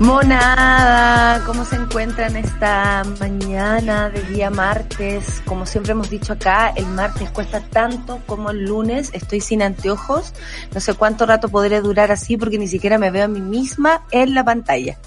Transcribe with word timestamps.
Monada, 0.00 1.42
¿cómo 1.44 1.64
se 1.64 1.74
encuentran 1.74 2.36
esta 2.36 3.02
mañana 3.18 4.08
de 4.08 4.22
día 4.32 4.48
martes? 4.48 5.42
Como 5.44 5.66
siempre 5.66 5.90
hemos 5.90 6.08
dicho 6.08 6.34
acá, 6.34 6.72
el 6.76 6.86
martes 6.86 7.28
cuesta 7.30 7.60
tanto 7.60 8.20
como 8.24 8.50
el 8.50 8.64
lunes. 8.64 9.10
Estoy 9.12 9.40
sin 9.40 9.60
anteojos. 9.60 10.34
No 10.72 10.78
sé 10.78 10.94
cuánto 10.94 11.26
rato 11.26 11.48
podré 11.48 11.80
durar 11.80 12.12
así 12.12 12.36
porque 12.36 12.58
ni 12.58 12.68
siquiera 12.68 12.96
me 12.96 13.10
veo 13.10 13.24
a 13.24 13.28
mí 13.28 13.40
misma 13.40 14.06
en 14.12 14.34
la 14.34 14.44
pantalla. 14.44 15.00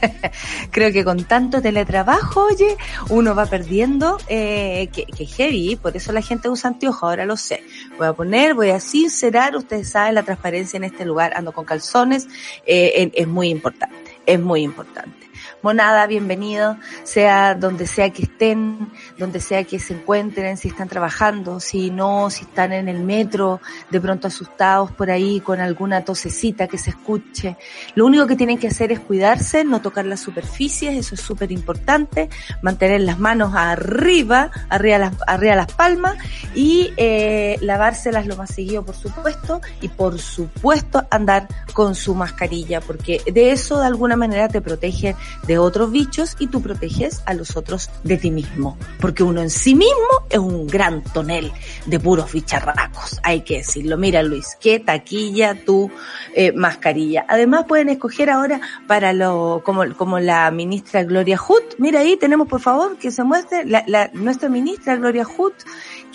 Creo 0.72 0.90
que 0.92 1.04
con 1.04 1.22
tanto 1.22 1.62
teletrabajo, 1.62 2.46
oye, 2.46 2.76
uno 3.10 3.32
va 3.36 3.46
perdiendo, 3.46 4.18
eh, 4.26 4.88
que, 4.92 5.04
que 5.04 5.24
heavy, 5.24 5.76
por 5.76 5.96
eso 5.96 6.10
la 6.10 6.20
gente 6.20 6.48
usa 6.48 6.70
anteojos, 6.70 7.04
ahora 7.04 7.26
lo 7.26 7.36
sé. 7.36 7.62
Voy 7.96 8.08
a 8.08 8.12
poner, 8.12 8.54
voy 8.54 8.70
a 8.70 8.80
sincerar, 8.80 9.54
ustedes 9.54 9.90
saben 9.90 10.16
la 10.16 10.24
transparencia 10.24 10.78
en 10.78 10.84
este 10.84 11.04
lugar, 11.04 11.32
ando 11.36 11.52
con 11.52 11.64
calzones, 11.64 12.26
eh, 12.66 13.12
es 13.14 13.28
muy 13.28 13.50
importante 13.50 14.15
es 14.26 14.40
muy 14.40 14.62
importante. 14.62 15.25
Monada, 15.66 16.06
bienvenido, 16.06 16.76
sea 17.02 17.56
donde 17.56 17.88
sea 17.88 18.10
que 18.10 18.22
estén, 18.22 18.88
donde 19.18 19.40
sea 19.40 19.64
que 19.64 19.80
se 19.80 19.94
encuentren, 19.94 20.56
si 20.56 20.68
están 20.68 20.88
trabajando, 20.88 21.58
si 21.58 21.90
no, 21.90 22.30
si 22.30 22.44
están 22.44 22.72
en 22.72 22.88
el 22.88 23.00
metro, 23.00 23.60
de 23.90 24.00
pronto 24.00 24.28
asustados 24.28 24.92
por 24.92 25.10
ahí 25.10 25.40
con 25.40 25.58
alguna 25.58 26.04
tosecita 26.04 26.68
que 26.68 26.78
se 26.78 26.90
escuche. 26.90 27.56
Lo 27.96 28.06
único 28.06 28.28
que 28.28 28.36
tienen 28.36 28.58
que 28.58 28.68
hacer 28.68 28.92
es 28.92 29.00
cuidarse, 29.00 29.64
no 29.64 29.82
tocar 29.82 30.04
las 30.04 30.20
superficies, 30.20 30.94
eso 30.94 31.16
es 31.16 31.20
súper 31.20 31.50
importante, 31.50 32.30
mantener 32.62 33.00
las 33.00 33.18
manos 33.18 33.52
arriba, 33.56 34.52
arriba 34.68 34.98
las, 34.98 35.14
arriba 35.26 35.56
las 35.56 35.72
palmas 35.72 36.14
y 36.54 36.92
eh, 36.96 37.58
lavárselas 37.60 38.28
lo 38.28 38.36
más 38.36 38.54
seguido, 38.54 38.84
por 38.84 38.94
supuesto, 38.94 39.60
y 39.80 39.88
por 39.88 40.20
supuesto 40.20 41.04
andar 41.10 41.48
con 41.72 41.96
su 41.96 42.14
mascarilla, 42.14 42.80
porque 42.80 43.20
de 43.26 43.50
eso 43.50 43.80
de 43.80 43.86
alguna 43.86 44.14
manera 44.14 44.46
te 44.46 44.60
protege 44.60 45.16
otros 45.58 45.90
bichos 45.90 46.36
y 46.38 46.46
tú 46.48 46.62
proteges 46.62 47.22
a 47.26 47.34
los 47.34 47.56
otros 47.56 47.90
de 48.02 48.16
ti 48.16 48.30
mismo. 48.30 48.76
Porque 49.00 49.22
uno 49.22 49.42
en 49.42 49.50
sí 49.50 49.74
mismo 49.74 50.26
es 50.30 50.38
un 50.38 50.66
gran 50.66 51.02
tonel 51.02 51.52
de 51.86 52.00
puros 52.00 52.32
bicharracos, 52.32 53.20
hay 53.22 53.42
que 53.42 53.58
decirlo. 53.58 53.96
Mira 53.96 54.22
Luis, 54.22 54.56
qué 54.60 54.80
taquilla 54.80 55.54
tu 55.64 55.90
eh, 56.34 56.52
mascarilla. 56.52 57.24
Además 57.28 57.64
pueden 57.66 57.88
escoger 57.88 58.30
ahora 58.30 58.60
para 58.86 59.12
lo, 59.12 59.62
como, 59.64 59.82
como 59.96 60.18
la 60.18 60.50
ministra 60.50 61.04
Gloria 61.04 61.38
Hood. 61.38 61.62
Mira 61.78 62.00
ahí 62.00 62.16
tenemos 62.16 62.48
por 62.48 62.60
favor 62.60 62.96
que 62.96 63.10
se 63.10 63.24
muestre 63.24 63.64
la, 63.64 63.84
la, 63.86 64.10
nuestra 64.12 64.48
ministra 64.48 64.96
Gloria 64.96 65.24
Hood 65.24 65.52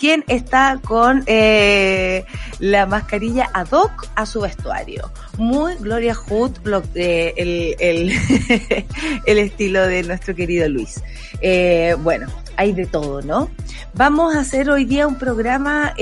quien 0.02 0.24
está 0.26 0.80
con 0.84 1.22
eh, 1.26 2.24
la 2.58 2.86
mascarilla 2.86 3.48
ad 3.54 3.70
hoc 3.70 4.08
a 4.16 4.26
su 4.26 4.40
vestuario. 4.40 5.12
Muy 5.38 5.76
Gloria 5.76 6.12
Hood, 6.12 6.58
eh, 6.96 7.32
el, 7.36 7.76
el, 9.26 9.38
estilo 9.38 9.86
de 9.86 10.02
nuestro 10.02 10.34
querido 10.34 10.68
Luis. 10.68 11.00
Eh, 11.40 11.94
bueno, 12.00 12.26
hay 12.56 12.72
de 12.72 12.86
todo, 12.86 13.22
¿no? 13.22 13.48
Vamos 13.94 14.34
a 14.34 14.40
hacer 14.40 14.70
hoy 14.70 14.86
día 14.86 15.06
un 15.06 15.18
programa 15.18 15.94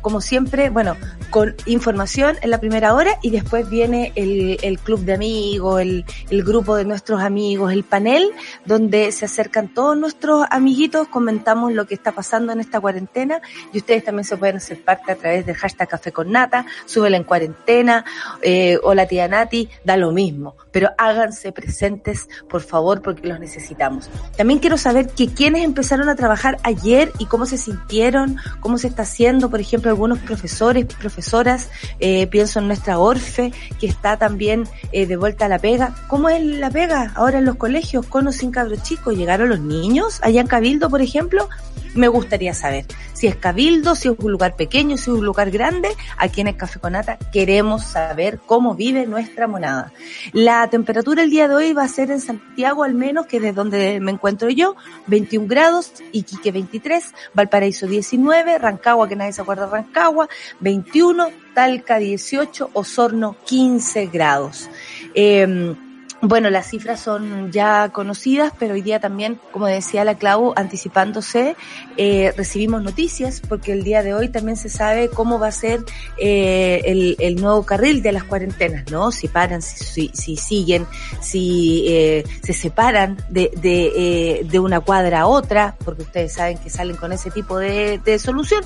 como 0.00 0.20
siempre, 0.20 0.70
bueno, 0.70 0.96
con 1.30 1.54
información 1.66 2.36
en 2.42 2.50
la 2.50 2.58
primera 2.58 2.94
hora 2.94 3.18
y 3.22 3.30
después 3.30 3.68
viene 3.68 4.12
el, 4.14 4.58
el 4.62 4.78
club 4.78 5.00
de 5.00 5.14
amigos, 5.14 5.80
el, 5.80 6.04
el, 6.30 6.42
grupo 6.42 6.76
de 6.76 6.84
nuestros 6.84 7.20
amigos, 7.20 7.72
el 7.72 7.84
panel, 7.84 8.30
donde 8.64 9.12
se 9.12 9.26
acercan 9.26 9.68
todos 9.68 9.96
nuestros 9.96 10.46
amiguitos, 10.50 11.08
comentamos 11.08 11.72
lo 11.72 11.86
que 11.86 11.94
está 11.94 12.12
pasando 12.12 12.52
en 12.52 12.60
esta 12.60 12.80
cuarentena 12.80 13.40
y 13.72 13.78
ustedes 13.78 14.04
también 14.04 14.24
se 14.24 14.36
pueden 14.36 14.56
hacer 14.56 14.82
parte 14.82 15.12
a 15.12 15.16
través 15.16 15.46
del 15.46 15.56
hashtag 15.56 15.88
Café 15.88 16.12
con 16.12 16.30
Nata, 16.30 16.66
súbela 16.86 17.16
en 17.16 17.24
cuarentena, 17.24 18.04
eh, 18.42 18.78
hola 18.82 19.06
tía 19.06 19.28
Nati, 19.28 19.68
da 19.84 19.96
lo 19.96 20.12
mismo, 20.12 20.56
pero 20.70 20.90
háganse 20.98 21.52
presentes, 21.52 22.28
por 22.48 22.62
favor, 22.62 23.02
porque 23.02 23.28
los 23.28 23.40
necesitamos. 23.40 24.10
También 24.36 24.60
quiero 24.60 24.76
saber 24.78 25.08
que 25.08 25.28
quienes 25.28 25.64
empezaron 25.64 26.08
a 26.08 26.16
trabajar 26.16 26.58
ayer 26.62 27.12
y 27.18 27.26
cómo 27.26 27.46
se 27.46 27.58
sintieron, 27.58 28.36
cómo 28.60 28.78
se 28.78 28.88
está 28.88 29.02
haciendo, 29.02 29.50
por 29.50 29.60
ejemplo, 29.60 29.87
algunos 29.88 30.18
profesores, 30.18 30.86
profesoras, 30.86 31.70
eh, 32.00 32.26
pienso 32.26 32.58
en 32.58 32.66
nuestra 32.66 32.98
Orfe, 32.98 33.52
que 33.80 33.86
está 33.86 34.16
también 34.16 34.64
eh, 34.92 35.06
de 35.06 35.16
vuelta 35.16 35.46
a 35.46 35.48
la 35.48 35.58
pega. 35.58 35.94
¿Cómo 36.08 36.28
es 36.28 36.42
la 36.42 36.70
pega 36.70 37.12
ahora 37.14 37.38
en 37.38 37.44
los 37.44 37.56
colegios, 37.56 38.06
con 38.06 38.26
o 38.26 38.32
sin 38.32 38.50
cabros 38.50 38.82
chicos? 38.82 39.16
¿Llegaron 39.16 39.48
los 39.48 39.60
niños 39.60 40.20
allá 40.22 40.40
en 40.40 40.46
Cabildo, 40.46 40.90
por 40.90 41.02
ejemplo? 41.02 41.48
Me 41.94 42.08
gustaría 42.08 42.54
saber 42.54 42.86
si 43.12 43.26
es 43.26 43.36
Cabildo, 43.36 43.94
si 43.94 44.08
es 44.08 44.14
un 44.18 44.30
lugar 44.30 44.54
pequeño, 44.56 44.96
si 44.96 45.10
es 45.10 45.16
un 45.16 45.24
lugar 45.24 45.50
grande. 45.50 45.88
Aquí 46.16 46.40
en 46.40 46.48
el 46.48 46.56
Café 46.56 46.78
Conata 46.78 47.18
queremos 47.32 47.84
saber 47.84 48.38
cómo 48.46 48.74
vive 48.74 49.06
nuestra 49.06 49.46
monada. 49.46 49.92
La 50.32 50.68
temperatura 50.68 51.22
el 51.22 51.30
día 51.30 51.48
de 51.48 51.54
hoy 51.54 51.72
va 51.72 51.84
a 51.84 51.88
ser 51.88 52.10
en 52.10 52.20
Santiago, 52.20 52.84
al 52.84 52.94
menos 52.94 53.26
que 53.26 53.40
de 53.40 53.52
donde 53.52 54.00
me 54.00 54.12
encuentro 54.12 54.50
yo, 54.50 54.76
21 55.06 55.48
grados, 55.48 55.92
Iquique 56.12 56.52
23, 56.52 57.12
Valparaíso 57.34 57.86
19, 57.86 58.58
Rancagua, 58.58 59.08
que 59.08 59.16
nadie 59.16 59.32
se 59.32 59.42
acuerda 59.42 59.66
de 59.66 59.72
Rancagua, 59.72 60.28
21, 60.60 61.28
Talca 61.54 61.98
18, 61.98 62.70
Osorno 62.74 63.36
15 63.44 64.06
grados. 64.06 64.68
Eh, 65.14 65.74
bueno, 66.20 66.50
las 66.50 66.66
cifras 66.66 66.98
son 66.98 67.52
ya 67.52 67.90
conocidas, 67.90 68.52
pero 68.58 68.74
hoy 68.74 68.82
día 68.82 68.98
también, 68.98 69.38
como 69.52 69.66
decía 69.66 70.02
la 70.02 70.16
Clau, 70.16 70.52
anticipándose, 70.56 71.54
eh, 71.96 72.32
recibimos 72.36 72.82
noticias, 72.82 73.40
porque 73.48 73.72
el 73.72 73.84
día 73.84 74.02
de 74.02 74.14
hoy 74.14 74.28
también 74.28 74.56
se 74.56 74.68
sabe 74.68 75.10
cómo 75.10 75.38
va 75.38 75.48
a 75.48 75.52
ser 75.52 75.84
eh, 76.18 76.82
el, 76.86 77.16
el, 77.20 77.36
nuevo 77.36 77.64
carril 77.64 78.02
de 78.02 78.10
las 78.10 78.24
cuarentenas, 78.24 78.90
¿no? 78.90 79.12
Si 79.12 79.28
paran, 79.28 79.62
si, 79.62 79.84
si, 79.84 80.10
si 80.12 80.36
siguen, 80.36 80.86
si 81.20 81.84
eh, 81.86 82.24
se 82.42 82.52
separan 82.52 83.16
de, 83.28 83.52
de, 83.56 84.44
de, 84.44 84.58
una 84.58 84.80
cuadra 84.80 85.20
a 85.20 85.26
otra, 85.28 85.76
porque 85.84 86.02
ustedes 86.02 86.32
saben 86.32 86.58
que 86.58 86.68
salen 86.68 86.96
con 86.96 87.12
ese 87.12 87.30
tipo 87.30 87.58
de, 87.58 88.00
de 88.04 88.18
solución. 88.18 88.64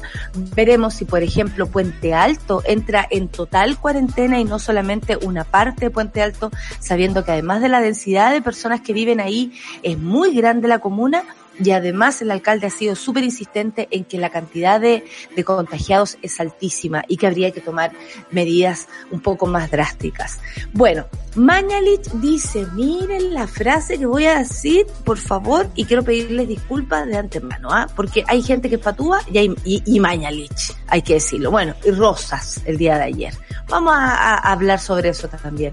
Veremos 0.57 0.95
si, 0.95 1.05
por 1.05 1.23
ejemplo, 1.23 1.67
Puente 1.67 2.15
Alto 2.15 2.63
entra 2.65 3.07
en 3.11 3.29
total 3.29 3.79
cuarentena 3.79 4.41
y 4.41 4.45
no 4.45 4.59
solamente 4.59 5.19
una 5.19 5.45
parte 5.45 5.87
de 5.87 5.91
Puente 5.91 6.23
Alto, 6.23 6.51
sabiendo 6.81 7.25
que 7.25 7.33
además 7.33 7.42
de 7.43 7.69
la 7.69 7.81
densidad 7.81 8.33
de 8.33 8.41
personas 8.41 8.81
que 8.81 8.93
viven 8.93 9.21
ahí, 9.21 9.53
es 9.83 9.99
muy 9.99 10.35
grande 10.35 10.69
la 10.69 10.79
comuna 10.79 11.25
y 11.63 11.71
además 11.71 12.21
el 12.23 12.31
alcalde 12.31 12.67
ha 12.67 12.71
sido 12.71 12.97
súper 12.97 13.25
insistente 13.25 13.89
en 13.91 14.05
que 14.05 14.19
la 14.19 14.31
cantidad 14.31 14.81
de, 14.81 15.05
de, 15.35 15.45
contagiados 15.45 16.19
es 16.23 16.41
altísima 16.41 17.05
y 17.09 17.17
que 17.17 17.27
habría 17.27 17.51
que 17.51 17.61
tomar 17.61 17.93
medidas 18.31 18.89
un 19.11 19.21
poco 19.21 19.47
más 19.47 19.71
drásticas. 19.71 20.39
Bueno, 20.73 21.07
Mañalich 21.35 22.11
dice, 22.15 22.67
miren 22.75 23.33
la 23.33 23.47
frase 23.47 23.99
que 23.99 24.07
voy 24.07 24.27
a 24.27 24.39
decir, 24.39 24.87
por 25.05 25.19
favor, 25.19 25.69
y 25.75 25.85
quiero 25.85 26.03
pedirles 26.03 26.49
disculpas 26.49 27.07
de 27.07 27.17
antemano, 27.17 27.69
¿ah? 27.71 27.87
porque 27.95 28.25
hay 28.27 28.43
gente 28.43 28.69
que 28.69 28.79
patúa 28.79 29.21
y, 29.33 29.39
hay, 29.39 29.55
y, 29.65 30.01
Mañalich, 30.01 30.75
hay 30.89 31.03
que 31.03 31.15
decirlo. 31.15 31.51
Bueno, 31.51 31.75
y 31.85 31.91
Rosas 31.91 32.61
el 32.67 32.77
día 32.77 32.97
de 32.97 33.05
ayer. 33.05 33.35
Vamos 33.69 33.95
a, 33.97 34.35
a 34.35 34.53
hablar 34.53 34.81
sobre 34.81 35.11
eso 35.11 35.29
también. 35.29 35.73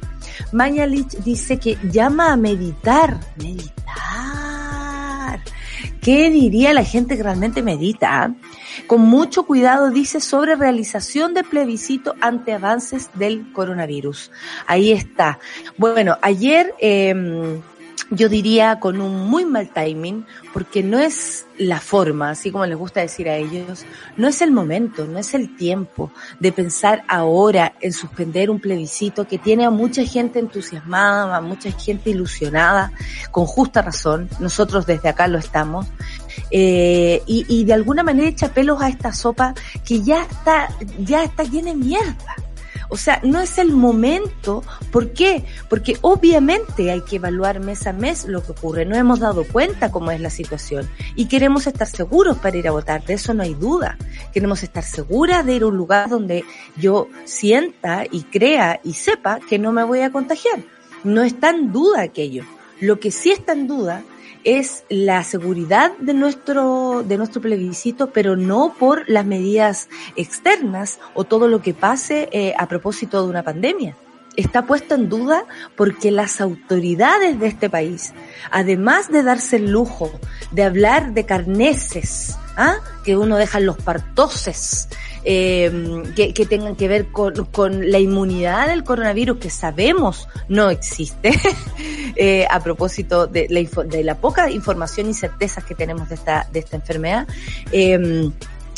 Mañalich 0.52 1.18
dice 1.24 1.60
que 1.60 1.78
llama 1.92 2.31
a 2.31 2.38
meditar, 2.38 3.19
meditar. 3.38 4.69
¿Qué 6.02 6.30
diría 6.30 6.74
la 6.74 6.84
gente 6.84 7.18
que 7.18 7.24
realmente 7.24 7.62
medita? 7.62 8.34
Con 8.88 9.02
mucho 9.02 9.44
cuidado 9.44 9.92
dice 9.92 10.20
sobre 10.20 10.56
realización 10.56 11.34
de 11.34 11.44
plebiscito 11.44 12.16
ante 12.22 12.54
avances 12.54 13.10
del 13.16 13.52
coronavirus. 13.52 14.31
Ahí 14.68 14.92
está. 14.92 15.40
Bueno, 15.78 16.18
ayer 16.22 16.74
eh, 16.80 17.60
yo 18.12 18.30
diría 18.30 18.80
con 18.80 19.01
un 19.01 19.30
muy 19.30 19.46
mal 19.46 19.69
timing, 19.69 20.25
porque 20.54 20.84
no 20.84 21.00
es 21.00 21.46
la 21.57 21.80
forma, 21.80 22.31
así 22.31 22.51
como 22.51 22.66
les 22.66 22.78
gusta 22.78 23.01
decir 23.01 23.30
a 23.30 23.36
ellos, 23.36 23.86
no 24.18 24.28
es 24.28 24.42
el 24.42 24.51
momento, 24.51 25.06
no 25.06 25.19
es 25.19 25.34
el 25.34 25.56
tiempo 25.56 26.12
de 26.40 26.51
pensar 26.51 27.04
ahora 27.07 27.74
en 27.81 27.94
suspender 27.94 28.50
un 28.50 28.60
plebiscito 28.60 29.28
que 29.28 29.38
tiene 29.38 29.66
a 29.66 29.69
mucha 29.69 30.06
gente 30.06 30.40
entusiasmada, 30.40 31.36
a 31.36 31.42
mucha 31.42 31.72
gente 31.72 32.12
ilusionada, 32.12 32.92
con 33.31 33.46
justa 33.46 33.81
razón, 33.81 34.30
nosotros 34.40 34.86
desde 34.86 35.10
acá 35.10 35.28
lo 35.28 35.38
estamos, 35.38 35.88
eh, 36.52 37.22
y, 37.25 37.45
y 37.48 37.66
de 37.66 37.74
alguna 37.74 38.04
manera 38.04 38.28
echa 38.30 38.54
pelos 38.54 38.81
a 38.81 38.90
esta 38.90 39.13
sopa 39.13 39.54
que 39.86 40.02
ya 40.02 40.24
está, 40.24 40.69
ya 41.00 41.24
está 41.24 41.44
llena 41.44 41.72
de 41.72 41.75
mierda. 41.75 42.36
O 42.90 42.98
sea, 42.98 43.22
no 43.24 43.40
es 43.40 43.58
el 43.58 43.72
momento. 43.72 44.64
¿Por 44.92 45.14
qué? 45.14 45.46
Porque 45.70 45.98
obviamente 46.02 46.92
hay 46.92 47.02
que 47.02 47.18
evaluar 47.18 47.60
mes 47.60 47.88
a 47.88 47.94
mes 47.94 48.26
lo 48.26 48.44
que 48.44 48.52
ocurre. 48.52 48.86
No 48.86 48.96
hemos 48.96 49.20
dado 49.20 49.46
cuenta 49.46 49.92
cómo 49.92 50.12
es 50.12 50.20
la 50.20 50.30
situación 50.30 50.90
y 51.16 51.28
queremos 51.28 51.68
estar 51.68 51.88
seguros 51.88 52.38
para 52.38 52.58
ir 52.58 52.68
a 52.68 52.72
votar. 52.72 53.04
De 53.06 53.14
eso 53.14 53.34
no 53.34 53.44
hay 53.44 53.54
duda. 53.54 53.98
Queremos 54.34 54.64
estar 54.64 54.84
seguras 54.84 55.46
de 55.46 55.56
ir 55.56 55.64
a 55.64 55.68
un 55.68 55.78
lugar 55.78 56.10
donde 56.10 56.44
yo 56.76 57.08
sienta 57.26 58.06
y 58.10 58.24
crea 58.24 58.80
y 58.84 58.94
sepa 58.94 59.40
que 59.48 59.60
no 59.60 59.72
me 59.72 59.84
voy 59.84 60.02
a 60.02 60.12
contagiar. 60.12 60.60
No 61.04 61.22
está 61.22 61.52
en 61.52 61.72
duda 61.72 62.02
aquello. 62.02 62.44
Lo 62.82 63.00
que 63.00 63.12
sí 63.12 63.32
está 63.32 63.54
en 63.54 63.68
duda 63.68 64.04
es 64.44 64.84
la 64.90 65.24
seguridad 65.24 65.92
de 66.00 66.14
nuestro, 66.14 67.04
de 67.04 67.18
nuestro 67.18 67.42
plebiscito, 67.42 68.12
pero 68.12 68.36
no 68.36 68.74
por 68.78 69.10
las 69.10 69.26
medidas 69.26 69.90
externas 70.16 71.00
o 71.14 71.24
todo 71.24 71.48
lo 71.48 71.62
que 71.62 71.74
pase 71.74 72.30
eh, 72.32 72.54
a 72.58 72.68
propósito 72.68 73.24
de 73.24 73.30
una 73.30 73.44
pandemia. 73.44 73.96
Está 74.36 74.66
puesto 74.66 74.96
en 74.96 75.10
duda 75.10 75.44
porque 75.76 76.12
las 76.12 76.40
autoridades 76.40 77.40
de 77.40 77.48
este 77.48 77.70
país, 77.70 78.14
además 78.52 79.12
de 79.12 79.24
darse 79.24 79.58
el 79.58 79.72
lujo 79.72 80.12
de 80.52 80.64
hablar 80.64 81.14
de 81.14 81.26
carneses, 81.26 82.38
¿ah? 82.56 82.76
que 83.04 83.18
uno 83.18 83.38
deja 83.38 83.58
en 83.58 83.66
los 83.66 83.78
partoses, 83.78 84.88
eh, 85.24 86.04
que, 86.16 86.45
tengan 86.45 86.75
que 86.75 86.88
ver 86.88 87.07
con, 87.07 87.92
la 87.92 88.00
inmunidad 88.00 88.68
del 88.68 88.83
coronavirus 88.83 89.38
que 89.38 89.50
sabemos 89.50 90.27
no 90.48 90.69
existe, 90.69 91.31
eh, 92.16 92.45
a 92.50 92.60
propósito 92.62 93.27
de 93.27 93.48
la, 94.04 94.16
poca 94.16 94.50
información 94.50 95.10
y 95.10 95.13
certezas 95.13 95.63
que 95.63 95.75
tenemos 95.75 96.10
de 96.10 96.16
esta, 96.16 96.48
de 96.51 96.60
esta 96.60 96.75
enfermedad. 96.75 97.27
Eh, 97.71 98.31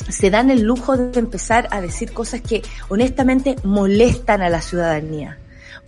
se 0.09 0.29
dan 0.31 0.49
el 0.49 0.63
lujo 0.63 0.97
de 0.97 1.19
empezar 1.19 1.67
a 1.69 1.79
decir 1.79 2.11
cosas 2.11 2.41
que 2.41 2.63
honestamente 2.89 3.55
molestan 3.63 4.41
a 4.41 4.49
la 4.49 4.61
ciudadanía 4.61 5.37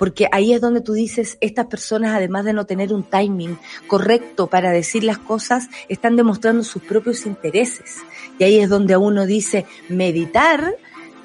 porque 0.04 0.28
ahí 0.34 0.52
es 0.52 0.60
donde 0.60 0.82
tú 0.82 0.92
dices, 0.92 1.38
estas 1.40 1.68
personas, 1.68 2.14
además 2.14 2.44
de 2.44 2.52
no 2.52 2.66
tener 2.66 2.92
un 2.92 3.04
timing 3.04 3.58
correcto 3.88 4.48
para 4.48 4.72
decir 4.72 5.06
las 5.06 5.18
cosas, 5.18 5.70
están 5.88 6.18
demostrando 6.18 6.66
sus 6.66 6.84
propios 6.84 7.26
intereses. 7.26 8.00
Y 8.38 8.44
ahí 8.44 8.60
es 8.60 8.68
donde 8.68 8.98
uno 8.98 9.26
dice, 9.26 9.66
meditar, 9.88 10.76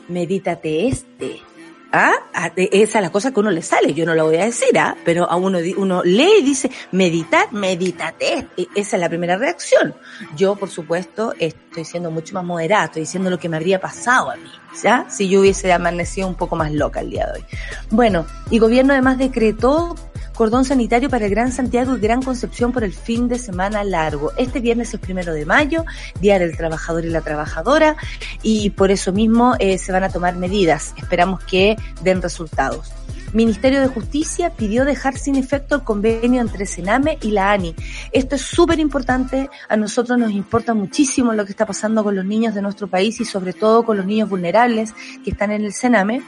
medítate 0.06 0.86
este. 0.86 1.47
¿Ah? 1.92 2.12
ah 2.34 2.52
esa 2.56 2.98
es 2.98 3.02
la 3.02 3.10
cosa 3.10 3.32
que 3.32 3.40
uno 3.40 3.50
le 3.50 3.62
sale, 3.62 3.94
yo 3.94 4.04
no 4.04 4.14
lo 4.14 4.26
voy 4.26 4.36
a 4.36 4.44
decir, 4.44 4.78
¿ah? 4.78 4.96
Pero 5.04 5.30
a 5.30 5.36
uno, 5.36 5.58
uno 5.76 6.02
lee 6.04 6.40
y 6.40 6.42
dice, 6.42 6.70
meditar, 6.92 7.52
medítate. 7.52 8.34
Este. 8.56 8.68
Esa 8.74 8.96
es 8.96 9.00
la 9.00 9.08
primera 9.08 9.36
reacción. 9.36 9.94
Yo, 10.36 10.56
por 10.56 10.68
supuesto, 10.68 11.32
estoy 11.38 11.84
siendo 11.84 12.10
mucho 12.10 12.34
más 12.34 12.44
moderada, 12.44 12.86
estoy 12.86 13.02
diciendo 13.02 13.30
lo 13.30 13.38
que 13.38 13.48
me 13.48 13.56
habría 13.56 13.80
pasado 13.80 14.30
a 14.30 14.36
mí, 14.36 14.50
¿ya? 14.82 15.06
Si 15.08 15.28
yo 15.28 15.40
hubiese 15.40 15.72
amanecido 15.72 16.28
un 16.28 16.34
poco 16.34 16.56
más 16.56 16.72
loca 16.72 17.00
el 17.00 17.10
día 17.10 17.26
de 17.26 17.40
hoy. 17.40 17.44
Bueno, 17.90 18.26
y 18.50 18.58
gobierno 18.58 18.92
además 18.92 19.18
decretó 19.18 19.94
cordón 20.38 20.64
sanitario 20.64 21.10
para 21.10 21.24
el 21.24 21.32
Gran 21.32 21.50
Santiago 21.50 21.96
y 21.96 22.00
Gran 22.00 22.22
Concepción 22.22 22.70
por 22.70 22.84
el 22.84 22.92
fin 22.92 23.26
de 23.26 23.40
semana 23.40 23.82
largo. 23.82 24.30
Este 24.36 24.60
viernes 24.60 24.94
es 24.94 25.00
primero 25.00 25.32
de 25.34 25.44
mayo, 25.44 25.84
Día 26.20 26.38
del 26.38 26.56
Trabajador 26.56 27.04
y 27.04 27.10
la 27.10 27.22
Trabajadora, 27.22 27.96
y 28.40 28.70
por 28.70 28.92
eso 28.92 29.12
mismo 29.12 29.56
eh, 29.58 29.78
se 29.78 29.90
van 29.90 30.04
a 30.04 30.10
tomar 30.10 30.36
medidas. 30.36 30.94
Esperamos 30.96 31.42
que 31.42 31.76
den 32.04 32.22
resultados. 32.22 32.92
Ministerio 33.32 33.80
de 33.80 33.88
Justicia 33.88 34.50
pidió 34.50 34.84
dejar 34.84 35.18
sin 35.18 35.34
efecto 35.34 35.74
el 35.74 35.82
convenio 35.82 36.40
entre 36.40 36.66
Sename 36.66 37.18
y 37.20 37.32
la 37.32 37.50
ANI. 37.50 37.74
Esto 38.12 38.36
es 38.36 38.42
súper 38.42 38.78
importante, 38.78 39.50
a 39.68 39.76
nosotros 39.76 40.18
nos 40.20 40.30
importa 40.30 40.72
muchísimo 40.72 41.32
lo 41.32 41.46
que 41.46 41.50
está 41.50 41.66
pasando 41.66 42.04
con 42.04 42.14
los 42.14 42.24
niños 42.24 42.54
de 42.54 42.62
nuestro 42.62 42.86
país 42.86 43.20
y 43.20 43.24
sobre 43.24 43.54
todo 43.54 43.82
con 43.82 43.96
los 43.96 44.06
niños 44.06 44.28
vulnerables 44.28 44.94
que 45.24 45.30
están 45.30 45.50
en 45.50 45.64
el 45.64 45.72
Sename. 45.72 46.22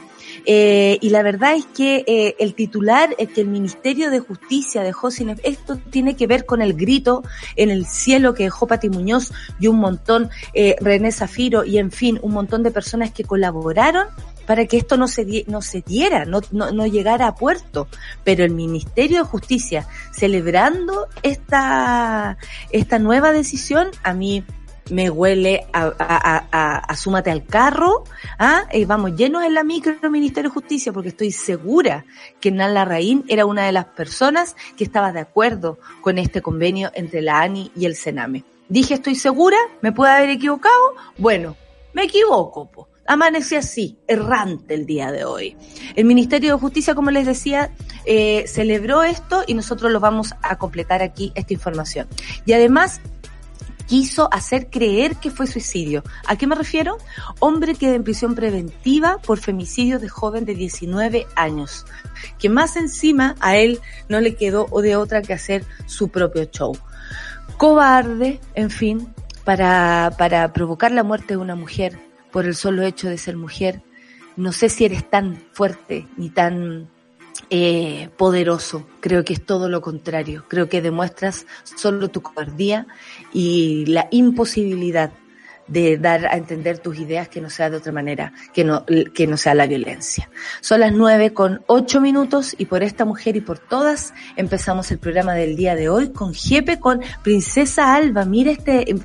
Eh, 0.45 0.97
y 1.01 1.09
la 1.09 1.23
verdad 1.23 1.55
es 1.55 1.65
que 1.65 2.03
eh, 2.07 2.35
el 2.39 2.55
titular 2.55 3.15
es 3.17 3.29
que 3.29 3.41
el 3.41 3.47
Ministerio 3.47 4.09
de 4.09 4.19
Justicia 4.19 4.81
dejó 4.81 5.11
sin 5.11 5.29
esto 5.43 5.77
tiene 5.77 6.15
que 6.15 6.27
ver 6.27 6.45
con 6.45 6.61
el 6.61 6.73
grito 6.73 7.23
en 7.55 7.69
el 7.69 7.85
cielo 7.85 8.33
que 8.33 8.43
dejó 8.43 8.67
Pati 8.67 8.89
Muñoz 8.89 9.31
y 9.59 9.67
un 9.67 9.77
montón, 9.77 10.29
eh, 10.53 10.75
René 10.81 11.11
Zafiro 11.11 11.63
y 11.63 11.77
en 11.77 11.91
fin, 11.91 12.19
un 12.21 12.33
montón 12.33 12.63
de 12.63 12.71
personas 12.71 13.11
que 13.11 13.23
colaboraron 13.23 14.07
para 14.45 14.65
que 14.65 14.77
esto 14.77 14.97
no 14.97 15.07
se, 15.07 15.45
no 15.47 15.61
se 15.61 15.81
diera, 15.81 16.25
no, 16.25 16.41
no, 16.51 16.71
no, 16.71 16.85
llegara 16.85 17.27
a 17.27 17.35
puerto. 17.35 17.87
Pero 18.23 18.43
el 18.43 18.51
Ministerio 18.51 19.19
de 19.19 19.23
Justicia, 19.23 19.87
celebrando 20.11 21.07
esta, 21.23 22.37
esta 22.71 22.99
nueva 22.99 23.31
decisión, 23.31 23.89
a 24.03 24.13
mí 24.13 24.43
me 24.91 25.09
huele 25.09 25.65
a, 25.73 25.91
a, 25.97 26.47
a, 26.51 26.77
a 26.77 26.95
súmate 26.95 27.31
al 27.31 27.45
carro, 27.45 28.03
¿ah? 28.37 28.65
Y 28.71 28.85
vamos 28.85 29.15
llenos 29.15 29.43
en 29.43 29.53
la 29.53 29.63
micro 29.63 29.95
del 29.99 30.11
Ministerio 30.11 30.49
de 30.49 30.53
Justicia, 30.53 30.93
porque 30.93 31.09
estoy 31.09 31.31
segura 31.31 32.05
que 32.39 32.51
Nala 32.51 32.85
Raín 32.85 33.23
era 33.27 33.45
una 33.45 33.65
de 33.65 33.71
las 33.71 33.85
personas 33.85 34.55
que 34.77 34.83
estaba 34.83 35.11
de 35.11 35.21
acuerdo 35.21 35.79
con 36.01 36.17
este 36.17 36.41
convenio 36.41 36.91
entre 36.93 37.21
la 37.21 37.41
ANI 37.41 37.71
y 37.75 37.85
el 37.85 37.95
Sename. 37.95 38.43
Dije, 38.69 38.95
estoy 38.95 39.15
segura, 39.15 39.57
me 39.81 39.91
puede 39.91 40.13
haber 40.13 40.29
equivocado, 40.29 40.95
bueno, 41.17 41.55
me 41.93 42.03
equivoco, 42.03 42.69
po. 42.69 42.87
Amanece 43.07 43.57
así, 43.57 43.97
errante 44.07 44.73
el 44.73 44.85
día 44.85 45.11
de 45.11 45.25
hoy. 45.25 45.57
El 45.95 46.05
Ministerio 46.05 46.53
de 46.53 46.61
Justicia, 46.61 46.95
como 46.95 47.11
les 47.11 47.25
decía, 47.25 47.71
eh, 48.05 48.45
celebró 48.47 49.03
esto 49.03 49.43
y 49.47 49.53
nosotros 49.53 49.91
lo 49.91 49.99
vamos 49.99 50.33
a 50.41 50.57
completar 50.57 51.01
aquí 51.01 51.33
esta 51.35 51.51
información. 51.51 52.07
Y 52.45 52.53
además, 52.53 53.01
quiso 53.91 54.29
hacer 54.31 54.69
creer 54.69 55.17
que 55.17 55.31
fue 55.31 55.47
suicidio. 55.47 56.01
¿A 56.25 56.37
qué 56.37 56.47
me 56.47 56.55
refiero? 56.55 56.97
Hombre 57.39 57.75
queda 57.75 57.93
en 57.93 58.05
prisión 58.05 58.35
preventiva 58.35 59.17
por 59.17 59.37
femicidio 59.37 59.99
de 59.99 60.07
joven 60.07 60.45
de 60.45 60.55
19 60.55 61.27
años, 61.35 61.85
que 62.39 62.47
más 62.47 62.77
encima 62.77 63.35
a 63.41 63.57
él 63.57 63.81
no 64.07 64.21
le 64.21 64.35
quedó 64.35 64.65
de 64.81 64.95
otra 64.95 65.21
que 65.21 65.33
hacer 65.33 65.65
su 65.87 66.07
propio 66.07 66.45
show. 66.45 66.77
Cobarde, 67.57 68.39
en 68.55 68.69
fin, 68.69 69.13
para, 69.43 70.15
para 70.17 70.53
provocar 70.53 70.93
la 70.93 71.03
muerte 71.03 71.33
de 71.33 71.41
una 71.41 71.55
mujer 71.55 71.99
por 72.31 72.45
el 72.45 72.55
solo 72.55 72.83
hecho 72.83 73.09
de 73.09 73.17
ser 73.17 73.35
mujer. 73.35 73.81
No 74.37 74.53
sé 74.53 74.69
si 74.69 74.85
eres 74.85 75.09
tan 75.09 75.35
fuerte 75.51 76.07
ni 76.15 76.29
tan 76.29 76.87
eh, 77.49 78.09
poderoso. 78.17 78.87
Creo 79.01 79.25
que 79.25 79.33
es 79.33 79.45
todo 79.45 79.67
lo 79.67 79.81
contrario. 79.81 80.45
Creo 80.47 80.69
que 80.69 80.81
demuestras 80.81 81.45
solo 81.63 82.07
tu 82.07 82.21
cobardía 82.21 82.87
y 83.33 83.85
la 83.85 84.07
imposibilidad 84.11 85.11
de 85.71 85.97
dar 85.97 86.25
a 86.25 86.35
entender 86.35 86.79
tus 86.79 86.99
ideas 86.99 87.29
que 87.29 87.39
no 87.39 87.49
sea 87.49 87.69
de 87.69 87.77
otra 87.77 87.93
manera, 87.93 88.33
que 88.53 88.65
no, 88.65 88.85
que 88.85 89.25
no 89.25 89.37
sea 89.37 89.55
la 89.55 89.67
violencia. 89.67 90.29
Son 90.59 90.81
las 90.81 90.91
nueve 90.91 91.33
con 91.33 91.63
ocho 91.67 92.01
minutos 92.01 92.55
y 92.57 92.65
por 92.65 92.83
esta 92.83 93.05
mujer 93.05 93.37
y 93.37 93.41
por 93.41 93.57
todas 93.57 94.13
empezamos 94.35 94.91
el 94.91 94.99
programa 94.99 95.33
del 95.33 95.55
día 95.55 95.75
de 95.75 95.87
hoy 95.87 96.09
con 96.09 96.33
Jepe, 96.33 96.79
con 96.79 97.01
Princesa 97.23 97.95
Alba. 97.95 98.25
Mira 98.25 98.51
este, 98.51 98.95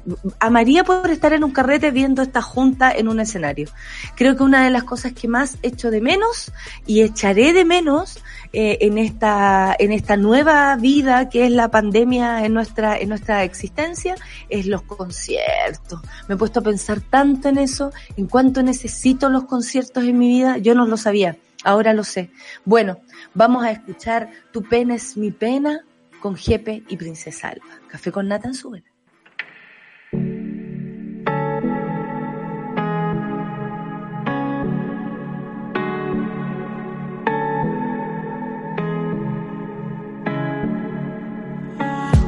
a 0.40 0.50
María 0.50 0.82
por 0.82 1.08
estar 1.08 1.32
en 1.32 1.44
un 1.44 1.52
carrete 1.52 1.92
viendo 1.92 2.22
esta 2.22 2.42
junta 2.42 2.90
en 2.90 3.06
un 3.06 3.20
escenario. 3.20 3.68
Creo 4.16 4.36
que 4.36 4.42
una 4.42 4.64
de 4.64 4.70
las 4.70 4.82
cosas 4.82 5.12
que 5.12 5.28
más 5.28 5.58
echo 5.62 5.92
de 5.92 6.00
menos 6.00 6.52
y 6.84 7.02
echaré 7.02 7.52
de 7.52 7.64
menos 7.64 8.18
eh, 8.52 8.78
en 8.80 8.98
esta 8.98 9.74
en 9.78 9.92
esta 9.92 10.16
nueva 10.16 10.74
vida 10.76 11.28
que 11.28 11.46
es 11.46 11.52
la 11.52 11.70
pandemia 11.70 12.44
en 12.44 12.54
nuestra 12.54 12.96
en 12.98 13.08
nuestra 13.08 13.44
existencia 13.44 14.16
es 14.48 14.66
los 14.66 14.82
conciertos. 14.82 16.00
Me 16.26 16.34
he 16.34 16.38
puesto 16.38 16.55
a 16.60 16.62
pensar 16.62 17.00
tanto 17.00 17.48
en 17.48 17.58
eso, 17.58 17.92
en 18.16 18.26
cuánto 18.26 18.62
necesito 18.62 19.28
los 19.28 19.44
conciertos 19.44 20.04
en 20.04 20.18
mi 20.18 20.28
vida, 20.28 20.58
yo 20.58 20.74
no 20.74 20.86
lo 20.86 20.96
sabía, 20.96 21.36
ahora 21.64 21.92
lo 21.92 22.04
sé. 22.04 22.30
Bueno, 22.64 22.98
vamos 23.34 23.64
a 23.64 23.70
escuchar 23.70 24.30
Tu 24.52 24.62
pena 24.62 24.94
es 24.94 25.16
mi 25.16 25.30
pena 25.30 25.80
con 26.20 26.36
Jepe 26.36 26.82
y 26.88 26.96
Princesa 26.96 27.48
Alba. 27.48 27.66
Café 27.88 28.12
con 28.12 28.28
Nathan 28.28 28.54
Sube. 28.54 28.82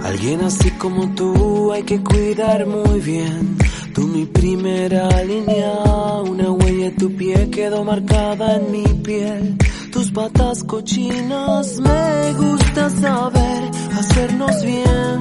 Alguien 0.04 0.40
así 0.40 0.70
como 0.72 1.14
tú 1.14 1.72
hay 1.72 1.82
que 1.82 2.02
cuidar 2.02 2.66
muy 2.66 2.98
bien. 3.00 3.58
Tú 3.98 4.06
mi 4.06 4.26
primera 4.26 5.08
línea, 5.24 5.72
una 6.22 6.52
huella 6.52 6.84
de 6.84 6.90
tu 6.92 7.16
pie 7.16 7.50
quedó 7.50 7.82
marcada 7.82 8.54
en 8.54 8.70
mi 8.70 8.84
piel 9.02 9.58
tus 9.90 10.12
patas 10.12 10.62
cochinas. 10.62 11.80
Me 11.80 12.32
gusta 12.34 12.90
saber 12.90 13.70
hacernos 13.98 14.62
bien 14.62 15.20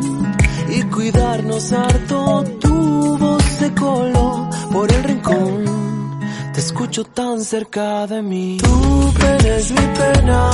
y 0.70 0.84
cuidarnos 0.94 1.74
harto. 1.74 2.44
Tu 2.60 3.18
voz 3.18 3.44
se 3.44 3.74
coló 3.74 4.48
por 4.72 4.92
el 4.92 5.04
rincón. 5.06 6.20
Te 6.54 6.60
escucho 6.60 7.04
tan 7.04 7.42
cerca 7.42 8.06
de 8.06 8.22
mí. 8.22 8.60
Tu 8.60 9.14
pena 9.20 9.56
es 9.56 9.72
mi 9.72 9.88
pena, 10.02 10.52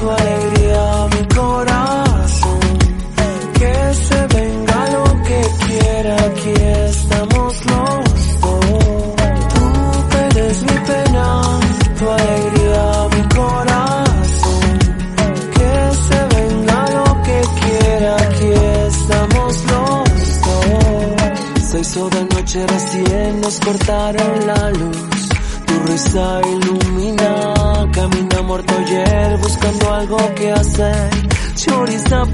tu 0.00 0.10
alegría 0.10 1.08
mi 1.14 1.34
corazón. 1.36 2.60
Que 3.58 3.94
se 3.94 4.26
venga 4.34 4.67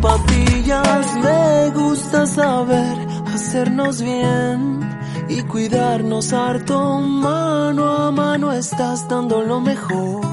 zapatillas, 0.04 1.16
me 1.16 1.70
gusta 1.70 2.26
saber 2.26 3.23
hacernos 3.34 4.00
bien 4.00 4.80
y 5.28 5.42
cuidarnos 5.42 6.32
harto. 6.32 7.00
Mano 7.00 7.84
a 7.92 8.10
mano 8.10 8.52
estás 8.52 9.08
dando 9.08 9.42
lo 9.42 9.60
mejor. 9.60 10.24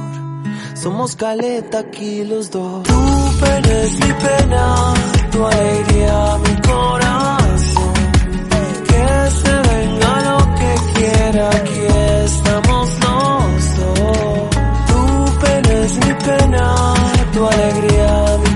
Somos 0.75 1.15
caleta 1.15 1.79
aquí 1.79 2.24
los 2.24 2.50
dos. 2.51 2.84
Tu 2.84 2.93
pena 3.41 3.75
mi 4.01 4.13
pena, 4.25 4.93
tu 5.31 5.46
alegría 5.46 6.38
mi 6.46 6.55
corazón. 6.70 7.93
Que 8.89 9.08
se 9.41 9.53
venga 9.70 10.13
lo 10.29 10.38
que 10.60 10.72
quiera, 10.93 11.50
aquí 11.50 11.81
estamos 12.25 12.89
los 13.05 13.62
dos. 13.79 14.50
Tu 14.89 15.01
pena 15.41 15.75
mi 16.05 16.13
pena, 16.25 16.93
tu 17.34 17.48
alegría 17.48 18.38
mi 18.43 18.50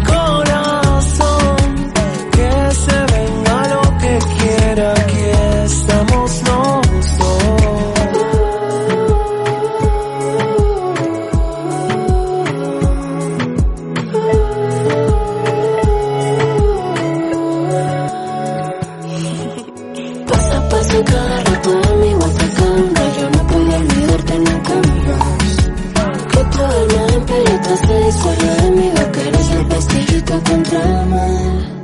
mal 30.56 31.76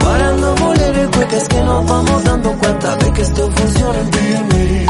Parando 0.00 0.54
bolero 0.56 1.04
y 1.04 1.06
cuecas 1.08 1.48
que 1.48 1.60
nos 1.62 1.86
vamos 1.86 2.24
dando 2.24 2.52
cuenta 2.58 2.96
de 2.96 3.12
que 3.12 3.22
esto 3.22 3.50
funciona 3.50 3.98
en 4.00 4.10
ti 4.10 4.18
y 4.18 4.54
mí. 4.54 4.86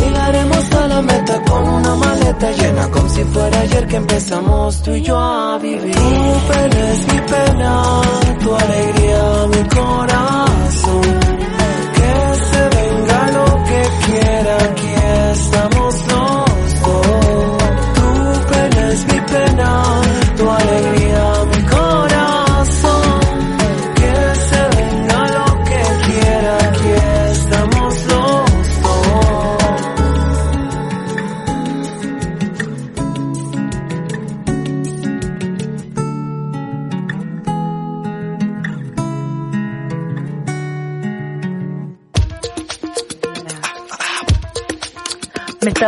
Llegaremos 0.00 0.72
a 0.72 0.88
la 0.88 1.02
meta 1.02 1.42
con 1.42 1.68
una 1.68 1.94
maleta 1.96 2.50
llena 2.52 2.88
como 2.90 3.08
si 3.08 3.24
fuera 3.24 3.60
ayer 3.60 3.86
que 3.88 3.96
empezamos 3.96 4.82
tú 4.82 4.90
y 4.92 5.02
yo 5.02 5.18
a 5.18 5.58
vivir. 5.58 5.94
Tu 5.94 6.52
pena 6.52 6.92
es 6.92 7.12
mi 7.12 7.20
pena, 7.20 7.82
tu 8.40 8.54
alegría 8.54 9.46
mi 9.50 9.68
corazón. 9.68 11.27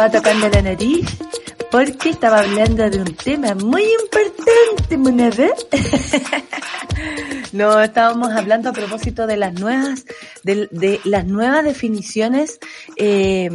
Estaba 0.00 0.22
tocando 0.22 0.48
la 0.48 0.62
nariz 0.62 1.06
porque 1.70 2.08
estaba 2.08 2.40
hablando 2.40 2.88
de 2.88 3.00
un 3.00 3.14
tema 3.14 3.54
muy 3.54 3.82
importante. 3.82 4.96
No, 7.52 7.80
estábamos 7.80 8.30
hablando 8.30 8.70
a 8.70 8.72
propósito 8.72 9.26
de 9.26 9.36
las 9.36 9.54
nuevas, 9.54 10.04
de, 10.44 11.00
las 11.02 11.26
nuevas 11.26 11.64
definiciones, 11.64 12.60
eh, 12.96 13.50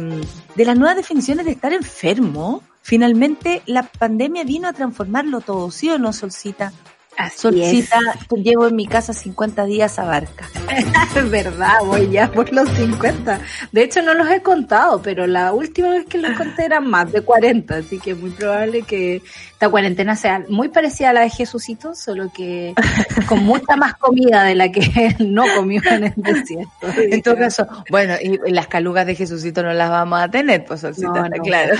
de 0.54 0.64
las 0.66 0.76
nuevas 0.76 0.96
definiciones 0.96 1.46
de 1.46 1.52
estar 1.52 1.72
enfermo. 1.72 2.62
Finalmente, 2.82 3.62
la 3.64 3.84
pandemia 3.84 4.44
vino 4.44 4.68
a 4.68 4.74
transformarlo 4.74 5.40
todo, 5.40 5.70
¿sí 5.70 5.88
o 5.88 5.98
no, 5.98 6.12
Solcita? 6.12 6.74
Así 7.16 7.38
Solcita, 7.38 7.98
llevo 8.36 8.66
en 8.68 8.76
mi 8.76 8.86
casa 8.86 9.12
50 9.12 9.64
días 9.64 9.98
abarca. 9.98 10.48
es 11.14 11.30
verdad, 11.30 11.78
voy 11.84 12.10
ya 12.10 12.30
por 12.30 12.52
los 12.52 12.68
50. 12.70 13.40
De 13.72 13.82
hecho, 13.82 14.02
no 14.02 14.14
los 14.14 14.30
he 14.30 14.42
contado, 14.42 15.00
pero 15.02 15.26
la 15.26 15.52
última 15.52 15.90
vez 15.90 16.04
que 16.06 16.18
los 16.18 16.36
conté 16.36 16.66
eran 16.66 16.88
más 16.88 17.10
de 17.12 17.22
40, 17.22 17.76
así 17.76 17.98
que 17.98 18.10
es 18.12 18.18
muy 18.18 18.30
probable 18.30 18.82
que 18.82 19.22
esta 19.56 19.70
cuarentena 19.70 20.16
sea 20.16 20.44
muy 20.50 20.68
parecida 20.68 21.10
a 21.10 21.12
la 21.14 21.20
de 21.22 21.30
Jesucito, 21.30 21.94
solo 21.94 22.30
que 22.34 22.74
con 23.28 23.42
mucha 23.44 23.76
más 23.76 23.94
comida 23.94 24.44
de 24.44 24.54
la 24.54 24.70
que 24.70 25.16
no 25.18 25.44
comió 25.56 25.80
en 25.90 26.04
el 26.04 26.12
desierto. 26.16 26.86
En 26.98 27.22
todo 27.22 27.36
caso, 27.36 27.66
bueno, 27.90 28.14
y 28.20 28.38
las 28.50 28.66
calugas 28.66 29.06
de 29.06 29.14
Jesucito 29.14 29.62
no 29.62 29.72
las 29.72 29.88
vamos 29.88 30.20
a 30.20 30.28
tener, 30.28 30.64
pues 30.66 30.80
Solcita, 30.80 31.08
No, 31.08 31.24
está 31.24 31.36
no, 31.38 31.42
claro. 31.42 31.74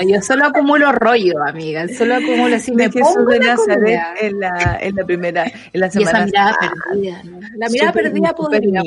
No, 0.00 0.08
yo 0.08 0.22
solo 0.22 0.46
acumulo 0.46 0.90
rollo, 0.92 1.34
amiga. 1.46 1.86
Solo 1.88 2.16
acumulo 2.16 2.56
así, 2.56 2.72
me 2.72 2.84
Jesús 2.90 3.14
pongo 3.14 3.30
de 3.30 3.40
Nazaret 3.40 3.78
comida. 3.78 4.14
en 4.20 4.40
la, 4.40 4.45
en 4.80 4.94
la 4.96 5.04
primera, 5.04 5.44
en 5.44 5.80
la 5.80 5.86
Y 5.86 5.88
esa 5.88 6.00
semana. 6.00 6.24
mirada 6.26 6.56
perdida, 6.60 7.22
¿no? 7.24 7.40
La 7.56 7.68
mirada 7.68 7.92
perdida 7.92 8.32
podría. 8.34 8.82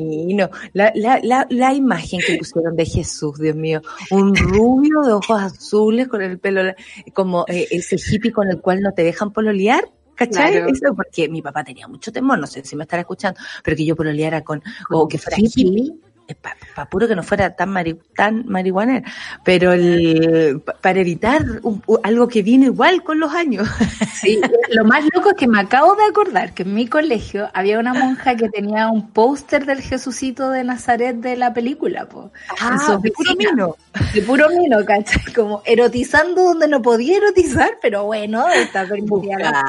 La, 0.73 0.91
la, 0.95 1.19
la, 1.23 1.47
la 1.49 1.73
imagen 1.73 2.19
que 2.25 2.37
pusieron 2.37 2.75
de 2.75 2.85
Jesús, 2.85 3.37
Dios 3.39 3.55
mío. 3.55 3.81
Un 4.11 4.35
rubio 4.35 5.01
de 5.01 5.13
ojos 5.13 5.41
azules 5.41 6.07
con 6.07 6.21
el 6.21 6.39
pelo, 6.39 6.63
la- 6.63 6.75
como 7.13 7.45
eh, 7.47 7.67
ese 7.71 7.95
hippie 7.97 8.31
con 8.31 8.47
el 8.49 8.59
cual 8.61 8.81
no 8.81 8.91
te 8.93 9.03
dejan 9.03 9.31
pololear. 9.31 9.83
¿Cachai? 10.15 10.51
Claro. 10.51 10.67
Eso 10.67 10.93
porque 10.93 11.29
mi 11.29 11.41
papá 11.41 11.63
tenía 11.63 11.87
mucho 11.87 12.11
temor, 12.11 12.37
no 12.37 12.45
sé 12.45 12.61
si 12.65 12.75
me 12.75 12.83
estará 12.83 12.99
escuchando, 13.01 13.39
pero 13.63 13.77
que 13.77 13.85
yo 13.85 13.95
pololeara 13.95 14.41
con, 14.43 14.61
o 14.89 15.07
que 15.07 15.17
fuera 15.17 15.37
hippie. 15.39 15.63
hippie, 15.65 15.93
para 16.35 16.89
puro 16.89 17.07
que 17.07 17.15
no 17.15 17.23
fuera 17.23 17.55
tan, 17.55 17.69
mari, 17.69 17.99
tan 18.15 18.45
marihuanera, 18.47 19.09
pero 19.43 19.73
el, 19.73 20.61
pa- 20.63 20.73
para 20.81 20.99
evitar 20.99 21.43
un- 21.63 21.81
algo 22.03 22.27
que 22.27 22.41
vino 22.43 22.65
igual 22.65 23.03
con 23.03 23.19
los 23.19 23.33
años. 23.33 23.67
Sí, 24.19 24.41
lo 24.71 24.83
más 24.83 25.05
loco 25.15 25.29
es 25.29 25.35
que 25.37 25.47
me 25.47 25.61
acabo 25.61 25.95
de 25.95 26.03
acordar 26.03 26.53
que 26.53 26.63
en 26.63 26.73
mi 26.73 26.87
colegio 26.87 27.49
había 27.53 27.79
una 27.79 27.93
monja 27.93 28.35
que 28.35 28.49
tenía 28.49 28.89
un 28.89 29.11
póster 29.11 29.65
del 29.65 29.81
Jesucito 29.81 30.49
de 30.49 30.65
Nazaret 30.65 31.15
de 31.15 31.37
la 31.37 31.53
película, 31.53 32.05
po. 32.09 32.29
Ah, 32.59 32.97
de 33.01 33.11
puro 33.11 33.33
mino. 33.37 33.75
De 34.13 34.21
puro 34.23 34.49
mino, 34.49 34.83
¿cachai? 34.85 35.33
Como 35.33 35.61
erotizando 35.65 36.43
donde 36.43 36.67
no 36.67 36.81
podía 36.81 37.15
erotizar, 37.15 37.77
pero 37.81 38.03
bueno, 38.03 38.45
está 38.49 38.85
permitida. 38.85 39.63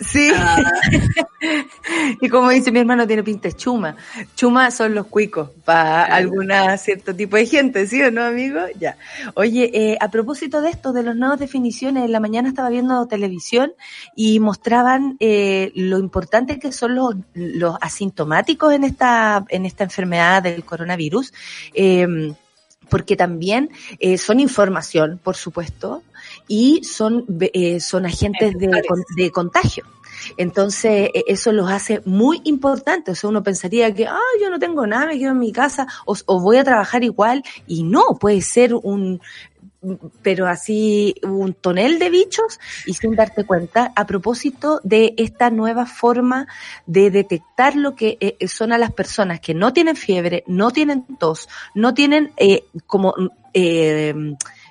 Sí. 0.00 0.30
Ah. 0.34 0.72
y 2.20 2.28
como 2.28 2.50
dice 2.50 2.72
mi 2.72 2.80
hermano, 2.80 3.06
tiene 3.06 3.22
pinta 3.22 3.48
de 3.48 3.54
chuma. 3.54 3.96
Chuma 4.34 4.70
son 4.70 4.94
los 4.94 5.06
cuicos 5.06 5.50
para 5.64 6.04
alguna 6.04 6.76
cierto 6.78 7.14
tipo 7.14 7.36
de 7.36 7.46
gente, 7.46 7.86
¿sí 7.86 8.02
o 8.02 8.10
no, 8.10 8.24
amigo? 8.24 8.60
Ya. 8.78 8.96
Oye, 9.34 9.70
eh, 9.72 9.96
a 10.00 10.10
propósito 10.10 10.62
de 10.62 10.70
esto, 10.70 10.92
de 10.92 11.02
las 11.02 11.16
nuevas 11.16 11.38
definiciones, 11.38 12.04
en 12.04 12.12
la 12.12 12.20
mañana 12.20 12.48
estaba 12.48 12.70
viendo 12.70 13.06
televisión 13.06 13.72
y 14.16 14.40
mostraban 14.40 15.16
eh, 15.20 15.72
lo 15.74 15.98
importante 15.98 16.58
que 16.58 16.72
son 16.72 16.94
los, 16.94 17.14
los 17.34 17.76
asintomáticos 17.80 18.72
en 18.72 18.84
esta, 18.84 19.44
en 19.48 19.66
esta 19.66 19.84
enfermedad 19.84 20.42
del 20.42 20.64
coronavirus. 20.64 21.32
Eh, 21.74 22.34
porque 22.88 23.16
también 23.16 23.70
eh, 23.98 24.18
son 24.18 24.40
información, 24.40 25.18
por 25.22 25.36
supuesto, 25.36 26.02
y 26.48 26.82
son, 26.84 27.24
eh, 27.40 27.80
son 27.80 28.06
agentes 28.06 28.54
de, 28.58 28.82
de 29.16 29.30
contagio. 29.30 29.84
Entonces, 30.36 31.10
eh, 31.14 31.24
eso 31.26 31.52
los 31.52 31.70
hace 31.70 32.00
muy 32.04 32.40
importantes. 32.44 33.18
O 33.18 33.20
sea, 33.20 33.30
uno 33.30 33.42
pensaría 33.42 33.94
que, 33.94 34.06
ah, 34.06 34.18
yo 34.40 34.50
no 34.50 34.58
tengo 34.58 34.86
nada, 34.86 35.06
me 35.06 35.18
quedo 35.18 35.32
en 35.32 35.38
mi 35.38 35.52
casa, 35.52 35.86
o, 36.06 36.16
o 36.26 36.40
voy 36.40 36.56
a 36.56 36.64
trabajar 36.64 37.04
igual, 37.04 37.42
y 37.66 37.82
no, 37.82 38.18
puede 38.18 38.40
ser 38.40 38.74
un, 38.74 39.20
pero 40.22 40.46
así 40.46 41.14
un 41.22 41.54
tonel 41.54 41.98
de 41.98 42.10
bichos 42.10 42.58
y 42.86 42.94
sin 42.94 43.14
darte 43.14 43.44
cuenta 43.44 43.92
a 43.94 44.06
propósito 44.06 44.80
de 44.82 45.14
esta 45.16 45.50
nueva 45.50 45.86
forma 45.86 46.46
de 46.86 47.10
detectar 47.10 47.76
lo 47.76 47.94
que 47.94 48.16
eh, 48.20 48.48
son 48.48 48.72
a 48.72 48.78
las 48.78 48.92
personas 48.92 49.40
que 49.40 49.54
no 49.54 49.72
tienen 49.72 49.96
fiebre, 49.96 50.44
no 50.46 50.70
tienen 50.70 51.04
tos, 51.18 51.48
no 51.74 51.94
tienen 51.94 52.32
eh, 52.36 52.64
como 52.86 53.14
eh, 53.52 54.14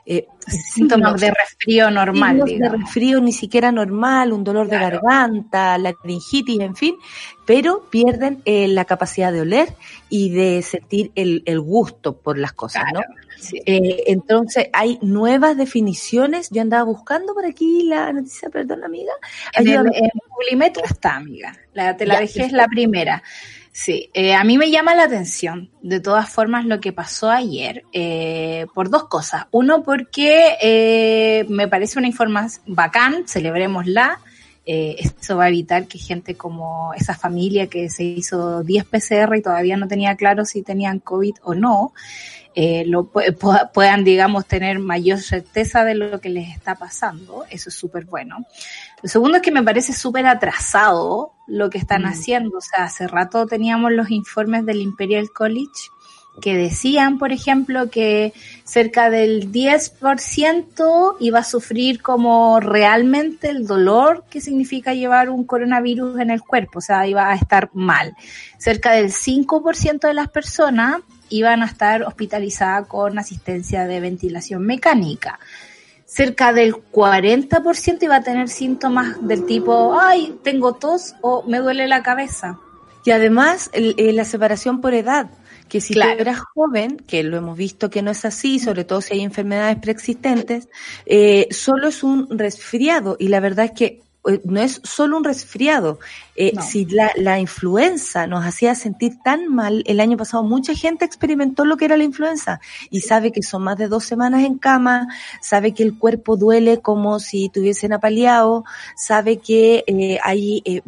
eh, 0.06 0.28
síntomas 0.48 1.20
de 1.22 1.32
resfrío 1.32 1.90
normal. 1.90 2.44
de 2.46 2.70
resfrío 2.70 3.22
ni 3.22 3.32
siquiera 3.32 3.72
normal, 3.72 4.34
un 4.34 4.44
dolor 4.44 4.68
de 4.68 4.78
garganta, 4.78 5.78
la 5.78 5.94
laringitis, 6.04 6.60
en 6.60 6.76
fin, 6.76 6.96
pero 7.46 7.90
pierden 7.90 8.42
eh, 8.46 8.68
la 8.68 8.86
capacidad 8.86 9.32
de 9.32 9.42
oler 9.42 9.74
y 10.10 10.30
de 10.32 10.62
sentir 10.62 11.12
el, 11.16 11.44
el 11.46 11.60
gusto 11.62 12.18
por 12.18 12.38
las 12.38 12.54
cosas, 12.54 12.84
¿no? 12.94 13.02
Eh, 13.66 14.04
entonces 14.08 14.70
hay 14.74 15.00
nuevas 15.02 15.58
definiciones. 15.58 16.50
Yo 16.50 16.62
andaba 16.62 16.84
buscando 16.84 17.34
por 17.34 17.46
aquí 17.46 17.84
la 17.84 18.12
noticia, 18.14 18.50
perdón, 18.50 18.84
amiga. 18.84 19.14
En 19.54 19.68
el, 19.68 19.92
está, 20.84 21.16
amiga. 21.16 21.58
La, 21.74 21.98
te 21.98 22.06
la 22.06 22.20
dejé, 22.20 22.44
es 22.44 22.52
la 22.52 22.68
primera. 22.68 23.24
Sí, 23.76 24.12
eh, 24.14 24.36
a 24.36 24.44
mí 24.44 24.60
me 24.60 24.70
llama 24.70 24.94
la 24.94 25.06
atención, 25.06 25.72
de 25.82 26.00
todas 26.00 26.30
formas, 26.30 26.64
lo 26.66 26.80
que 26.80 26.94
pasó 26.94 27.32
ayer, 27.32 27.84
eh, 27.92 28.68
por 28.72 28.92
dos 28.92 29.06
cosas. 29.06 29.48
Uno, 29.50 29.82
porque 29.82 30.58
eh, 30.62 31.44
me 31.50 31.68
parece 31.68 31.98
una 31.98 32.08
información 32.08 32.62
bacán, 32.68 33.28
celebrémosla. 33.28 34.20
Eh, 34.64 34.98
eso 35.00 35.38
va 35.38 35.46
a 35.46 35.50
evitar 35.50 35.88
que 35.88 35.98
gente 35.98 36.36
como 36.36 36.94
esa 36.94 37.16
familia 37.16 37.66
que 37.66 37.90
se 37.90 38.04
hizo 38.04 38.64
10 38.64 38.86
PCR 38.86 39.36
y 39.36 39.42
todavía 39.42 39.76
no 39.76 39.88
tenía 39.88 40.16
claro 40.16 40.46
si 40.46 40.62
tenían 40.62 41.00
COVID 41.00 41.34
o 41.42 41.56
no, 41.56 41.94
eh, 42.56 42.84
lo 42.86 43.06
puedan, 43.06 44.04
digamos, 44.04 44.46
tener 44.46 44.80
mayor 44.80 45.20
certeza 45.20 45.84
de 45.84 45.96
lo 45.96 46.20
que 46.22 46.30
les 46.30 46.56
está 46.56 46.76
pasando. 46.76 47.46
Eso 47.50 47.70
es 47.70 47.76
súper 47.76 48.06
bueno. 48.06 48.46
Lo 49.02 49.10
segundo 49.10 49.38
es 49.38 49.44
que 49.44 49.52
me 49.52 49.64
parece 49.64 49.94
súper 49.94 50.28
atrasado 50.28 51.34
lo 51.48 51.70
que 51.70 51.78
están 51.78 52.04
mm. 52.04 52.08
haciendo. 52.08 52.58
O 52.58 52.62
sea, 52.62 52.86
hace 52.86 53.08
rato 53.08 53.48
teníamos 53.48 53.92
los 53.92 54.12
informes 54.12 54.66
del 54.66 54.82
Imperial 54.82 55.30
College 55.32 55.90
que 56.42 56.58
decían, 56.58 57.20
por 57.20 57.32
ejemplo, 57.32 57.90
que 57.90 58.34
cerca 58.64 59.10
del 59.10 59.52
10% 59.52 61.18
iba 61.20 61.40
a 61.40 61.44
sufrir 61.44 62.02
como 62.02 62.60
realmente 62.60 63.50
el 63.50 63.68
dolor 63.68 64.26
que 64.30 64.42
significa 64.42 64.94
llevar 64.94 65.30
un 65.30 65.44
coronavirus 65.46 66.20
en 66.20 66.32
el 66.32 66.42
cuerpo, 66.42 66.80
o 66.80 66.82
sea, 66.82 67.06
iba 67.08 67.30
a 67.30 67.36
estar 67.36 67.70
mal. 67.74 68.16
Cerca 68.58 68.94
del 68.94 69.12
5% 69.12 70.08
de 70.08 70.14
las 70.14 70.30
personas 70.30 70.98
iban 71.34 71.64
a 71.64 71.66
estar 71.66 72.04
hospitalizadas 72.04 72.88
con 72.88 73.18
asistencia 73.18 73.86
de 73.88 74.00
ventilación 74.00 74.66
mecánica. 74.66 75.40
Cerca 76.06 76.54
del 76.54 76.76
40% 76.76 78.04
iba 78.04 78.18
a 78.18 78.24
tener 78.24 78.50
síntomas 78.50 79.26
del 79.28 79.46
tipo, 79.46 80.00
ay, 80.00 80.38
tengo 80.44 80.74
tos 80.74 81.16
o 81.22 81.44
me 81.48 81.58
duele 81.58 81.88
la 81.88 82.04
cabeza. 82.04 82.60
Y 83.04 83.12
además 83.12 83.72
eh, 83.74 84.14
la 84.14 84.24
separación 84.26 84.80
por 84.80 84.94
edad, 84.94 85.32
que 85.68 85.82
si 85.82 85.96
tú 85.96 86.02
eras 86.02 86.40
joven, 86.54 86.98
que 86.98 87.24
lo 87.24 87.38
hemos 87.38 87.58
visto 87.58 87.90
que 87.90 88.04
no 88.04 88.12
es 88.12 88.24
así, 88.26 88.60
sobre 88.60 88.84
todo 88.86 89.02
si 89.02 89.16
hay 89.16 89.22
enfermedades 89.22 89.78
preexistentes, 89.80 90.70
eh, 91.08 91.48
solo 91.50 91.88
es 91.88 92.04
un 92.04 92.28
resfriado 92.30 93.18
y 93.20 93.30
la 93.30 93.40
verdad 93.40 93.66
es 93.66 93.72
que 93.72 94.03
no 94.44 94.62
es 94.62 94.82
solo 94.84 95.18
un 95.18 95.24
resfriado. 95.24 96.00
Eh, 96.36 96.54
Si 96.62 96.86
la, 96.86 97.12
la, 97.16 97.40
influenza 97.40 98.26
nos 98.28 98.46
hacía 98.46 98.74
sentir 98.76 99.18
tan 99.24 99.48
mal, 99.48 99.84
el 99.86 100.00
año 100.00 100.18
pasado 100.18 100.44
mucha 100.44 100.74
gente 100.74 101.06
experimentó 101.06 101.66
lo 101.66 101.78
que 101.78 101.86
era 101.86 101.98
la 101.98 102.04
influenza 102.04 102.60
y 102.90 103.02
sabe 103.02 103.32
que 103.32 103.44
son 103.44 103.64
más 103.64 103.78
de 103.78 103.88
dos 103.88 104.06
semanas 104.06 104.44
en 104.44 104.58
cama, 104.58 105.08
sabe 105.42 105.74
que 105.74 105.84
el 105.84 105.98
cuerpo 105.98 106.38
duele 106.38 106.82
como 106.82 107.20
si 107.20 107.50
tuviesen 107.50 107.94
apaleado, 107.94 108.64
sabe 108.96 109.38
que 109.38 109.84
eh, 109.88 110.20
hay... 110.24 110.62
Eh, 110.66 110.82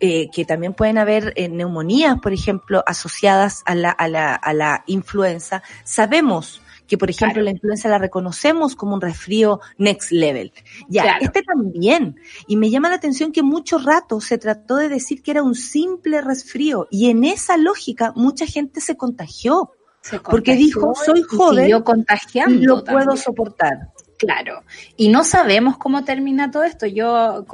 eh, 0.00 0.28
que 0.30 0.44
también 0.44 0.74
pueden 0.74 0.98
haber 0.98 1.32
eh, 1.34 1.48
neumonías, 1.48 2.18
por 2.20 2.34
ejemplo, 2.34 2.82
asociadas 2.86 3.62
a 3.64 3.74
la, 3.74 3.90
a 3.90 4.06
la, 4.06 4.34
a 4.34 4.52
la 4.52 4.82
influenza. 4.86 5.62
Sabemos 5.84 6.60
que 6.86 6.98
por 6.98 7.10
ejemplo 7.10 7.42
la 7.42 7.50
influenza 7.50 7.88
la 7.88 7.98
reconocemos 7.98 8.76
como 8.76 8.94
un 8.94 9.00
resfrío 9.00 9.60
next 9.78 10.10
level. 10.12 10.52
Ya, 10.88 11.16
este 11.20 11.42
también. 11.42 12.16
Y 12.46 12.56
me 12.56 12.70
llama 12.70 12.88
la 12.88 12.96
atención 12.96 13.32
que 13.32 13.42
mucho 13.42 13.78
rato 13.78 14.20
se 14.20 14.38
trató 14.38 14.76
de 14.76 14.88
decir 14.88 15.22
que 15.22 15.30
era 15.30 15.42
un 15.42 15.54
simple 15.54 16.20
resfrío 16.20 16.88
y 16.90 17.10
en 17.10 17.24
esa 17.24 17.56
lógica 17.56 18.12
mucha 18.14 18.46
gente 18.46 18.80
se 18.80 18.96
contagió. 18.96 19.72
porque 20.30 20.54
dijo, 20.54 20.94
soy 20.94 21.22
joven, 21.22 21.70
y 22.48 22.60
lo 22.60 22.84
puedo 22.84 23.16
soportar. 23.16 23.93
Claro, 24.24 24.62
y 24.96 25.08
no 25.08 25.24
sabemos 25.24 25.76
cómo 25.76 26.04
termina 26.04 26.50
todo 26.50 26.64
esto. 26.64 26.86
Yo 26.86 27.44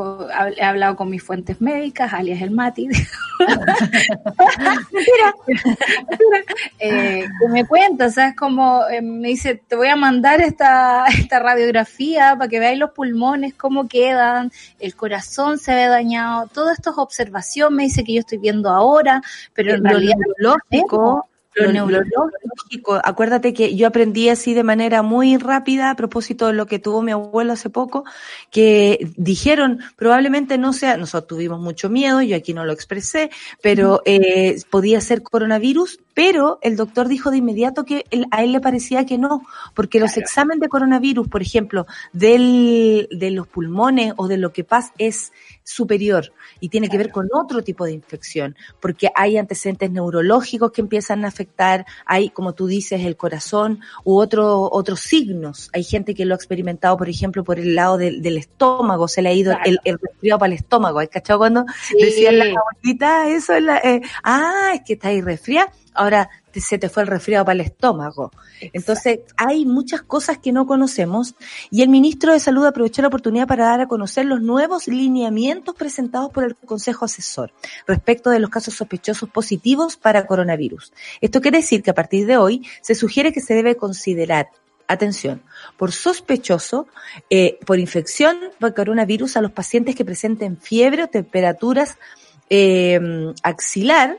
he 0.56 0.62
hablado 0.62 0.96
con 0.96 1.10
mis 1.10 1.22
fuentes 1.22 1.60
médicas, 1.60 2.12
alias 2.12 2.42
el 2.42 2.50
Mati, 2.50 2.88
eh, 6.78 7.26
que 7.40 7.48
me 7.48 7.66
cuenta, 7.66 8.10
¿sabes? 8.10 8.36
Como 8.36 8.86
eh, 8.88 9.02
me 9.02 9.28
dice, 9.28 9.60
te 9.66 9.76
voy 9.76 9.88
a 9.88 9.96
mandar 9.96 10.40
esta, 10.40 11.04
esta 11.06 11.38
radiografía 11.38 12.36
para 12.36 12.48
que 12.48 12.60
veáis 12.60 12.78
los 12.78 12.90
pulmones, 12.90 13.54
cómo 13.54 13.88
quedan, 13.88 14.52
el 14.78 14.94
corazón 14.94 15.58
se 15.58 15.74
ve 15.74 15.86
dañado, 15.86 16.48
todas 16.48 16.78
estas 16.78 16.98
observaciones 16.98 17.76
me 17.76 17.82
dice 17.84 18.04
que 18.04 18.14
yo 18.14 18.20
estoy 18.20 18.38
viendo 18.38 18.70
ahora, 18.70 19.22
pero 19.54 19.74
en 19.74 19.84
realidad 19.84 20.16
lógico 20.38 21.29
lo 21.54 21.72
neurológico, 21.72 23.00
acuérdate 23.02 23.52
que 23.52 23.74
yo 23.74 23.86
aprendí 23.86 24.28
así 24.28 24.54
de 24.54 24.62
manera 24.62 25.02
muy 25.02 25.36
rápida 25.36 25.90
a 25.90 25.96
propósito 25.96 26.46
de 26.46 26.52
lo 26.52 26.66
que 26.66 26.78
tuvo 26.78 27.02
mi 27.02 27.12
abuelo 27.12 27.52
hace 27.52 27.70
poco, 27.70 28.04
que 28.50 29.12
dijeron 29.16 29.80
probablemente 29.96 30.58
no 30.58 30.72
sea, 30.72 30.96
nosotros 30.96 31.28
tuvimos 31.28 31.60
mucho 31.60 31.88
miedo, 31.88 32.22
yo 32.22 32.36
aquí 32.36 32.54
no 32.54 32.64
lo 32.64 32.72
expresé, 32.72 33.30
pero 33.62 34.02
eh, 34.04 34.60
podía 34.70 35.00
ser 35.00 35.22
coronavirus, 35.22 36.00
pero 36.14 36.58
el 36.62 36.76
doctor 36.76 37.08
dijo 37.08 37.30
de 37.30 37.38
inmediato 37.38 37.84
que 37.84 38.04
a 38.30 38.42
él 38.42 38.52
le 38.52 38.60
parecía 38.60 39.06
que 39.06 39.18
no, 39.18 39.42
porque 39.74 40.00
los 40.00 40.16
exámenes 40.16 40.60
de 40.60 40.68
coronavirus, 40.68 41.28
por 41.28 41.42
ejemplo, 41.42 41.86
del, 42.12 43.08
de 43.10 43.30
los 43.30 43.46
pulmones 43.46 44.14
o 44.16 44.28
de 44.28 44.36
lo 44.36 44.52
que 44.52 44.64
pasa 44.64 44.92
es 44.98 45.32
superior 45.62 46.32
y 46.58 46.68
tiene 46.68 46.88
que 46.88 46.98
ver 46.98 47.10
con 47.10 47.28
otro 47.32 47.62
tipo 47.62 47.84
de 47.84 47.92
infección, 47.92 48.56
porque 48.80 49.10
hay 49.14 49.36
antecedentes 49.36 49.90
neurológicos 49.90 50.72
que 50.72 50.80
empiezan 50.80 51.24
a 51.24 51.28
afectar, 51.28 51.86
hay, 52.04 52.30
como 52.30 52.54
tú 52.54 52.66
dices, 52.66 53.02
el 53.02 53.16
corazón 53.16 53.80
u 54.04 54.18
otro, 54.18 54.68
otros 54.70 55.00
signos. 55.00 55.70
Hay 55.72 55.84
gente 55.84 56.14
que 56.14 56.24
lo 56.24 56.34
ha 56.34 56.36
experimentado, 56.36 56.96
por 56.96 57.08
ejemplo, 57.08 57.44
por 57.44 57.58
el 57.58 57.74
lado 57.74 57.98
del, 57.98 58.36
estómago, 58.36 59.08
se 59.08 59.22
le 59.22 59.28
ha 59.28 59.32
ido 59.32 59.56
el, 59.64 59.78
el, 59.84 59.98
resfriado 59.98 60.38
para 60.38 60.52
el 60.52 60.58
estómago. 60.58 60.98
¿Hay 60.98 61.08
cachado 61.08 61.38
cuando 61.38 61.64
decían 61.98 62.38
la 62.38 62.44
abuelita 62.46 63.28
eso? 63.28 63.54
Es 63.54 63.62
la, 63.62 63.78
eh, 63.78 64.00
ah, 64.22 64.72
es 64.74 64.82
que 64.82 64.94
está 64.94 65.08
ahí 65.08 65.20
resfriada 65.20 65.72
ahora 65.94 66.30
se 66.52 66.78
te 66.78 66.88
fue 66.88 67.04
el 67.04 67.08
resfriado 67.08 67.44
para 67.44 67.54
el 67.54 67.60
estómago. 67.60 68.32
Entonces, 68.72 69.20
hay 69.36 69.64
muchas 69.66 70.02
cosas 70.02 70.38
que 70.38 70.52
no 70.52 70.66
conocemos 70.66 71.34
y 71.70 71.82
el 71.82 71.88
ministro 71.88 72.32
de 72.32 72.40
Salud 72.40 72.66
aprovechó 72.66 73.02
la 73.02 73.08
oportunidad 73.08 73.46
para 73.46 73.66
dar 73.66 73.80
a 73.80 73.86
conocer 73.86 74.24
los 74.24 74.40
nuevos 74.40 74.88
lineamientos 74.88 75.74
presentados 75.74 76.32
por 76.32 76.44
el 76.44 76.56
Consejo 76.56 77.04
Asesor 77.04 77.52
respecto 77.86 78.30
de 78.30 78.40
los 78.40 78.50
casos 78.50 78.74
sospechosos 78.74 79.28
positivos 79.28 79.96
para 79.96 80.26
coronavirus. 80.26 80.92
Esto 81.20 81.40
quiere 81.40 81.58
decir 81.58 81.82
que 81.82 81.90
a 81.90 81.94
partir 81.94 82.26
de 82.26 82.36
hoy 82.36 82.66
se 82.80 82.94
sugiere 82.94 83.32
que 83.32 83.40
se 83.40 83.54
debe 83.54 83.76
considerar 83.76 84.48
atención, 84.88 85.42
por 85.76 85.92
sospechoso, 85.92 86.88
eh, 87.30 87.58
por 87.64 87.78
infección 87.78 88.36
por 88.58 88.74
coronavirus 88.74 89.36
a 89.36 89.40
los 89.40 89.52
pacientes 89.52 89.94
que 89.94 90.04
presenten 90.04 90.56
fiebre 90.56 91.04
o 91.04 91.08
temperaturas 91.08 91.96
eh, 92.48 93.32
axilar, 93.44 94.18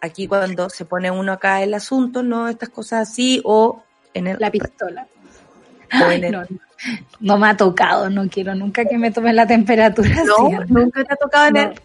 aquí 0.00 0.26
cuando 0.26 0.70
se 0.70 0.84
pone 0.84 1.10
uno 1.10 1.32
acá 1.32 1.62
el 1.62 1.74
asunto, 1.74 2.22
no 2.22 2.48
estas 2.48 2.68
cosas 2.68 3.08
así, 3.08 3.40
o 3.44 3.82
en 4.14 4.28
el... 4.28 4.36
La 4.38 4.50
pistola. 4.50 5.06
no, 7.20 7.38
me 7.38 7.48
ha 7.48 7.56
tocado, 7.56 8.10
no 8.10 8.28
quiero 8.28 8.54
nunca 8.54 8.84
que 8.84 8.98
me 8.98 9.10
tomen 9.10 9.36
la 9.36 9.46
temperatura. 9.46 10.22
No, 10.24 10.64
nunca 10.68 11.04
te 11.04 11.12
ha 11.12 11.16
tocado 11.16 11.48
en 11.48 11.56
el... 11.56 11.80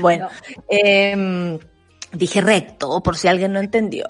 Bueno, 0.00 0.28
eh, 0.68 1.58
Dije 2.12 2.40
recto, 2.40 3.00
por 3.04 3.16
si 3.16 3.28
alguien 3.28 3.52
no 3.52 3.60
entendió. 3.60 4.04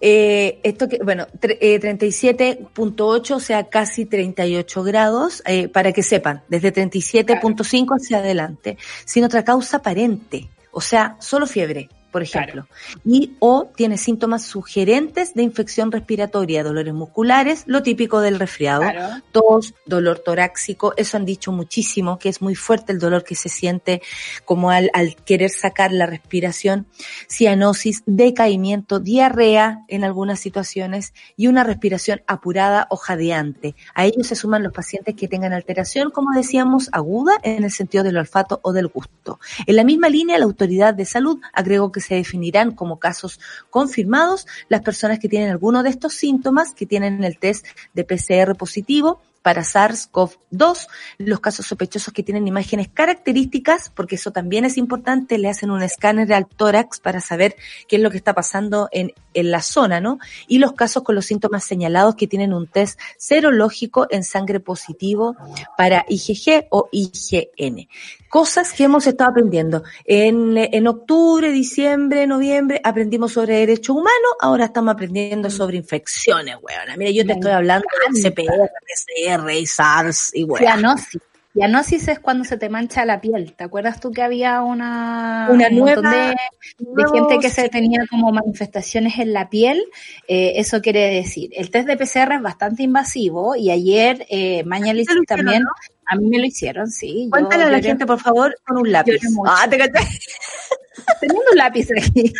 Eh, 0.00 0.60
esto 0.62 0.88
que, 0.88 0.98
bueno, 1.04 1.26
eh, 1.42 1.78
37.8, 1.78 3.30
o 3.30 3.40
sea, 3.40 3.64
casi 3.64 4.06
38 4.06 4.82
grados, 4.82 5.42
eh, 5.44 5.68
para 5.68 5.92
que 5.92 6.02
sepan, 6.02 6.42
desde 6.48 6.72
37.5 6.72 7.94
hacia 7.94 8.18
adelante, 8.18 8.78
sin 9.04 9.24
otra 9.24 9.44
causa 9.44 9.78
aparente, 9.78 10.48
o 10.70 10.80
sea, 10.80 11.16
solo 11.20 11.46
fiebre 11.46 11.90
por 12.12 12.22
ejemplo, 12.22 12.66
y 13.04 13.32
o 13.40 13.70
tiene 13.74 13.96
síntomas 13.96 14.44
sugerentes 14.44 15.34
de 15.34 15.42
infección 15.42 15.90
respiratoria, 15.90 16.62
dolores 16.62 16.92
musculares, 16.92 17.64
lo 17.66 17.82
típico 17.82 18.20
del 18.20 18.38
resfriado, 18.38 18.84
tos, 19.32 19.74
dolor 19.86 20.18
torácico, 20.18 20.92
eso 20.96 21.16
han 21.16 21.24
dicho 21.24 21.50
muchísimo, 21.50 22.18
que 22.18 22.28
es 22.28 22.42
muy 22.42 22.54
fuerte 22.54 22.92
el 22.92 22.98
dolor 22.98 23.24
que 23.24 23.34
se 23.34 23.48
siente 23.48 24.02
como 24.44 24.70
al, 24.70 24.90
al 24.92 25.16
querer 25.16 25.50
sacar 25.50 25.90
la 25.90 26.06
respiración, 26.06 26.86
cianosis, 27.28 28.02
decaimiento, 28.04 29.00
diarrea 29.00 29.84
en 29.88 30.04
algunas 30.04 30.38
situaciones 30.38 31.14
y 31.36 31.46
una 31.46 31.64
respiración 31.64 32.22
apurada 32.26 32.86
o 32.90 32.96
jadeante. 32.96 33.74
A 33.94 34.04
ellos 34.04 34.26
se 34.26 34.36
suman 34.36 34.62
los 34.62 34.72
pacientes 34.72 35.14
que 35.14 35.28
tengan 35.28 35.54
alteración, 35.54 36.10
como 36.10 36.36
decíamos, 36.36 36.90
aguda 36.92 37.32
en 37.42 37.64
el 37.64 37.70
sentido 37.70 38.04
del 38.04 38.18
olfato 38.18 38.60
o 38.62 38.72
del 38.72 38.88
gusto. 38.88 39.40
En 39.66 39.76
la 39.76 39.84
misma 39.84 40.10
línea, 40.10 40.38
la 40.38 40.44
autoridad 40.44 40.92
de 40.92 41.06
salud 41.06 41.40
agregó 41.54 41.90
que 41.90 42.01
se 42.02 42.16
definirán 42.16 42.72
como 42.72 42.98
casos 42.98 43.40
confirmados 43.70 44.46
las 44.68 44.82
personas 44.82 45.18
que 45.18 45.28
tienen 45.28 45.50
alguno 45.50 45.82
de 45.82 45.90
estos 45.90 46.14
síntomas, 46.14 46.74
que 46.74 46.86
tienen 46.86 47.24
el 47.24 47.38
test 47.38 47.66
de 47.94 48.04
PCR 48.04 48.54
positivo 48.56 49.20
para 49.42 49.62
SARS-CoV-2, 49.62 50.86
los 51.18 51.40
casos 51.40 51.66
sospechosos 51.66 52.14
que 52.14 52.22
tienen 52.22 52.46
imágenes 52.46 52.88
características, 52.88 53.90
porque 53.90 54.14
eso 54.14 54.30
también 54.30 54.64
es 54.64 54.78
importante, 54.78 55.36
le 55.36 55.48
hacen 55.48 55.70
un 55.70 55.82
escáner 55.82 56.32
al 56.32 56.46
tórax 56.46 57.00
para 57.00 57.20
saber 57.20 57.56
qué 57.88 57.96
es 57.96 58.02
lo 58.02 58.10
que 58.10 58.16
está 58.16 58.34
pasando 58.34 58.88
en, 58.92 59.12
en 59.34 59.50
la 59.50 59.60
zona, 59.60 60.00
¿no? 60.00 60.18
Y 60.46 60.58
los 60.58 60.72
casos 60.72 61.02
con 61.02 61.14
los 61.14 61.26
síntomas 61.26 61.64
señalados 61.64 62.14
que 62.14 62.28
tienen 62.28 62.54
un 62.54 62.68
test 62.68 62.98
serológico 63.18 64.06
en 64.10 64.22
sangre 64.22 64.60
positivo 64.60 65.36
para 65.76 66.04
IgG 66.08 66.66
o 66.70 66.88
IgN. 66.92 67.88
Cosas 68.32 68.72
que 68.72 68.84
hemos 68.84 69.06
estado 69.06 69.28
aprendiendo. 69.28 69.82
En, 70.06 70.56
en 70.56 70.86
octubre, 70.86 71.50
diciembre, 71.50 72.26
noviembre 72.26 72.80
aprendimos 72.82 73.34
sobre 73.34 73.56
derechos 73.58 73.94
humanos, 73.94 74.32
ahora 74.40 74.64
estamos 74.64 74.94
aprendiendo 74.94 75.50
sobre 75.50 75.76
infecciones, 75.76 76.56
weón. 76.62 76.96
Mira, 76.96 77.10
yo 77.10 77.26
te 77.26 77.34
estoy 77.34 77.50
hablando 77.50 77.84
de 78.10 78.22
CPR, 78.22 78.70
PCR 78.88 79.50
y 79.50 79.66
SARS 79.66 80.30
y 80.32 80.44
weón. 80.44 80.64
Cianosis. 80.64 81.20
Cianosis 81.52 82.08
es 82.08 82.20
cuando 82.20 82.44
se 82.44 82.56
te 82.56 82.70
mancha 82.70 83.04
la 83.04 83.20
piel. 83.20 83.52
¿Te 83.52 83.64
acuerdas 83.64 84.00
tú 84.00 84.10
que 84.10 84.22
había 84.22 84.62
una, 84.62 85.48
Una 85.50 85.68
un 85.68 85.80
montón 85.80 86.04
nueva- 86.04 86.34
de, 86.78 87.04
gente 87.12 87.38
que 87.38 87.50
se 87.50 87.68
tenía 87.68 88.06
como 88.08 88.32
manifestaciones 88.32 89.18
en 89.18 89.34
la 89.34 89.50
piel? 89.50 89.82
Eh, 90.26 90.54
eso 90.56 90.80
quiere 90.80 91.10
decir, 91.10 91.50
el 91.54 91.70
test 91.70 91.86
de 91.86 91.98
PCR 91.98 92.32
es 92.36 92.40
bastante 92.40 92.82
invasivo 92.82 93.56
y 93.56 93.70
ayer 93.70 94.26
eh, 94.30 94.64
Mañalich 94.64 95.06
¿Te 95.06 95.14
lo 95.14 95.22
hicieron, 95.22 95.44
también, 95.44 95.62
no? 95.64 95.70
A 96.06 96.16
mí 96.16 96.28
me 96.28 96.38
lo 96.38 96.44
hicieron, 96.46 96.88
sí. 96.90 97.28
Cuéntale 97.30 97.64
a 97.64 97.70
la 97.70 97.80
gente, 97.80 98.04
por 98.06 98.20
favor, 98.20 98.54
con 98.66 98.78
un 98.78 98.90
lápiz. 98.92 99.20
Ah, 99.46 99.66
te 99.68 99.76
teniendo 101.20 101.50
un 101.50 101.56
lápiz 101.56 101.88
aquí. 101.90 102.32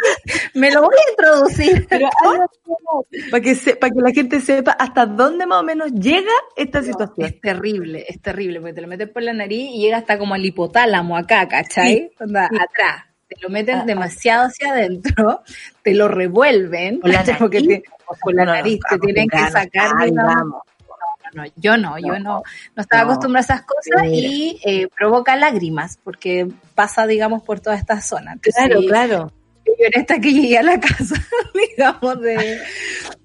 me 0.54 0.70
lo 0.70 0.82
voy 0.82 0.94
a 0.94 1.10
introducir. 1.10 1.86
Pero 1.88 2.08
para 3.30 3.42
que, 3.42 3.54
se- 3.54 3.76
para 3.76 3.92
que 3.92 4.00
la 4.00 4.10
gente 4.12 4.40
sepa 4.40 4.72
hasta 4.72 5.06
dónde 5.06 5.46
más 5.46 5.60
o 5.60 5.64
menos 5.64 5.92
llega 5.92 6.32
esta 6.56 6.82
situación. 6.82 7.26
Es 7.26 7.40
terrible, 7.40 8.04
es 8.08 8.20
terrible, 8.20 8.60
porque 8.60 8.74
te 8.74 8.80
lo 8.82 8.88
metes 8.88 9.08
por 9.08 9.22
la 9.22 9.32
nariz 9.32 9.70
y 9.72 9.80
llega 9.80 9.98
hasta 9.98 10.18
como 10.18 10.34
al 10.34 10.44
hipotálamo 10.44 11.16
acá, 11.16 11.48
¿cachai? 11.48 12.10
Onda, 12.20 12.46
atrás. 12.46 13.04
Te 13.28 13.36
lo 13.40 13.48
meten 13.48 13.76
Ah, 13.76 13.80
ah. 13.82 13.86
demasiado 13.86 14.46
hacia 14.48 14.72
adentro, 14.72 15.40
te 15.82 15.94
lo 15.94 16.08
revuelven, 16.08 17.00
Por 17.00 17.10
la 17.10 17.18
¿cachai? 17.20 17.38
porque 17.38 17.60
nariz, 17.62 17.82
te- 17.82 17.88
por 18.22 18.34
la 18.34 18.44
No, 18.44 18.50
no, 18.50 18.56
nariz 18.58 18.78
no, 18.90 18.98
te 18.98 19.06
tienen 19.06 19.28
que 19.28 19.38
sacar, 19.50 19.90
ay, 19.98 20.10
digamos, 20.10 20.34
vamos. 20.34 20.62
No, 21.34 21.44
yo 21.56 21.76
no, 21.76 21.98
yo 21.98 22.18
no, 22.18 22.42
no 22.76 22.82
estaba 22.82 23.02
acostumbrada 23.04 23.54
a 23.54 23.56
esas 23.56 23.66
cosas 23.66 24.08
y 24.12 24.60
eh, 24.64 24.88
provoca 24.96 25.36
lágrimas, 25.36 25.98
porque 26.02 26.48
pasa, 26.74 27.06
digamos, 27.06 27.42
por 27.42 27.60
toda 27.60 27.76
esta 27.76 28.00
zona. 28.00 28.32
Entonces, 28.32 28.54
Claro, 28.66 28.80
claro. 28.86 29.32
yo 29.66 29.72
lloré 29.78 30.00
hasta 30.00 30.20
que 30.20 30.32
llegué 30.32 30.58
a 30.58 30.62
la 30.62 30.80
casa, 30.80 31.14
digamos, 31.76 32.20
de, 32.20 32.60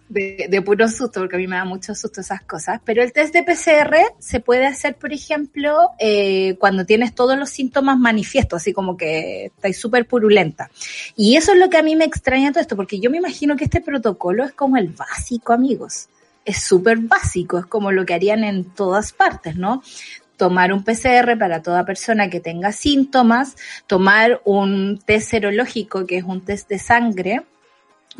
de, 0.09 0.47
de 0.49 0.61
puro 0.61 0.87
susto, 0.87 1.19
porque 1.19 1.35
a 1.35 1.39
mí 1.39 1.47
me 1.47 1.55
da 1.57 1.65
mucho 1.65 1.93
susto 1.95 2.21
esas 2.21 2.41
cosas. 2.43 2.79
Pero 2.85 3.03
el 3.03 3.11
test 3.11 3.33
de 3.33 3.43
PCR 3.43 3.95
se 4.19 4.39
puede 4.39 4.65
hacer, 4.65 4.95
por 4.95 5.11
ejemplo, 5.11 5.91
eh, 5.99 6.55
cuando 6.59 6.85
tienes 6.85 7.13
todos 7.13 7.37
los 7.37 7.49
síntomas 7.49 7.97
manifiestos, 7.97 8.61
así 8.61 8.73
como 8.73 8.95
que 8.97 9.45
estáis 9.47 9.79
súper 9.79 10.07
purulenta. 10.07 10.69
Y 11.15 11.35
eso 11.35 11.53
es 11.53 11.59
lo 11.59 11.69
que 11.69 11.77
a 11.77 11.83
mí 11.83 11.95
me 11.95 12.05
extraña 12.05 12.51
todo 12.51 12.61
esto, 12.61 12.75
porque 12.75 12.99
yo 12.99 13.09
me 13.09 13.17
imagino 13.17 13.55
que 13.55 13.65
este 13.65 13.81
protocolo 13.81 14.43
es 14.45 14.53
como 14.53 14.77
el 14.77 14.89
básico, 14.89 15.53
amigos. 15.53 16.07
Es 16.47 16.63
súper 16.63 16.97
básico, 16.97 17.59
es 17.59 17.65
como 17.65 17.91
lo 17.91 18.05
que 18.05 18.13
harían 18.13 18.43
en 18.43 18.63
todas 18.63 19.11
partes, 19.11 19.55
¿no? 19.55 19.83
tomar 20.37 20.71
un 20.71 20.83
PCR 20.83 21.37
para 21.37 21.61
toda 21.61 21.83
persona 21.83 22.29
que 22.29 22.39
tenga 22.39 22.71
síntomas, 22.71 23.55
tomar 23.87 24.39
un 24.45 25.01
test 25.03 25.31
serológico, 25.31 26.05
que 26.05 26.17
es 26.17 26.23
un 26.23 26.45
test 26.45 26.69
de 26.69 26.79
sangre, 26.79 27.41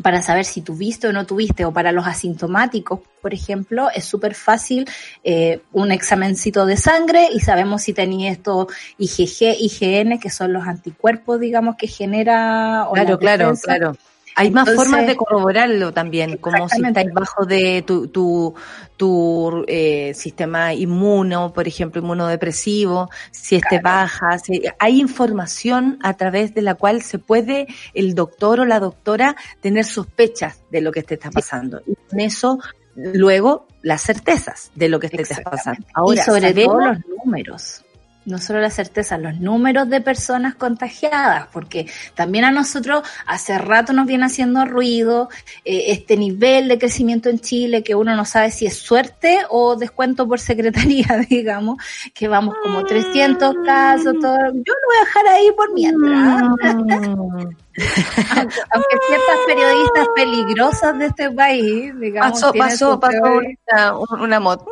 para 0.02 0.22
saber 0.22 0.44
si 0.44 0.60
tuviste 0.60 1.08
o 1.08 1.12
no 1.12 1.26
tuviste, 1.26 1.64
o 1.64 1.72
para 1.72 1.92
los 1.92 2.06
asintomáticos, 2.06 3.00
por 3.20 3.34
ejemplo, 3.34 3.88
es 3.92 4.04
súper 4.04 4.34
fácil 4.34 4.88
eh, 5.24 5.60
un 5.72 5.90
examencito 5.90 6.66
de 6.66 6.76
sangre 6.76 7.28
y 7.32 7.40
sabemos 7.40 7.82
si 7.82 7.92
tenía 7.92 8.30
esto 8.30 8.68
IgG, 8.98 9.56
IgN, 9.58 10.20
que 10.20 10.30
son 10.30 10.52
los 10.52 10.66
anticuerpos, 10.66 11.40
digamos, 11.40 11.76
que 11.76 11.88
genera... 11.88 12.88
o 12.88 12.92
Claro, 12.92 13.10
la 13.10 13.18
claro, 13.18 13.54
claro. 13.62 13.96
Hay 14.40 14.50
más 14.50 14.68
Entonces- 14.68 14.90
formas 14.92 15.06
de 15.06 15.16
corroborarlo 15.16 15.92
también, 15.92 16.36
como 16.36 16.68
si 16.68 16.80
estáis 16.84 17.12
bajo 17.12 17.44
de 17.44 17.82
tu, 17.86 18.06
tu, 18.08 18.54
tu 18.96 19.64
eh, 19.66 20.12
sistema 20.14 20.72
inmuno, 20.74 21.52
por 21.52 21.66
ejemplo, 21.66 22.00
inmunodepresivo, 22.00 23.10
si 23.32 23.56
esté 23.56 23.80
baja. 23.80 24.38
si- 24.38 24.62
hay 24.78 25.00
información 25.00 25.98
a 26.02 26.14
través 26.16 26.54
de 26.54 26.62
la 26.62 26.74
cual 26.76 27.02
se 27.02 27.18
puede 27.18 27.66
el 27.94 28.14
doctor 28.14 28.60
o 28.60 28.64
la 28.64 28.78
doctora 28.80 29.34
tener 29.60 29.84
sospechas 29.84 30.60
de 30.70 30.80
lo 30.82 30.92
que 30.92 31.02
te 31.02 31.14
está 31.14 31.30
pasando. 31.30 31.80
Y 31.86 31.94
con 32.08 32.20
eso, 32.20 32.58
luego, 32.94 33.66
las 33.82 34.02
certezas 34.02 34.70
de 34.74 34.88
lo 34.88 35.00
que 35.00 35.08
te 35.08 35.22
está 35.22 35.42
pasando. 35.42 35.84
Ahora, 35.94 36.20
y 36.20 36.24
sobre 36.24 36.54
todo 36.54 36.80
los 36.80 36.98
números. 37.24 37.84
No 38.28 38.38
solo 38.38 38.60
la 38.60 38.70
certeza, 38.70 39.16
los 39.16 39.40
números 39.40 39.88
de 39.88 40.02
personas 40.02 40.54
contagiadas, 40.54 41.48
porque 41.50 41.86
también 42.14 42.44
a 42.44 42.50
nosotros 42.50 43.02
hace 43.26 43.56
rato 43.56 43.94
nos 43.94 44.06
viene 44.06 44.26
haciendo 44.26 44.66
ruido 44.66 45.30
eh, 45.64 45.84
este 45.88 46.16
nivel 46.16 46.68
de 46.68 46.78
crecimiento 46.78 47.30
en 47.30 47.40
Chile 47.40 47.82
que 47.82 47.94
uno 47.94 48.14
no 48.14 48.26
sabe 48.26 48.50
si 48.50 48.66
es 48.66 48.76
suerte 48.76 49.38
o 49.48 49.76
descuento 49.76 50.28
por 50.28 50.40
secretaría, 50.40 51.06
digamos, 51.30 51.78
que 52.12 52.28
vamos 52.28 52.54
como 52.62 52.84
300 52.84 53.54
casos, 53.64 54.14
todo. 54.20 54.36
Yo 54.36 54.42
lo 54.42 54.52
voy 54.52 54.96
a 54.96 55.04
dejar 55.04 55.26
ahí 55.28 55.50
por 55.56 55.72
mientras. 55.72 56.42
Mm. 56.42 57.56
Aunque, 58.36 58.56
aunque 58.72 58.96
ciertas 59.06 59.36
periodistas 59.46 60.08
peligrosas 60.16 60.98
de 60.98 61.06
este 61.06 61.30
país, 61.30 61.92
digamos, 62.00 62.32
Pasó, 62.32 62.52
pasó, 62.52 62.98
pasó 62.98 63.40
una, 63.70 63.98
una 64.20 64.40
moto. 64.40 64.66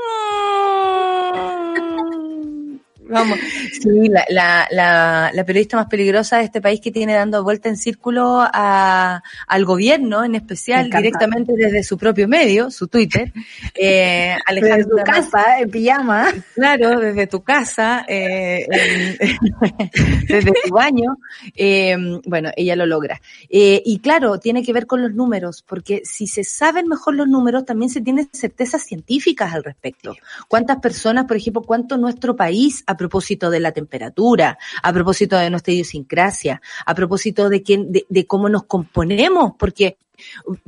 Vamos. 3.08 3.38
Sí, 3.80 4.08
la, 4.08 4.24
la, 4.28 4.68
la, 4.70 5.30
la 5.32 5.44
periodista 5.44 5.76
más 5.76 5.86
peligrosa 5.86 6.38
de 6.38 6.44
este 6.44 6.60
país 6.60 6.80
que 6.80 6.90
tiene 6.90 7.14
dando 7.14 7.42
vuelta 7.42 7.68
en 7.68 7.76
círculo 7.76 8.40
a, 8.40 9.22
al 9.46 9.64
gobierno, 9.64 10.24
en 10.24 10.34
especial 10.34 10.90
directamente 10.90 11.52
desde 11.56 11.82
su 11.82 11.96
propio 11.98 12.26
medio, 12.28 12.70
su 12.70 12.88
Twitter, 12.88 13.32
eh, 13.74 14.36
Desde 14.46 14.72
Alejandra 14.72 14.88
tu 14.88 15.12
casa, 15.12 15.60
en 15.60 15.70
pijama. 15.70 16.32
Claro, 16.54 17.00
desde 17.00 17.26
tu 17.26 17.42
casa, 17.42 18.04
eh, 18.08 18.66
desde 20.28 20.52
tu 20.64 20.74
baño, 20.74 21.16
eh, 21.54 21.96
bueno, 22.24 22.50
ella 22.56 22.76
lo 22.76 22.86
logra. 22.86 23.20
Eh, 23.48 23.82
y 23.84 23.98
claro, 23.98 24.38
tiene 24.38 24.62
que 24.62 24.72
ver 24.72 24.86
con 24.86 25.02
los 25.02 25.12
números, 25.14 25.62
porque 25.66 26.02
si 26.04 26.26
se 26.26 26.44
saben 26.44 26.88
mejor 26.88 27.14
los 27.14 27.28
números, 27.28 27.64
también 27.64 27.90
se 27.90 28.00
tienen 28.00 28.28
certezas 28.32 28.82
científicas 28.82 29.54
al 29.54 29.64
respecto. 29.64 30.14
¿Cuántas 30.48 30.78
personas, 30.78 31.26
por 31.26 31.36
ejemplo, 31.36 31.62
cuánto 31.62 31.96
nuestro 31.96 32.36
país, 32.36 32.82
a 32.96 32.98
propósito 32.98 33.50
de 33.50 33.60
la 33.60 33.72
temperatura, 33.72 34.58
a 34.82 34.92
propósito 34.92 35.36
de 35.36 35.50
nuestra 35.50 35.74
idiosincrasia, 35.74 36.62
a 36.86 36.94
propósito 36.94 37.50
de, 37.50 37.62
quién, 37.62 37.92
de, 37.92 38.06
de 38.08 38.26
cómo 38.26 38.48
nos 38.48 38.64
componemos? 38.64 39.52
Porque 39.58 39.98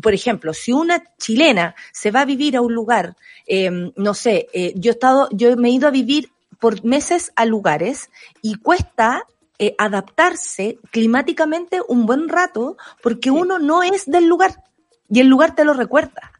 por 0.02 0.12
ejemplo, 0.12 0.52
si 0.52 0.72
una 0.72 1.02
chilena 1.16 1.74
se 1.90 2.10
va 2.10 2.20
a 2.20 2.26
vivir 2.26 2.54
a 2.54 2.60
un 2.60 2.74
lugar, 2.74 3.16
eh, 3.46 3.70
no 3.96 4.12
sé, 4.12 4.46
eh, 4.52 4.74
yo 4.76 4.90
he 4.90 4.92
estado, 4.92 5.28
yo 5.32 5.56
me 5.56 5.68
he 5.68 5.72
ido 5.72 5.88
a 5.88 5.90
vivir 5.90 6.30
por 6.60 6.84
meses 6.84 7.32
a 7.34 7.46
lugares 7.46 8.10
y 8.42 8.56
cuesta 8.56 9.24
eh, 9.58 9.74
adaptarse 9.78 10.78
climáticamente 10.90 11.80
un 11.88 12.04
buen 12.04 12.28
rato 12.28 12.76
porque 13.02 13.30
uno 13.30 13.58
no 13.58 13.82
es 13.82 14.04
del 14.06 14.26
lugar 14.26 14.62
y 15.08 15.20
el 15.20 15.28
lugar 15.28 15.54
te 15.54 15.64
lo 15.64 15.72
recuerda. 15.72 16.37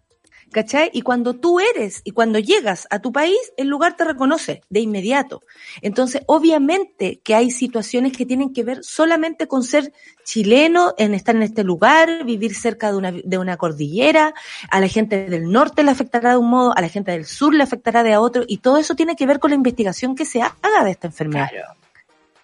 ¿Cachai? 0.51 0.91
Y 0.95 1.03
cuando 1.03 1.35
tú 1.35 1.61
eres 1.61 2.01
y 2.05 2.13
cuando 2.13 2.39
llegas 2.39 2.87
a 2.91 3.01
tu 3.01 3.13
país, 3.13 3.39
el 3.57 3.69
lugar 3.69 3.97
te 3.97 4.05
reconoce 4.05 4.63
de 4.71 4.81
inmediato. 4.81 5.43
Entonces, 5.83 6.23
obviamente 6.27 7.21
que 7.23 7.35
hay 7.35 7.51
situaciones 7.51 8.17
que 8.17 8.25
tienen 8.25 8.53
que 8.53 8.65
ver 8.65 8.83
solamente 8.83 9.47
con 9.47 9.63
ser 9.63 9.93
chileno, 10.25 10.95
en 10.97 11.15
estar 11.15 11.37
en 11.37 11.43
este 11.43 11.65
lugar, 11.65 12.25
vivir 12.25 12.55
cerca 12.55 12.91
de 12.91 12.97
una, 12.97 13.13
de 13.13 13.39
una 13.39 13.57
cordillera, 13.57 14.35
a 14.71 14.81
la 14.81 14.89
gente 14.89 15.29
del 15.29 15.51
norte 15.51 15.83
le 15.83 15.91
afectará 15.91 16.33
de 16.33 16.37
un 16.39 16.49
modo, 16.49 16.77
a 16.77 16.81
la 16.81 16.89
gente 16.89 17.13
del 17.13 17.27
sur 17.27 17.55
le 17.55 17.63
afectará 17.63 18.03
de 18.03 18.15
a 18.15 18.21
otro, 18.21 18.45
y 18.47 18.59
todo 18.59 18.79
eso 18.79 18.95
tiene 18.95 19.17
que 19.17 19.27
ver 19.27 19.41
con 19.41 19.51
la 19.51 19.57
investigación 19.57 20.15
que 20.15 20.25
se 20.25 20.41
haga 20.41 20.85
de 20.85 20.91
esta 20.91 21.09
enfermedad. 21.09 21.51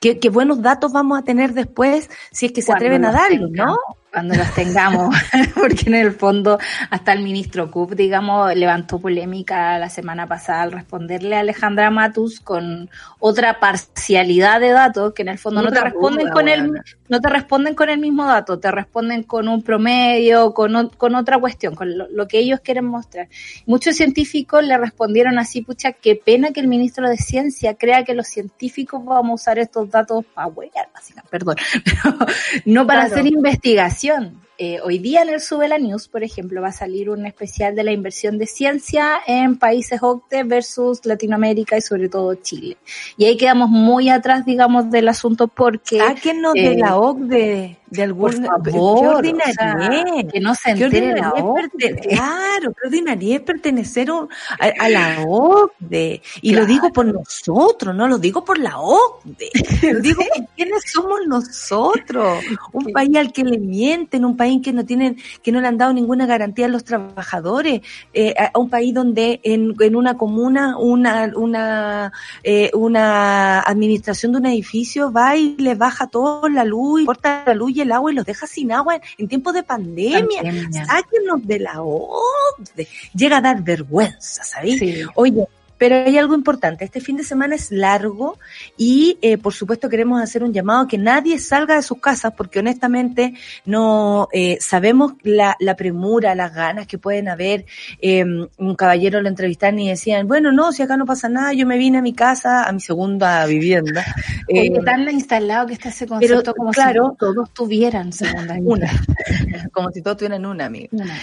qué, 0.00 0.18
qué 0.18 0.28
buenos 0.28 0.60
datos 0.60 0.92
vamos 0.92 1.18
a 1.18 1.22
tener 1.22 1.54
después 1.54 2.10
si 2.30 2.46
es 2.46 2.52
que 2.52 2.60
se 2.60 2.66
Cuando 2.66 2.84
atreven 2.84 3.04
a 3.04 3.12
los 3.12 3.20
darlos, 3.20 3.50
¿no? 3.50 3.76
Cuando 4.14 4.35
los 4.37 4.55
tengamos, 4.55 5.14
porque 5.55 5.83
en 5.88 5.94
el 5.96 6.12
fondo 6.12 6.59
hasta 6.88 7.12
el 7.12 7.22
ministro 7.22 7.70
Cup, 7.70 7.96
digamos, 7.96 8.55
levantó 8.55 9.00
polémica 9.00 9.77
la 9.79 9.90
semana 9.90 10.27
pasada 10.29 10.62
al 10.62 10.70
responderle 10.72 11.35
a 11.37 11.40
Alejandra 11.40 11.90
Matus 11.90 12.38
con 12.40 12.88
otra 13.18 13.59
parcialidad 13.59 14.61
de 14.61 14.70
datos 14.70 15.12
que 15.14 15.22
en 15.22 15.29
el 15.31 15.38
fondo 15.38 15.62
no 15.62 15.70
te 15.72 15.81
responden 15.81 16.29
con 16.31 16.48
el 16.48 16.81
no 17.09 17.20
te 17.20 17.29
responden 17.29 17.74
con 17.74 17.90
el 17.90 17.98
mismo 17.98 18.24
dato, 18.24 18.59
te 18.59 18.70
responden 18.70 19.24
con 19.24 19.48
un 19.48 19.62
promedio, 19.62 20.55
con, 20.55 20.74
o- 20.77 20.90
con 20.90 21.14
otra 21.16 21.38
cuestión, 21.38 21.74
con 21.74 21.98
lo, 21.98 22.09
lo 22.09 22.27
que 22.29 22.38
ellos 22.38 22.61
quieren 22.61 22.85
mostrar. 22.87 23.29
Muchos 23.66 23.96
científicos 23.96 24.64
le 24.64 24.79
respondieron 24.79 25.38
así, 25.38 25.61
pucha, 25.61 25.92
qué 25.92 26.14
pena 26.16 26.53
que 26.53 26.61
el 26.61 26.68
ministro 26.68 27.09
de 27.09 27.16
Ciencia 27.18 27.74
crea 27.74 28.05
que 28.05 28.14
los 28.14 28.29
científicos 28.29 29.05
vamos 29.05 29.33
a 29.33 29.35
usar 29.42 29.59
estos 29.59 29.90
datos 29.90 30.24
para 30.35 30.46
huear, 30.48 30.88
perdón, 31.31 31.57
pero 31.85 32.16
no 32.64 32.87
para 32.87 33.00
Claro. 33.07 33.14
hacer 33.16 33.27
investigación. 33.27 34.03
Татьяна. 34.04 34.43
Eh, 34.56 34.78
hoy 34.84 34.98
día 34.98 35.22
en 35.22 35.30
el 35.30 35.40
Sube 35.40 35.66
la 35.66 35.78
News, 35.78 36.06
por 36.06 36.22
ejemplo, 36.22 36.62
va 36.62 36.68
a 36.68 36.72
salir 36.72 37.10
un 37.10 37.26
especial 37.26 37.74
de 37.74 37.82
la 37.82 37.90
inversión 37.90 38.38
de 38.38 38.46
ciencia 38.46 39.18
en 39.26 39.58
países 39.58 40.00
OCDE 40.00 40.44
versus 40.44 41.04
Latinoamérica 41.04 41.76
y 41.76 41.80
sobre 41.80 42.08
todo 42.08 42.34
Chile. 42.36 42.76
Y 43.16 43.24
ahí 43.24 43.36
quedamos 43.36 43.68
muy 43.68 44.08
atrás, 44.10 44.44
digamos, 44.46 44.90
del 44.90 45.08
asunto 45.08 45.48
porque... 45.48 45.98
Sáquenos 45.98 46.54
eh, 46.54 46.68
de 46.70 46.76
la 46.76 46.96
OCDE, 46.98 47.78
de 47.90 48.02
algún... 48.02 48.30
por 48.30 48.62
qué 48.62 48.70
favor, 48.70 49.14
ordinariez. 49.16 49.56
o 49.58 50.14
sea, 50.14 50.22
que 50.32 50.40
no 50.40 50.54
se 50.54 50.74
Qué 50.74 50.84
entere 50.84 51.14
la 51.16 51.30
OCDE. 51.32 52.00
Claro, 52.14 52.72
qué 52.80 52.86
ordinariez 52.86 53.40
pertenecer 53.40 54.10
un- 54.12 54.28
a, 54.60 54.66
a 54.84 54.88
la 54.88 55.24
OCDE. 55.26 56.22
Y 56.42 56.54
lo 56.54 56.64
digo 56.64 56.92
por 56.92 57.06
nosotros, 57.06 57.92
no 57.94 58.06
lo 58.06 58.18
digo 58.18 58.44
por 58.44 58.58
la 58.60 58.78
OCDE. 58.78 59.50
Lo 59.94 60.00
digo 60.00 60.22
por 60.34 60.46
quiénes 60.54 60.82
somos 60.92 61.20
nosotros. 61.26 62.38
Un 62.72 62.92
país 62.92 63.16
al 63.16 63.32
que 63.32 63.42
le 63.44 63.58
mienten, 63.58 64.24
un 64.24 64.36
país 64.36 64.43
que 64.62 64.72
no 64.72 64.85
tienen, 64.85 65.16
que 65.42 65.52
no 65.52 65.61
le 65.61 65.68
han 65.68 65.78
dado 65.78 65.92
ninguna 65.92 66.26
garantía 66.26 66.66
a 66.66 66.68
los 66.68 66.85
trabajadores, 66.85 67.80
eh, 68.12 68.35
a 68.37 68.59
un 68.59 68.70
país 68.70 68.94
donde 68.94 69.40
en, 69.42 69.74
en 69.80 69.96
una 69.96 70.16
comuna, 70.16 70.76
una, 70.78 71.33
una, 71.35 72.12
eh, 72.42 72.70
una 72.74 73.61
administración 73.61 74.33
de 74.33 74.38
un 74.38 74.46
edificio 74.46 75.12
va 75.12 75.37
y 75.37 75.57
le 75.57 75.74
baja 75.74 76.07
todo 76.07 76.48
la 76.48 76.64
luz, 76.64 77.04
corta 77.04 77.44
la 77.46 77.54
luz 77.54 77.72
y 77.76 77.80
el 77.80 77.92
agua 77.92 78.12
y 78.12 78.14
los 78.14 78.24
deja 78.24 78.46
sin 78.46 78.72
agua 78.72 78.96
en, 78.96 79.02
en 79.18 79.28
tiempos 79.28 79.54
de 79.54 79.62
pandemia. 79.62 80.42
Pandemia. 80.42 80.85
Sáquenos 80.87 81.46
de 81.46 81.59
la 81.59 81.83
OCDE. 81.83 82.88
Llega 83.14 83.38
a 83.38 83.40
dar 83.40 83.62
vergüenza, 83.62 84.44
¿sabéis? 84.44 84.78
Sí. 84.78 85.02
Oye, 85.14 85.46
pero 85.85 85.97
hay 85.97 86.16
algo 86.16 86.35
importante. 86.35 86.83
Este 86.83 86.99
fin 86.99 87.18
de 87.18 87.25
semana 87.25 87.57
es 87.57 87.70
largo 87.70 88.38
y, 88.75 89.18
eh, 89.20 89.37
por 89.37 89.53
supuesto, 89.53 89.90
queremos 89.90 90.18
hacer 90.23 90.42
un 90.42 90.51
llamado 90.51 90.81
a 90.81 90.88
que 90.88 90.97
nadie 90.97 91.38
salga 91.38 91.77
de 91.77 91.83
sus 91.83 92.01
casas 92.01 92.33
porque, 92.35 92.61
honestamente, 92.61 93.35
no 93.66 94.29
eh, 94.33 94.57
sabemos 94.62 95.12
la, 95.25 95.57
la 95.61 95.77
premura, 95.77 96.35
las 96.35 96.55
ganas 96.55 96.87
que 96.87 96.97
pueden 96.97 97.29
haber. 97.29 97.66
Eh, 98.01 98.25
un 98.25 98.75
caballero 98.77 99.20
lo 99.20 99.29
entrevistaron 99.29 99.79
y 99.79 99.90
decían, 99.90 100.27
bueno, 100.27 100.53
no, 100.53 100.73
si 100.73 100.81
acá 100.81 100.97
no 100.97 101.05
pasa 101.05 101.29
nada, 101.29 101.53
yo 101.53 101.66
me 101.66 101.77
vine 101.77 101.99
a 101.99 102.01
mi 102.01 102.14
casa, 102.14 102.64
a 102.64 102.73
mi 102.73 102.81
segunda 102.81 103.44
vivienda. 103.44 104.07
Oye, 104.49 104.68
Eh, 104.68 104.81
tan 104.87 105.07
instalado 105.11 105.66
que 105.66 105.75
está 105.75 105.90
ese 105.90 106.07
concepto 106.07 106.55
como 106.55 106.70
claro, 106.70 107.11
si 107.11 107.18
todos 107.18 107.53
tuvieran 107.53 108.11
segunda 108.14 108.57
una, 108.59 108.90
como 109.73 109.90
si 109.90 110.01
todos 110.01 110.16
tuvieran 110.16 110.47
una, 110.47 110.64
amigo. 110.64 110.88
Una. 110.92 111.20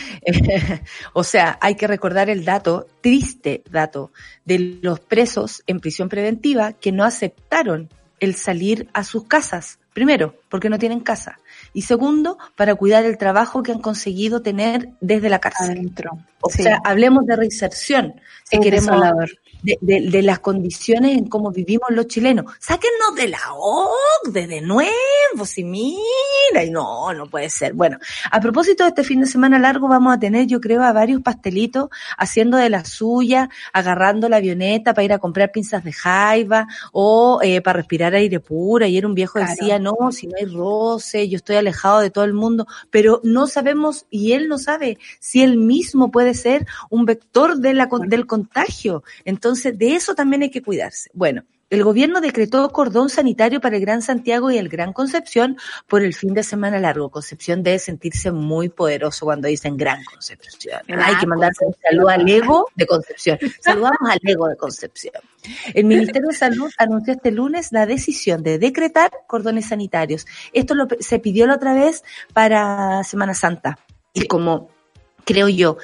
o 1.13 1.23
sea, 1.23 1.57
hay 1.59 1.73
que 1.73 1.87
recordar 1.87 2.29
el 2.29 2.45
dato, 2.45 2.85
triste 3.01 3.63
dato, 3.71 4.11
de 4.45 4.50
los 4.59 4.99
presos 4.99 5.63
en 5.67 5.79
prisión 5.79 6.09
preventiva 6.09 6.73
que 6.73 6.91
no 6.91 7.03
aceptaron 7.03 7.89
el 8.19 8.35
salir 8.35 8.87
a 8.93 9.03
sus 9.03 9.25
casas. 9.25 9.79
Primero, 9.93 10.35
porque 10.47 10.69
no 10.69 10.79
tienen 10.79 11.01
casa. 11.01 11.39
Y 11.73 11.81
segundo, 11.81 12.37
para 12.55 12.75
cuidar 12.75 13.03
el 13.03 13.17
trabajo 13.17 13.61
que 13.61 13.71
han 13.73 13.81
conseguido 13.81 14.41
tener 14.41 14.89
desde 15.01 15.29
la 15.29 15.39
cárcel. 15.39 15.71
Adentro. 15.71 16.11
O 16.39 16.49
Sí. 16.49 16.63
sea, 16.63 16.79
hablemos 16.85 17.25
de 17.25 17.35
reinserción. 17.35 18.13
Si 18.45 18.55
Es 18.55 18.61
queremos 18.61 18.85
desolador. 18.87 19.31
De, 19.63 19.77
de- 19.81 20.09
de 20.09 20.21
las 20.21 20.39
condiciones 20.39 21.17
en 21.17 21.27
cómo 21.27 21.51
vivimos 21.51 21.89
los 21.89 22.07
chilenos. 22.07 22.45
Sáquennos 22.59 23.15
de 23.15 23.27
la 23.29 23.39
OCDE 23.55 24.47
de 24.47 24.61
nuevo, 24.61 25.45
si 25.45 25.63
mira, 25.63 26.63
y 26.65 26.69
no, 26.71 27.13
no 27.13 27.25
puede 27.27 27.49
ser. 27.49 27.73
Bueno, 27.73 27.97
a 28.31 28.39
propósito 28.39 28.83
de 28.83 28.89
este 28.89 29.03
fin 29.03 29.21
de 29.21 29.27
semana 29.27 29.59
largo, 29.59 29.87
vamos 29.87 30.13
a 30.13 30.19
tener, 30.19 30.47
yo 30.47 30.59
creo, 30.59 30.81
a 30.83 30.91
varios 30.93 31.21
pastelitos 31.21 31.89
haciendo 32.17 32.57
de 32.57 32.69
la 32.69 32.85
suya, 32.85 33.49
agarrando 33.73 34.29
la 34.29 34.37
avioneta 34.37 34.93
para 34.93 35.05
ir 35.05 35.13
a 35.13 35.19
comprar 35.19 35.51
pinzas 35.51 35.83
de 35.83 35.93
jaiba 35.93 36.67
o 36.91 37.39
eh, 37.41 37.61
para 37.61 37.77
respirar 37.77 38.13
aire 38.15 38.39
puro. 38.39 38.85
Ayer 38.85 39.05
un 39.05 39.13
viejo 39.13 39.33
Claro. 39.33 39.51
decía, 39.51 39.79
no, 39.79 39.93
si 40.11 40.27
no 40.27 40.33
hay 40.39 40.45
roce, 40.45 41.29
yo 41.29 41.37
estoy 41.37 41.55
alejado 41.55 41.99
de 41.99 42.09
todo 42.09 42.23
el 42.25 42.33
mundo, 42.33 42.67
pero 42.89 43.21
no 43.23 43.47
sabemos, 43.47 44.05
y 44.09 44.33
él 44.33 44.47
no 44.49 44.57
sabe, 44.57 44.97
si 45.19 45.41
él 45.41 45.57
mismo 45.57 46.11
puede 46.11 46.33
ser 46.33 46.65
un 46.89 47.05
vector 47.05 47.57
de 47.57 47.73
la, 47.73 47.87
del 48.07 48.25
contagio. 48.27 49.03
Entonces, 49.25 49.50
de 49.55 49.95
eso 49.95 50.15
también 50.15 50.43
hay 50.43 50.49
que 50.49 50.61
cuidarse. 50.61 51.09
Bueno. 51.13 51.43
El 51.71 51.85
gobierno 51.85 52.19
decretó 52.19 52.69
cordón 52.73 53.07
sanitario 53.07 53.61
para 53.61 53.77
el 53.77 53.81
Gran 53.81 54.01
Santiago 54.01 54.51
y 54.51 54.57
el 54.57 54.67
Gran 54.67 54.91
Concepción 54.91 55.55
por 55.87 56.01
el 56.03 56.13
fin 56.13 56.33
de 56.33 56.43
semana 56.43 56.77
largo. 56.79 57.09
Concepción 57.09 57.63
debe 57.63 57.79
sentirse 57.79 58.29
muy 58.29 58.67
poderoso 58.67 59.23
cuando 59.23 59.47
dicen 59.47 59.77
Gran 59.77 60.03
Concepción. 60.03 60.81
Hay 60.89 61.15
que 61.15 61.25
mandarse 61.25 61.65
un 61.65 61.73
saludo 61.81 62.09
al 62.09 62.29
ego 62.29 62.67
de 62.75 62.85
Concepción. 62.85 63.39
Saludamos 63.61 63.99
al 64.09 64.19
ego 64.21 64.49
de 64.49 64.57
Concepción. 64.57 65.13
El 65.73 65.85
Ministerio 65.85 66.27
de 66.27 66.35
Salud 66.35 66.69
anunció 66.77 67.13
este 67.13 67.31
lunes 67.31 67.71
la 67.71 67.85
decisión 67.85 68.43
de 68.43 68.59
decretar 68.59 69.09
cordones 69.25 69.69
sanitarios. 69.69 70.25
Esto 70.51 70.75
lo, 70.75 70.87
se 70.99 71.19
pidió 71.19 71.47
la 71.47 71.55
otra 71.55 71.73
vez 71.73 72.03
para 72.33 73.01
Semana 73.05 73.33
Santa. 73.33 73.79
Y 74.13 74.27
como 74.27 74.69
creo 75.23 75.47
yo, 75.47 75.77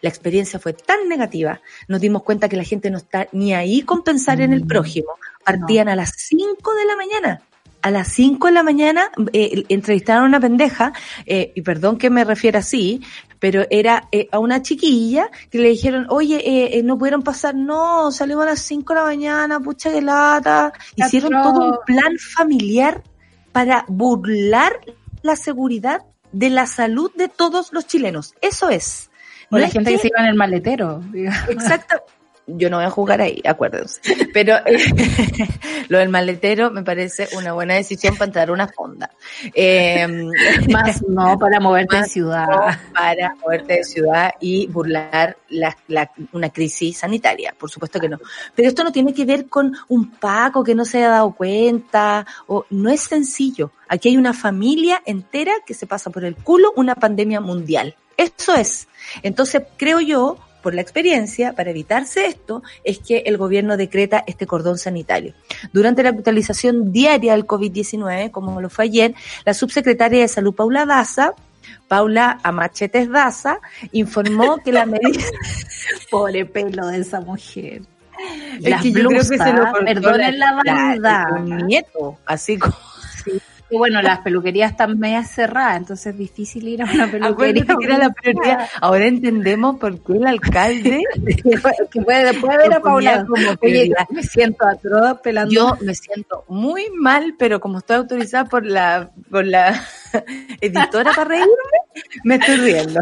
la 0.00 0.08
experiencia 0.08 0.58
fue 0.58 0.72
tan 0.72 1.08
negativa, 1.08 1.60
nos 1.88 2.00
dimos 2.00 2.22
cuenta 2.22 2.48
que 2.48 2.56
la 2.56 2.64
gente 2.64 2.90
no 2.90 2.98
está 2.98 3.28
ni 3.32 3.54
ahí 3.54 3.82
con 3.82 4.02
pensar 4.02 4.40
en 4.40 4.52
el 4.52 4.66
prójimo. 4.66 5.08
Partían 5.44 5.88
a 5.88 5.96
las 5.96 6.12
5 6.16 6.74
de 6.74 6.84
la 6.84 6.96
mañana. 6.96 7.42
A 7.80 7.90
las 7.92 8.08
5 8.08 8.48
de 8.48 8.52
la 8.52 8.62
mañana 8.64 9.10
eh, 9.32 9.64
entrevistaron 9.68 10.24
a 10.24 10.26
una 10.26 10.40
pendeja, 10.40 10.92
eh, 11.26 11.52
y 11.54 11.62
perdón 11.62 11.96
que 11.96 12.10
me 12.10 12.24
refiera 12.24 12.58
así, 12.58 13.00
pero 13.38 13.64
era 13.70 14.08
eh, 14.12 14.28
a 14.32 14.38
una 14.38 14.62
chiquilla 14.62 15.30
que 15.50 15.58
le 15.58 15.68
dijeron, 15.68 16.06
oye, 16.10 16.36
eh, 16.36 16.78
eh, 16.78 16.82
no 16.82 16.98
pudieron 16.98 17.22
pasar, 17.22 17.54
no, 17.54 18.10
salimos 18.10 18.44
a 18.44 18.50
las 18.50 18.60
5 18.60 18.92
de 18.92 18.98
la 18.98 19.06
mañana, 19.06 19.60
pucha 19.60 19.90
que 19.92 20.02
lata. 20.02 20.72
Hicieron 20.96 21.32
todo 21.42 21.64
un 21.66 21.78
plan 21.86 22.16
familiar 22.18 23.02
para 23.52 23.84
burlar 23.88 24.80
la 25.22 25.36
seguridad 25.36 26.02
de 26.32 26.50
la 26.50 26.66
salud 26.66 27.10
de 27.14 27.28
todos 27.28 27.72
los 27.72 27.86
chilenos. 27.86 28.34
Eso 28.40 28.68
es. 28.68 29.07
O 29.50 29.56
No 29.56 29.58
la 29.58 29.68
gente 29.68 29.90
que... 29.90 29.96
que- 29.96 30.02
se 30.02 30.08
iba 30.08 30.20
en 30.20 30.26
el 30.26 30.34
maletero. 30.34 31.00
diga. 31.12 31.34
Exacto. 31.48 32.02
Yo 32.50 32.70
no 32.70 32.78
voy 32.78 32.86
a 32.86 32.90
jugar 32.90 33.20
ahí, 33.20 33.42
acuérdense. 33.44 34.00
Pero 34.32 34.56
eh, 34.66 34.78
lo 35.88 35.98
del 35.98 36.08
maletero 36.08 36.70
me 36.70 36.82
parece 36.82 37.28
una 37.36 37.52
buena 37.52 37.74
decisión 37.74 38.16
para 38.16 38.26
entrar 38.26 38.48
a 38.48 38.52
una 38.52 38.68
fonda. 38.68 39.10
Eh, 39.54 40.06
Más 40.72 41.02
no 41.06 41.38
para 41.38 41.60
moverte 41.60 41.98
Más 41.98 42.10
ciudad. 42.10 42.46
no 42.48 42.92
para 42.94 43.34
moverte 43.36 43.74
de 43.74 43.84
ciudad 43.84 44.30
y 44.40 44.66
burlar 44.66 45.36
la, 45.50 45.76
la- 45.88 46.10
una 46.32 46.48
crisis 46.50 46.98
sanitaria, 46.98 47.54
por 47.58 47.70
supuesto 47.70 48.00
que 48.00 48.08
no. 48.08 48.18
Pero 48.54 48.68
esto 48.68 48.82
no 48.82 48.92
tiene 48.92 49.12
que 49.12 49.24
ver 49.26 49.46
con 49.48 49.74
un 49.88 50.10
Paco 50.12 50.64
que 50.64 50.74
no 50.74 50.84
se 50.86 50.98
haya 50.98 51.10
dado 51.10 51.32
cuenta, 51.32 52.26
o 52.46 52.64
no 52.70 52.88
es 52.90 53.02
sencillo. 53.02 53.72
Aquí 53.88 54.08
hay 54.08 54.16
una 54.16 54.32
familia 54.32 55.02
entera 55.04 55.52
que 55.66 55.74
se 55.74 55.86
pasa 55.86 56.10
por 56.10 56.24
el 56.24 56.34
culo 56.34 56.72
una 56.76 56.94
pandemia 56.94 57.40
mundial. 57.40 57.94
Eso 58.16 58.54
es. 58.54 58.88
Entonces, 59.22 59.62
creo 59.76 60.00
yo, 60.00 60.38
por 60.62 60.74
la 60.74 60.80
experiencia, 60.80 61.52
para 61.52 61.70
evitarse 61.70 62.26
esto, 62.26 62.62
es 62.84 62.98
que 62.98 63.18
el 63.26 63.36
gobierno 63.36 63.76
decreta 63.76 64.24
este 64.26 64.46
cordón 64.46 64.78
sanitario. 64.78 65.34
Durante 65.72 66.02
la 66.02 66.10
actualización 66.10 66.92
diaria 66.92 67.32
del 67.32 67.46
COVID-19, 67.46 68.30
como 68.30 68.60
lo 68.60 68.70
fue 68.70 68.86
ayer, 68.86 69.14
la 69.44 69.54
subsecretaria 69.54 70.20
de 70.20 70.28
Salud, 70.28 70.54
Paula 70.54 70.86
Daza, 70.86 71.34
Paula 71.86 72.38
Amachetes 72.42 73.10
Daza, 73.10 73.60
informó 73.92 74.58
que 74.64 74.72
la 74.72 74.86
medida... 74.86 75.24
Pobre 76.10 76.44
pelo 76.46 76.86
de 76.88 77.00
esa 77.00 77.20
mujer. 77.20 77.82
Es 78.60 78.68
Las 78.68 78.82
que 78.82 78.92
yo 78.92 79.08
creo 79.08 79.20
que 79.20 79.24
se 79.24 79.36
lo 79.36 79.52
blusas, 79.52 79.74
perdonen 79.84 80.38
la 80.38 80.52
vanidad. 80.54 81.32
un 81.32 81.66
nieto, 81.66 82.18
así 82.26 82.58
como... 82.58 82.74
Y 83.70 83.76
bueno, 83.76 84.00
las 84.00 84.20
peluquerías 84.20 84.70
están 84.70 84.98
medio 84.98 85.22
cerradas, 85.24 85.76
entonces 85.76 86.06
es 86.06 86.18
difícil 86.18 86.68
ir 86.68 86.82
a 86.82 86.86
una 86.86 87.10
peluquería. 87.10 87.64
Que 87.64 87.84
era 87.84 87.98
la 87.98 88.10
prioridad. 88.10 88.68
Ahora 88.80 89.06
entendemos 89.06 89.76
por 89.78 90.02
qué 90.02 90.14
el 90.14 90.26
alcalde 90.26 91.02
que 91.92 92.02
puede, 92.02 92.34
puede 92.34 92.56
ver 92.56 92.74
a 92.74 92.80
Paula 92.80 93.26
como 93.26 93.50
Oye, 93.60 93.92
me 94.10 94.22
siento 94.22 94.66
atroz 94.66 95.20
pelando. 95.20 95.52
Yo 95.52 95.76
me 95.82 95.94
siento 95.94 96.44
muy 96.48 96.86
mal, 96.98 97.34
pero 97.38 97.60
como 97.60 97.78
estoy 97.78 97.96
autorizada 97.96 98.46
por 98.46 98.64
la, 98.64 99.10
por 99.30 99.44
la 99.44 99.78
editora 100.60 101.12
para 101.12 101.24
reírme, 101.24 101.52
me 102.24 102.36
estoy 102.36 102.56
riendo. 102.56 103.00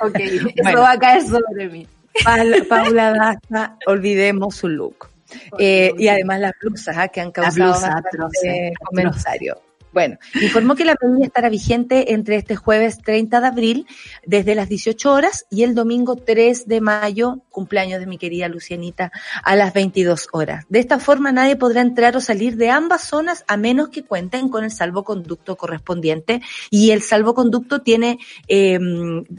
Ok, 0.00 0.14
eso 0.20 0.48
Bueno. 0.62 0.80
va 0.80 0.92
a 0.92 0.98
caer 0.98 1.22
sobre 1.22 1.68
mí. 1.68 1.86
Paula, 2.24 2.56
Paula 2.68 3.12
Daza, 3.12 3.76
olvidemos 3.86 4.56
su 4.56 4.68
look. 4.68 5.10
Eh, 5.58 5.92
y 5.98 6.08
además 6.08 6.40
las 6.40 6.52
blusas 6.60 6.96
¿ah? 6.96 7.08
que 7.08 7.20
han 7.20 7.32
causado 7.32 7.72
bastante 7.72 8.72
comentario. 8.82 9.60
Bueno, 9.96 10.18
informó 10.42 10.74
que 10.74 10.84
la 10.84 10.94
medida 11.00 11.24
estará 11.24 11.48
vigente 11.48 12.12
entre 12.12 12.36
este 12.36 12.54
jueves 12.54 12.98
30 12.98 13.40
de 13.40 13.46
abril 13.46 13.86
desde 14.26 14.54
las 14.54 14.68
18 14.68 15.10
horas 15.10 15.46
y 15.48 15.62
el 15.62 15.74
domingo 15.74 16.16
3 16.16 16.68
de 16.68 16.82
mayo, 16.82 17.38
cumpleaños 17.48 18.00
de 18.00 18.06
mi 18.06 18.18
querida 18.18 18.46
Lucianita, 18.48 19.10
a 19.42 19.56
las 19.56 19.72
22 19.72 20.28
horas. 20.32 20.66
De 20.68 20.80
esta 20.80 20.98
forma 20.98 21.32
nadie 21.32 21.56
podrá 21.56 21.80
entrar 21.80 22.14
o 22.14 22.20
salir 22.20 22.58
de 22.58 22.68
ambas 22.68 23.04
zonas 23.04 23.42
a 23.48 23.56
menos 23.56 23.88
que 23.88 24.04
cuenten 24.04 24.50
con 24.50 24.64
el 24.64 24.70
salvoconducto 24.70 25.56
correspondiente. 25.56 26.42
Y 26.68 26.90
el 26.90 27.00
salvoconducto 27.00 27.80
tiene 27.80 28.18
eh, 28.48 28.78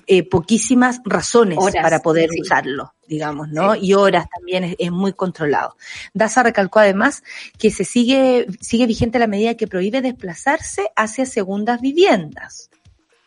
eh, 0.07 0.23
poquísimas 0.27 1.01
razones 1.05 1.59
para 1.83 1.99
poder 1.99 2.31
usarlo 2.35 2.96
digamos, 3.07 3.49
¿no? 3.49 3.75
Y 3.75 3.93
horas 3.93 4.27
también 4.29 4.75
es, 4.77 4.91
muy 4.91 5.13
controlado. 5.13 5.75
DASA 6.13 6.43
recalcó 6.43 6.79
además 6.79 7.23
que 7.57 7.71
se 7.71 7.83
sigue, 7.83 8.47
sigue 8.59 8.85
vigente 8.85 9.19
la 9.19 9.27
medida 9.27 9.55
que 9.55 9.67
prohíbe 9.67 10.01
desplazarse 10.01 10.89
hacia 10.95 11.25
segundas 11.25 11.81
viviendas. 11.81 12.69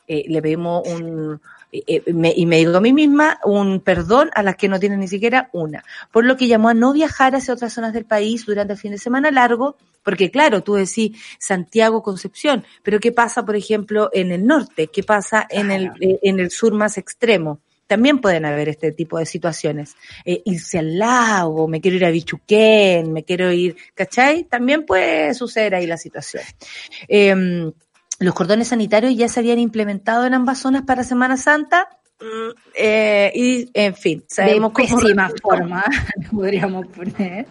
Eh, 0.06 0.24
le 0.28 0.40
vemos 0.40 0.82
un, 0.86 1.40
eh, 1.72 1.84
eh, 1.86 2.32
y 2.36 2.46
me 2.46 2.56
digo 2.56 2.76
a 2.76 2.80
mí 2.80 2.92
misma 2.92 3.38
un 3.44 3.80
perdón 3.80 4.30
a 4.34 4.42
las 4.42 4.56
que 4.56 4.68
no 4.68 4.80
tienen 4.80 4.98
ni 4.98 5.06
siquiera 5.06 5.50
una, 5.52 5.84
por 6.10 6.24
lo 6.24 6.36
que 6.36 6.48
llamó 6.48 6.68
a 6.68 6.74
no 6.74 6.92
viajar 6.92 7.36
hacia 7.36 7.54
otras 7.54 7.72
zonas 7.72 7.92
del 7.92 8.04
país 8.04 8.44
durante 8.44 8.72
el 8.72 8.78
fin 8.78 8.90
de 8.90 8.98
semana 8.98 9.30
largo, 9.30 9.76
porque 10.02 10.32
claro, 10.32 10.62
tú 10.62 10.74
decís 10.74 11.16
Santiago, 11.38 12.02
Concepción, 12.02 12.64
pero 12.82 12.98
¿qué 12.98 13.12
pasa, 13.12 13.44
por 13.44 13.54
ejemplo, 13.54 14.10
en 14.12 14.32
el 14.32 14.44
norte? 14.46 14.88
¿Qué 14.88 15.04
pasa 15.04 15.46
en 15.48 15.70
el, 15.70 15.92
en 16.00 16.40
el 16.40 16.50
sur 16.50 16.74
más 16.74 16.98
extremo? 16.98 17.60
También 17.90 18.20
pueden 18.20 18.44
haber 18.44 18.68
este 18.68 18.92
tipo 18.92 19.18
de 19.18 19.26
situaciones. 19.26 19.96
Eh, 20.24 20.42
irse 20.44 20.78
al 20.78 20.96
lago, 20.96 21.66
me 21.66 21.80
quiero 21.80 21.96
ir 21.96 22.04
a 22.04 22.10
Bichuquén, 22.10 23.12
me 23.12 23.24
quiero 23.24 23.50
ir, 23.50 23.74
¿cachai? 23.96 24.44
También 24.44 24.86
puede 24.86 25.34
suceder 25.34 25.74
ahí 25.74 25.88
la 25.88 25.96
situación. 25.96 26.44
Em, 27.08 27.72
los 28.20 28.32
cordones 28.32 28.68
sanitarios 28.68 29.16
ya 29.16 29.26
se 29.28 29.40
habían 29.40 29.58
implementado 29.58 30.24
en 30.24 30.34
ambas 30.34 30.60
zonas 30.60 30.82
para 30.82 31.02
Semana 31.02 31.36
Santa. 31.36 31.88
Mm, 32.20 32.50
eh, 32.76 33.32
y 33.34 33.70
en 33.74 33.96
fin, 33.96 34.24
sabemos 34.28 34.72
de 34.72 34.84
pésima 34.84 35.28
forma, 35.42 35.82
podríamos 36.30 36.86
poner. 36.86 37.48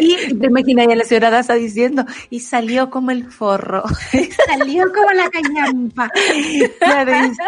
Y 0.00 0.34
te 0.34 0.46
imaginas 0.46 0.86
a 0.88 0.94
la 0.94 1.04
señora 1.04 1.28
Daza 1.28 1.52
diciendo, 1.56 2.06
y 2.30 2.40
salió 2.40 2.88
como 2.88 3.10
el 3.10 3.30
forro. 3.30 3.82
salió 4.46 4.90
como 4.94 5.10
la 5.10 5.28
cañampa. 5.28 6.10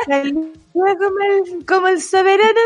salió 0.06 0.52
como 0.76 1.18
el, 1.20 1.64
como 1.64 1.88
el 1.88 2.00
soberano 2.00 2.60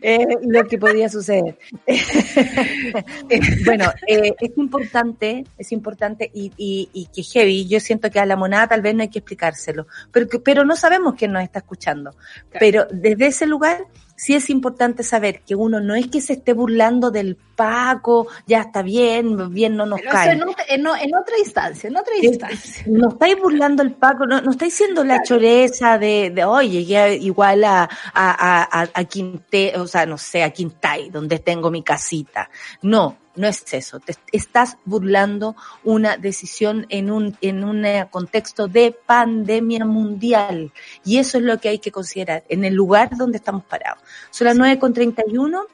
eh, 0.00 0.26
lo 0.42 0.64
que 0.64 0.78
podía 0.78 1.08
suceder. 1.08 1.58
bueno, 3.64 3.92
eh, 4.06 4.34
es 4.38 4.56
importante, 4.56 5.44
es 5.56 5.72
importante 5.72 6.30
y, 6.32 6.52
y, 6.56 6.88
y, 6.92 7.06
que 7.06 7.22
heavy, 7.22 7.66
yo 7.66 7.80
siento 7.80 8.10
que 8.10 8.20
a 8.20 8.26
la 8.26 8.36
monada 8.36 8.68
tal 8.68 8.82
vez 8.82 8.94
no 8.94 9.02
hay 9.02 9.08
que 9.08 9.18
explicárselo, 9.18 9.86
pero, 10.12 10.28
pero 10.42 10.64
no 10.64 10.76
sabemos 10.76 11.14
quién 11.16 11.32
nos 11.32 11.42
está 11.42 11.58
escuchando. 11.58 12.14
Pero 12.58 12.86
desde 12.90 13.26
ese 13.26 13.46
lugar 13.46 13.86
sí 14.18 14.34
es 14.34 14.50
importante 14.50 15.04
saber 15.04 15.42
que 15.42 15.54
uno 15.54 15.80
no 15.80 15.94
es 15.94 16.08
que 16.08 16.20
se 16.20 16.34
esté 16.34 16.52
burlando 16.52 17.10
del 17.10 17.36
Paco, 17.36 18.26
ya 18.46 18.62
está 18.62 18.82
bien, 18.82 19.52
bien 19.52 19.76
no 19.76 19.86
nos 19.86 20.00
cae. 20.00 20.32
En, 20.32 20.42
en, 20.68 20.86
otra 20.86 21.38
instancia, 21.38 21.88
en 21.88 21.96
otra 21.96 22.14
instancia. 22.20 22.84
No 22.86 23.10
estáis 23.10 23.38
burlando 23.38 23.82
el 23.82 23.92
Paco, 23.92 24.26
no, 24.26 24.40
no 24.40 24.50
estáis 24.50 24.74
siendo 24.74 25.04
la 25.04 25.22
choreza 25.22 25.98
de, 25.98 26.30
de 26.30 26.44
oye, 26.44 26.84
llegué 26.84 27.16
igual 27.16 27.62
a, 27.64 27.82
a, 28.12 28.80
a, 28.82 28.88
a 28.92 29.04
Quinte, 29.04 29.78
o 29.78 29.86
sea, 29.86 30.04
no 30.04 30.18
sé, 30.18 30.42
a 30.42 30.50
Quintay, 30.50 31.10
donde 31.10 31.38
tengo 31.38 31.70
mi 31.70 31.82
casita. 31.82 32.50
No, 32.82 33.16
no 33.38 33.46
es 33.46 33.64
eso. 33.72 34.00
Te 34.00 34.14
estás 34.32 34.76
burlando 34.84 35.56
una 35.84 36.16
decisión 36.16 36.86
en 36.88 37.10
un, 37.10 37.36
en 37.40 37.64
un 37.64 37.84
eh, 37.84 38.06
contexto 38.10 38.68
de 38.68 38.96
pandemia 39.06 39.84
mundial. 39.84 40.72
Y 41.04 41.18
eso 41.18 41.38
es 41.38 41.44
lo 41.44 41.58
que 41.58 41.68
hay 41.70 41.78
que 41.78 41.92
considerar 41.92 42.44
en 42.48 42.64
el 42.64 42.74
lugar 42.74 43.16
donde 43.16 43.38
estamos 43.38 43.64
parados. 43.64 44.02
Son 44.30 44.46
las 44.46 44.56
nueve 44.56 44.78
con 44.78 44.92
31. 44.92 45.66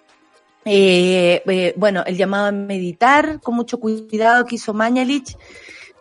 Eh, 0.67 1.43
eh, 1.47 1.75
bueno, 1.77 2.05
el 2.07 2.17
llamado 2.17 2.47
a 2.47 2.53
meditar 2.53 3.41
con 3.41 3.55
mucho 3.55 3.79
cuidado 3.79 4.47
que 4.47 4.55
hizo 4.55 4.73
Mañalich 4.73 5.37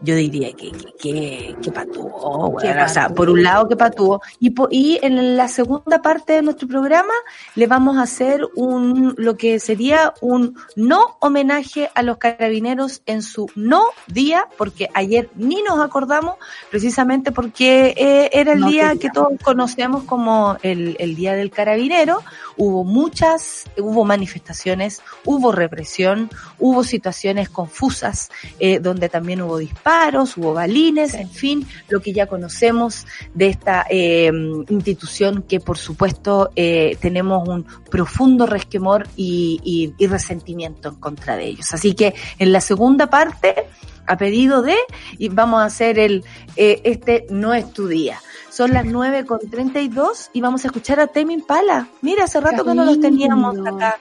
yo 0.04 0.16
diría 0.16 0.52
que, 0.52 0.72
que, 1.00 1.56
que, 1.62 1.72
patuó, 1.72 2.12
o 2.13 2.60
sea, 2.60 3.10
por 3.10 3.30
un 3.30 3.42
lado 3.42 3.70
que 3.70 3.76
patuó, 3.76 4.22
y, 4.39 4.54
y 4.70 5.00
en 5.02 5.38
la 5.38 5.48
segunda 5.48 6.02
parte 6.02 6.34
de 6.34 6.42
nuestro 6.42 6.68
programa 6.68 7.13
le 7.56 7.68
vamos 7.68 7.98
a 7.98 8.04
hacer 8.04 8.42
un, 8.56 9.16
lo 9.18 9.38
que 9.38 9.60
sería 9.60 10.13
un 10.22 10.58
no 10.76 11.18
homenaje 11.20 11.89
a 11.96 12.04
los 12.04 12.18
carabineros 12.18 13.02
en 13.06 13.22
su 13.22 13.50
no 13.56 13.86
día, 14.08 14.48
porque 14.58 14.89
ayer 14.94 15.30
ni 15.36 15.62
nos 15.63 15.80
acordamos, 15.80 16.36
precisamente 16.70 17.32
porque 17.32 17.94
eh, 17.98 18.30
era 18.34 18.54
el 18.54 18.63
día 18.66 18.96
que 18.98 19.10
todos 19.10 19.32
conocemos 19.42 20.04
como 20.04 20.58
el, 20.63 20.98
el 21.00 21.16
Día 21.16 21.34
del 21.34 21.50
Carabinero, 21.50 22.22
hubo 22.58 22.84
muchas, 22.84 23.70
hubo 23.78 24.04
manifestaciones, 24.04 25.02
hubo 25.24 25.52
represión, 25.52 26.30
hubo 26.60 26.84
situaciones 26.84 27.50
confusas, 27.50 28.30
eh, 28.60 28.80
donde 28.80 29.08
también 29.08 29.42
hubo 29.42 29.58
disparos, 29.58 29.92
hubo 30.38 30.53
balines, 30.53 31.13
en 31.13 31.29
fin, 31.29 31.67
lo 31.89 31.99
que 32.01 32.13
ya 32.13 32.27
conocemos 32.27 33.06
de 33.34 33.47
esta 33.47 33.86
eh, 33.89 34.32
institución 34.69 35.43
que 35.43 35.60
por 35.60 35.77
supuesto 35.77 36.51
eh, 36.56 36.97
tenemos 36.99 37.47
un 37.47 37.65
profundo 37.89 38.45
resquemor 38.45 39.08
y, 39.15 39.93
resentimiento 39.99 40.89
en 40.89 40.95
contra 40.95 41.38
de 41.38 41.45
ellos. 41.45 41.73
Así 41.73 41.93
que 41.93 42.13
en 42.38 42.51
la 42.51 42.62
segunda 42.62 43.08
parte, 43.08 43.67
a 44.06 44.17
pedido 44.17 44.62
de, 44.62 44.75
y 45.17 45.29
vamos 45.29 45.62
a 45.62 45.65
hacer 45.65 45.97
el, 45.97 46.23
eh, 46.56 46.82
este 46.84 47.25
no 47.29 47.53
es 47.53 47.71
tu 47.71 47.88
día. 47.88 48.19
Son 48.49 48.71
las 48.73 48.86
9 48.86 49.25
con 49.25 49.39
32 49.39 50.29
y 50.34 50.41
vamos 50.41 50.65
a 50.65 50.67
escuchar 50.67 50.99
a 50.99 51.08
Temin 51.08 51.41
Pala. 51.41 51.88
Mira, 52.01 52.25
hace 52.25 52.39
rato 52.39 52.63
que 52.65 52.75
no 52.75 52.86
los 52.86 52.99
teníamos 52.99 53.56
acá. 53.65 53.97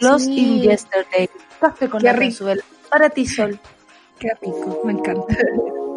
Los 0.00 0.26
in 0.26 0.62
Yesterday. 0.62 1.28
Café 1.60 1.90
con 1.90 2.02
la 2.02 2.16
Para 2.88 3.10
ti, 3.10 3.26
Sol. 3.26 3.60
Qué 4.20 4.28
rico, 4.42 4.82
me 4.84 4.92
encanta. 4.92 5.34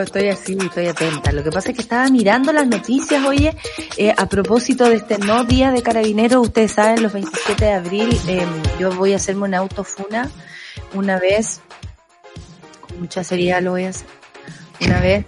estoy 0.00 0.28
así, 0.28 0.56
estoy 0.60 0.86
atenta. 0.86 1.32
Lo 1.32 1.42
que 1.42 1.50
pasa 1.50 1.70
es 1.70 1.76
que 1.76 1.82
estaba 1.82 2.08
mirando 2.08 2.52
las 2.52 2.66
noticias, 2.66 3.24
oye, 3.24 3.54
eh, 3.96 4.14
a 4.16 4.28
propósito 4.28 4.88
de 4.88 4.96
este 4.96 5.18
no 5.18 5.44
día 5.44 5.70
de 5.70 5.82
carabineros, 5.82 6.46
ustedes 6.46 6.72
saben, 6.72 7.02
los 7.02 7.12
27 7.12 7.64
de 7.64 7.72
abril, 7.72 8.18
eh, 8.28 8.46
yo 8.78 8.90
voy 8.92 9.12
a 9.12 9.16
hacerme 9.16 9.44
una 9.44 9.58
autofuna 9.58 10.30
una 10.94 11.18
vez, 11.18 11.60
con 12.80 13.00
mucha 13.00 13.22
seriedad 13.24 13.60
lo 13.60 13.72
voy 13.72 13.84
a 13.84 13.90
hacer, 13.90 14.06
una 14.80 15.00
vez 15.00 15.26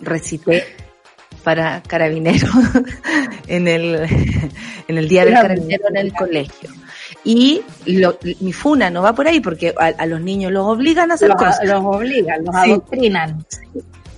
recité 0.00 0.64
para 1.42 1.82
carabineros 1.82 2.50
en 3.46 3.68
el, 3.68 3.94
en 4.88 4.98
el 4.98 5.08
día 5.08 5.24
del 5.24 5.34
carabinero 5.34 5.84
en 5.88 5.96
el 5.96 6.12
colegio. 6.12 6.55
Y 7.28 7.60
lo, 7.86 8.16
mi 8.40 8.52
funa 8.52 8.88
no 8.88 9.02
va 9.02 9.12
por 9.12 9.26
ahí 9.26 9.40
porque 9.40 9.74
a, 9.78 9.86
a 9.86 10.06
los 10.06 10.20
niños 10.20 10.52
los 10.52 10.64
obligan 10.64 11.10
a 11.10 11.14
hacer 11.14 11.28
Los, 11.30 11.36
cosas. 11.38 11.64
los 11.64 11.84
obligan, 11.84 12.44
los 12.44 12.54
Sí. 12.62 12.70
adoctrinan. 12.70 13.44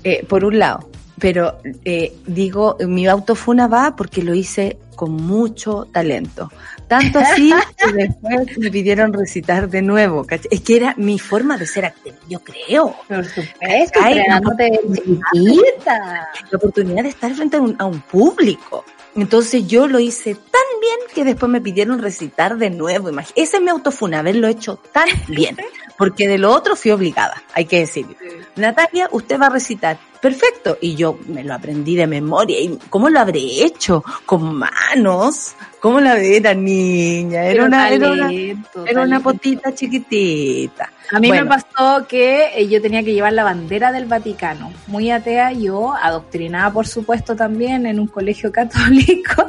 Eh, 0.05 0.25
por 0.29 0.45
un 0.45 0.59
lado. 0.59 0.91
Pero 1.19 1.59
eh, 1.85 2.13
digo, 2.27 2.77
mi 2.87 3.07
autofuna 3.09 3.67
va 3.67 3.97
porque 3.97 4.23
lo 4.23 4.35
hice 4.35 4.79
con 4.95 5.13
mucho 5.13 5.89
talento. 5.91 6.53
Tanto 6.87 7.19
así 7.19 7.53
que 7.79 7.93
después 7.93 8.59
me 8.59 8.71
pidieron 8.71 9.13
recitar 9.13 9.69
de 9.71 9.81
nuevo. 9.83 10.27
Es 10.51 10.61
que 10.61 10.77
era 10.77 10.95
mi 10.99 11.19
forma 11.19 11.57
de 11.57 11.67
ser 11.67 11.87
actriz, 11.87 12.15
yo 12.29 12.41
creo. 12.41 12.95
Por 13.09 13.25
supuesto, 13.25 14.01
Ay, 14.03 14.15
de 14.59 14.81
chiquita. 14.95 16.29
La 16.51 16.57
oportunidad 16.59 17.03
de 17.05 17.09
estar 17.09 17.33
frente 17.35 17.57
a 17.57 17.61
un, 17.63 17.75
a 17.79 17.87
un 17.87 18.01
público. 18.01 18.85
Entonces 19.15 19.67
yo 19.67 19.89
lo 19.89 19.99
hice 19.99 20.35
tan 20.35 20.81
bien 20.81 20.99
que 21.15 21.25
después 21.25 21.51
me 21.51 21.61
pidieron 21.61 22.01
recitar 22.01 22.57
de 22.57 22.71
nuevo. 22.71 23.11
Esa 23.35 23.57
es 23.57 23.63
mi 23.63 23.71
autofuna, 23.71 24.21
haberlo 24.21 24.47
hecho 24.49 24.77
tan 24.93 25.09
bien. 25.29 25.57
Porque 25.97 26.29
de 26.29 26.39
lo 26.39 26.53
otro 26.53 26.77
fui 26.77 26.93
obligada, 26.93 27.43
hay 27.55 27.65
que 27.65 27.81
decirlo. 27.81 28.15
Natalia, 28.55 29.09
usted 29.11 29.41
va 29.41 29.47
a 29.47 29.51
recitar. 29.51 29.99
Perfecto. 30.21 30.79
Y 30.81 30.95
yo 30.95 31.19
me 31.27 31.45
lo 31.45 31.55
aprendí 31.55 31.97
de 31.97 32.07
memoria. 32.07 32.61
¿Y 32.61 32.79
cómo 32.89 33.09
lo 33.09 33.21
habré 33.21 33.41
hecho? 33.65 34.05
¿Con 34.27 34.55
manos? 34.55 35.55
¿Cómo 35.81 36.01
la 36.01 36.19
era 36.19 36.55
niña? 36.55 37.45
Era 37.45 37.65
una, 37.65 37.89
era 37.91 38.11
una, 38.11 38.31
era 38.33 39.21
potita 39.21 39.73
chiquitita. 39.73 40.91
A 41.11 41.21
mí 41.21 41.29
Bueno. 41.29 41.45
me 41.45 41.51
pasó 41.51 42.07
que 42.07 42.51
eh, 42.55 42.69
yo 42.69 42.83
tenía 42.83 43.03
que 43.03 43.15
llevar 43.15 43.33
la 43.33 43.45
bandera 43.45 43.93
del 43.93 44.07
Vaticano. 44.07 44.73
Muy 44.89 45.11
atea 45.11 45.53
yo, 45.53 45.95
adoctrinada 45.95 46.73
por 46.73 46.87
supuesto 46.87 47.35
también 47.37 47.87
en 47.87 48.01
un 48.01 48.09
colegio 48.09 48.51
católico. 48.61 49.49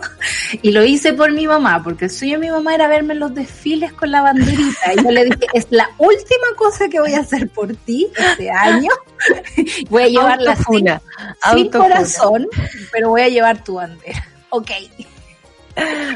Y 0.62 0.72
lo 0.72 0.84
hice 0.86 1.14
por 1.14 1.32
mi 1.32 1.48
mamá, 1.48 1.82
porque 1.84 2.06
el 2.06 2.12
sueño 2.12 2.40
de 2.40 2.46
mi 2.46 2.52
mamá 2.52 2.76
era 2.76 2.88
verme 2.88 3.14
en 3.14 3.20
los 3.20 3.34
desfiles 3.34 3.92
con 3.94 4.12
la 4.12 4.22
banderita. 4.22 4.94
Y 4.94 5.04
yo 5.04 5.12
le 5.12 5.26
dije, 5.26 5.48
es 5.54 5.68
la 5.72 5.90
última 5.98 6.48
cosa 6.56 6.88
que 6.90 7.00
voy 7.00 7.14
a 7.14 7.20
hacer 7.20 7.50
por 7.50 7.76
ti 7.76 8.08
este 8.16 8.50
año. 8.52 8.92
Voy 9.90 10.04
a 10.04 10.08
llevarla 10.08 10.56
sin, 10.56 10.88
sin 11.54 11.70
corazón, 11.70 12.48
pero 12.92 13.10
voy 13.10 13.22
a 13.22 13.28
llevar 13.28 13.62
tu 13.64 13.76
bandera. 13.76 14.26
Ok. 14.50 14.72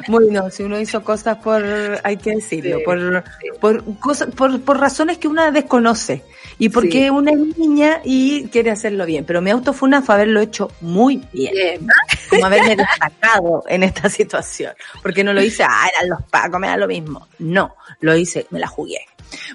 Bueno, 0.08 0.50
si 0.50 0.64
uno 0.64 0.80
hizo 0.80 1.04
cosas 1.04 1.38
por, 1.38 1.64
hay 2.04 2.18
que 2.18 2.36
decirlo, 2.36 2.78
Sí, 2.80 2.84
por, 2.84 3.24
por 3.60 4.00
cosas, 4.00 4.30
por, 4.36 4.60
por 4.62 4.80
razones 4.80 5.18
que 5.18 5.28
una 5.28 5.52
desconoce 5.52 6.24
y 6.60 6.70
porque 6.70 7.04
Sí. 7.06 7.10
una 7.10 7.32
es 7.32 7.58
niña 7.58 8.02
y 8.04 8.48
quiere 8.50 8.72
hacerlo 8.72 9.06
bien. 9.06 9.26
Pero 9.26 9.42
mi 9.42 9.50
autofuna 9.52 10.02
fue 10.02 10.16
haberlo 10.16 10.42
hecho 10.42 10.72
muy 10.82 11.22
bien, 11.32 11.54
Bien. 11.54 11.88
como 12.30 12.46
haberme 12.46 12.76
destacado 12.76 13.64
en 13.68 13.84
esta 13.84 14.10
situación. 14.10 14.74
Porque 15.02 15.24
no 15.24 15.34
lo 15.34 15.42
hice, 15.42 15.64
ah, 15.64 15.88
eran 15.98 16.10
los 16.10 16.24
pacos, 16.30 16.60
me 16.60 16.68
da 16.68 16.78
lo 16.78 16.88
mismo. 16.88 17.28
No, 17.40 17.76
lo 18.02 18.16
hice, 18.16 18.46
me 18.50 18.60
la 18.60 18.68
jugué. 18.68 19.00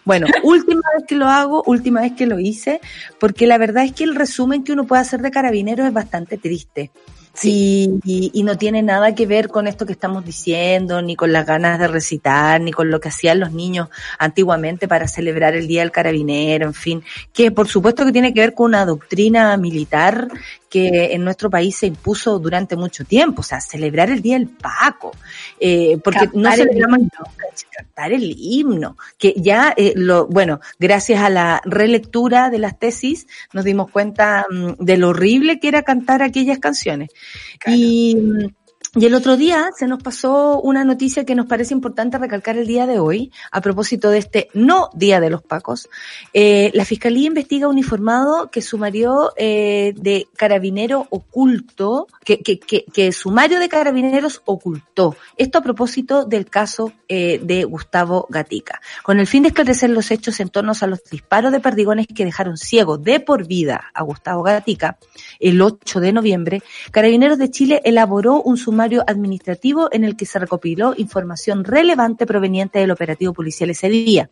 Bueno, 0.05 0.27
última 0.43 0.83
vez 0.97 1.05
que 1.07 1.15
lo 1.15 1.27
hago, 1.29 1.63
última 1.67 2.01
vez 2.01 2.13
que 2.17 2.27
lo 2.27 2.41
hice, 2.41 2.81
porque 3.21 3.47
la 3.47 3.59
verdad 3.59 3.85
es 3.85 3.93
que 3.93 4.05
el 4.05 4.15
resumen 4.17 4.65
que 4.65 4.73
uno 4.73 4.85
puede 4.85 5.03
hacer 5.03 5.21
de 5.21 5.31
carabineros 5.31 5.87
es 5.87 5.93
bastante 5.93 6.37
triste. 6.39 6.91
Sí, 7.41 8.01
y, 8.05 8.43
no 8.43 8.59
tiene 8.59 8.82
nada 8.82 9.14
que 9.14 9.24
ver 9.24 9.49
con 9.49 9.68
esto 9.68 9.86
que 9.86 9.93
estamos 9.93 10.24
diciendo, 10.24 11.03
ni 11.03 11.14
con 11.14 11.32
las 11.32 11.47
ganas 11.47 11.78
de 11.78 11.86
recitar, 11.86 12.61
ni 12.61 12.72
con 12.72 12.91
lo 12.91 13.01
que 13.01 13.11
hacían 13.11 13.39
los 13.39 13.53
niños 13.53 13.89
antiguamente 14.18 14.89
para 14.89 15.07
celebrar 15.07 15.55
el 15.55 15.68
Día 15.68 15.82
del 15.82 15.93
Carabinero, 15.93 16.66
en 16.66 16.74
fin, 16.74 17.05
que 17.32 17.53
por 17.53 17.68
supuesto 17.68 18.05
que 18.05 18.11
tiene 18.11 18.34
que 18.34 18.41
ver 18.41 18.55
con 18.55 18.66
una 18.66 18.84
doctrina 18.84 19.57
militar 19.57 20.26
que 20.69 21.14
en 21.14 21.25
nuestro 21.25 21.51
país 21.51 21.77
se 21.77 21.87
impuso 21.87 22.39
durante 22.39 22.77
mucho 22.77 23.05
tiempo, 23.05 23.41
o 23.41 23.45
sea, 23.45 23.61
celebrar 23.61 24.11
el 24.11 24.23
Día 24.23 24.39
del 24.39 24.49
Paco, 24.49 25.12
eh, 25.59 25.99
porque 26.03 26.27
no 26.35 26.45
Cantar 26.45 26.57
celebramos 26.57 27.01
cantar 27.71 28.12
el 28.12 28.35
himno, 28.37 28.97
que 29.19 29.35
ya, 29.37 29.73
eh, 29.77 29.93
lo, 29.97 30.27
bueno, 30.27 30.61
gracias 30.79 31.21
a 31.21 31.31
la 31.31 31.61
relectura 31.64 32.51
de 32.51 32.59
las 32.59 32.79
tesis 32.79 33.27
nos 33.53 33.64
dimos 33.64 33.91
cuenta 33.91 34.47
mm, 34.51 34.73
de 34.79 34.97
lo 34.97 35.11
horrible 35.11 35.61
que 35.61 35.69
era 35.69 35.83
cantar 35.83 36.23
aquellas 36.23 36.59
canciones. 36.59 37.11
Y, 37.66 38.16
mm, 38.16 38.58
y 38.95 39.05
el 39.05 39.14
otro 39.14 39.36
día 39.36 39.68
se 39.76 39.86
nos 39.86 40.03
pasó 40.03 40.61
una 40.61 40.82
noticia 40.82 41.26
que 41.26 41.34
nos 41.34 41.47
parece 41.47 41.74
importante 41.74 42.16
recalcar 42.16 42.57
el 42.57 42.66
día 42.66 42.86
de 42.86 42.99
hoy, 42.99 43.30
a 43.53 43.61
propósito 43.61 44.09
de 44.09 44.18
este 44.18 44.49
no 44.55 44.89
Día 44.95 45.20
de 45.20 45.28
los 45.28 45.43
Pacos. 45.43 45.91
Eh, 46.32 46.70
la 46.72 46.86
Fiscalía 46.86 47.26
investiga 47.26 47.68
uniformado 47.68 48.51
que 48.51 48.62
sumario 48.62 49.32
eh, 49.36 49.93
de 49.97 50.26
carabinero 50.36 51.07
oculto, 51.11 52.07
que, 52.24 52.41
que, 52.41 52.59
que, 52.59 52.84
que 52.84 53.12
sumario 53.12 53.61
de 53.61 53.68
carabineros 53.68 54.41
ocultó. 54.47 55.16
Esto 55.36 55.59
a 55.59 55.62
propósito 55.62 56.24
del 56.24 56.47
caso 56.47 56.93
eh, 57.09 57.41
de 57.43 57.64
Gustavo 57.64 58.26
Gatica. 58.30 58.80
Con 59.03 59.20
el 59.20 59.26
fin 59.26 59.43
de 59.43 59.49
esclarecer 59.49 59.91
los 59.91 60.11
hechos 60.11 60.41
en 60.41 60.49
torno 60.49 60.72
a 60.80 60.86
los 60.86 61.05
disparos 61.05 61.53
de 61.53 61.61
perdigones 61.61 62.07
que 62.07 62.24
dejaron 62.24 62.57
ciego 62.57 62.97
de 62.97 63.20
por 63.20 63.47
vida 63.47 63.91
a 63.93 64.03
Gustavo 64.03 64.43
Gatica, 64.43 64.99
el 65.41 65.61
8 65.61 66.01
de 66.01 66.12
noviembre, 66.12 66.62
Carabineros 66.91 67.39
de 67.39 67.51
Chile 67.51 67.82
elaboró 67.84 68.41
un 68.41 68.57
sumario 68.57 68.78
administrativo 69.07 69.89
en 69.93 70.05
el 70.05 70.16
que 70.16 70.26
se 70.26 70.39
recopiló 70.39 70.95
información 70.97 71.64
relevante 71.64 72.26
proveniente 72.26 72.79
del 72.79 72.91
operativo 72.91 73.33
policial 73.33 73.70
ese 73.70 73.89
día. 73.89 74.29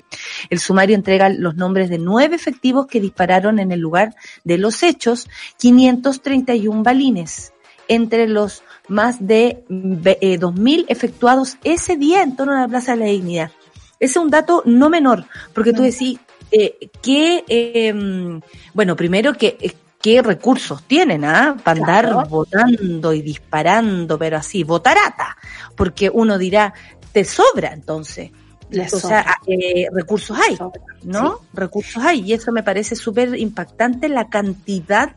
El 0.51 0.59
sumario 0.59 0.95
entrega 0.95 1.29
los 1.29 1.57
nombres 1.57 1.91
de 1.91 1.99
nueve 1.99 2.37
efectivos 2.37 2.87
que 2.87 3.01
dispararon 3.01 3.59
en 3.59 3.73
el 3.73 3.81
lugar 3.81 4.15
de 4.45 4.59
los 4.59 4.83
hechos, 4.83 5.29
531 5.59 6.83
balines, 6.83 7.53
entre 7.89 8.29
los 8.29 8.63
más 8.89 9.27
de 9.27 9.65
eh, 9.69 10.39
2.000 10.39 10.87
efectuados 10.89 11.57
ese 11.65 11.97
día 11.97 12.23
en 12.23 12.37
torno 12.37 12.55
a 12.55 12.61
la 12.61 12.69
Plaza 12.69 12.93
de 12.93 12.99
la 12.99 13.07
Dignidad. 13.07 13.51
Ese 13.99 14.13
es 14.13 14.17
un 14.17 14.31
dato 14.31 14.63
no 14.67 14.91
menor, 14.91 15.25
porque 15.55 15.73
tú 15.73 15.83
decís 15.83 16.19
eh, 16.51 16.91
que, 17.03 17.45
eh, 17.49 18.41
bueno, 18.73 18.95
primero 18.95 19.35
que 19.35 19.57
eh, 19.61 19.73
qué 20.07 20.23
recursos 20.23 20.85
tienen, 20.85 21.25
¿ah? 21.25 21.57
Para 21.65 21.81
andar 21.81 22.05
Claro. 22.05 22.29
votando 22.29 23.13
y 23.13 23.23
disparando, 23.23 24.17
pero 24.17 24.37
así, 24.37 24.63
votarata, 24.63 25.37
porque 25.75 26.09
uno 26.09 26.39
dirá, 26.39 26.73
te 27.11 27.25
sobra 27.25 27.73
entonces. 27.73 28.31
Les 28.71 28.95
o 28.95 29.01
sea, 29.01 29.39
eh, 29.49 29.89
recursos 29.93 30.39
hay, 30.39 30.57
¿no? 31.03 31.41
Recursos 31.53 32.01
hay, 32.05 32.21
y 32.21 32.35
eso 32.35 32.53
me 32.53 32.63
parece 32.63 32.95
súper 32.95 33.37
impactante 33.37 34.09
la 34.09 34.29
cantidad 34.29 35.17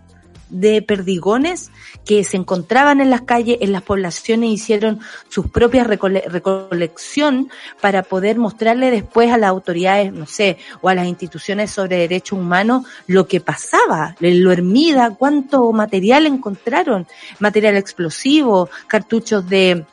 de 0.50 0.82
perdigones 0.82 1.72
que 2.06 2.24
se 2.24 2.38
encontraban 2.38 3.02
en 3.02 3.10
las 3.10 3.22
calles, 3.22 3.58
en 3.62 3.72
las 3.72 3.84
poblaciones, 3.84 4.50
hicieron 4.50 5.00
sus 5.30 5.48
propias 5.48 5.88
recole- 5.88 6.26
recolección 6.26 7.50
para 7.82 8.04
poder 8.04 8.38
mostrarle 8.38 8.92
después 8.92 9.32
a 9.32 9.38
las 9.38 9.50
autoridades, 9.50 10.12
no 10.12 10.26
sé, 10.26 10.58
o 10.82 10.90
a 10.90 10.96
las 10.96 11.08
instituciones 11.08 11.72
sobre 11.72 11.98
derechos 11.98 12.40
humanos 12.40 12.86
lo 13.08 13.28
que 13.28 13.40
pasaba, 13.40 14.16
lo 14.20 14.52
Hermida, 14.52 15.16
cuánto 15.18 15.72
material 15.72 16.26
encontraron, 16.26 17.08
material 17.40 17.78
explosivo, 17.78 18.70
cartuchos 18.88 19.48
de 19.48 19.86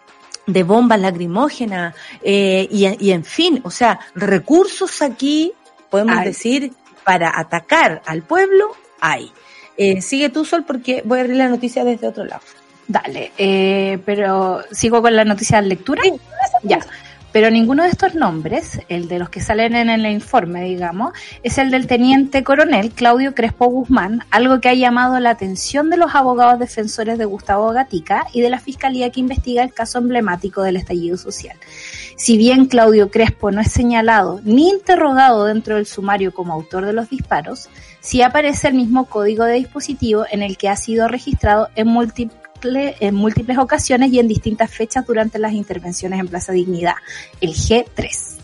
de 0.47 0.63
bombas 0.63 1.01
lacrimógenas 1.01 1.95
eh, 2.23 2.69
y, 2.71 2.87
y 3.05 3.11
en 3.11 3.25
fin, 3.25 3.61
o 3.65 3.71
sea, 3.71 3.99
recursos 4.15 5.03
aquí, 5.03 5.53
podemos 5.91 6.23
decir, 6.25 6.73
para 7.05 7.39
atacar 7.39 8.01
al 8.07 8.23
pueblo, 8.23 8.71
hay. 9.01 9.33
Eh, 9.77 10.01
sigue 10.01 10.29
tú, 10.29 10.45
Sol, 10.45 10.65
porque 10.67 11.03
voy 11.05 11.19
a 11.19 11.23
abrir 11.23 11.37
la 11.37 11.49
noticia 11.49 11.85
desde 11.85 12.09
otro 12.09 12.25
lado. 12.25 12.43
Dale, 12.89 13.33
eh, 13.37 13.99
pero 14.05 14.61
sigo 14.71 15.03
con 15.03 15.15
la 15.15 15.25
noticia 15.25 15.61
de 15.61 15.69
lectura. 15.69 16.03
Ya. 16.63 16.79
Pero 17.37 17.51
ninguno 17.51 17.83
de 17.83 17.91
estos 17.91 18.15
nombres, 18.15 18.81
el 18.89 19.09
de 19.09 19.19
los 19.19 19.29
que 19.29 19.43
salen 19.43 19.77
en 19.77 19.91
el 19.91 20.07
informe, 20.07 20.65
digamos, 20.65 21.13
es 21.43 21.59
el 21.59 21.71
del 21.71 21.87
teniente 21.87 22.43
coronel 22.43 22.93
Claudio 22.93 23.35
Crespo 23.35 23.67
Guzmán, 23.67 24.23
algo 24.31 24.59
que 24.59 24.71
ha 24.71 24.75
llamado 24.75 25.21
la 25.21 25.29
atención 25.29 25.91
de 25.91 25.99
los 25.99 26.15
abogados 26.15 26.59
defensores 26.59 27.19
de 27.19 27.27
Gustavo 27.27 27.71
Gatica 27.73 28.27
y 28.33 28.41
de 28.41 28.49
la 28.49 28.59
fiscalía 28.59 29.11
que 29.11 29.21
investiga 29.21 29.63
el 29.63 29.75
caso 29.75 29.99
emblemático 29.99 30.63
del 30.63 30.79
estallido 30.79 31.19
social. 31.19 31.59
Si 32.17 32.39
bien 32.39 32.69
Claudio 32.69 33.11
Crespo 33.11 33.51
no 33.51 33.61
es 33.61 33.71
señalado 33.71 34.41
ni 34.43 34.71
interrogado 34.71 35.45
dentro 35.45 35.77
del 35.77 35.85
sumario 35.85 36.33
como 36.33 36.55
autor 36.55 36.87
de 36.87 36.95
los 36.95 37.11
disparos, 37.11 37.69
sí 38.01 38.23
aparece 38.23 38.69
el 38.69 38.77
mismo 38.77 39.05
código 39.05 39.45
de 39.45 39.57
dispositivo 39.57 40.25
en 40.31 40.43
el 40.43 40.57
que 40.57 40.71
ha 40.71 40.77
sido 40.77 41.07
registrado 41.07 41.69
en 41.75 41.89
múltiples 41.89 42.46
en 42.75 43.15
múltiples 43.15 43.59
ocasiones 43.59 44.13
y 44.13 44.19
en 44.19 44.29
distintas 44.29 44.71
fechas 44.71 45.07
durante 45.07 45.39
las 45.39 45.53
intervenciones 45.53 46.21
en 46.21 46.29
Plaza 46.29 46.53
Dignidad, 46.53 46.95
el 47.41 47.51
G3. 47.51 48.37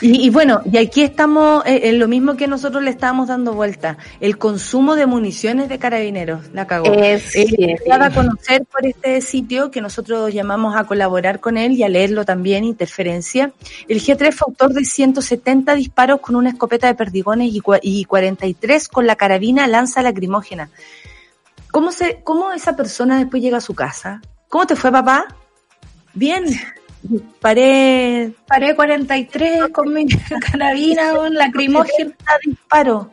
Y, 0.00 0.26
y, 0.26 0.30
bueno, 0.30 0.60
y 0.70 0.78
aquí 0.78 1.02
estamos 1.02 1.64
eh, 1.66 1.88
en 1.88 1.98
lo 1.98 2.08
mismo 2.08 2.36
que 2.36 2.46
nosotros 2.46 2.82
le 2.82 2.90
estábamos 2.90 3.28
dando 3.28 3.54
vuelta, 3.54 3.98
el 4.20 4.38
consumo 4.38 4.94
de 4.94 5.06
municiones 5.06 5.68
de 5.68 5.78
carabineros, 5.78 6.52
la 6.52 6.66
cagó. 6.66 6.92
Es, 6.92 7.34
eh, 7.36 7.76
a 7.90 8.10
conocer 8.10 8.64
por 8.64 8.86
este 8.86 9.20
sitio 9.20 9.70
que 9.70 9.80
nosotros 9.80 10.32
llamamos 10.32 10.76
a 10.76 10.84
colaborar 10.84 11.40
con 11.40 11.56
él 11.56 11.72
y 11.72 11.82
a 11.82 11.88
leerlo 11.88 12.24
también, 12.24 12.64
Interferencia. 12.64 13.52
El 13.88 14.00
G3 14.00 14.32
fue 14.32 14.46
autor 14.48 14.72
de 14.72 14.84
170 14.84 15.74
disparos 15.74 16.20
con 16.20 16.36
una 16.36 16.50
escopeta 16.50 16.86
de 16.86 16.94
perdigones 16.94 17.52
y, 17.52 17.60
y 17.82 18.04
43 18.04 18.88
con 18.88 19.06
la 19.06 19.16
carabina 19.16 19.66
lanza 19.66 20.02
lacrimógena. 20.02 20.70
¿Cómo, 21.74 21.90
se, 21.90 22.20
¿Cómo 22.22 22.52
esa 22.52 22.76
persona 22.76 23.18
después 23.18 23.42
llega 23.42 23.56
a 23.56 23.60
su 23.60 23.74
casa? 23.74 24.22
¿Cómo 24.48 24.64
te 24.64 24.76
fue, 24.76 24.92
papá? 24.92 25.26
Bien. 26.12 26.44
Paré. 27.40 28.32
Paré 28.46 28.76
43 28.76 29.70
con 29.70 29.92
mi 29.92 30.06
carabina, 30.52 31.10
con 31.16 31.34
lacrimógena. 31.34 32.14
disparo. 32.44 33.10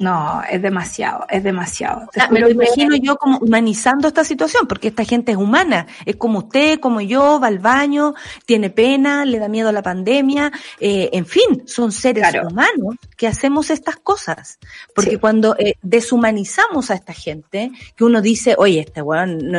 No, 0.00 0.40
es 0.50 0.62
demasiado, 0.62 1.26
es 1.28 1.44
demasiado. 1.44 2.08
Ah, 2.18 2.28
me 2.30 2.40
lo 2.40 2.48
imagino 2.48 2.96
yo 2.96 3.16
como 3.16 3.36
humanizando 3.36 4.08
esta 4.08 4.24
situación, 4.24 4.66
porque 4.66 4.88
esta 4.88 5.04
gente 5.04 5.32
es 5.32 5.36
humana, 5.36 5.86
es 6.06 6.16
como 6.16 6.38
usted, 6.38 6.80
como 6.80 7.02
yo, 7.02 7.38
va 7.38 7.48
al 7.48 7.58
baño, 7.58 8.14
tiene 8.46 8.70
pena, 8.70 9.26
le 9.26 9.38
da 9.38 9.48
miedo 9.48 9.68
a 9.68 9.72
la 9.72 9.82
pandemia, 9.82 10.52
eh, 10.80 11.10
en 11.12 11.26
fin, 11.26 11.64
son 11.66 11.92
seres 11.92 12.24
humanos 12.42 12.96
que 13.14 13.26
hacemos 13.26 13.68
estas 13.68 13.96
cosas. 13.96 14.58
Porque 14.94 15.18
cuando 15.18 15.54
eh, 15.58 15.74
deshumanizamos 15.82 16.90
a 16.90 16.94
esta 16.94 17.12
gente, 17.12 17.70
que 17.94 18.02
uno 18.02 18.22
dice, 18.22 18.54
oye, 18.56 18.80
este 18.80 19.02
weón, 19.02 19.54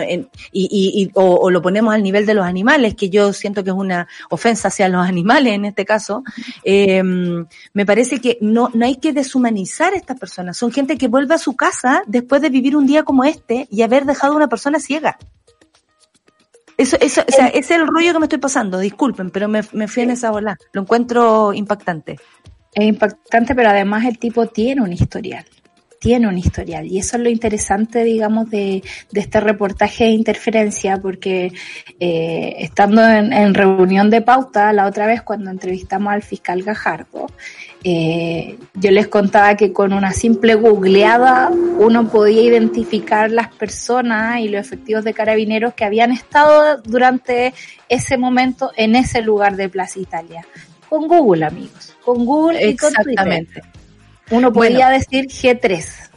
y, 0.51 1.03
y, 1.03 1.11
o, 1.13 1.51
lo 1.51 1.61
ponemos 1.61 1.93
al 1.93 2.01
nivel 2.01 2.25
de 2.25 2.33
los 2.33 2.47
animales, 2.47 2.95
que 2.95 3.11
yo 3.11 3.31
siento 3.31 3.63
que 3.63 3.69
es 3.69 3.75
una 3.75 4.07
ofensa 4.31 4.69
hacia 4.69 4.89
los 4.89 5.07
animales 5.07 5.53
en 5.53 5.65
este 5.65 5.85
caso, 5.85 6.23
eh, 6.63 7.03
me 7.03 7.85
parece 7.85 8.19
que 8.19 8.39
no, 8.41 8.71
no 8.73 8.87
hay 8.87 8.95
que 8.95 9.13
deshumanizar 9.13 9.93
a 9.93 9.97
estas 9.97 10.17
personas 10.17 10.30
son 10.53 10.71
gente 10.71 10.97
que 10.97 11.07
vuelve 11.07 11.35
a 11.35 11.37
su 11.37 11.55
casa 11.55 12.03
después 12.07 12.41
de 12.41 12.49
vivir 12.49 12.75
un 12.75 12.85
día 12.85 13.03
como 13.03 13.23
este 13.23 13.67
y 13.69 13.81
haber 13.81 14.05
dejado 14.05 14.33
a 14.33 14.37
una 14.37 14.47
persona 14.47 14.79
ciega. 14.79 15.17
Eso, 16.77 16.97
eso, 16.99 17.21
o 17.27 17.31
sea, 17.31 17.47
ese 17.47 17.75
es 17.75 17.81
el 17.81 17.87
rollo 17.87 18.13
que 18.13 18.19
me 18.19 18.25
estoy 18.25 18.39
pasando, 18.39 18.79
disculpen, 18.79 19.29
pero 19.29 19.47
me, 19.47 19.61
me 19.73 19.87
fui 19.87 20.03
en 20.03 20.11
esa 20.11 20.31
bola. 20.31 20.57
Lo 20.71 20.81
encuentro 20.81 21.53
impactante. 21.53 22.17
Es 22.73 22.85
impactante, 22.85 23.53
pero 23.53 23.69
además 23.69 24.05
el 24.05 24.17
tipo 24.17 24.47
tiene 24.47 24.81
un 24.81 24.93
historial 24.93 25.45
tiene 26.01 26.27
un 26.27 26.37
historial. 26.37 26.87
Y 26.87 26.97
eso 26.97 27.15
es 27.15 27.23
lo 27.23 27.29
interesante, 27.29 28.03
digamos, 28.03 28.49
de, 28.49 28.81
de 29.11 29.19
este 29.21 29.39
reportaje 29.39 30.05
de 30.05 30.09
interferencia, 30.09 30.97
porque 30.97 31.53
eh, 31.99 32.55
estando 32.57 33.07
en, 33.07 33.53
reunión 33.53 34.09
de 34.09 34.21
pauta, 34.21 34.73
la 34.73 34.87
otra 34.87 35.05
vez 35.05 35.21
cuando 35.21 35.51
entrevistamos 35.51 36.11
al 36.11 36.23
fiscal 36.23 36.63
Gajardo, 36.63 37.27
eh, 37.83 38.59
yo 38.75 38.91
les 38.91 39.07
contaba 39.07 39.57
que 39.57 39.73
con 39.73 39.93
una 39.93 40.11
simple 40.11 40.53
googleada 40.53 41.49
uno 41.49 42.07
podía 42.09 42.43
identificar 42.43 43.31
las 43.31 43.47
personas 43.53 44.39
y 44.39 44.49
los 44.49 44.65
efectivos 44.65 45.03
de 45.03 45.13
carabineros 45.13 45.73
que 45.73 45.85
habían 45.85 46.11
estado 46.11 46.79
durante 46.83 47.53
ese 47.89 48.17
momento 48.17 48.71
en 48.75 48.95
ese 48.95 49.21
lugar 49.21 49.55
de 49.55 49.67
Plaza 49.67 49.99
Italia. 49.99 50.45
Con 50.89 51.07
Google, 51.07 51.45
amigos. 51.45 51.95
Con 52.03 52.25
Google 52.25 52.69
y 52.69 52.75
con 52.75 52.93
Twitter. 52.93 53.47
Uno 54.29 54.53
podría 54.53 54.89
decir 54.89 55.27
G3. 55.27 56.10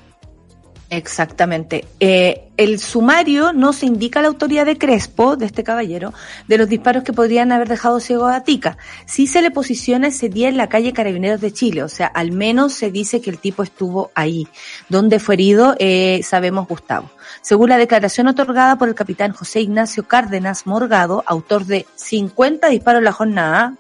Exactamente. 0.97 1.85
Eh, 1.99 2.49
el 2.57 2.79
sumario 2.79 3.53
no 3.53 3.73
se 3.73 3.87
indica 3.87 4.23
la 4.23 4.29
autoría 4.29 4.65
de 4.65 4.79
Crespo, 4.79 5.37
de 5.37 5.47
este 5.47 5.65
caballero, 5.65 6.15
de 6.47 6.57
los 6.57 6.69
disparos 6.69 7.03
que 7.03 7.13
podrían 7.13 7.51
haber 7.51 7.69
dejado 7.69 7.99
ciego 7.99 8.27
a 8.27 8.45
Tica. 8.45 8.79
Sí 9.07 9.27
se 9.27 9.43
le 9.43 9.51
posiciona 9.51 10.09
ese 10.09 10.29
día 10.29 10.49
en 10.49 10.57
la 10.57 10.69
calle 10.69 10.93
Carabineros 10.93 11.41
de 11.41 11.53
Chile, 11.53 11.83
o 11.83 11.89
sea, 11.89 12.07
al 12.07 12.31
menos 12.31 12.75
se 12.75 12.93
dice 12.93 13.21
que 13.21 13.31
el 13.31 13.39
tipo 13.39 13.65
estuvo 13.65 14.13
ahí. 14.15 14.47
Donde 14.89 15.19
fue 15.19 15.35
herido, 15.35 15.75
eh, 15.81 16.21
sabemos 16.23 16.69
Gustavo. 16.69 17.11
Según 17.43 17.71
la 17.71 17.79
declaración 17.79 18.29
otorgada 18.29 18.79
por 18.79 18.89
el 18.89 18.95
capitán 18.95 19.33
José 19.33 19.61
Ignacio 19.61 20.07
Cárdenas 20.07 20.67
Morgado, 20.67 21.25
autor 21.27 21.67
de 21.67 21.87
50 21.97 22.69
disparos 22.69 22.99
en 23.01 23.05
la 23.05 23.13
jornada, 23.13 23.75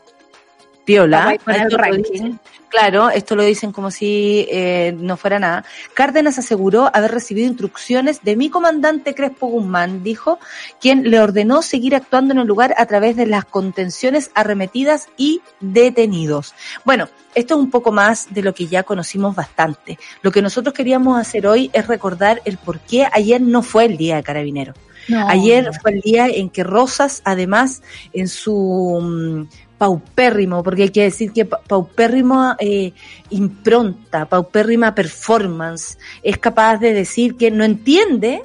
Piola, 0.84 1.36
Claro, 2.74 3.08
esto 3.08 3.36
lo 3.36 3.44
dicen 3.44 3.70
como 3.70 3.92
si 3.92 4.48
eh, 4.50 4.96
no 4.98 5.16
fuera 5.16 5.38
nada. 5.38 5.64
Cárdenas 5.94 6.40
aseguró 6.40 6.90
haber 6.92 7.12
recibido 7.12 7.46
instrucciones 7.46 8.24
de 8.24 8.34
mi 8.34 8.50
comandante 8.50 9.14
Crespo 9.14 9.46
Guzmán, 9.46 10.02
dijo, 10.02 10.40
quien 10.80 11.08
le 11.08 11.20
ordenó 11.20 11.62
seguir 11.62 11.94
actuando 11.94 12.34
en 12.34 12.40
el 12.40 12.48
lugar 12.48 12.74
a 12.76 12.86
través 12.86 13.14
de 13.14 13.26
las 13.26 13.44
contenciones 13.44 14.32
arremetidas 14.34 15.06
y 15.16 15.40
detenidos. 15.60 16.52
Bueno, 16.84 17.08
esto 17.36 17.54
es 17.54 17.60
un 17.60 17.70
poco 17.70 17.92
más 17.92 18.34
de 18.34 18.42
lo 18.42 18.52
que 18.54 18.66
ya 18.66 18.82
conocimos 18.82 19.36
bastante. 19.36 19.96
Lo 20.22 20.32
que 20.32 20.42
nosotros 20.42 20.74
queríamos 20.74 21.16
hacer 21.16 21.46
hoy 21.46 21.70
es 21.72 21.86
recordar 21.86 22.42
el 22.44 22.58
por 22.58 22.80
qué 22.80 23.06
ayer 23.12 23.40
no 23.40 23.62
fue 23.62 23.84
el 23.84 23.96
día 23.96 24.16
de 24.16 24.24
carabinero. 24.24 24.74
Ayer 25.28 25.70
fue 25.80 25.92
el 25.92 26.00
día 26.00 26.26
en 26.28 26.48
que 26.48 26.64
Rosas, 26.64 27.20
además, 27.24 27.82
en 28.12 28.28
su 28.28 28.98
mm, 29.02 29.63
paupérrimo, 29.78 30.62
porque 30.62 30.84
hay 30.84 30.90
que 30.90 31.02
decir 31.02 31.32
que 31.32 31.44
paupérrimo 31.44 32.54
eh, 32.58 32.92
impronta, 33.30 34.26
paupérrima 34.26 34.94
performance, 34.94 35.98
es 36.22 36.38
capaz 36.38 36.78
de 36.78 36.92
decir 36.92 37.36
que 37.36 37.50
no 37.50 37.64
entiende 37.64 38.44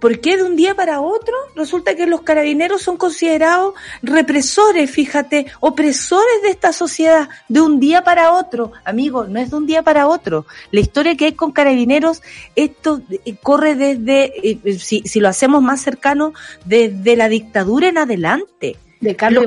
por 0.00 0.18
qué 0.20 0.36
de 0.38 0.42
un 0.42 0.56
día 0.56 0.74
para 0.74 1.00
otro 1.00 1.34
resulta 1.54 1.94
que 1.94 2.06
los 2.06 2.22
carabineros 2.22 2.82
son 2.82 2.96
considerados 2.96 3.74
represores, 4.02 4.90
fíjate, 4.90 5.46
opresores 5.60 6.42
de 6.42 6.48
esta 6.48 6.72
sociedad 6.72 7.28
de 7.48 7.60
un 7.60 7.78
día 7.78 8.02
para 8.02 8.32
otro. 8.32 8.72
Amigo, 8.84 9.24
no 9.24 9.38
es 9.38 9.50
de 9.50 9.56
un 9.56 9.66
día 9.66 9.82
para 9.82 10.08
otro. 10.08 10.46
La 10.70 10.80
historia 10.80 11.16
que 11.16 11.26
hay 11.26 11.32
con 11.32 11.52
carabineros, 11.52 12.22
esto 12.56 13.02
eh, 13.10 13.36
corre 13.42 13.74
desde, 13.74 14.32
eh, 14.50 14.78
si, 14.78 15.02
si 15.02 15.20
lo 15.20 15.28
hacemos 15.28 15.62
más 15.62 15.82
cercano, 15.82 16.32
desde 16.64 17.14
la 17.16 17.28
dictadura 17.28 17.88
en 17.88 17.98
adelante 17.98 18.76
de 19.00 19.16
Carlos 19.16 19.44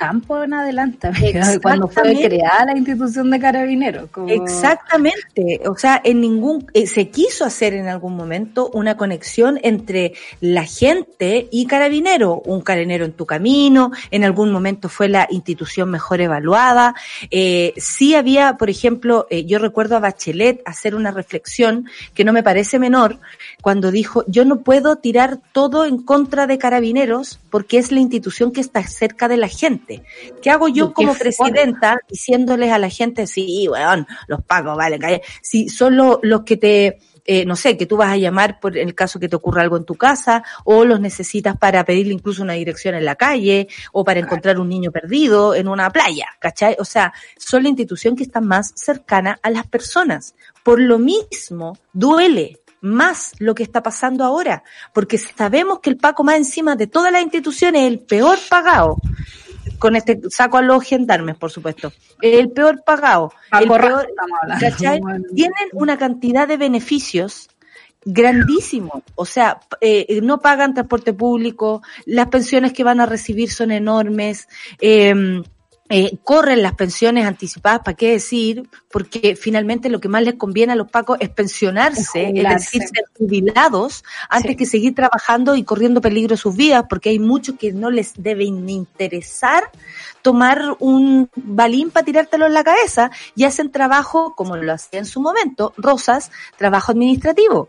Ibáñez 0.00 0.20
del 0.20 0.34
Campo 0.34 0.42
en 0.42 0.54
adelante, 0.54 1.10
cuando 1.62 1.88
fue 1.88 2.14
creada 2.22 2.66
la 2.66 2.76
institución 2.76 3.30
de 3.30 3.38
carabineros. 3.38 4.08
Exactamente, 4.26 5.60
o 5.66 5.76
sea, 5.76 6.00
en 6.02 6.20
ningún, 6.20 6.66
eh, 6.72 6.86
se 6.86 7.10
quiso 7.10 7.44
hacer 7.44 7.74
en 7.74 7.88
algún 7.88 8.16
momento 8.16 8.70
una 8.72 8.96
conexión 8.96 9.58
entre 9.62 10.14
la 10.40 10.64
gente 10.64 11.48
y 11.50 11.66
carabinero, 11.66 12.42
un 12.46 12.62
carabinero 12.62 13.04
en 13.04 13.12
tu 13.12 13.26
camino, 13.26 13.92
en 14.10 14.24
algún 14.24 14.50
momento 14.50 14.88
fue 14.88 15.08
la 15.08 15.26
institución 15.30 15.90
mejor 15.90 16.20
evaluada, 16.20 16.94
eh, 17.30 17.74
sí 17.76 18.14
había, 18.14 18.56
por 18.56 18.70
ejemplo, 18.70 19.26
eh, 19.30 19.44
yo 19.44 19.58
recuerdo 19.58 19.96
a 19.96 20.00
Bachelet 20.00 20.62
hacer 20.64 20.94
una 20.94 21.10
reflexión 21.10 21.86
que 22.14 22.24
no 22.24 22.32
me 22.32 22.42
parece 22.42 22.78
menor, 22.78 23.18
cuando 23.62 23.90
dijo, 23.90 24.24
yo 24.26 24.44
no 24.44 24.60
puedo 24.60 24.96
tirar 24.96 25.38
todo 25.52 25.84
en 25.84 26.02
contra 26.02 26.46
de 26.46 26.58
carabineros 26.58 27.38
porque 27.50 27.78
es 27.78 27.92
la 27.92 28.00
institución 28.00 28.52
que 28.52 28.60
está 28.60 28.82
cerca 28.86 29.28
de 29.28 29.36
la 29.36 29.48
gente. 29.48 29.89
¿Qué 30.40 30.50
hago 30.50 30.68
yo 30.68 30.92
como 30.92 31.14
presidenta 31.14 31.98
diciéndoles 32.08 32.70
a 32.70 32.78
la 32.78 32.88
gente, 32.88 33.26
sí, 33.26 33.68
weón, 33.68 34.06
los 34.26 34.42
pagos, 34.42 34.76
vale, 34.76 35.22
si 35.42 35.68
son 35.68 35.96
los 35.96 36.42
que 36.42 36.56
te, 36.56 36.98
eh, 37.24 37.44
no 37.44 37.56
sé, 37.56 37.76
que 37.76 37.86
tú 37.86 37.96
vas 37.96 38.10
a 38.10 38.16
llamar 38.16 38.60
por 38.60 38.76
el 38.76 38.94
caso 38.94 39.20
que 39.20 39.28
te 39.28 39.36
ocurra 39.36 39.62
algo 39.62 39.76
en 39.76 39.84
tu 39.84 39.94
casa, 39.94 40.42
o 40.64 40.84
los 40.84 41.00
necesitas 41.00 41.56
para 41.56 41.84
pedirle 41.84 42.12
incluso 42.12 42.42
una 42.42 42.54
dirección 42.54 42.94
en 42.94 43.04
la 43.04 43.16
calle, 43.16 43.68
o 43.92 44.04
para 44.04 44.20
encontrar 44.20 44.58
un 44.58 44.68
niño 44.68 44.90
perdido 44.90 45.54
en 45.54 45.68
una 45.68 45.90
playa, 45.90 46.26
¿cachai? 46.38 46.76
O 46.78 46.84
sea, 46.84 47.12
son 47.36 47.62
la 47.62 47.68
institución 47.68 48.16
que 48.16 48.22
está 48.22 48.40
más 48.40 48.72
cercana 48.74 49.38
a 49.42 49.50
las 49.50 49.66
personas. 49.66 50.34
Por 50.62 50.80
lo 50.80 50.98
mismo, 50.98 51.78
duele, 51.92 52.60
más 52.80 53.32
lo 53.38 53.54
que 53.54 53.62
está 53.62 53.82
pasando 53.82 54.24
ahora, 54.24 54.62
porque 54.92 55.18
sabemos 55.18 55.80
que 55.80 55.90
el 55.90 55.98
Paco 55.98 56.24
más 56.24 56.36
encima 56.36 56.76
de 56.76 56.86
todas 56.86 57.12
las 57.12 57.22
instituciones 57.22 57.82
es 57.82 57.88
el 57.88 58.00
peor 58.00 58.38
pagado. 58.48 58.96
Con 59.78 59.96
este 59.96 60.20
saco 60.30 60.58
a 60.58 60.62
los 60.62 60.84
gendarmes, 60.84 61.36
por 61.36 61.50
supuesto. 61.50 61.92
El 62.20 62.50
peor 62.50 62.82
pagado. 62.84 63.32
el 63.58 63.68
peor, 63.68 64.08
Tienen 65.34 65.68
una 65.72 65.98
cantidad 65.98 66.46
de 66.48 66.56
beneficios 66.56 67.48
grandísimos. 68.04 69.02
O 69.14 69.26
sea, 69.26 69.60
eh, 69.80 70.20
no 70.22 70.40
pagan 70.40 70.74
transporte 70.74 71.12
público, 71.12 71.82
las 72.06 72.28
pensiones 72.28 72.72
que 72.72 72.84
van 72.84 73.00
a 73.00 73.06
recibir 73.06 73.50
son 73.50 73.70
enormes. 73.70 74.48
Eh, 74.80 75.42
eh, 75.92 76.18
corren 76.22 76.62
las 76.62 76.74
pensiones 76.74 77.26
anticipadas, 77.26 77.80
¿para 77.80 77.96
qué 77.96 78.12
decir? 78.12 78.70
Porque 78.92 79.34
finalmente 79.34 79.88
lo 79.88 80.00
que 80.00 80.08
más 80.08 80.22
les 80.22 80.34
conviene 80.34 80.72
a 80.72 80.76
los 80.76 80.88
pacos 80.88 81.18
es 81.18 81.30
pensionarse, 81.30 82.28
es 82.32 82.48
decir, 82.48 82.82
ser 82.82 83.06
jubilados, 83.18 84.04
antes 84.28 84.56
que 84.56 84.66
seguir 84.66 84.94
trabajando 84.94 85.56
y 85.56 85.64
corriendo 85.64 86.00
peligro 86.00 86.36
sus 86.36 86.54
vidas, 86.54 86.84
porque 86.88 87.10
hay 87.10 87.18
muchos 87.18 87.56
que 87.56 87.72
no 87.72 87.90
les 87.90 88.12
deben 88.16 88.68
interesar 88.70 89.64
tomar 90.22 90.76
un 90.78 91.28
balín 91.34 91.90
para 91.90 92.04
tirártelo 92.04 92.46
en 92.46 92.54
la 92.54 92.62
cabeza 92.62 93.10
y 93.34 93.42
hacen 93.42 93.72
trabajo, 93.72 94.34
como 94.36 94.56
lo 94.56 94.72
hacía 94.72 95.00
en 95.00 95.06
su 95.06 95.20
momento, 95.20 95.72
Rosas, 95.76 96.30
trabajo 96.56 96.92
administrativo. 96.92 97.68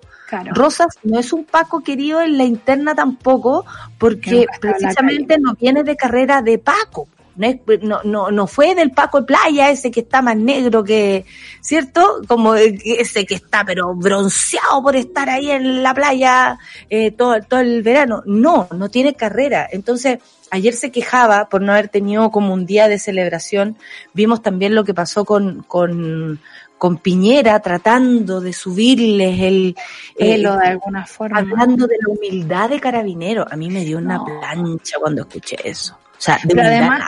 Rosas 0.54 1.00
no 1.02 1.20
es 1.20 1.34
un 1.34 1.44
Paco 1.44 1.82
querido 1.82 2.22
en 2.22 2.38
la 2.38 2.44
interna 2.44 2.94
tampoco, 2.94 3.66
porque 3.98 4.46
precisamente 4.60 5.40
no 5.40 5.56
viene 5.56 5.84
de 5.84 5.96
carrera 5.96 6.44
de 6.44 6.60
Paco 6.60 7.08
no, 7.36 7.48
es, 7.48 7.58
no, 7.82 8.02
no, 8.04 8.32
no 8.32 8.48
fue 8.48 8.76
del 8.76 8.92
Paco 8.92 9.22
de 9.22 9.28
Playa, 9.28 9.70
ese 9.70 9.92
que 9.92 10.02
está 10.02 10.22
más 10.22 10.36
negro 10.36 10.84
que, 10.84 11.26
¿cierto? 11.62 12.22
Como 12.28 12.56
ese 12.56 13.26
que 13.26 13.36
está 13.36 13.64
pero 13.66 13.94
bronceado 13.96 14.82
por 14.84 14.96
estar 14.96 15.30
ahí 15.30 15.52
en 15.52 15.84
la 15.84 15.94
playa 15.94 16.60
eh, 16.90 17.12
todo, 17.12 17.40
todo 17.42 17.60
el 17.60 17.82
verano. 17.82 18.24
No, 18.26 18.68
no 18.76 18.90
tiene 18.90 19.14
carrera. 19.14 19.68
Entonces, 19.72 20.20
ayer 20.52 20.74
se 20.74 20.92
quejaba 20.92 21.50
por 21.50 21.62
no 21.62 21.72
haber 21.72 21.88
tenido 21.88 22.30
como 22.32 22.54
un 22.54 22.66
día 22.66 22.88
de 22.88 23.00
celebración. 23.00 23.78
Vimos 24.14 24.42
también 24.42 24.76
lo 24.76 24.84
que 24.84 24.94
pasó 24.94 25.26
con, 25.26 25.64
con, 25.64 26.40
con 26.78 26.98
Piñera 26.98 27.60
tratando 27.60 28.42
de 28.42 28.54
subirles 28.54 29.40
el 29.40 29.76
pelo 30.18 30.58
de 30.58 30.68
alguna 30.68 31.06
forma. 31.06 31.40
Hablando 31.40 31.88
de 31.88 31.96
la 32.00 32.12
humildad 32.14 32.70
de 32.70 32.80
carabinero. 32.80 33.46
A 33.50 33.56
mí 33.56 33.70
me 33.70 33.86
dio 33.86 33.98
una 33.98 34.24
plancha 34.24 34.98
cuando 35.00 35.22
escuché 35.22 35.58
eso. 35.64 35.98
O 36.22 36.24
sea, 36.24 36.40
Pero 36.48 36.62
además 36.62 37.02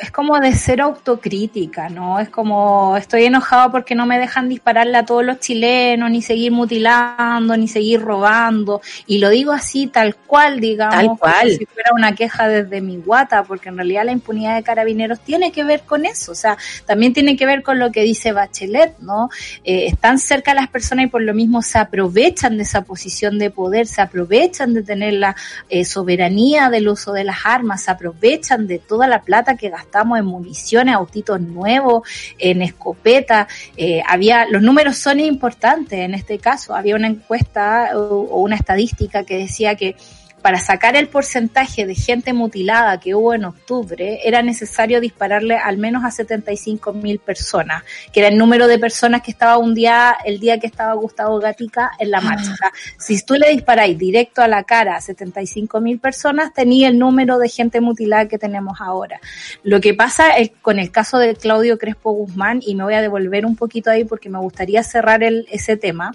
es 0.00 0.10
como 0.10 0.40
de 0.40 0.54
ser 0.54 0.80
autocrítica, 0.80 1.90
¿no? 1.90 2.18
Es 2.18 2.30
como 2.30 2.96
estoy 2.96 3.24
enojado 3.24 3.70
porque 3.70 3.94
no 3.94 4.06
me 4.06 4.18
dejan 4.18 4.48
dispararle 4.48 4.96
a 4.96 5.04
todos 5.04 5.22
los 5.22 5.40
chilenos, 5.40 6.10
ni 6.10 6.22
seguir 6.22 6.50
mutilando, 6.50 7.54
ni 7.54 7.68
seguir 7.68 8.00
robando. 8.00 8.80
Y 9.06 9.18
lo 9.18 9.28
digo 9.28 9.52
así, 9.52 9.88
tal 9.88 10.16
cual, 10.16 10.58
digamos, 10.58 11.18
tal 11.18 11.18
cual. 11.18 11.50
si 11.50 11.66
fuera 11.66 11.90
una 11.92 12.14
queja 12.14 12.48
desde 12.48 12.80
mi 12.80 12.96
guata, 12.96 13.42
porque 13.42 13.68
en 13.68 13.76
realidad 13.76 14.06
la 14.06 14.12
impunidad 14.12 14.56
de 14.56 14.62
carabineros 14.62 15.20
tiene 15.20 15.52
que 15.52 15.62
ver 15.62 15.82
con 15.82 16.06
eso. 16.06 16.32
O 16.32 16.34
sea, 16.34 16.56
también 16.86 17.12
tiene 17.12 17.36
que 17.36 17.44
ver 17.44 17.62
con 17.62 17.78
lo 17.78 17.92
que 17.92 18.04
dice 18.04 18.32
Bachelet, 18.32 19.00
¿no? 19.00 19.28
Eh, 19.64 19.84
están 19.88 20.18
cerca 20.18 20.54
las 20.54 20.68
personas 20.68 21.04
y 21.04 21.08
por 21.08 21.20
lo 21.20 21.34
mismo 21.34 21.60
se 21.60 21.78
aprovechan 21.78 22.56
de 22.56 22.62
esa 22.62 22.84
posición 22.84 23.38
de 23.38 23.50
poder, 23.50 23.86
se 23.86 24.00
aprovechan 24.00 24.72
de 24.72 24.82
tener 24.82 25.12
la 25.12 25.36
eh, 25.68 25.84
soberanía 25.84 26.70
del 26.70 26.88
uso 26.88 27.12
de 27.12 27.24
las 27.24 27.44
armas, 27.44 27.82
se 27.82 27.90
aprovechan 27.90 28.13
aprovechan 28.14 28.66
de 28.66 28.78
toda 28.78 29.06
la 29.06 29.22
plata 29.22 29.56
que 29.56 29.70
gastamos 29.70 30.18
en 30.18 30.24
municiones, 30.24 30.94
autitos 30.94 31.40
nuevos, 31.40 32.08
en 32.38 32.62
escopeta. 32.62 33.48
Eh, 33.76 34.02
había, 34.06 34.46
los 34.46 34.62
números 34.62 34.96
son 34.96 35.20
importantes 35.20 35.98
en 35.98 36.14
este 36.14 36.38
caso. 36.38 36.74
Había 36.74 36.96
una 36.96 37.08
encuesta 37.08 37.90
o 37.94 38.40
una 38.40 38.56
estadística 38.56 39.24
que 39.24 39.38
decía 39.38 39.74
que 39.74 39.96
para 40.44 40.60
sacar 40.60 40.94
el 40.94 41.08
porcentaje 41.08 41.86
de 41.86 41.94
gente 41.94 42.34
mutilada 42.34 43.00
que 43.00 43.14
hubo 43.14 43.32
en 43.32 43.46
octubre, 43.46 44.20
era 44.24 44.42
necesario 44.42 45.00
dispararle 45.00 45.56
al 45.56 45.78
menos 45.78 46.04
a 46.04 46.10
75 46.10 46.92
mil 46.92 47.18
personas, 47.18 47.82
que 48.12 48.20
era 48.20 48.28
el 48.28 48.36
número 48.36 48.66
de 48.66 48.78
personas 48.78 49.22
que 49.22 49.30
estaba 49.30 49.56
un 49.56 49.74
día, 49.74 50.14
el 50.22 50.38
día 50.38 50.60
que 50.60 50.66
estaba 50.66 50.92
Gustavo 50.92 51.38
Gatica 51.38 51.92
en 51.98 52.10
la 52.10 52.20
marcha. 52.20 52.54
Ah. 52.62 52.70
si 52.98 53.24
tú 53.24 53.36
le 53.36 53.48
disparáis 53.52 53.96
directo 53.96 54.42
a 54.42 54.48
la 54.48 54.64
cara 54.64 54.96
a 54.96 55.00
75 55.00 55.80
mil 55.80 55.98
personas, 55.98 56.52
tenía 56.52 56.88
el 56.88 56.98
número 56.98 57.38
de 57.38 57.48
gente 57.48 57.80
mutilada 57.80 58.28
que 58.28 58.36
tenemos 58.36 58.82
ahora. 58.82 59.20
Lo 59.62 59.80
que 59.80 59.94
pasa 59.94 60.36
es 60.36 60.50
con 60.60 60.78
el 60.78 60.90
caso 60.90 61.16
de 61.16 61.36
Claudio 61.36 61.78
Crespo 61.78 62.12
Guzmán, 62.12 62.60
y 62.62 62.74
me 62.74 62.84
voy 62.84 62.92
a 62.92 63.00
devolver 63.00 63.46
un 63.46 63.56
poquito 63.56 63.90
ahí 63.90 64.04
porque 64.04 64.28
me 64.28 64.40
gustaría 64.40 64.82
cerrar 64.82 65.22
el, 65.22 65.46
ese 65.50 65.78
tema, 65.78 66.14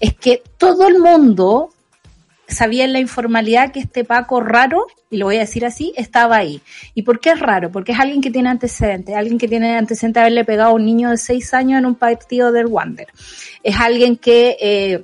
es 0.00 0.12
que 0.14 0.42
todo 0.58 0.88
el 0.88 0.98
mundo 0.98 1.70
sabía 2.50 2.84
en 2.84 2.92
la 2.92 3.00
informalidad 3.00 3.72
que 3.72 3.80
este 3.80 4.04
Paco 4.04 4.40
raro, 4.40 4.86
y 5.10 5.16
lo 5.16 5.26
voy 5.26 5.36
a 5.36 5.40
decir 5.40 5.64
así, 5.64 5.92
estaba 5.96 6.36
ahí. 6.36 6.60
¿Y 6.94 7.02
por 7.02 7.20
qué 7.20 7.30
es 7.30 7.40
raro? 7.40 7.70
Porque 7.70 7.92
es 7.92 8.00
alguien 8.00 8.20
que 8.20 8.30
tiene 8.30 8.48
antecedentes, 8.48 9.14
alguien 9.14 9.38
que 9.38 9.48
tiene 9.48 9.76
antecedentes 9.76 10.20
de 10.20 10.20
haberle 10.20 10.44
pegado 10.44 10.70
a 10.70 10.74
un 10.74 10.84
niño 10.84 11.10
de 11.10 11.16
seis 11.16 11.54
años 11.54 11.78
en 11.78 11.86
un 11.86 11.94
partido 11.94 12.52
del 12.52 12.66
Wander. 12.66 13.08
Es 13.62 13.76
alguien 13.78 14.16
que 14.16 14.56
eh, 14.60 15.02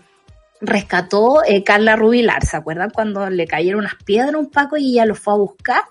rescató 0.61 1.43
eh, 1.45 1.63
Carla 1.65 1.97
Rubilar, 1.97 2.45
¿se 2.45 2.57
acuerdan 2.57 2.91
cuando 2.91 3.29
le 3.31 3.47
cayeron 3.47 3.81
unas 3.81 3.97
piedras 4.05 4.35
a 4.35 4.39
un 4.39 4.51
Paco 4.51 4.77
y 4.77 4.93
ella 4.93 5.07
lo 5.07 5.15
fue 5.15 5.35
a 5.35 5.37
buscar? 5.37 5.83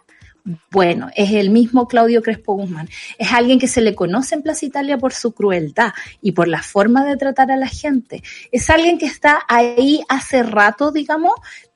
Bueno, 0.69 1.09
es 1.15 1.31
el 1.31 1.49
mismo 1.49 1.87
Claudio 1.87 2.21
Crespo 2.21 2.53
Guzmán. 2.53 2.87
Es 3.17 3.33
alguien 3.33 3.57
que 3.57 3.67
se 3.67 3.81
le 3.81 3.95
conoce 3.95 4.35
en 4.35 4.43
Plaza 4.43 4.65
Italia 4.65 4.99
por 4.99 5.11
su 5.11 5.33
crueldad 5.33 5.91
y 6.21 6.33
por 6.33 6.47
la 6.47 6.61
forma 6.61 7.03
de 7.03 7.17
tratar 7.17 7.51
a 7.51 7.57
la 7.57 7.67
gente. 7.67 8.21
Es 8.51 8.69
alguien 8.69 8.99
que 8.99 9.07
está 9.07 9.39
ahí 9.47 10.01
hace 10.07 10.43
rato, 10.43 10.91
digamos, 10.91 11.33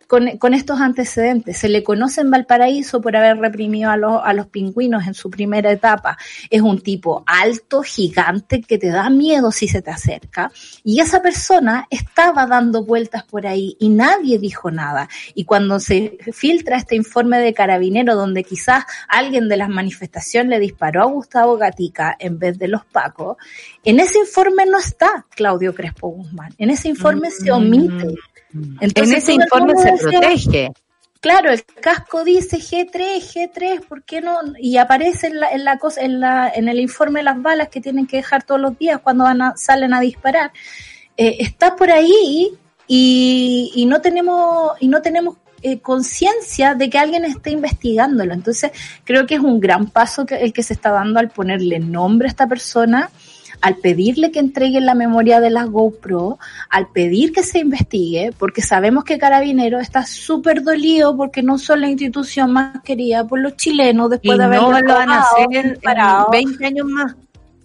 con, 0.10 0.53
estos 0.55 0.82
antecedentes. 0.82 1.60
Se 1.60 1.70
le 1.70 1.84
conoce 1.84 2.22
en 2.22 2.32
Valparaíso 2.32 2.99
por 2.99 3.16
haber 3.16 3.38
reprimido 3.38 3.91
a 3.91 3.95
los, 3.95 4.20
a 4.24 4.34
los 4.34 4.47
pingüinos 4.47 5.05
en 5.05 5.14
su 5.14 5.30
primera 5.30 5.72
etapa. 5.72 6.18
Es 6.49 6.62
un 6.62 6.82
tipo 6.82 7.24
alto, 7.28 7.84
gigante, 7.84 8.64
que 8.64 8.80
te 8.80 8.88
da 8.88 9.12
miedo 9.12 9.51
si 9.51 9.68
se 9.68 9.84
te 9.84 9.91
acerca. 9.91 10.51
Y 10.84 10.99
esa 10.99 11.22
persona 11.22 11.86
estaba 11.91 12.47
dando 12.47 12.84
vueltas 12.84 13.24
por 13.24 13.45
ahí 13.45 13.78
y 13.80 13.89
nadie 13.89 14.39
dijo 14.39 14.72
nada. 14.72 15.07
Y 15.36 15.45
cuando 15.45 15.80
se 15.80 16.18
filtra 16.34 16.78
este 16.78 16.95
informe 16.95 17.38
de 17.38 17.53
carabinero 17.53 18.16
donde 18.16 18.43
quizás 18.43 18.86
alguien 19.07 19.47
de 19.47 19.57
las 19.57 19.70
manifestaciones 19.70 20.49
le 20.49 20.60
disparó 20.60 21.03
a 21.03 21.05
Gustavo 21.05 21.55
Gatica 21.57 22.16
en 22.18 22.39
vez 22.39 22.57
de 22.57 22.68
los 22.68 22.84
Pacos, 22.84 23.38
en 23.84 23.99
ese 23.99 24.18
informe 24.18 24.66
no 24.66 24.80
está 24.80 25.28
Claudio 25.30 25.76
Crespo 25.76 26.07
Guzmán. 26.07 26.51
En 26.57 26.72
ese 26.72 26.89
informe 26.89 27.30
se 27.30 27.51
omite. 27.51 28.16
Entonces, 28.54 29.12
en 29.12 29.18
ese 29.18 29.34
informe 29.34 29.74
se 29.78 29.97
protege. 29.97 30.72
Claro, 31.22 31.52
el 31.52 31.66
casco 31.66 32.24
dice 32.24 32.58
G3, 32.58 33.20
G3, 33.20 33.86
¿por 33.86 34.04
qué 34.04 34.22
no? 34.22 34.38
Y 34.58 34.78
aparece 34.78 35.28
en 35.28 35.39
la, 35.41 35.50
en 35.50 35.66
la 35.66 35.78
cosa, 35.78 36.02
en 36.02 36.22
la, 36.22 36.50
en 36.50 36.70
el 36.70 36.80
informe 36.80 37.24
las 37.24 37.41
balas 37.41 37.68
que 37.68 37.82
tienen 37.82 38.08
que 38.08 38.18
dejar 38.18 38.43
todos 38.43 38.62
los 38.62 38.78
días 38.80 39.02
cuando 39.02 39.26
van 39.26 39.41
a, 39.41 39.58
salen 39.58 39.93
a 39.93 40.00
disparar. 40.00 40.52
Eh, 41.18 41.38
está 41.39 41.76
por 41.76 41.91
ahí 41.91 42.52
y, 42.88 43.72
y 43.76 43.86
no 43.86 44.00
tenemos, 44.00 44.72
y 44.80 44.88
no 44.88 45.02
tenemos 45.02 45.36
eh, 45.62 45.80
conciencia 45.80 46.74
de 46.74 46.89
que 46.89 46.97
alguien 46.97 47.26
esté 47.26 47.52
investigándolo. 47.52 48.34
Entonces, 48.34 48.72
creo 49.04 49.28
que 49.28 49.36
es 49.36 49.41
un 49.41 49.60
gran 49.60 49.88
paso 49.88 50.26
que, 50.26 50.36
el 50.36 50.54
que 50.54 50.64
se 50.64 50.74
está 50.74 50.91
dando 50.91 51.20
al 51.20 51.30
ponerle 51.30 51.80
nombre 51.80 52.28
a 52.28 52.32
esta 52.32 52.47
persona 52.47 53.10
al 53.62 53.76
pedirle 53.76 54.32
que 54.32 54.39
entreguen 54.39 54.86
la 54.86 54.95
memoria 54.95 55.39
de 55.39 55.49
las 55.49 55.70
GoPro, 55.70 56.39
al 56.70 56.88
pedir 56.88 57.34
que 57.34 57.43
se 57.43 57.60
investigue, 57.60 58.32
porque 58.38 58.62
sabemos 58.62 59.03
que 59.03 59.18
Carabinero 59.18 59.80
está 59.80 60.05
súper 60.05 60.64
dolido 60.64 61.16
porque 61.16 61.43
no 61.43 61.57
son 61.57 61.82
la 61.82 61.89
institución 61.89 62.51
más 62.51 62.82
querida 62.84 63.28
por 63.28 63.39
los 63.39 63.55
chilenos 63.55 64.10
después 64.10 64.38
de 64.38 64.43
haber 64.43 64.62
no 64.62 64.82
lo 64.82 64.93
van 64.93 65.10
a 65.10 65.22
hacer 65.22 65.47
en 65.51 65.78
20 66.32 66.66
años 66.66 66.88
más. 66.88 67.16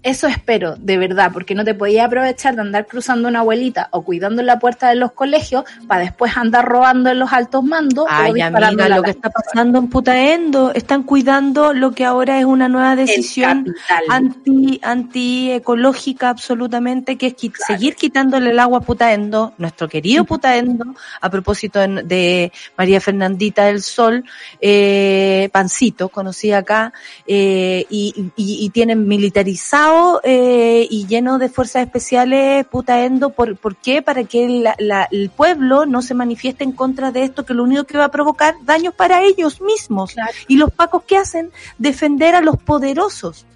Eso 0.05 0.27
espero, 0.27 0.77
de 0.77 0.99
verdad, 0.99 1.31
porque 1.33 1.55
no 1.55 1.65
te 1.65 1.73
podías 1.73 2.07
aprovechar 2.07 2.55
de 2.55 2.61
andar 2.61 2.87
cruzando 2.87 3.27
una 3.27 3.39
abuelita 3.39 3.89
o 3.91 4.03
cuidando 4.03 4.43
la 4.43 4.59
puerta 4.59 4.91
de 4.91 4.97
los 4.97 5.13
colegios 5.13 5.65
para 5.89 6.03
después 6.03 6.37
andar 6.37 6.67
robando 6.67 7.09
en 7.09 7.19
los 7.19 7.33
altos 7.33 7.65
mandos. 7.65 8.05
Ay, 8.11 8.33
o 8.33 8.45
amiga, 8.45 8.89
lo 8.91 9.03
que 9.03 9.13
está 9.13 9.31
pasando 9.31 9.79
en 9.79 9.89
Putaendo, 9.89 10.75
están 10.75 11.05
cuidando 11.05 11.73
lo 11.73 11.93
que 11.93 12.05
ahora 12.05 12.39
es 12.39 12.45
una 12.45 12.69
nueva 12.69 12.97
decisión 12.97 13.75
anti, 14.11 14.79
anti 14.83 15.53
ecológica 15.53 16.29
absolutamente, 16.29 17.17
que 17.17 17.29
es 17.29 17.35
seguir 17.67 17.97
quitándole 17.97 18.51
el 18.51 18.59
agua 18.59 18.81
a 18.81 18.83
Putaendo, 18.83 19.55
nuestro 19.57 19.89
querido 19.89 20.25
Putaendo, 20.25 20.85
a 21.23 21.31
propósito 21.31 21.81
de, 21.81 22.53
María 22.77 23.01
Fernandita 23.01 23.65
del 23.65 23.81
Sol, 23.81 24.23
eh, 24.61 25.49
Pancito, 25.51 26.11
conocida 26.11 26.59
acá, 26.59 26.93
eh, 27.27 27.87
y, 27.89 28.33
y 28.37 28.69
tienen 28.69 29.09
militarizado 29.09 29.94
eh, 30.23 30.87
y 30.91 31.07
lleno 31.07 31.39
de 31.39 31.49
fuerzas 31.49 31.83
especiales 31.83 32.67
putaendo. 32.67 33.31
¿Por, 33.31 33.57
¿Por 33.57 33.77
qué? 33.77 34.03
Para 34.03 34.25
que 34.25 34.65
el 35.11 35.31
pueblo 35.31 35.87
no 35.87 36.03
se 36.03 36.15
manifieste 36.15 36.65
en 36.65 36.73
contra 36.73 37.13
de 37.13 37.25
esto, 37.25 37.45
que 37.45 37.55
lo 37.55 37.63
único 37.63 37.85
que 37.85 37.99
va 37.99 38.07
a 38.07 38.11
provocar 38.11 38.55
daños 38.65 38.95
para 38.95 39.23
ellos 39.23 39.61
mismos. 39.61 40.15
Y 40.49 40.57
los 40.57 40.71
pacos 40.71 41.05
que 41.05 41.17
hacen, 41.17 41.51
defender 41.79 42.35
a 42.35 42.41
los 42.41 42.57
poderosos. 42.57 43.47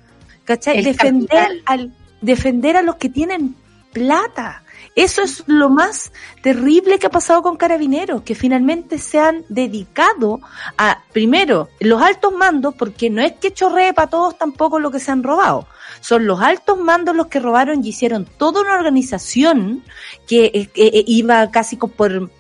¿Cachai? 0.45 0.83
defender 0.83 1.63
al, 1.67 1.93
defender 2.23 2.79
a 2.79 2.83
los 2.83 2.97
que 2.97 3.11
tienen 3.11 3.55
plata. 3.93 4.63
Eso 4.95 5.23
es 5.23 5.45
lo 5.47 5.71
más 5.71 6.13
terrible 6.43 6.99
que 6.99 7.07
ha 7.07 7.11
pasado 7.11 7.43
con 7.43 7.57
carabineros, 7.57 8.23
que 8.23 8.35
finalmente 8.35 8.99
se 8.99 9.21
han 9.21 9.45
dedicado 9.49 10.41
a, 10.77 11.03
primero, 11.13 11.69
los 11.79 12.03
altos 12.03 12.33
mandos, 12.33 12.75
porque 12.75 13.11
no 13.11 13.23
es 13.23 13.35
que 13.35 13.53
chorree 13.53 13.93
para 13.93 14.09
todos 14.09 14.37
tampoco 14.37 14.79
lo 14.79 14.91
que 14.91 14.99
se 14.99 15.13
han 15.13 15.23
robado. 15.23 15.67
Son 16.01 16.27
los 16.27 16.41
altos 16.41 16.79
mandos 16.79 17.15
los 17.15 17.29
que 17.29 17.41
robaron 17.41 17.85
y 17.85 17.91
hicieron 17.91 18.25
toda 18.25 18.61
una 18.61 18.75
organización 18.75 19.85
que, 20.27 20.47
eh, 20.47 20.71
eh, 20.75 21.05
iba 21.07 21.51
casi 21.51 21.77
por, 21.77 22.31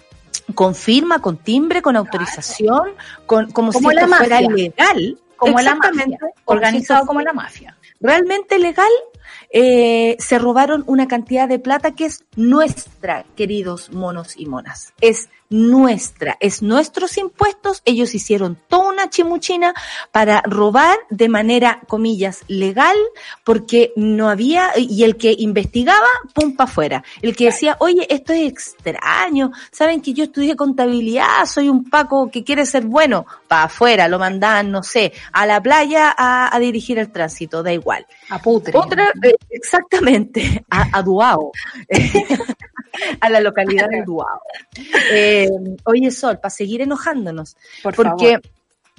con 0.55 0.75
firma, 0.75 1.21
con 1.21 1.37
timbre, 1.37 1.83
con 1.83 1.97
autorización, 1.97 2.91
con, 3.27 3.51
como, 3.51 3.73
si 3.73 3.83
la 3.83 4.07
fuera 4.07 4.41
legal. 4.41 5.19
Como 5.37 5.61
la 5.61 5.77
mafia, 5.77 6.19
organizado 6.47 7.07
como 7.07 7.21
la 7.21 7.33
mafia. 7.33 7.77
Realmente 8.01 8.59
legal 8.59 8.91
eh, 9.51 10.17
se 10.19 10.39
robaron 10.39 10.85
una 10.87 11.09
cantidad 11.09 11.49
de 11.49 11.59
plata 11.59 11.93
que 11.93 12.07
es 12.07 12.25
nuestra, 12.37 13.25
queridos 13.37 13.91
monos 13.93 14.37
y 14.37 14.47
monas. 14.47 14.93
Es 15.01 15.29
nuestra, 15.51 16.37
es 16.41 16.63
nuestros 16.63 17.17
impuestos, 17.17 17.83
ellos 17.85 18.15
hicieron 18.15 18.59
toda 18.69 18.91
una 18.91 19.11
chimuchina 19.11 19.75
para 20.13 20.43
robar 20.43 20.99
de 21.11 21.29
manera, 21.29 21.81
comillas, 21.89 22.43
legal, 22.49 22.97
porque 23.45 23.93
no 23.97 24.29
había, 24.29 24.73
y 24.77 25.05
el 25.05 25.17
que 25.17 25.35
investigaba, 25.39 26.09
pum, 26.35 26.55
pa' 26.55 26.65
afuera. 26.65 27.03
El 27.23 27.35
que 27.35 27.47
decía, 27.47 27.77
oye, 27.81 28.07
esto 28.11 28.33
es 28.33 28.49
extraño, 28.49 29.53
saben 29.71 30.01
que 30.01 30.13
yo 30.13 30.25
estudié 30.25 30.57
contabilidad, 30.57 31.47
soy 31.47 31.69
un 31.69 31.89
Paco 31.89 32.31
que 32.31 32.45
quiere 32.45 32.67
ser 32.67 32.85
bueno, 32.85 33.25
pa' 33.47 33.65
afuera, 33.65 34.09
lo 34.09 34.19
mandan, 34.19 34.71
no 34.71 34.83
sé, 34.83 35.13
a 35.33 35.47
la 35.47 35.63
playa 35.63 36.15
a, 36.17 36.55
a 36.55 36.59
dirigir 36.59 36.99
el 36.99 37.11
tránsito, 37.11 37.63
da 37.63 37.73
igual. 37.73 38.07
A 38.29 38.39
putre. 38.41 38.77
Otra, 38.77 39.13
eh, 39.23 39.35
exactamente, 39.51 40.65
a, 40.71 40.99
a 40.99 41.03
Duao, 41.03 41.53
a 43.21 43.31
la 43.31 43.41
localidad 43.41 43.89
de 43.89 44.03
Duao. 44.03 44.41
Eh, 45.13 45.49
oye, 45.85 46.11
Sol, 46.11 46.39
para 46.39 46.51
seguir 46.51 46.81
enojándonos, 46.81 47.57
Por 47.83 47.95
porque 47.95 48.09
favor. 48.09 48.43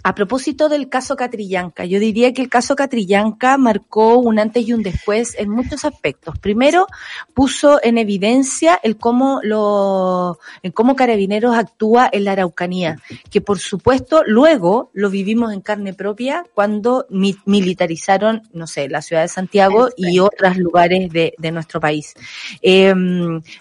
A 0.02 0.16
propósito 0.16 0.70
del 0.70 0.88
caso 0.88 1.16
Catrillanca, 1.16 1.86
yo 1.86 2.00
diría 2.00 2.34
que 2.34 2.42
el 2.42 2.50
caso 2.50 2.76
Catrillanca 2.76 3.58
marcó 3.58 4.18
un 4.18 4.40
antes 4.40 4.68
y 4.68 4.74
un 4.74 4.82
después 4.82 5.36
en 5.38 5.50
muchos 5.50 5.84
aspectos. 5.86 6.40
Primero, 6.40 6.88
puso 7.34 7.80
en 7.84 7.98
evidencia 7.98 8.80
el 8.82 8.98
cómo 8.98 9.40
lo, 9.44 10.40
en 10.64 10.72
cómo 10.72 10.96
Carabineros 10.96 11.56
actúa 11.56 12.10
en 12.12 12.24
la 12.24 12.32
Araucanía, 12.32 12.98
que 13.30 13.42
por 13.42 13.60
supuesto 13.60 14.24
luego 14.26 14.90
lo 14.94 15.10
vivimos 15.10 15.52
en 15.54 15.62
carne 15.62 15.94
propia 15.94 16.46
cuando 16.54 17.06
mi- 17.10 17.38
militarizaron, 17.46 18.44
no 18.54 18.68
sé, 18.68 18.88
la 18.88 19.02
ciudad 19.02 19.24
de 19.24 19.28
Santiago 19.28 19.90
y 19.98 20.20
otros 20.20 20.58
lugares 20.58 21.12
de, 21.12 21.34
de 21.38 21.52
nuestro 21.52 21.80
país. 21.80 22.14
Eh, 22.62 22.94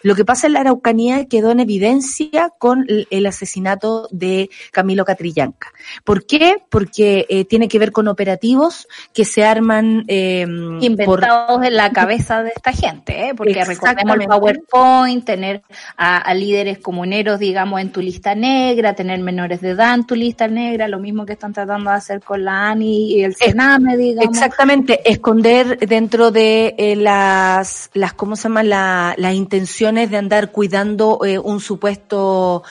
lo 0.02 0.14
que 0.14 0.24
pasa 0.24 0.46
en 0.46 0.52
la 0.52 0.60
Araucanía 0.60 1.26
quedó 1.26 1.50
en 1.50 1.60
evidencia 1.60 2.52
con 2.58 2.84
el, 2.88 3.08
el 3.10 3.26
asesinato 3.26 4.08
de 4.12 4.50
Camilo 4.70 5.04
Catrillanca. 5.04 5.72
¿Por 6.04 6.27
qué? 6.28 6.62
Porque 6.68 7.26
eh, 7.28 7.44
tiene 7.44 7.66
que 7.66 7.80
ver 7.80 7.90
con 7.90 8.06
operativos 8.06 8.86
que 9.12 9.24
se 9.24 9.44
arman 9.44 10.04
eh, 10.06 10.46
por 10.46 10.84
inventados 10.84 11.64
en 11.64 11.74
la 11.74 11.90
cabeza 11.90 12.44
de 12.44 12.52
esta 12.54 12.72
gente, 12.72 13.30
¿eh? 13.30 13.34
porque 13.36 13.64
recordemos 13.64 14.16
el. 14.20 14.26
PowerPoint, 14.28 15.24
tener 15.24 15.62
a, 15.96 16.18
a 16.18 16.34
líderes 16.34 16.78
comuneros, 16.78 17.40
digamos, 17.40 17.80
en 17.80 17.90
tu 17.90 18.00
lista 18.00 18.34
negra, 18.36 18.94
tener 18.94 19.18
menores 19.20 19.60
de 19.60 19.70
edad 19.70 19.94
en 19.94 20.06
tu 20.06 20.14
lista 20.14 20.46
negra, 20.46 20.86
lo 20.86 20.98
mismo 21.00 21.24
que 21.26 21.32
están 21.32 21.52
tratando 21.52 21.90
de 21.90 21.96
hacer 21.96 22.20
con 22.20 22.44
la 22.44 22.68
ANI 22.70 23.14
y 23.14 23.24
el 23.24 23.34
Sename, 23.34 23.96
digamos. 23.96 24.36
Exactamente, 24.36 25.00
esconder 25.10 25.78
dentro 25.78 26.30
de 26.30 26.74
eh, 26.76 26.94
las, 26.94 27.90
las, 27.94 28.12
¿cómo 28.12 28.36
se 28.36 28.44
llama? 28.44 28.62
La- 28.62 29.14
las 29.16 29.34
intenciones 29.34 30.10
de 30.10 30.18
andar 30.18 30.52
cuidando 30.52 31.20
eh, 31.24 31.38
un 31.38 31.60
supuesto 31.60 32.62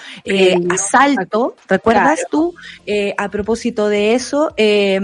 asalto. 0.72 1.55
¿Recuerdas 1.68 2.20
Claro. 2.20 2.30
tú? 2.30 2.55
A 3.18 3.30
propósito 3.30 3.47
de 3.56 4.14
eso, 4.14 4.54
eh, 4.58 5.00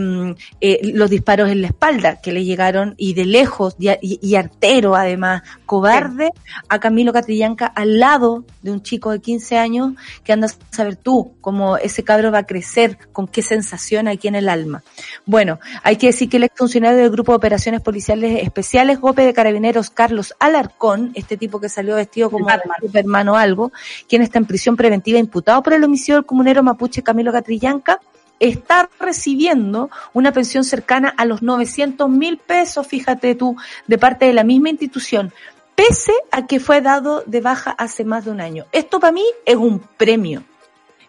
eh, 0.59 0.79
los 0.93 1.09
disparos 1.09 1.49
en 1.49 1.61
la 1.61 1.67
espalda 1.67 2.19
que 2.21 2.31
le 2.31 2.43
llegaron 2.43 2.93
y 2.97 3.13
de 3.13 3.25
lejos 3.25 3.75
y, 3.79 3.87
a- 3.87 3.97
y- 4.01 4.19
y 4.21 4.35
artero 4.35 4.95
además, 4.95 5.43
cobarde, 5.65 6.31
a 6.69 6.79
Camilo 6.79 7.13
Catrillanca 7.13 7.65
al 7.67 7.99
lado 7.99 8.43
de 8.61 8.71
un 8.71 8.81
chico 8.83 9.11
de 9.11 9.19
15 9.19 9.57
años 9.57 9.93
que 10.23 10.33
andas 10.33 10.57
a 10.71 10.75
saber 10.75 10.95
tú 10.97 11.33
cómo 11.41 11.77
ese 11.77 12.03
cabro 12.03 12.31
va 12.31 12.39
a 12.39 12.45
crecer, 12.45 12.97
con 13.11 13.27
qué 13.27 13.41
sensación 13.41 14.07
aquí 14.07 14.27
en 14.27 14.35
el 14.35 14.49
alma. 14.49 14.83
Bueno, 15.25 15.59
hay 15.83 15.95
que 15.95 16.07
decir 16.07 16.29
que 16.29 16.37
el 16.37 16.43
exfuncionario 16.43 16.99
del 16.99 17.09
Grupo 17.11 17.31
de 17.31 17.37
Operaciones 17.37 17.81
Policiales 17.81 18.43
Especiales, 18.43 18.99
GOPE 18.99 19.25
de 19.25 19.33
Carabineros, 19.33 19.89
Carlos 19.89 20.33
Alarcón, 20.39 21.11
este 21.15 21.37
tipo 21.37 21.59
que 21.59 21.69
salió 21.69 21.95
vestido 21.95 22.29
como 22.29 22.45
Batman. 22.45 22.77
Superman 22.81 23.29
o 23.29 23.35
algo, 23.37 23.71
quien 24.07 24.21
está 24.21 24.37
en 24.39 24.45
prisión 24.45 24.75
preventiva 24.75 25.17
imputado 25.19 25.61
por 25.63 25.73
el 25.73 25.83
homicidio 25.83 26.15
del 26.15 26.25
comunero 26.25 26.61
mapuche 26.63 27.01
Camilo 27.03 27.31
Catrillanca, 27.31 27.99
está 28.39 28.89
recibiendo 28.99 29.89
una 30.13 30.31
pensión 30.31 30.63
cercana 30.63 31.13
a 31.17 31.25
los 31.25 31.41
900 31.41 32.09
mil 32.09 32.37
pesos, 32.37 32.85
fíjate 32.87 33.35
tú, 33.35 33.55
de 33.87 33.97
parte 33.97 34.25
de 34.25 34.33
la 34.33 34.43
misma 34.43 34.69
institución, 34.69 35.31
pese 35.75 36.13
a 36.31 36.45
que 36.45 36.59
fue 36.59 36.81
dado 36.81 37.23
de 37.25 37.41
baja 37.41 37.71
hace 37.71 38.03
más 38.03 38.25
de 38.25 38.31
un 38.31 38.41
año. 38.41 38.65
Esto 38.71 38.99
para 38.99 39.13
mí 39.13 39.23
es 39.45 39.55
un 39.55 39.79
premio. 39.79 40.43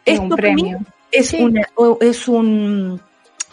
Es 0.05 0.15
Esto 0.15 0.23
un 0.25 0.31
para 0.31 0.53
mí 0.55 0.63
premio. 0.63 0.79
es, 1.11 1.29
Sí. 1.29 1.43
una, 1.43 1.69
es 2.01 2.29
un, 2.29 3.01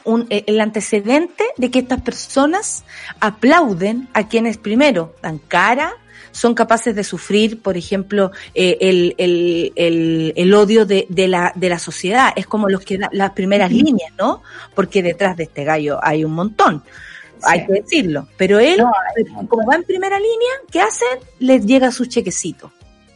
un- 0.03 0.27
eh, 0.29 0.43
el 0.47 0.59
antecedente 0.61 1.43
de 1.57 1.71
que 1.71 1.79
estas 1.79 2.01
personas 2.01 2.83
aplauden 3.19 4.07
a 4.13 4.27
quienes 4.27 4.57
primero 4.57 5.15
dan 5.21 5.37
cara, 5.39 5.93
son 6.33 6.53
capaces 6.53 6.95
de 6.95 7.03
sufrir, 7.03 7.61
por 7.61 7.75
ejemplo, 7.75 8.31
eh, 8.55 8.77
el, 8.79 9.15
el, 9.17 9.73
el, 9.75 10.33
el 10.37 10.53
odio 10.53 10.85
de, 10.85 11.05
de, 11.09 11.27
la, 11.27 11.51
de 11.55 11.67
la 11.69 11.77
sociedad. 11.77 12.31
Es 12.37 12.47
como 12.47 12.69
los 12.69 12.81
que 12.85 12.97
da- 12.97 13.09
las 13.11 13.31
primeras 13.31 13.69
líneas, 13.71 14.13
¿no? 14.17 14.41
Porque 14.73 15.03
detrás 15.03 15.35
de 15.35 15.43
este 15.43 15.65
gallo 15.65 15.99
hay 16.01 16.23
un 16.23 16.31
montón. 16.33 16.83
Hay 17.43 17.65
que 17.65 17.73
decirlo. 17.73 18.27
Pero 18.37 18.59
él, 18.59 18.77
No, 18.77 19.47
como 19.49 19.67
va 19.67 19.75
en 19.75 19.83
primera 19.83 20.17
línea, 20.17 20.51
¿qué 20.71 20.79
hacen? 20.79 21.19
Les 21.39 21.65
llega 21.65 21.91
su 21.91 22.05
chequecito. 22.05 22.71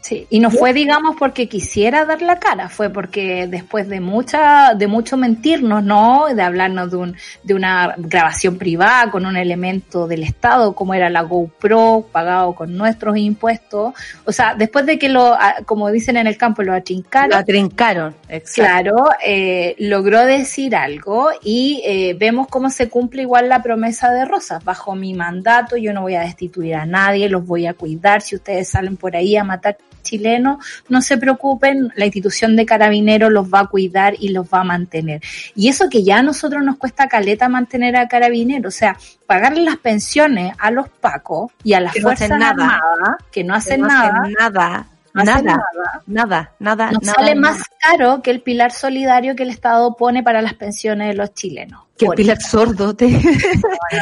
Sí, 0.05 0.27
y 0.29 0.39
no 0.39 0.51
fue, 0.51 0.71
digamos, 0.71 1.15
porque 1.17 1.49
quisiera 1.49 2.05
dar 2.05 2.21
la 2.21 2.37
cara, 2.37 2.69
fue 2.69 2.91
porque 2.91 3.47
después 3.47 3.89
de 3.89 3.99
mucha, 3.99 4.75
de 4.75 4.85
mucho 4.85 5.17
mentirnos, 5.17 5.83
¿no? 5.83 6.27
De 6.31 6.43
hablarnos 6.43 6.91
de 6.91 6.97
un, 6.97 7.15
de 7.41 7.55
una 7.55 7.95
grabación 7.97 8.59
privada 8.59 9.09
con 9.09 9.25
un 9.25 9.35
elemento 9.35 10.05
del 10.05 10.21
Estado, 10.21 10.75
como 10.75 10.93
era 10.93 11.09
la 11.09 11.23
GoPro, 11.23 12.05
pagado 12.11 12.53
con 12.53 12.77
nuestros 12.77 13.17
impuestos. 13.17 13.95
O 14.25 14.31
sea, 14.31 14.53
después 14.53 14.85
de 14.85 14.99
que 14.99 15.09
lo, 15.09 15.35
como 15.65 15.89
dicen 15.89 16.17
en 16.17 16.27
el 16.27 16.37
campo, 16.37 16.61
lo 16.61 16.75
atrincaron, 16.75 17.31
La 17.31 17.43
trincaron. 17.43 18.13
Exacto. 18.29 18.61
Claro, 18.61 18.95
eh, 19.25 19.75
logró 19.79 20.23
decir 20.23 20.75
algo 20.75 21.29
y 21.43 21.81
eh, 21.83 22.15
vemos 22.15 22.47
cómo 22.47 22.69
se 22.69 22.89
cumple 22.89 23.23
igual 23.23 23.49
la 23.49 23.63
promesa 23.63 24.11
de 24.11 24.23
Rosas. 24.25 24.63
Bajo 24.63 24.93
mi 24.93 25.15
mandato 25.15 25.77
yo 25.77 25.93
no 25.93 26.03
voy 26.03 26.13
a 26.13 26.21
destituir 26.21 26.75
a 26.75 26.85
nadie, 26.85 27.27
los 27.27 27.43
voy 27.43 27.65
a 27.65 27.73
cuidar. 27.73 28.21
Si 28.21 28.35
ustedes 28.35 28.69
salen 28.69 28.97
por 28.97 29.15
ahí 29.15 29.35
a 29.35 29.43
matar 29.43 29.77
chilenos, 30.05 30.63
no 30.87 31.01
se 31.01 31.17
preocupen, 31.17 31.91
la 31.97 32.05
institución 32.05 32.55
de 32.55 32.65
carabineros 32.65 33.29
los 33.33 33.53
va 33.53 33.59
a 33.59 33.67
cuidar 33.67 34.13
y 34.17 34.29
los 34.29 34.47
va 34.47 34.61
a 34.61 34.63
mantener. 34.63 35.21
Y 35.53 35.67
eso 35.67 35.89
que 35.89 36.03
ya 36.05 36.19
a 36.19 36.23
nosotros 36.23 36.63
nos 36.63 36.77
cuesta 36.77 37.09
caleta 37.09 37.49
mantener 37.49 37.97
a 37.97 38.07
carabineros, 38.07 38.73
o 38.73 38.77
sea, 38.77 38.97
pagarle 39.27 39.63
las 39.63 39.77
pensiones 39.77 40.53
a 40.59 40.71
los 40.71 40.87
pacos 40.87 41.51
y 41.63 41.73
a 41.73 41.81
las 41.81 41.93
Que 41.93 42.01
fuerzas 42.01 42.29
nada. 42.29 42.63
armadas, 42.63 43.17
que 43.31 43.43
no 43.43 43.53
hacen 43.53 43.81
No 43.81 43.87
nada, 43.87 44.09
hacen 44.21 44.33
nada. 44.39 44.87
no 45.13 45.23
nada, 45.23 45.41
nada. 45.43 46.01
nada, 46.07 46.51
nada, 46.59 46.91
nos 46.91 47.03
nada, 47.03 47.15
sale 47.15 47.35
nada. 47.35 47.41
más 47.55 47.63
caro 47.79 48.21
que 48.21 48.31
el 48.31 48.41
pilar 48.41 48.71
solidario 48.71 49.35
que 49.35 49.43
el 49.43 49.49
Estado 49.49 49.95
pone 49.97 50.23
para 50.23 50.41
las 50.41 50.53
pensiones 50.53 51.07
de 51.09 51.13
los 51.15 51.33
chilenos. 51.33 51.84
Que 51.97 52.05
el 52.05 52.11
pilar 52.13 52.41
sordo 52.41 52.95
te... 52.95 53.07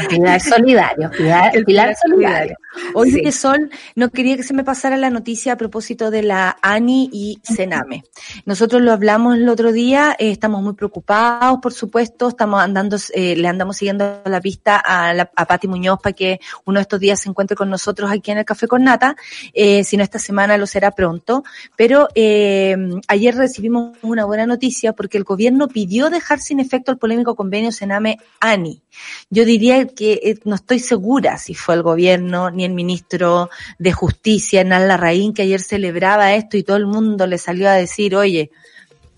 pilar 0.09 0.41
solidario, 0.41 1.11
pilar, 1.11 1.55
El 1.55 1.65
pilar 1.65 1.95
solidario. 2.01 2.57
Oye, 2.93 3.21
Sí. 3.23 3.31
Sol, 3.31 3.69
no 3.95 4.09
quería 4.09 4.35
que 4.35 4.43
se 4.43 4.53
me 4.53 4.63
pasara 4.63 4.97
la 4.97 5.09
noticia 5.09 5.53
a 5.53 5.57
propósito 5.57 6.09
de 6.09 6.23
la 6.23 6.57
ANI 6.61 7.09
y 7.11 7.39
Sename. 7.43 8.03
Nosotros 8.45 8.81
lo 8.81 8.91
hablamos 8.91 9.37
el 9.37 9.47
otro 9.49 9.71
día, 9.71 10.15
eh, 10.17 10.31
estamos 10.31 10.61
muy 10.61 10.73
preocupados, 10.73 11.59
por 11.61 11.73
supuesto, 11.73 12.29
estamos 12.29 12.61
andando, 12.61 12.97
eh, 13.13 13.35
le 13.35 13.47
andamos 13.47 13.77
siguiendo 13.77 14.21
la 14.25 14.41
pista 14.41 14.77
a, 14.77 15.13
la, 15.13 15.29
a 15.35 15.45
Pati 15.45 15.67
Muñoz 15.67 15.99
para 16.01 16.13
que 16.13 16.39
uno 16.65 16.79
de 16.79 16.81
estos 16.81 16.99
días 16.99 17.19
se 17.21 17.29
encuentre 17.29 17.55
con 17.55 17.69
nosotros 17.69 18.11
aquí 18.11 18.31
en 18.31 18.39
el 18.39 18.45
Café 18.45 18.67
con 18.67 18.83
Nata, 18.83 19.15
eh, 19.53 19.83
si 19.83 19.97
no 19.97 20.03
esta 20.03 20.19
semana 20.19 20.57
lo 20.57 20.67
será 20.67 20.91
pronto, 20.91 21.43
pero 21.75 22.07
eh, 22.15 22.75
ayer 23.07 23.35
recibimos 23.35 23.97
una 24.01 24.25
buena 24.25 24.45
noticia 24.45 24.93
porque 24.93 25.17
el 25.17 25.23
gobierno 25.23 25.67
pidió 25.67 26.09
dejar 26.09 26.39
sin 26.39 26.59
efecto 26.59 26.91
el 26.91 26.97
polémico 26.97 27.35
convenio 27.35 27.71
Sename-ANI. 27.83 28.81
Yo 29.29 29.45
diría 29.45 29.85
que 29.87 30.13
eh, 30.23 30.39
no 30.45 30.55
estoy 30.55 30.79
segura 30.79 31.37
si 31.37 31.53
fue 31.53 31.75
el 31.75 31.83
gobierno 31.83 32.49
ni 32.49 32.65
el 32.65 32.73
ministro 32.73 33.49
de 33.79 33.91
Justicia, 33.91 34.63
Nan 34.63 34.87
Larraín, 34.87 35.33
que 35.33 35.43
ayer 35.43 35.61
celebraba 35.61 36.33
esto 36.33 36.57
y 36.57 36.63
todo 36.63 36.77
el 36.77 36.85
mundo 36.85 37.27
le 37.27 37.37
salió 37.37 37.69
a 37.69 37.73
decir, 37.73 38.15
oye, 38.15 38.51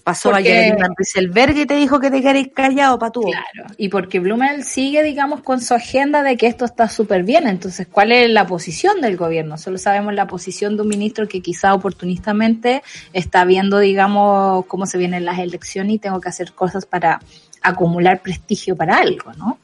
pasó 0.03 0.29
Porque- 0.29 0.75
Rieselberg 0.97 1.57
y 1.57 1.65
te 1.65 1.75
dijo 1.75 1.99
que 1.99 2.11
te 2.11 2.21
quedaréis 2.21 2.49
callado, 2.53 2.99
patú. 2.99 3.21
Claro, 3.23 3.73
y 3.75 3.89
porque 3.89 4.19
Blumel 4.19 4.63
sigue, 4.63 5.01
digamos, 5.01 5.41
con 5.41 5.59
su 5.59 5.73
agenda 5.73 6.21
de 6.21 6.37
que 6.37 6.45
esto 6.45 6.63
está 6.63 6.87
súper 6.87 7.23
bien. 7.23 7.47
Entonces, 7.47 7.87
¿cuál 7.91 8.11
es 8.11 8.29
la 8.29 8.45
posición 8.45 9.01
del 9.01 9.17
gobierno? 9.17 9.57
Solo 9.57 9.79
sabemos 9.79 10.13
la 10.13 10.27
posición 10.27 10.75
de 10.75 10.83
un 10.83 10.89
ministro 10.89 11.27
que 11.27 11.41
quizá 11.41 11.73
oportunistamente 11.73 12.83
está 13.13 13.45
viendo, 13.45 13.79
digamos, 13.79 14.67
cómo 14.67 14.85
se 14.85 14.99
vienen 14.99 15.25
las 15.25 15.39
elecciones 15.39 15.95
y 15.95 15.99
tengo 15.99 16.21
que 16.21 16.29
hacer 16.29 16.53
cosas 16.53 16.85
para 16.85 17.19
acumular 17.67 18.21
prestigio 18.21 18.75
para 18.75 18.97
algo, 18.97 19.33
¿no? 19.33 19.59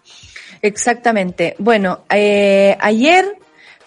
Exactamente. 0.62 1.56
Bueno, 1.58 2.02
eh, 2.10 2.78
ayer 2.80 3.26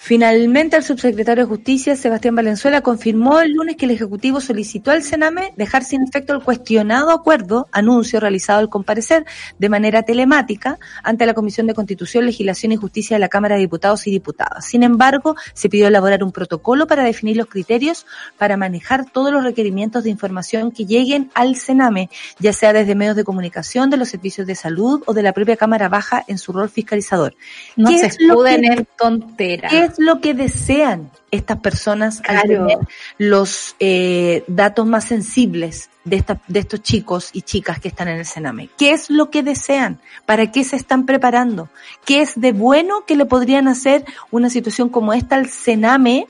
Finalmente, 0.07 0.77
el 0.77 0.85
subsecretario 0.85 1.45
de 1.45 1.49
Justicia, 1.49 1.97
Sebastián 1.97 2.35
Valenzuela, 2.35 2.83
confirmó 2.83 3.41
el 3.41 3.53
lunes 3.53 3.77
que 3.77 3.87
el 3.87 3.91
Ejecutivo 3.93 4.39
solicitó 4.39 4.91
al 4.91 5.03
Sename 5.03 5.55
dejar 5.57 5.83
sin 5.83 6.03
efecto 6.03 6.35
el 6.35 6.43
cuestionado 6.43 7.11
acuerdo, 7.11 7.69
anuncio 7.73 8.21
realizado 8.21 8.59
al 8.59 8.69
comparecer 8.69 9.25
de 9.59 9.69
manera 9.71 10.03
telemática 10.03 10.79
ante 11.03 11.25
la 11.25 11.33
Comisión 11.33 11.67
de 11.67 11.73
Constitución, 11.73 12.27
Legislación 12.27 12.73
y 12.73 12.77
Justicia 12.77 13.17
de 13.17 13.21
la 13.21 13.31
Cámara 13.31 13.55
de 13.55 13.63
Diputados 13.63 14.07
y 14.07 14.11
Diputadas. 14.11 14.67
Sin 14.67 14.83
embargo, 14.83 15.37
se 15.55 15.71
pidió 15.71 15.89
elaborar 15.89 16.23
un 16.23 16.33
protocolo 16.33 16.87
para 16.87 17.03
definir 17.03 17.39
los 17.39 17.47
criterios 17.47 18.05
para 18.37 18.59
manejar 18.59 19.11
todos 19.11 19.33
los 19.33 19.43
requerimientos 19.43 20.05
de 20.05 20.11
información 20.11 20.71
que 20.71 20.85
lleguen 20.85 21.31
al 21.33 21.57
Sename, 21.57 22.11
ya 22.39 22.53
sea 22.53 22.75
desde 22.75 22.95
medios 22.95 23.17
de 23.17 23.25
comunicación, 23.25 23.89
de 23.89 23.97
los 23.97 24.11
servicios 24.11 24.47
de 24.47 24.55
salud 24.55 25.03
o 25.07 25.15
de 25.15 25.23
la 25.23 25.33
propia 25.33 25.57
Cámara 25.57 25.89
Baja 25.89 26.23
en 26.29 26.37
su 26.37 26.53
rol 26.53 26.69
fiscalizador. 26.69 27.35
No 27.75 27.89
¿Qué 27.89 28.01
se 28.01 28.07
escuden 28.09 28.61
que- 28.61 28.67
en 28.67 28.89
tonteras. 28.99 29.94
¿Qué 29.97 30.03
es 30.03 30.07
lo 30.07 30.21
que 30.21 30.35
desean 30.35 31.11
estas 31.31 31.59
personas 31.61 32.21
al 32.27 32.43
tener 32.67 32.79
los 33.19 33.77
eh, 33.81 34.45
datos 34.47 34.87
más 34.87 35.05
sensibles 35.05 35.91
de, 36.05 36.17
esta- 36.17 36.41
de 36.49 36.61
estos 36.61 36.83
chicos 36.83 37.31
y 37.33 37.43
chicas 37.43 37.79
que 37.81 37.89
están 37.89 38.09
en 38.09 38.19
el 38.19 38.27
Sename? 38.27 38.69
¿Qué 38.79 38.91
es 38.93 39.11
lo 39.11 39.31
que 39.31 39.43
desean? 39.43 40.01
¿Para 40.27 40.51
qué 40.53 40.65
se 40.65 40.77
están 40.77 41.07
preparando? 41.07 41.69
¿Qué 42.05 42.21
es 42.23 42.41
de 42.41 42.53
bueno 42.53 43.05
que 43.07 43.17
le 43.17 43.25
podrían 43.27 43.69
hacer 43.69 44.05
una 44.31 44.51
situación 44.51 44.89
como 44.89 45.13
esta 45.13 45.37
al 45.37 45.49
Sename 45.49 46.27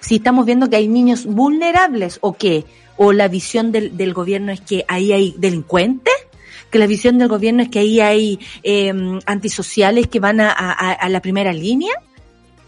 si 0.00 0.16
estamos 0.16 0.46
viendo 0.46 0.70
que 0.70 0.76
hay 0.76 0.88
niños 0.88 1.26
vulnerables 1.26 2.18
o 2.22 2.34
qué? 2.36 2.64
¿O 2.96 3.12
la 3.12 3.28
visión 3.28 3.72
del, 3.72 3.96
del 3.96 4.12
gobierno 4.14 4.52
es 4.52 4.60
que 4.60 4.84
ahí 4.88 5.12
hay 5.12 5.34
delincuentes? 5.38 6.14
que 6.70 6.78
la 6.78 6.86
visión 6.86 7.18
del 7.18 7.26
gobierno 7.26 7.64
es 7.64 7.68
que 7.68 7.80
ahí 7.80 7.98
hay 7.98 8.38
eh, 8.62 8.92
antisociales 9.26 10.06
que 10.06 10.20
van 10.20 10.38
a, 10.40 10.50
a- 10.52 10.92
a 10.92 11.08
la 11.08 11.20
primera 11.20 11.52
línea. 11.52 11.92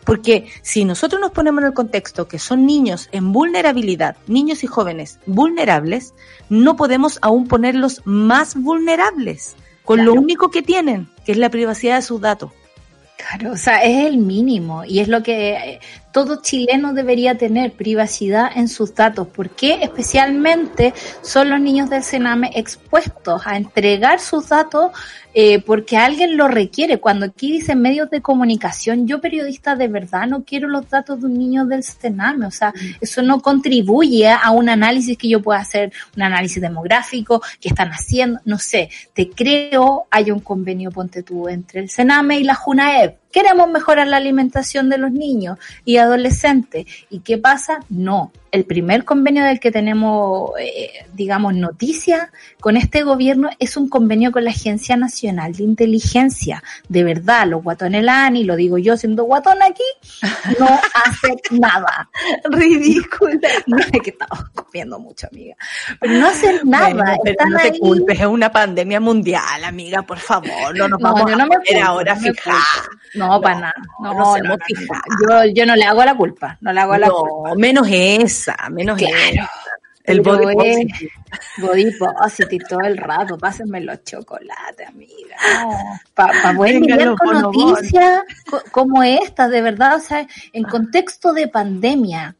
Porque 0.04 0.48
si 0.62 0.84
nosotros 0.84 1.20
nos 1.20 1.30
ponemos 1.30 1.62
en 1.62 1.68
el 1.68 1.74
contexto 1.74 2.26
que 2.26 2.38
son 2.38 2.66
niños 2.66 3.08
en 3.12 3.32
vulnerabilidad, 3.32 4.16
niños 4.26 4.64
y 4.64 4.66
jóvenes 4.66 5.20
vulnerables, 5.26 6.14
no 6.48 6.76
podemos 6.76 7.18
aún 7.22 7.46
ponerlos 7.46 8.02
más 8.04 8.56
vulnerables 8.56 9.54
con 9.84 10.04
lo 10.04 10.12
único 10.14 10.50
que 10.50 10.62
tienen, 10.62 11.08
que 11.24 11.32
es 11.32 11.38
la 11.38 11.50
privacidad 11.50 11.96
de 11.96 12.02
sus 12.02 12.20
datos. 12.20 12.52
Claro, 13.16 13.52
o 13.52 13.56
sea, 13.56 13.82
es 13.84 14.06
el 14.06 14.16
mínimo 14.16 14.84
y 14.84 14.98
es 14.98 15.08
lo 15.08 15.22
que 15.22 15.80
todo 16.12 16.42
chileno 16.42 16.92
debería 16.92 17.36
tener, 17.36 17.72
privacidad 17.72 18.50
en 18.54 18.68
sus 18.68 18.94
datos. 18.94 19.28
¿Por 19.28 19.50
qué 19.50 19.78
especialmente 19.82 20.94
son 21.22 21.50
los 21.50 21.60
niños 21.60 21.90
del 21.90 22.02
Sename 22.02 22.50
expuestos 22.54 23.42
a 23.46 23.56
entregar 23.56 24.20
sus 24.20 24.48
datos 24.48 24.92
eh, 25.34 25.60
porque 25.62 25.96
alguien 25.96 26.36
lo 26.36 26.48
requiere? 26.48 27.00
Cuando 27.00 27.26
aquí 27.26 27.50
dicen 27.50 27.80
medios 27.80 28.10
de 28.10 28.20
comunicación, 28.20 29.06
yo 29.06 29.20
periodista 29.20 29.74
de 29.74 29.88
verdad 29.88 30.26
no 30.26 30.44
quiero 30.44 30.68
los 30.68 30.88
datos 30.88 31.20
de 31.20 31.26
un 31.26 31.38
niño 31.38 31.64
del 31.64 31.82
Sename, 31.82 32.46
o 32.46 32.50
sea, 32.50 32.74
eso 33.00 33.22
no 33.22 33.40
contribuye 33.40 34.30
a 34.30 34.50
un 34.50 34.68
análisis 34.68 35.16
que 35.16 35.28
yo 35.28 35.40
pueda 35.40 35.60
hacer, 35.60 35.92
un 36.16 36.22
análisis 36.22 36.60
demográfico 36.60 37.42
que 37.60 37.68
están 37.68 37.90
haciendo, 37.90 38.40
no 38.44 38.58
sé, 38.58 38.90
te 39.14 39.30
creo, 39.30 40.06
hay 40.10 40.30
un 40.30 40.40
convenio, 40.40 40.90
ponte 40.90 41.22
tú, 41.22 41.48
entre 41.48 41.80
el 41.80 41.90
Sename 41.90 42.38
y 42.38 42.44
la 42.44 42.54
JUNAEP. 42.54 43.21
Queremos 43.32 43.68
mejorar 43.70 44.06
la 44.06 44.18
alimentación 44.18 44.88
de 44.88 44.98
los 44.98 45.10
niños 45.10 45.58
y 45.84 45.96
adolescentes. 45.96 46.86
¿Y 47.10 47.20
qué 47.20 47.38
pasa? 47.38 47.80
No. 47.88 48.30
El 48.52 48.64
primer 48.64 49.04
convenio 49.04 49.44
del 49.44 49.58
que 49.58 49.72
tenemos, 49.72 50.50
eh, 50.60 51.06
digamos, 51.14 51.54
noticia 51.54 52.30
con 52.60 52.76
este 52.76 53.02
gobierno 53.02 53.50
es 53.58 53.76
un 53.76 53.88
convenio 53.88 54.30
con 54.30 54.44
la 54.44 54.50
Agencia 54.50 54.96
Nacional 54.96 55.54
de 55.54 55.64
Inteligencia. 55.64 56.62
De 56.88 57.02
verdad, 57.02 57.46
los 57.48 57.62
guatones 57.64 58.04
y 58.34 58.44
lo 58.44 58.56
digo 58.56 58.78
yo 58.78 58.96
siendo 58.96 59.24
guatón 59.24 59.62
aquí, 59.62 59.82
no 60.58 60.66
hacen 60.94 61.36
nada. 61.58 62.08
Ridícula. 62.44 63.32
No 63.66 63.78
es 63.78 63.90
que 64.02 64.10
estamos 64.10 64.44
comiendo 64.54 64.98
mucho, 64.98 65.28
amiga. 65.30 65.54
Pero 66.00 66.14
no 66.14 66.26
hacen 66.26 66.60
nada. 66.64 66.90
Bueno, 66.92 67.12
pero 67.22 67.32
Están 67.32 67.50
no 67.50 67.58
te 67.58 67.62
ahí. 67.64 67.78
culpes, 67.78 68.20
es 68.20 68.26
una 68.26 68.50
pandemia 68.52 69.00
mundial, 69.00 69.64
amiga, 69.64 70.02
por 70.02 70.18
favor. 70.18 70.76
No 70.76 70.88
nos 70.88 71.00
No, 71.00 71.12
vamos 71.12 71.30
yo 71.30 71.34
a 71.34 71.38
no 71.38 71.46
me 71.46 71.56
poner 71.56 71.72
culpo, 71.74 71.86
ahora 71.86 72.14
no 72.14 72.20
fijar. 72.20 72.54
No, 73.14 73.40
para 73.40 73.60
nada. 73.60 73.74
No, 74.00 74.14
no 74.14 74.36
no. 74.38 74.56
Yo, 75.28 75.44
yo 75.54 75.66
no 75.66 75.76
le 75.76 75.84
hago 75.84 76.04
la 76.04 76.14
culpa. 76.14 76.58
No 76.60 76.72
le 76.72 76.80
hago 76.80 76.96
la 76.98 77.08
culpa. 77.08 77.50
No, 77.50 77.54
menos 77.56 77.88
menos 78.70 78.98
Claro. 78.98 79.48
El 80.04 80.20
body 80.20 80.46
es 80.48 80.54
positive. 80.56 81.12
Body 81.58 81.90
positive 81.98 82.64
todo 82.68 82.80
el 82.80 82.96
rato. 82.96 83.38
Pásenme 83.38 83.80
los 83.80 84.02
chocolates, 84.02 84.88
amiga. 84.88 85.36
Para 86.14 86.54
poder 86.56 86.80
Venga, 86.80 86.96
lidiar 86.96 87.14
con 87.16 87.40
noticias 87.40 88.22
co- 88.50 88.62
como 88.72 89.02
esta, 89.04 89.48
de 89.48 89.62
verdad, 89.62 89.96
o 89.96 90.00
sea, 90.00 90.26
en 90.52 90.64
contexto 90.64 91.32
de 91.32 91.46
pandemia, 91.46 92.34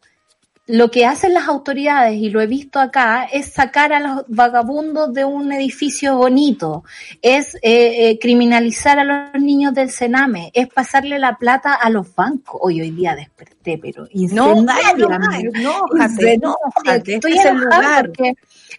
lo 0.72 0.90
que 0.90 1.04
hacen 1.04 1.34
las 1.34 1.48
autoridades, 1.48 2.14
y 2.18 2.30
lo 2.30 2.40
he 2.40 2.46
visto 2.46 2.80
acá, 2.80 3.24
es 3.30 3.52
sacar 3.52 3.92
a 3.92 4.00
los 4.00 4.24
vagabundos 4.28 5.12
de 5.12 5.24
un 5.24 5.52
edificio 5.52 6.16
bonito, 6.16 6.82
es 7.20 7.54
eh, 7.56 8.08
eh, 8.10 8.18
criminalizar 8.18 8.98
a 8.98 9.04
los 9.04 9.42
niños 9.42 9.74
del 9.74 9.90
Sename, 9.90 10.50
es 10.54 10.68
pasarle 10.68 11.18
la 11.18 11.36
plata 11.36 11.74
a 11.74 11.90
los 11.90 12.14
bancos. 12.14 12.58
Hoy, 12.62 12.80
hoy 12.80 12.90
día 12.90 13.14
desperté, 13.14 13.76
pero 13.76 14.04
No, 14.04 14.10
incendiaria, 14.12 14.94
no, 14.96 15.14
amiga. 15.14 15.50
enójate, 15.60 16.32
enójate, 16.34 17.14
Estoy 17.16 17.32
este 17.32 17.42
es 17.42 17.44
el 17.44 17.50
enojada 17.58 17.82
lugar. 17.82 18.06
porque 18.06 18.34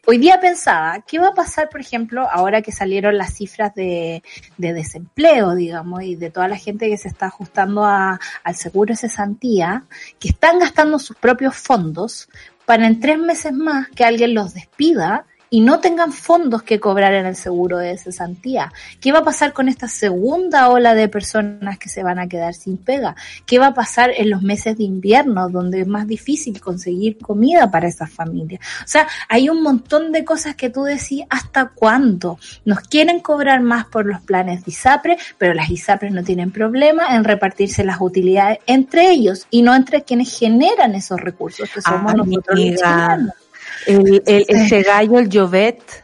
hoy 0.05 0.17
día 0.17 0.39
pensaba, 0.39 1.03
¿qué 1.07 1.19
va 1.19 1.29
a 1.29 1.33
pasar, 1.33 1.69
por 1.69 1.79
ejemplo, 1.81 2.27
ahora 2.29 2.61
que 2.61 2.71
salieron 2.71 3.17
las 3.17 3.33
cifras 3.35 3.73
de, 3.75 4.23
de 4.57 4.73
desempleo, 4.73 5.55
digamos, 5.55 6.03
y 6.03 6.15
de 6.15 6.29
toda 6.29 6.47
la 6.47 6.57
gente 6.57 6.89
que 6.89 6.97
se 6.97 7.07
está 7.07 7.27
ajustando 7.27 7.83
a- 7.85 8.19
al 8.43 8.55
seguro 8.55 8.93
de 8.93 8.97
cesantía, 8.97 9.85
que 10.19 10.29
están 10.29 10.59
gastando 10.59 10.99
sus 10.99 11.15
propios 11.17 11.55
fondos 11.55 12.27
para 12.65 12.87
en 12.87 12.99
tres 12.99 13.17
meses 13.19 13.51
más 13.53 13.87
que 13.89 14.05
alguien 14.05 14.33
los 14.33 14.53
despida 14.53 15.25
y 15.53 15.59
no 15.59 15.79
tengan 15.79 16.11
fondos 16.11 16.63
que 16.63 16.79
cobrar 16.79 17.13
en 17.13 17.27
el 17.27 17.35
seguro 17.35 17.77
de 17.77 17.95
cesantía. 17.95 18.73
¿Qué 18.99 19.11
va 19.11 19.19
a 19.19 19.23
pasar 19.23 19.53
con 19.53 19.69
esta 19.69 19.87
segunda 19.87 20.67
ola 20.69 20.95
de 20.95 21.07
personas 21.07 21.77
que 21.77 21.89
se 21.89 22.01
van 22.01 22.17
a 22.17 22.27
quedar 22.27 22.55
sin 22.55 22.77
pega? 22.77 23.15
¿Qué 23.45 23.59
va 23.59 23.67
a 23.67 23.73
pasar 23.75 24.09
en 24.17 24.31
los 24.31 24.41
meses 24.41 24.79
de 24.79 24.83
invierno, 24.85 25.49
donde 25.49 25.81
es 25.81 25.87
más 25.87 26.07
difícil 26.07 26.59
conseguir 26.59 27.19
comida 27.19 27.69
para 27.69 27.87
esas 27.87 28.09
familias? 28.09 28.61
O 28.83 28.87
sea, 28.87 29.07
hay 29.29 29.47
un 29.47 29.61
montón 29.61 30.11
de 30.11 30.25
cosas 30.25 30.55
que 30.55 30.71
tú 30.71 30.85
decís, 30.85 31.21
¿hasta 31.29 31.67
cuándo? 31.67 32.39
Nos 32.65 32.79
quieren 32.79 33.19
cobrar 33.19 33.61
más 33.61 33.85
por 33.85 34.07
los 34.07 34.21
planes 34.21 34.65
de 34.65 34.71
ISAPRE, 34.71 35.19
pero 35.37 35.53
las 35.53 35.69
ISAPRES 35.69 36.13
no 36.13 36.23
tienen 36.23 36.49
problema 36.49 37.15
en 37.15 37.23
repartirse 37.23 37.83
las 37.83 38.01
utilidades 38.01 38.57
entre 38.65 39.11
ellos 39.11 39.45
y 39.51 39.61
no 39.61 39.75
entre 39.75 40.01
quienes 40.01 40.35
generan 40.35 40.95
esos 40.95 41.21
recursos, 41.21 41.69
que 41.69 41.79
somos 41.79 42.11
Ay, 42.11 42.17
nosotros 42.17 42.59
los 42.59 43.42
El, 43.85 44.23
el, 44.25 44.45
Sí. 44.45 44.45
Este 44.47 44.83
gallo, 44.83 45.19
el 45.19 45.29
Jovet, 45.31 46.02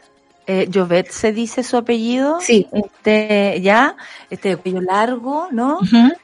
eh, 0.52 0.68
Jovet 0.74 1.12
se 1.12 1.32
dice 1.32 1.62
su 1.62 1.76
apellido. 1.76 2.40
Sí. 2.40 2.66
Este, 2.72 3.60
ya, 3.62 3.94
este 4.30 4.56
cuello 4.56 4.80
largo, 4.80 5.46
¿no? 5.52 5.78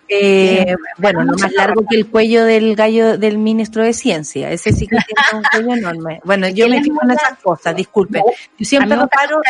Eh, 0.08 0.64
Sí. 0.66 0.74
bueno, 0.98 1.24
no 1.24 1.34
más 1.36 1.52
largo 1.52 1.84
que 1.88 1.96
el 1.96 2.08
cuello 2.08 2.44
del 2.44 2.74
gallo 2.74 3.18
del 3.18 3.38
ministro 3.38 3.84
de 3.84 3.92
Ciencia. 3.92 4.50
Ese 4.50 4.72
sí 4.72 4.88
que 4.88 4.96
tiene 4.96 5.38
un 5.38 5.42
cuello 5.44 5.74
enorme. 5.78 6.20
Bueno, 6.24 6.48
yo 6.48 6.68
me 6.68 6.82
fijo 6.82 6.98
en 7.04 7.12
esas 7.12 7.38
cosas, 7.38 7.76
disculpen. 7.76 8.22
No, 8.26 8.32
Yo 8.58 8.64
siempre 8.64 8.96
reparo 8.96 9.40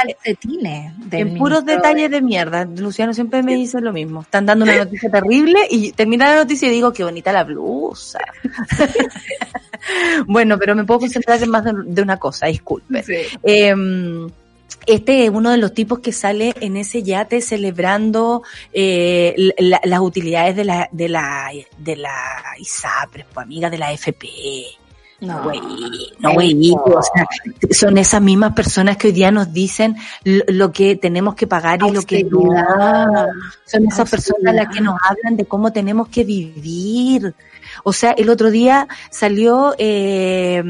en 1.11 1.39
puros 1.39 1.65
detalles 1.65 2.11
de 2.11 2.21
mierda. 2.21 2.67
Luciano 2.67 3.15
siempre 3.15 3.43
me 3.43 3.55
dice 3.55 3.81
lo 3.81 3.95
mismo. 3.95 4.21
Están 4.21 4.45
dando 4.45 4.65
una 4.65 4.77
noticia 4.77 5.11
terrible 5.11 5.61
y 5.71 5.93
termina 5.93 6.29
la 6.29 6.37
noticia 6.37 6.69
y 6.69 6.73
digo, 6.73 6.93
qué 6.93 7.03
bonita 7.03 7.33
la 7.33 7.45
blusa. 7.45 8.19
bueno, 10.27 10.59
pero 10.59 10.75
me 10.75 10.85
puedo 10.85 11.01
concentrar 11.01 11.43
en 11.43 11.51
más 11.51 11.65
de, 11.65 12.03
una 12.03 12.19
cosa, 12.19 12.47
disculpe. 12.47 13.03
Sí. 13.03 13.15
Eh, 13.43 13.75
este 14.87 15.25
es 15.25 15.31
uno 15.31 15.51
de 15.51 15.57
los 15.59 15.75
tipos 15.75 15.99
que 15.99 16.13
sale 16.13 16.55
en 16.61 16.77
ese 16.77 17.03
yate 17.03 17.41
celebrando 17.41 18.43
eh, 18.73 19.35
la- 19.59 19.81
las 19.85 20.01
utilidades 20.01 20.55
de 20.57 20.65
la, 20.65 20.89
de 20.93 21.09
la, 21.09 21.51
de 21.79 21.97
la 21.97 22.15
ISAPRES, 22.59 23.27
pues 23.33 23.45
amiga 23.45 23.69
de 23.71 23.79
la 23.79 23.93
FP. 23.93 24.29
No, 25.19 25.45
güey, 25.45 25.59
no, 26.19 26.35
güey, 26.35 26.73
o 26.75 27.01
sea, 27.03 27.27
son 27.71 27.97
esas 27.97 28.21
mismas 28.21 28.53
personas 28.53 28.99
que 28.99 29.07
hoy 29.07 29.13
día 29.15 29.31
nos 29.31 29.51
dicen 29.51 29.97
lo, 30.25 30.45
lo 30.49 30.71
que 30.73 30.97
tenemos 30.97 31.35
que 31.35 31.47
pagar 31.47 31.81
y 31.83 31.91
lo 31.91 32.03
que 32.03 32.23
no. 32.23 32.41
Son 33.65 33.87
esas 33.87 34.11
personas 34.11 34.55
las 34.55 34.69
que 34.69 34.83
nos 34.83 34.95
hablan 35.03 35.39
de 35.39 35.47
cómo 35.47 35.73
tenemos 35.73 36.09
que 36.09 36.23
vivir. 36.23 37.35
O 37.89 37.93
sea, 37.93 38.11
el 38.19 38.31
otro 38.31 38.51
día 38.51 38.89
salió 39.11 39.73
eh, 39.79 40.61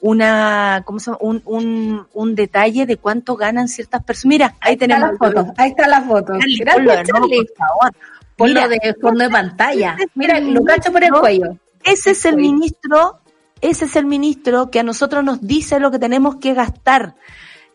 una, 0.00 0.82
¿cómo 0.84 0.98
se 0.98 1.06
llama? 1.12 1.18
Un, 1.20 1.40
un, 1.44 2.06
un 2.12 2.34
detalle 2.34 2.84
de 2.84 2.96
cuánto 2.96 3.36
ganan 3.36 3.68
ciertas 3.68 4.02
personas. 4.02 4.28
Mira, 4.28 4.46
ahí, 4.58 4.72
Ahí 4.72 4.76
tenemos 4.76 5.12
la 5.12 5.16
foto. 5.16 5.54
Ahí 5.56 5.70
está 5.70 5.86
la 5.86 6.02
foto. 6.02 6.32
Charlie, 6.32 6.58
Gracias, 6.58 7.06
Charlie. 7.06 7.46
por 7.46 7.56
favor. 7.56 7.92
Ponlo 8.36 8.54
Mira, 8.54 8.68
de 8.68 8.94
fondo 9.00 9.22
de 9.22 9.30
pantalla. 9.30 9.96
Mira, 10.16 10.40
lo 10.40 10.64
cacho 10.64 10.90
por 10.90 11.04
el 11.04 11.12
cuello. 11.12 11.56
Ese 11.84 12.10
es 12.10 12.24
el 12.24 12.38
ministro, 12.38 13.20
ese 13.60 13.84
es 13.84 13.94
el 13.94 14.06
ministro 14.06 14.68
que 14.72 14.80
a 14.80 14.82
nosotros 14.82 15.22
nos 15.22 15.46
dice 15.46 15.78
lo 15.78 15.92
que 15.92 16.00
tenemos 16.00 16.38
que 16.40 16.54
gastar 16.54 17.14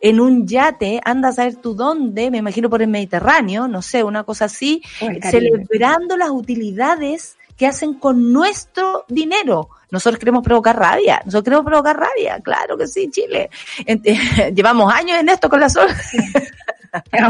en 0.02 0.20
un 0.20 0.46
yate, 0.46 1.00
anda 1.06 1.30
a 1.30 1.32
saber 1.32 1.56
tú 1.56 1.74
dónde, 1.74 2.32
me 2.32 2.40
imagino 2.40 2.70
por 2.70 2.82
el 2.82 2.90
Mediterráneo, 2.90 3.70
no 3.70 3.82
sé, 3.82 4.04
una 4.04 4.26
cosa 4.26 4.46
así, 4.46 4.82
celebrando 5.22 6.18
las 6.18 6.32
utilidades 6.32 7.38
que 7.60 7.68
hacen 7.68 7.96
con 7.96 8.32
nuestro 8.32 9.04
dinero. 9.10 9.70
Nosotros 9.92 10.18
queremos 10.18 10.44
provocar 10.44 10.80
rabia, 10.80 11.22
nosotros 11.26 11.44
queremos 11.44 11.66
provocar 11.66 12.00
rabia, 12.00 12.40
claro 12.42 12.78
que 12.78 12.88
sí, 12.88 13.10
Chile. 13.12 13.50
llevamos 14.56 14.94
años 14.94 15.20
en 15.20 15.28
esto 15.28 15.50
con 15.50 15.60
la 15.60 15.68
sol. 15.68 15.90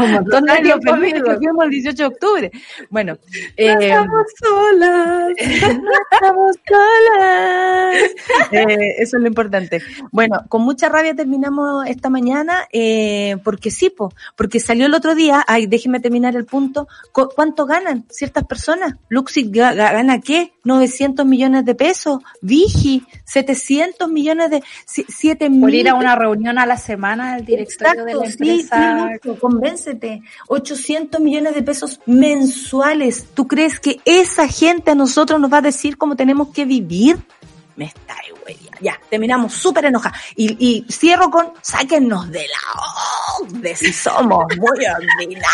Un 0.00 0.12
montón 0.12 0.44
de 0.44 0.52
años 0.52 0.78
el 1.64 1.70
18 1.70 1.96
de 1.96 2.04
octubre. 2.04 2.50
Bueno, 2.88 3.18
eh, 3.56 3.74
estamos 3.80 4.26
solas, 4.38 5.28
estamos 6.12 6.56
solas. 6.66 8.10
Eh, 8.52 8.96
eso 8.98 9.16
es 9.16 9.22
lo 9.22 9.28
importante. 9.28 9.80
Bueno, 10.10 10.44
con 10.48 10.62
mucha 10.62 10.88
rabia 10.88 11.14
terminamos 11.14 11.86
esta 11.86 12.10
mañana, 12.10 12.66
eh, 12.72 13.36
porque 13.44 13.70
sí, 13.70 13.90
po, 13.90 14.12
porque 14.36 14.58
salió 14.58 14.86
el 14.86 14.94
otro 14.94 15.14
día, 15.14 15.44
ay, 15.46 15.66
déjenme 15.66 16.00
terminar 16.00 16.34
el 16.36 16.46
punto, 16.46 16.88
¿cuánto 17.12 17.66
ganan 17.66 18.06
ciertas 18.10 18.44
personas? 18.44 18.96
Luxi 19.08 19.50
gana 19.50 20.20
qué? 20.20 20.52
900 20.64 21.24
millones 21.26 21.64
de 21.64 21.74
pesos, 21.74 22.18
Vigi, 22.42 23.04
700 23.24 24.08
millones 24.08 24.50
de, 24.50 24.62
7 24.86 25.48
mil. 25.48 25.60
Por 25.60 25.74
ir 25.74 25.88
a 25.88 25.94
una 25.94 26.16
reunión 26.16 26.58
a 26.58 26.66
la 26.66 26.76
semana 26.76 27.36
del 27.36 27.44
directorio 27.44 28.04
de 28.04 28.14
la 28.14 28.26
empresa. 28.26 29.10
Sí, 29.22 29.28
convéncete. 29.50 30.22
800 30.48 31.20
millones 31.20 31.54
de 31.54 31.62
pesos 31.62 32.00
mensuales. 32.06 33.26
¿Tú 33.34 33.46
crees 33.46 33.80
que 33.80 34.00
esa 34.04 34.48
gente 34.48 34.90
a 34.90 34.94
nosotros 34.94 35.40
nos 35.40 35.52
va 35.52 35.58
a 35.58 35.62
decir 35.62 35.96
cómo 35.96 36.16
tenemos 36.16 36.48
que 36.48 36.64
vivir? 36.64 37.18
Me 37.76 37.86
está 37.86 38.16
güey. 38.42 38.58
Ya, 38.80 38.98
terminamos 39.08 39.52
súper 39.52 39.86
enojados. 39.86 40.18
Y, 40.36 40.56
y, 40.58 40.86
cierro 40.90 41.30
con, 41.30 41.52
sáquennos 41.60 42.30
de 42.30 42.46
la 42.46 43.60
de 43.60 43.76
si 43.76 43.92
somos 43.92 44.44
muy 44.56 44.86
ordinarios. 44.86 45.46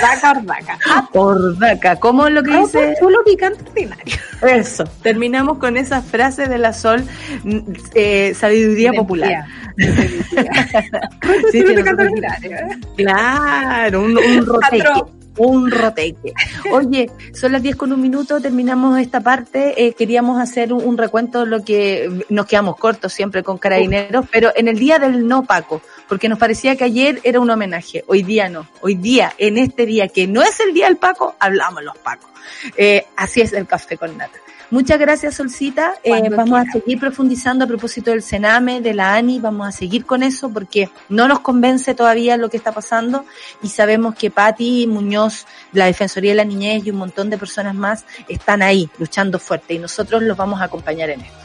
Daca, 0.00 0.30
ordaca. 0.32 0.78
Ordaca. 1.12 1.96
¿Cómo 1.96 2.26
es 2.26 2.32
lo 2.34 2.42
que 2.42 2.56
dice? 2.56 2.94
Chulo, 2.98 3.22
picante, 3.24 3.62
ordinario. 3.68 4.16
Eso. 4.42 4.84
Terminamos 5.02 5.58
con 5.58 5.76
esa 5.76 6.02
frase 6.02 6.46
de 6.46 6.58
la 6.58 6.72
Sol, 6.72 7.04
eh, 7.94 8.34
sabiduría 8.34 8.92
popular. 8.92 9.44
sí, 11.52 11.62
claro, 12.96 14.00
un, 14.00 14.16
un 14.16 14.46
roteque 14.46 15.02
un 15.36 15.70
roteque. 15.70 16.32
Oye, 16.72 17.10
son 17.32 17.52
las 17.52 17.62
10 17.62 17.76
con 17.76 17.92
un 17.92 18.00
minuto, 18.00 18.40
terminamos 18.40 18.98
esta 18.98 19.20
parte. 19.20 19.86
Eh, 19.86 19.94
queríamos 19.94 20.40
hacer 20.40 20.72
un, 20.72 20.96
recuento 20.96 21.44
de 21.44 21.46
lo 21.50 21.64
que 21.64 22.24
nos 22.28 22.46
quedamos 22.46 22.76
cortos 22.76 23.12
siempre 23.12 23.42
con 23.42 23.58
carabineros, 23.58 24.26
pero 24.30 24.52
en 24.56 24.68
el 24.68 24.78
día 24.78 24.98
del 24.98 25.26
no 25.26 25.44
Paco, 25.44 25.82
porque 26.08 26.28
nos 26.28 26.38
parecía 26.38 26.76
que 26.76 26.84
ayer 26.84 27.20
era 27.22 27.40
un 27.40 27.50
homenaje. 27.50 28.04
Hoy 28.06 28.22
día 28.22 28.48
no. 28.48 28.66
Hoy 28.80 28.94
día, 28.94 29.32
en 29.38 29.58
este 29.58 29.86
día 29.86 30.08
que 30.08 30.26
no 30.26 30.42
es 30.42 30.58
el 30.60 30.72
día 30.72 30.86
del 30.86 30.96
Paco, 30.96 31.36
hablamos 31.38 31.82
los 31.82 31.96
Pacos. 31.98 32.30
Eh, 32.76 33.06
así 33.16 33.40
es 33.40 33.52
el 33.52 33.66
café 33.66 33.96
con 33.96 34.16
nata. 34.16 34.38
Muchas 34.70 34.98
gracias, 34.98 35.36
Solcita. 35.36 35.94
Eh, 36.02 36.28
vamos 36.28 36.60
a 36.60 36.64
seguir 36.72 36.98
profundizando 36.98 37.64
a 37.64 37.68
propósito 37.68 38.10
del 38.10 38.22
Sename, 38.22 38.80
de 38.80 38.94
la 38.94 39.14
ANI, 39.14 39.38
vamos 39.38 39.68
a 39.68 39.72
seguir 39.72 40.04
con 40.04 40.22
eso 40.22 40.50
porque 40.50 40.90
no 41.08 41.28
nos 41.28 41.40
convence 41.40 41.94
todavía 41.94 42.36
lo 42.36 42.50
que 42.50 42.56
está 42.56 42.72
pasando 42.72 43.24
y 43.62 43.68
sabemos 43.68 44.16
que 44.16 44.30
Patti 44.30 44.86
Muñoz, 44.86 45.46
la 45.72 45.86
Defensoría 45.86 46.32
de 46.32 46.36
la 46.36 46.44
Niñez 46.44 46.84
y 46.84 46.90
un 46.90 46.96
montón 46.96 47.30
de 47.30 47.38
personas 47.38 47.74
más 47.74 48.04
están 48.28 48.62
ahí 48.62 48.90
luchando 48.98 49.38
fuerte 49.38 49.74
y 49.74 49.78
nosotros 49.78 50.22
los 50.22 50.36
vamos 50.36 50.60
a 50.60 50.64
acompañar 50.64 51.10
en 51.10 51.20
esto. 51.20 51.38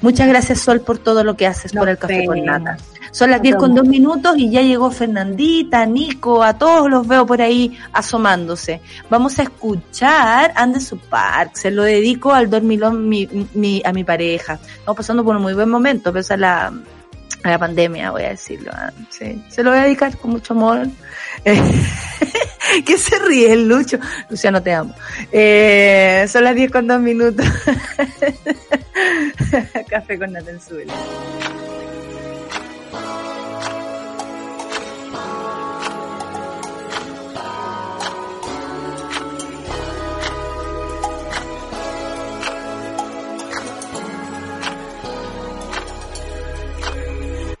Muchas 0.00 0.28
gracias, 0.28 0.60
Sol, 0.60 0.80
por 0.80 0.98
todo 0.98 1.24
lo 1.24 1.36
que 1.36 1.46
haces 1.46 1.72
por 1.72 1.88
el 1.88 1.98
café 1.98 2.26
con 2.26 2.44
nata. 2.44 2.76
Son 3.10 3.30
las 3.30 3.42
10 3.42 3.56
con 3.56 3.74
dos 3.74 3.86
minutos 3.86 4.34
y 4.36 4.50
ya 4.50 4.62
llegó 4.62 4.90
Fernandita, 4.90 5.84
Nico, 5.86 6.42
a 6.42 6.58
todos 6.58 6.90
los 6.90 7.06
veo 7.06 7.26
por 7.26 7.40
ahí 7.40 7.78
asomándose. 7.92 8.80
Vamos 9.10 9.38
a 9.38 9.42
escuchar 9.42 10.52
Anderson 10.54 11.00
Park, 11.08 11.52
se 11.54 11.70
lo 11.70 11.82
dedico 11.82 12.32
al 12.32 12.50
dormilón 12.50 13.08
mi, 13.08 13.28
mi, 13.54 13.82
a 13.84 13.92
mi 13.92 14.04
pareja. 14.04 14.54
Estamos 14.54 14.96
pasando 14.96 15.24
por 15.24 15.36
un 15.36 15.42
muy 15.42 15.54
buen 15.54 15.68
momento, 15.68 16.12
pese 16.12 16.34
a 16.34 16.36
la, 16.36 16.72
a 17.42 17.50
la 17.50 17.58
pandemia, 17.58 18.10
voy 18.10 18.24
a 18.24 18.30
decirlo. 18.30 18.70
¿ah? 18.74 18.92
Sí, 19.10 19.42
se 19.48 19.62
lo 19.62 19.70
voy 19.70 19.80
a 19.80 19.84
dedicar 19.84 20.16
con 20.18 20.32
mucho 20.32 20.54
amor. 20.54 20.86
¿Qué 22.84 22.98
se 22.98 23.18
ríe 23.18 23.52
el 23.52 23.68
Lucho? 23.68 23.98
Luciano, 24.28 24.62
te 24.62 24.72
amo. 24.72 24.94
Eh, 25.32 26.26
son 26.28 26.44
las 26.44 26.54
10 26.54 26.70
con 26.70 26.86
dos 26.86 27.00
minutos. 27.00 27.46
Café 29.88 30.18
con 30.18 30.32
Natenzuela. 30.32 30.92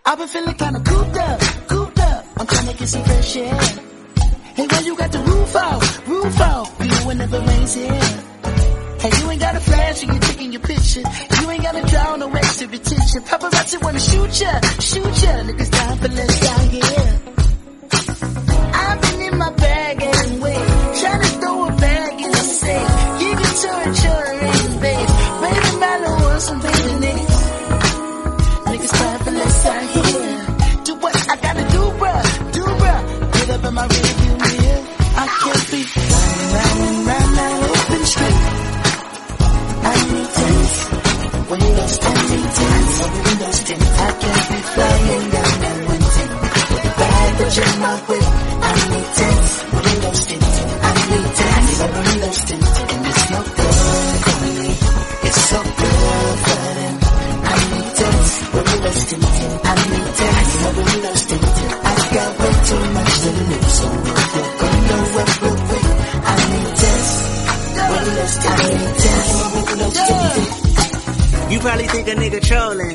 I've 0.08 0.16
been 0.16 0.26
feeling 0.28 0.54
kinda 0.54 0.80
cooped 0.80 1.18
up, 1.18 1.40
cooped 1.68 2.00
up. 2.00 2.24
I'm 2.38 2.46
trying 2.46 2.68
to 2.68 2.74
get 2.78 2.88
some 2.88 3.04
fresh 3.04 3.36
air. 3.36 3.54
Hey, 4.56 4.66
when 4.66 4.84
you 4.86 4.96
got 4.96 5.12
the 5.12 5.18
roof 5.18 5.54
out, 5.54 6.08
roof 6.08 6.40
out, 6.40 6.66
you 6.80 6.96
whenever 7.08 7.38
rains 7.40 7.74
here. 7.74 8.00
Hey, 9.02 9.10
you 9.18 9.30
ain't 9.30 9.38
got 9.38 9.54
a 9.54 9.60
flash 9.60 10.06
when 10.06 10.14
you're 10.14 10.26
taking 10.30 10.52
your 10.52 10.62
picture. 10.62 11.04
You 11.40 11.50
ain't 11.50 11.62
gotta 11.62 11.82
draw 11.86 12.16
no 12.16 12.32
extra 12.32 12.68
attention. 12.68 13.20
Paparazzi 13.20 13.82
wanna 13.84 14.00
shoot 14.00 14.40
ya, 14.40 14.52
shoot 14.80 15.14
ya. 15.22 15.32
Niggas 15.44 15.70
dying 15.76 15.98
for 16.00 16.08
less 16.08 16.40
down 16.40 16.64
here. 16.70 17.20
I've 18.72 19.00
been 19.02 19.20
in 19.28 19.36
my 19.36 19.52
bag 19.52 20.02
and 20.02 20.42
wait, 20.42 20.64
trying 21.00 21.20
to 21.20 21.30
throw 21.40 21.68
a 21.68 21.72
bag 21.84 22.12
in 22.24 22.30
the 22.30 22.44
safe. 22.62 22.92
Give 23.20 23.38
it 23.46 23.54
to 23.60 23.70
a 23.84 23.88
children, 24.00 24.80
babe. 24.80 25.08
Baby, 25.42 25.70
matter 25.84 26.12
what's 26.24 26.44
some 26.46 26.60
baby 26.62 26.77
When 41.48 41.60
the 41.60 41.64
windows 41.64 41.96
tint, 41.96 42.18
tint, 42.28 42.44
tint. 42.44 42.88
Windows 43.24 43.60
tint. 43.64 43.80
I 43.80 44.12
can't 44.20 44.48
be 44.52 44.58
flying 44.68 45.30
down 45.32 45.54
that 45.64 45.78
one. 45.88 46.02
With 46.68 46.82
the 46.84 46.92
bag 47.00 47.30
that 47.40 47.56
in 47.56 47.74
my 47.80 47.94
whip. 48.04 48.26
I 48.60 48.72
need 48.92 49.08
tense. 49.16 49.52
Windows 49.72 50.20
tint. 50.28 50.44
I 50.44 50.92
need 51.08 51.28
tense. 51.40 51.72
Windows 51.88 52.40
tint. 52.48 52.64
And 52.92 53.06
it's 53.08 53.24
no 53.32 53.40
good 53.56 54.36
me. 54.44 54.68
It's 55.24 55.40
so 55.48 55.58
good. 55.64 56.38
I 57.48 57.56
need 57.72 57.90
tense. 57.96 58.32
Windows 58.52 59.00
tint. 59.08 59.24
I 59.64 59.76
need 59.88 60.10
tense. 60.20 60.52
Windows 60.76 61.22
tint. 61.32 61.48
I 61.80 61.96
got 62.12 62.30
way 62.44 62.54
too 62.68 62.84
much 62.92 63.12
to 63.24 63.30
lose. 63.48 63.72
So 63.72 63.88
if 63.88 64.36
you're 64.36 64.52
gonna 64.68 65.00
work 65.16 65.32
real 65.40 65.58
I 66.28 66.36
need 66.52 66.72
tense. 66.76 67.12
Windows 67.88 68.36
tint. 68.36 69.07
You 71.58 71.64
probably 71.64 71.88
think 71.88 72.06
a 72.06 72.14
nigga 72.14 72.40
trolling, 72.40 72.94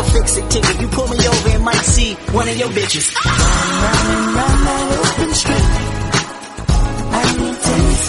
a 0.00 0.04
fix 0.12 0.36
it 0.36 0.50
ticket. 0.50 0.80
You 0.80 0.88
pull 0.88 1.08
me 1.08 1.18
over 1.18 1.48
and 1.50 1.64
might 1.64 1.84
see 1.84 2.14
one 2.32 2.48
of 2.48 2.56
your 2.56 2.68
bitches. 2.70 3.06
Round 3.14 4.08
and 4.14 4.26
round 4.36 4.60
that 4.66 4.86
open 5.04 5.30
street. 5.40 5.66
I 7.10 7.24
need 7.38 7.56
tense. 7.66 8.02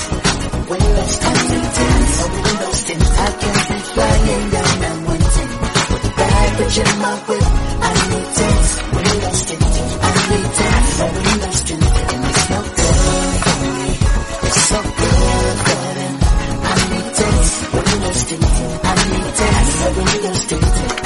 Windows 0.71 1.13
tint, 1.21 1.37
I 1.37 1.45
need 1.51 1.69
tense. 1.79 2.15
Windows 2.31 2.79
tint. 2.87 3.03
I 3.03 3.29
can't 3.41 3.63
be 3.69 3.77
flying 3.91 4.45
down 4.55 4.73
that 4.83 4.97
one 5.11 5.23
tint. 5.35 5.51
With 5.91 6.03
the 6.05 6.11
baggage 6.21 6.77
in 6.81 6.91
my 7.03 7.15
whip. 7.27 7.45
I 7.81 7.93
need 8.11 8.29
tense. 8.39 8.71
Windows 8.95 9.41
tint. 9.47 9.63
I 10.01 10.19
need 10.31 10.49
tense. 10.59 10.93
Windows 11.17 11.59
tint. 11.67 11.83
And 12.11 12.23
it's 12.31 12.45
no 12.51 12.59
good. 12.79 12.97
It's 14.47 14.61
so 14.71 14.79
good 14.99 15.55
for 15.65 15.83
them. 15.99 16.15
I 16.61 16.75
need 16.91 17.07
tense. 17.19 17.53
Windows 17.75 18.21
tint. 18.29 18.45
I 18.83 18.93
need 19.11 19.29
tense. 19.39 19.75
Windows 19.97 20.43
tint. 20.47 21.00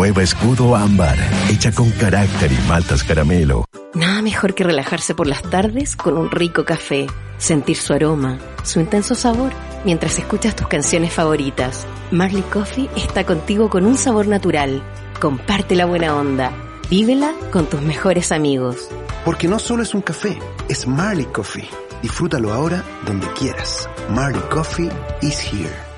Nueva 0.00 0.22
Escudo 0.22 0.74
Ámbar, 0.74 1.18
hecha 1.50 1.72
con 1.72 1.90
carácter 1.90 2.50
y 2.50 2.56
maltas 2.66 3.04
caramelo. 3.04 3.66
Nada 3.92 4.22
mejor 4.22 4.54
que 4.54 4.64
relajarse 4.64 5.14
por 5.14 5.26
las 5.26 5.42
tardes 5.42 5.94
con 5.94 6.16
un 6.16 6.30
rico 6.30 6.64
café, 6.64 7.06
sentir 7.36 7.76
su 7.76 7.92
aroma, 7.92 8.38
su 8.62 8.80
intenso 8.80 9.14
sabor, 9.14 9.52
mientras 9.84 10.18
escuchas 10.18 10.56
tus 10.56 10.68
canciones 10.68 11.12
favoritas. 11.12 11.86
Marley 12.12 12.40
Coffee 12.40 12.88
está 12.96 13.26
contigo 13.26 13.68
con 13.68 13.84
un 13.84 13.98
sabor 13.98 14.26
natural. 14.26 14.82
Comparte 15.20 15.76
la 15.76 15.84
buena 15.84 16.16
onda. 16.16 16.50
Vívela 16.88 17.34
con 17.52 17.66
tus 17.66 17.82
mejores 17.82 18.32
amigos. 18.32 18.88
Porque 19.22 19.48
no 19.48 19.58
solo 19.58 19.82
es 19.82 19.92
un 19.92 20.00
café, 20.00 20.38
es 20.70 20.86
Marley 20.86 21.26
Coffee. 21.26 21.68
Disfrútalo 22.00 22.54
ahora 22.54 22.82
donde 23.04 23.26
quieras. 23.34 23.86
Marley 24.08 24.40
Coffee 24.48 24.88
is 25.20 25.38
here. 25.52 25.90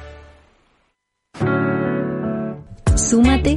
Súmate 2.96 3.56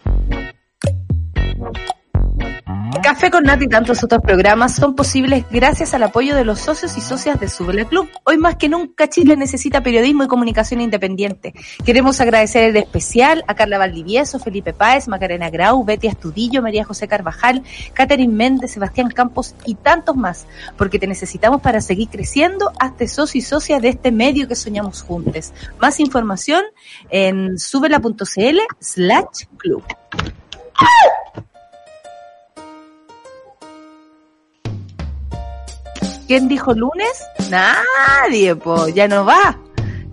Café 3.01 3.31
con 3.31 3.45
Nata 3.45 3.63
y 3.63 3.67
tantos 3.67 4.03
otros 4.03 4.21
programas 4.21 4.75
son 4.75 4.95
posibles 4.95 5.43
gracias 5.49 5.95
al 5.95 6.03
apoyo 6.03 6.35
de 6.35 6.45
los 6.45 6.59
socios 6.59 6.95
y 6.97 7.01
socias 7.01 7.39
de 7.39 7.49
Subela 7.49 7.85
Club. 7.85 8.07
Hoy 8.25 8.37
más 8.37 8.57
que 8.57 8.69
nunca 8.69 9.09
Chile 9.09 9.35
necesita 9.35 9.81
periodismo 9.81 10.23
y 10.23 10.27
comunicación 10.27 10.81
independiente. 10.81 11.53
Queremos 11.83 12.21
agradecer 12.21 12.69
en 12.69 12.77
especial 12.77 13.43
a 13.47 13.55
Carla 13.55 13.79
Valdivieso, 13.79 14.37
Felipe 14.37 14.73
Páez, 14.73 15.07
Macarena 15.07 15.49
Grau, 15.49 15.83
Betty 15.83 16.09
Astudillo, 16.09 16.61
María 16.61 16.85
José 16.85 17.07
Carvajal, 17.07 17.63
Catherine 17.93 18.33
Méndez, 18.33 18.71
Sebastián 18.71 19.09
Campos 19.09 19.55
y 19.65 19.73
tantos 19.75 20.15
más, 20.15 20.45
porque 20.77 20.99
te 20.99 21.07
necesitamos 21.07 21.59
para 21.61 21.81
seguir 21.81 22.09
creciendo 22.09 22.71
hasta 22.79 23.07
socio 23.07 23.39
y 23.39 23.41
socia 23.41 23.79
de 23.79 23.89
este 23.89 24.11
medio 24.11 24.47
que 24.47 24.55
soñamos 24.55 25.01
juntos. 25.01 25.53
Más 25.79 25.99
información 25.99 26.63
en 27.09 27.57
subela.cl 27.57 28.59
slash 28.79 29.45
club. 29.57 29.83
¿Quién 36.31 36.47
dijo 36.47 36.73
lunes? 36.73 37.27
Nadie, 37.49 38.55
po, 38.55 38.87
ya 38.87 39.05
no 39.09 39.25
va. 39.25 39.59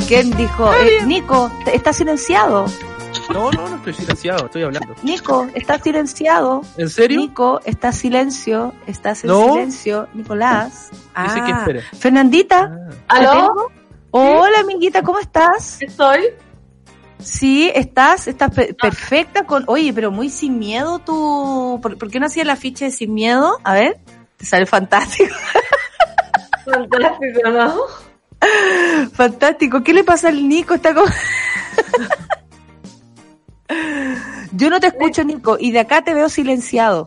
¿Quién 0.09 0.37
dijo? 0.37 0.75
Eh, 0.75 1.07
Nico, 1.07 1.49
te- 1.65 1.77
está 1.77 1.93
silenciado. 1.93 2.67
No, 3.33 3.53
no, 3.53 3.69
no 3.69 3.77
estoy 3.77 3.95
silenciado, 3.95 4.47
estoy 4.47 4.65
hablando. 4.65 4.97
Nico, 5.05 5.47
está 5.55 5.79
silenciado. 5.79 6.63
¿En 6.77 6.91
serio? 6.91 7.21
Nico, 7.21 7.61
está 7.65 7.93
silencio. 7.93 8.75
Estás 8.89 9.23
en 9.23 9.31
No. 9.31 9.53
silencio. 9.53 10.09
Nicolás. 10.13 10.89
Dice 10.91 11.37
que 11.47 11.53
Ah. 11.53 11.59
espere. 11.61 11.83
Fernandita. 11.83 12.69
¿te 12.91 12.97
¿Aló? 13.07 13.31
tengo? 13.33 13.73
Hola, 14.11 14.59
amiguita, 14.59 15.05
¿cómo 15.05 15.21
estás? 15.21 15.81
Estoy. 15.81 16.31
Sí, 17.23 17.71
estás, 17.73 18.27
estás 18.27 18.53
pe- 18.53 18.75
perfecta 18.75 19.45
con, 19.45 19.63
oye, 19.69 19.93
pero 19.93 20.11
muy 20.11 20.31
sin 20.31 20.59
miedo 20.59 20.99
tú, 20.99 21.79
¿por, 21.81 21.97
por 21.97 22.11
qué 22.11 22.19
no 22.19 22.27
hacías 22.27 22.45
la 22.45 22.57
ficha 22.57 22.87
de 22.87 22.91
sin 22.91 23.15
miedo? 23.15 23.57
A 23.63 23.75
ver, 23.75 24.01
Te 24.37 24.47
sale 24.47 24.67
fantástico. 24.67 25.33
Fantástico, 26.71 27.51
¿no? 27.51 27.75
Fantástico. 29.13 29.83
¿Qué 29.83 29.93
le 29.93 30.05
pasa 30.05 30.29
al 30.29 30.49
Nico? 30.49 30.75
Está 30.75 30.95
como... 30.95 31.07
Yo 34.53 34.71
no 34.71 34.81
te 34.81 34.87
escucho, 34.89 35.25
Nico, 35.25 35.57
y 35.61 35.73
de 35.73 35.81
acá 35.81 36.03
te 36.03 36.15
veo 36.15 36.29
silenciado. 36.29 37.07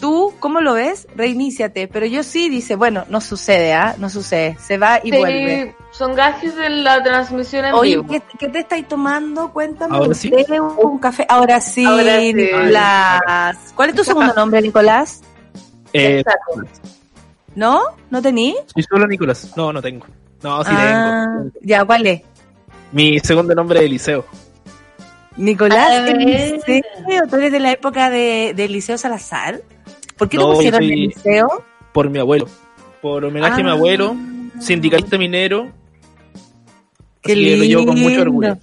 ¿Tú 0.00 0.32
cómo 0.38 0.60
lo 0.60 0.74
ves? 0.74 1.08
Reiníciate. 1.16 1.88
Pero 1.88 2.06
yo 2.06 2.22
sí, 2.22 2.48
dice, 2.48 2.76
bueno, 2.76 3.04
no 3.08 3.20
sucede, 3.20 3.72
¿ah? 3.74 3.96
No 3.98 4.08
sucede. 4.08 4.56
Se 4.64 4.78
va 4.78 5.00
y 5.02 5.10
Sí, 5.10 5.18
vuelve. 5.18 5.74
son 5.90 6.14
gajes 6.14 6.54
de 6.54 6.70
la 6.70 7.02
transmisión 7.02 7.64
en 7.64 7.74
Oye, 7.74 7.96
vivo. 7.96 8.06
¿qué, 8.08 8.22
qué 8.38 8.48
te 8.48 8.60
estáis 8.60 8.86
tomando? 8.86 9.52
Cuéntame. 9.52 9.96
¿Ahora 9.96 10.14
sí? 10.14 10.32
Un 10.80 10.98
café. 11.00 11.26
Ahora 11.28 11.60
sí, 11.60 11.84
Ahora 11.84 12.20
sí. 12.20 12.32
Nicolás. 12.32 13.56
¿Cuál 13.74 13.90
es 13.90 13.96
tu 13.96 14.04
segundo 14.04 14.32
nombre, 14.34 14.62
Nicolás? 14.62 15.20
Eh, 15.92 16.20
Exacto. 16.20 16.62
¿No? 17.58 17.80
¿No 18.10 18.22
tení? 18.22 18.54
soy 18.72 18.84
solo 18.84 19.06
Nicolás. 19.08 19.52
No, 19.56 19.72
no 19.72 19.82
tengo. 19.82 20.06
No, 20.44 20.62
sí 20.62 20.70
Ah, 20.72 21.26
tengo. 21.42 21.50
Ya, 21.62 21.84
¿cuál 21.84 22.06
es? 22.06 22.22
Mi 22.92 23.18
segundo 23.18 23.52
nombre 23.52 23.80
es 23.80 23.86
Eliseo. 23.86 24.24
Nicolás 25.36 25.90
A 25.90 26.02
ver. 26.02 26.20
Eliseo. 26.20 26.82
¿Tú 27.28 27.34
eres 27.36 27.50
de 27.50 27.58
la 27.58 27.72
época 27.72 28.10
de, 28.10 28.52
de 28.54 28.64
Eliseo 28.66 28.96
Salazar? 28.96 29.60
¿Por 30.16 30.28
qué 30.28 30.36
No, 30.36 30.50
te 30.50 30.54
pusieron 30.54 30.78
soy- 30.80 30.92
Eliseo? 30.92 31.64
Por 31.92 32.08
mi 32.10 32.20
abuelo. 32.20 32.46
Por 33.02 33.24
homenaje 33.24 33.60
a 33.60 33.64
mi 33.64 33.70
Ah. 33.70 33.74
abuelo, 33.74 34.14
sindicalista 34.60 35.18
minero. 35.18 35.68
Qué 37.20 37.32
Así 37.32 37.44
que 37.44 37.56
lo 37.56 37.64
llevo 37.64 37.86
con 37.86 37.98
mucho 37.98 38.22
orgullo. 38.22 38.56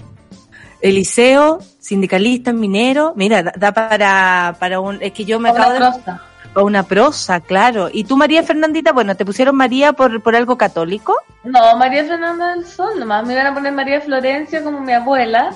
Eliseo, 0.79 1.59
sindicalista, 1.79 2.53
minero. 2.53 3.11
Mira, 3.17 3.43
da, 3.43 3.53
da 3.57 3.71
para, 3.73 4.55
para 4.57 4.79
un... 4.79 5.01
Es 5.01 5.11
que 5.11 5.25
yo 5.25 5.37
me 5.39 5.49
acabo 5.49 5.73
de... 5.73 5.79
Para 6.55 6.65
una 6.65 6.83
prosa, 6.83 7.41
claro. 7.41 7.89
¿Y 7.91 8.05
tú, 8.05 8.15
María 8.15 8.41
Fernandita? 8.41 8.93
Bueno, 8.93 9.15
¿te 9.15 9.25
pusieron 9.25 9.57
María 9.57 9.91
por, 9.91 10.21
por 10.23 10.35
algo 10.37 10.57
católico? 10.57 11.13
No, 11.43 11.77
María 11.77 12.05
Fernanda 12.05 12.55
del 12.55 12.65
Sol, 12.65 12.97
nomás 12.97 13.25
me 13.27 13.33
iban 13.33 13.47
a 13.47 13.53
poner 13.53 13.73
María 13.73 13.99
Florencia 13.99 14.63
como 14.63 14.79
mi 14.79 14.93
abuela, 14.93 15.53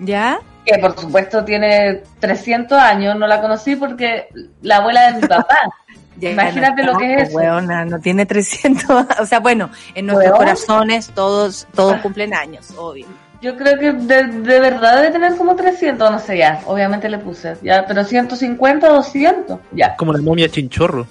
¿Ya? 0.00 0.40
que 0.66 0.76
por 0.78 0.98
supuesto 0.98 1.44
tiene 1.44 2.02
300 2.18 2.76
años, 2.78 3.16
no 3.16 3.26
la 3.28 3.40
conocí 3.40 3.76
porque 3.76 4.28
la 4.62 4.78
abuela 4.78 5.12
de 5.12 5.20
mi 5.20 5.26
papá. 5.26 5.58
Ya 6.18 6.32
Imagínate 6.32 6.82
no 6.82 6.92
lo 6.92 6.98
que 6.98 7.14
es. 7.14 7.32
Weona, 7.34 7.86
no 7.86 7.98
tiene 7.98 8.26
300. 8.26 8.84
O 9.20 9.24
sea, 9.24 9.40
bueno, 9.40 9.70
en 9.94 10.04
nuestros 10.04 10.32
Weona. 10.32 10.38
corazones 10.38 11.08
todos 11.14 11.66
todos 11.74 11.96
cumplen 12.02 12.34
años, 12.34 12.74
obvio. 12.76 13.06
Yo 13.42 13.56
creo 13.56 13.78
que 13.78 13.92
de, 13.92 14.24
de 14.24 14.60
verdad 14.60 14.96
debe 14.96 15.12
tener 15.12 15.36
como 15.36 15.56
300, 15.56 16.10
no 16.10 16.18
sé 16.18 16.38
ya, 16.38 16.62
obviamente 16.66 17.08
le 17.08 17.18
puse, 17.18 17.56
ya, 17.62 17.86
pero 17.86 18.04
150, 18.04 18.88
200, 18.88 19.58
ya. 19.72 19.96
Como 19.96 20.12
la 20.12 20.20
momia 20.20 20.48
chinchorro. 20.48 21.06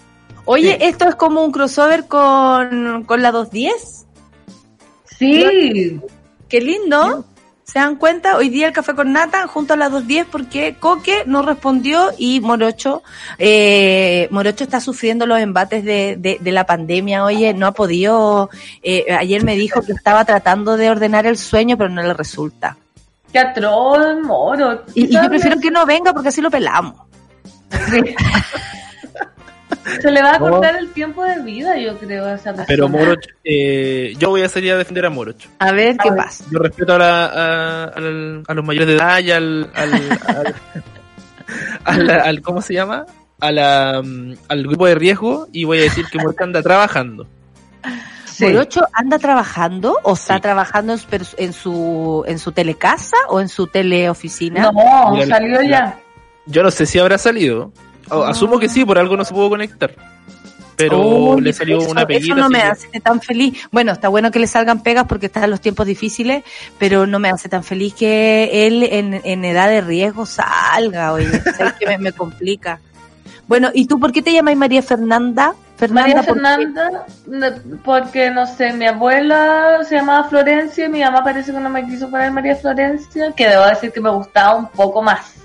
Oye, 0.45 0.77
esto 0.81 1.07
es 1.07 1.15
como 1.15 1.43
un 1.43 1.51
crossover 1.51 2.05
con, 2.05 3.03
con 3.05 3.21
la 3.21 3.31
210. 3.31 4.05
Sí, 5.05 5.99
Qué 6.47 6.61
lindo. 6.61 7.25
¿Se 7.69 7.77
dan 7.77 7.97
cuenta? 7.97 8.35
Hoy 8.35 8.49
día 8.49 8.65
el 8.65 8.73
café 8.73 8.95
con 8.95 9.13
nata 9.13 9.45
junto 9.45 9.75
a 9.75 9.77
las 9.77 9.91
2.10 9.91 10.25
porque 10.31 10.75
Coque 10.79 11.21
no 11.27 11.43
respondió 11.43 12.09
y 12.17 12.39
Morocho, 12.39 13.03
eh, 13.37 14.27
Morocho 14.31 14.63
está 14.63 14.81
sufriendo 14.81 15.27
los 15.27 15.39
embates 15.39 15.83
de, 15.83 16.15
de, 16.17 16.39
de 16.41 16.51
la 16.51 16.65
pandemia. 16.65 17.23
Oye, 17.23 17.53
no 17.53 17.67
ha 17.67 17.71
podido, 17.73 18.49
eh, 18.81 19.05
ayer 19.15 19.43
me 19.43 19.55
dijo 19.55 19.83
que 19.83 19.91
estaba 19.91 20.25
tratando 20.25 20.77
de 20.77 20.89
ordenar 20.89 21.27
el 21.27 21.37
sueño, 21.37 21.77
pero 21.77 21.91
no 21.91 22.01
le 22.01 22.15
resulta. 22.15 22.75
qué 23.31 23.37
atroz, 23.37 24.17
moro. 24.23 24.83
Y, 24.95 25.05
y 25.05 25.09
yo 25.09 25.21
prefiero 25.29 25.59
que 25.59 25.69
no 25.69 25.85
venga 25.85 26.11
porque 26.11 26.29
así 26.29 26.41
lo 26.41 26.49
pelamos. 26.49 26.95
Se 30.01 30.11
le 30.11 30.21
va 30.21 30.35
a 30.35 30.39
cortar 30.39 30.75
el 30.75 30.89
tiempo 30.91 31.23
de 31.23 31.41
vida, 31.41 31.77
yo 31.77 31.97
creo, 31.97 32.25
a 32.25 32.33
esa 32.35 32.43
persona. 32.51 32.65
Pero 32.67 32.87
Moroch, 32.89 33.23
eh, 33.43 34.13
yo 34.17 34.29
voy 34.29 34.41
a 34.43 34.49
salir 34.49 34.71
a 34.73 34.77
defender 34.77 35.05
a 35.05 35.09
Moroch. 35.09 35.41
A 35.59 35.71
ver 35.71 35.97
qué 35.97 36.11
pasa. 36.11 36.43
Yo 36.51 36.59
respeto 36.59 36.93
a, 36.95 36.97
la- 36.97 37.25
a, 37.25 37.83
al- 37.85 38.43
a 38.47 38.53
los 38.53 38.65
mayores 38.65 38.87
de 38.87 38.95
edad 38.95 39.19
y 39.19 39.31
al, 39.31 39.69
al, 39.73 39.93
al, 40.27 40.55
al- 41.85 42.09
al- 42.09 42.41
¿cómo 42.41 42.61
se 42.61 42.73
llama? 42.73 43.05
A 43.39 43.51
la, 43.51 44.01
mm, 44.03 44.33
al 44.49 44.63
grupo 44.63 44.85
de 44.85 44.95
riesgo 44.95 45.47
y 45.51 45.63
voy 45.63 45.79
a 45.79 45.81
decir 45.83 46.05
que 46.11 46.17
Moroch 46.17 46.41
anda 46.41 46.61
trabajando. 46.61 47.27
Morocho 48.41 48.81
anda 48.93 49.19
trabajando 49.19 49.97
o 50.03 50.13
está 50.13 50.35
Sí. 50.35 50.41
trabajando 50.41 50.93
en 50.93 50.99
su, 50.99 51.07
pers- 51.09 51.35
en 51.37 51.51
su 51.53 52.23
en 52.25 52.39
su 52.39 52.51
telecasa 52.53 53.17
o 53.27 53.41
en 53.41 53.49
su 53.49 53.67
teleoficina. 53.67 54.71
No, 54.71 55.11
Mira, 55.13 55.25
salió 55.27 55.61
ya. 55.61 55.99
Yo 56.45 56.63
no 56.63 56.71
sé 56.71 56.85
si 56.85 56.99
habrá 56.99 57.17
salido. 57.17 57.73
O- 58.09 58.23
Asumo 58.23 58.59
que 58.59 58.69
sí, 58.69 58.85
por 58.85 58.97
algo 58.97 59.15
no 59.17 59.23
se 59.25 59.33
pudo 59.33 59.49
conectar. 59.49 59.91
Pero 60.75 61.01
Oye, 61.01 61.41
le 61.41 61.53
salió 61.53 61.79
eso- 61.79 61.89
una 61.91 62.05
peguita. 62.07 62.33
Eso 62.35 62.41
no 62.41 62.49
me 62.49 62.59
que- 62.59 62.65
hace 62.67 62.99
tan 63.01 63.19
feliz. 63.19 63.67
Bueno, 63.71 63.91
está 63.91 64.07
bueno 64.07 64.31
que 64.31 64.39
le 64.39 64.47
salgan 64.47 64.81
pegas 64.81 65.05
porque 65.07 65.25
están 65.25 65.49
los 65.49 65.59
tiempos 65.59 65.85
difíciles, 65.85 66.43
pero 66.77 67.05
no 67.05 67.19
me 67.19 67.29
hace 67.29 67.49
tan 67.49 67.63
feliz 67.65 67.93
que 67.93 68.65
él 68.65 68.83
en, 68.83 69.19
en 69.25 69.43
edad 69.43 69.67
de 69.67 69.81
riesgo 69.81 70.25
salga. 70.25 71.11
Oye, 71.11 71.27
¿sabes 71.57 71.73
qué? 71.79 71.85
me, 71.85 71.97
me 71.97 72.11
complica. 72.13 72.79
Bueno, 73.47 73.71
¿y 73.73 73.87
tú 73.87 73.99
por 73.99 74.11
qué 74.13 74.21
te 74.21 74.31
llamas 74.31 74.55
María 74.55 74.81
Fernanda? 74.81 75.53
María. 75.91 76.21
Fernanda, 76.23 77.05
porque 77.85 78.29
no 78.31 78.45
sé, 78.45 78.73
mi 78.73 78.85
abuela 78.85 79.79
se 79.87 79.95
llamaba 79.95 80.27
Florencia 80.27 80.85
y 80.85 80.89
mi 80.89 80.99
mamá 81.01 81.23
parece 81.23 81.51
que 81.53 81.59
no 81.59 81.69
me 81.69 81.85
quiso 81.85 82.09
poner 82.09 82.31
María 82.31 82.55
Florencia, 82.55 83.31
que 83.31 83.47
debo 83.47 83.65
decir 83.65 83.91
que 83.91 84.01
me 84.01 84.09
gustaba 84.09 84.55
un 84.55 84.67
poco 84.67 85.01
más. 85.01 85.35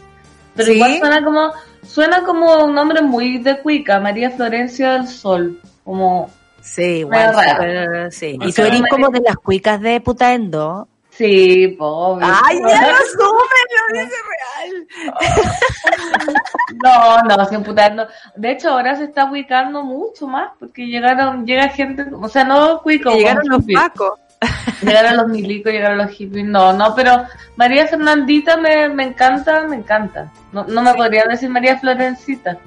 Pero 0.57 0.67
¿Sí? 0.67 0.75
igual 0.75 0.99
suena 0.99 1.23
como, 1.25 1.53
suena 1.85 2.25
como 2.25 2.65
un 2.65 2.75
nombre 2.75 3.03
muy 3.03 3.39
de 3.39 3.61
cuica, 3.61 4.01
María 4.01 4.31
Florencia 4.31 4.93
del 4.93 5.09
Sol, 5.09 5.61
como, 5.85 6.31
Sí, 6.65 7.01
igual. 7.01 8.11
Sí. 8.11 8.39
Y 8.41 8.53
tú 8.53 8.63
eres 8.63 8.83
como 8.91 9.11
de 9.11 9.21
las 9.21 9.37
cuicas 9.37 9.81
de 9.83 10.01
Putaendo. 10.01 10.89
sí, 11.11 11.69
pobre. 11.79 12.25
Ay, 12.27 12.59
ya 12.59 12.87
lo 12.87 12.95
asume, 12.95 13.61
lo 13.71 14.01
dice 14.01 14.17
real. 14.33 14.87
No, 16.83 17.23
no, 17.23 17.45
sin 17.47 17.63
putando. 17.63 18.07
De 18.35 18.53
hecho, 18.53 18.71
ahora 18.71 18.97
se 18.97 19.05
está 19.05 19.31
ubicando 19.31 19.85
mucho 19.85 20.27
más 20.27 20.53
porque 20.59 20.87
llegaron, 20.87 21.47
llega 21.47 21.69
gente, 21.69 22.07
o 22.13 22.29
sea, 22.29 22.45
no 22.45 22.81
cuico, 22.83 23.11
llegaron 23.11 23.47
los 23.47 23.63
hippie. 23.63 23.77
Pacos. 24.49 24.83
Llegaron 24.83 25.17
los 25.17 25.29
milicos, 25.29 25.73
llegaron 25.73 25.99
los 25.99 26.11
hippies. 26.11 26.45
No, 26.47 26.73
no, 26.73 26.95
pero 26.95 27.23
María 27.57 27.87
Fernandita 27.87 28.57
me, 28.57 28.89
me 28.89 29.05
encanta, 29.05 29.63
me 29.67 29.77
encanta. 29.77 30.33
No, 30.53 30.65
no 30.65 30.83
me 30.83 30.95
podrían 30.95 31.29
decir 31.29 31.49
María 31.51 31.79
Florencita. 31.79 32.59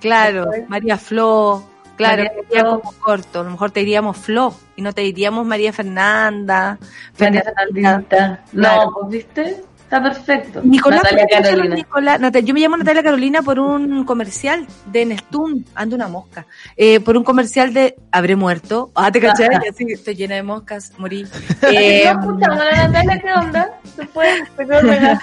Claro, 0.00 0.50
María 0.68 0.96
Flo, 0.98 1.62
claro, 1.96 2.24
María 2.24 2.42
sería 2.48 2.60
Flo. 2.62 2.80
como 2.80 2.92
corto. 2.98 3.40
A 3.40 3.44
lo 3.44 3.50
mejor 3.50 3.70
te 3.70 3.80
diríamos 3.80 4.16
Flo 4.16 4.54
y 4.76 4.82
no 4.82 4.92
te 4.92 5.02
diríamos 5.02 5.46
María 5.46 5.72
Fernanda. 5.72 6.78
María 7.18 7.42
Fernandita. 7.42 7.90
Fernandita. 8.08 8.28
No, 8.52 8.60
Claro. 8.60 8.90
pues 8.94 9.08
viste, 9.10 9.64
está 9.92 10.02
perfecto. 10.02 10.60
Nicolás, 10.64 11.02
Natalia 11.02 11.26
¿por 11.26 11.28
qué 11.28 11.34
te 11.34 11.34
llamas 11.34 11.50
Carolina. 11.50 11.74
Nicolás? 11.76 12.44
Yo 12.44 12.54
me 12.54 12.60
llamo 12.60 12.76
Natalia 12.78 13.02
Carolina 13.02 13.42
por 13.42 13.60
un 13.60 14.04
comercial 14.04 14.66
de 14.86 15.04
Nestún, 15.04 15.66
ando 15.74 15.96
una 15.96 16.08
mosca, 16.08 16.46
eh, 16.76 17.00
por 17.00 17.16
un 17.16 17.24
comercial 17.24 17.74
de 17.74 17.96
Habré 18.10 18.36
muerto. 18.36 18.90
Ah, 18.94 19.12
te 19.12 19.20
caché, 19.20 19.48
estoy 19.88 20.14
llena 20.14 20.36
de 20.36 20.42
moscas, 20.42 20.92
morí. 20.98 21.26
Eh, 21.62 22.02
Eh, 22.02 22.12
no 22.12 22.20
escuchamos 22.20 22.60
a 22.60 22.64
la 22.64 22.88
Natalia, 22.88 23.20
¿qué 23.20 23.32
onda? 23.32 23.80
Se 23.96 24.06
fue, 24.06 24.26
se 24.56 24.66
quedó 24.66 24.80
pegada. 24.80 25.20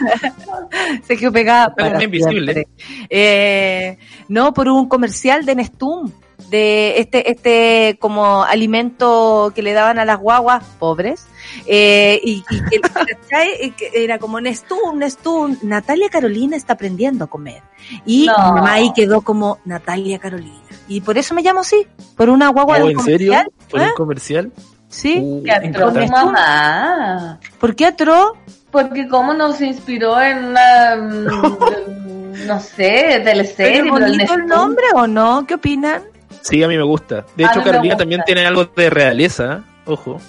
se 1.03 1.17
quedó 1.17 1.31
pegada. 1.31 1.67
Está 1.67 1.83
como 1.83 1.91
para 1.91 2.03
invisible. 2.03 2.67
Eh, 3.09 3.97
no, 4.27 4.53
por 4.53 4.67
un 4.67 4.87
comercial 4.87 5.45
de 5.45 5.55
Nestum, 5.55 6.11
de 6.49 6.99
este, 6.99 7.31
este 7.31 7.97
como 7.99 8.43
alimento 8.43 9.51
que 9.53 9.61
le 9.61 9.73
daban 9.73 9.99
a 9.99 10.05
las 10.05 10.19
guaguas 10.19 10.63
pobres. 10.79 11.27
Eh, 11.65 12.19
y, 12.23 12.43
y. 12.49 12.61
Y 12.71 13.73
era 13.93 14.19
como 14.19 14.39
Nestum, 14.41 14.97
Nestum. 14.97 15.57
Natalia 15.63 16.09
Carolina 16.09 16.55
está 16.57 16.73
aprendiendo 16.73 17.25
a 17.25 17.27
comer. 17.27 17.61
Y 18.05 18.25
No. 18.27 18.33
mi 18.37 18.43
mamá 18.59 18.73
ahí 18.73 18.91
quedó 18.93 19.21
como 19.21 19.59
Natalia 19.65 20.19
Carolina. 20.19 20.59
Y 20.87 21.01
por 21.01 21.17
eso 21.17 21.33
me 21.35 21.41
llamo 21.43 21.59
así, 21.61 21.85
por 22.15 22.29
una 22.29 22.49
guagua 22.49 22.77
Oh, 22.81 22.85
de 22.85 22.91
¿En 22.93 22.99
serio? 23.01 23.31
comercial. 23.31 23.51
¿Por 23.69 23.81
¿Eh? 23.81 23.85
un 23.85 23.93
comercial? 23.93 24.51
Sí. 24.89 25.19
Uh, 25.21 25.43
Qué 25.43 25.51
atroz, 25.51 25.93
impactante. 25.95 26.09
mamá. 26.11 27.39
¿Por 27.59 27.75
qué 27.75 27.85
atro? 27.85 28.33
Porque 28.71 29.07
cómo 29.07 29.33
nos 29.33 29.61
inspiró 29.61 30.19
en 30.21 30.45
una, 30.45 30.95
mm, 30.95 32.45
no 32.47 32.59
sé, 32.59 33.21
teleserie. 33.23 33.81
¿Pero 33.83 33.93
pero 33.93 34.05
el 34.05 34.11
bonito 34.13 34.33
el 34.33 34.45
nombre 34.47 34.85
o 34.95 35.05
no? 35.07 35.45
¿Qué 35.47 35.55
opinan? 35.55 36.03
Sí, 36.41 36.63
a 36.63 36.67
mí 36.67 36.75
me 36.77 36.83
gusta. 36.83 37.25
De 37.35 37.45
A 37.45 37.51
hecho, 37.51 37.59
Carolina 37.63 37.93
gusta. 37.93 37.97
también 37.97 38.21
tiene 38.25 38.45
algo 38.45 38.65
de 38.65 38.89
realeza. 38.89 39.63
Ojo. 39.85 40.19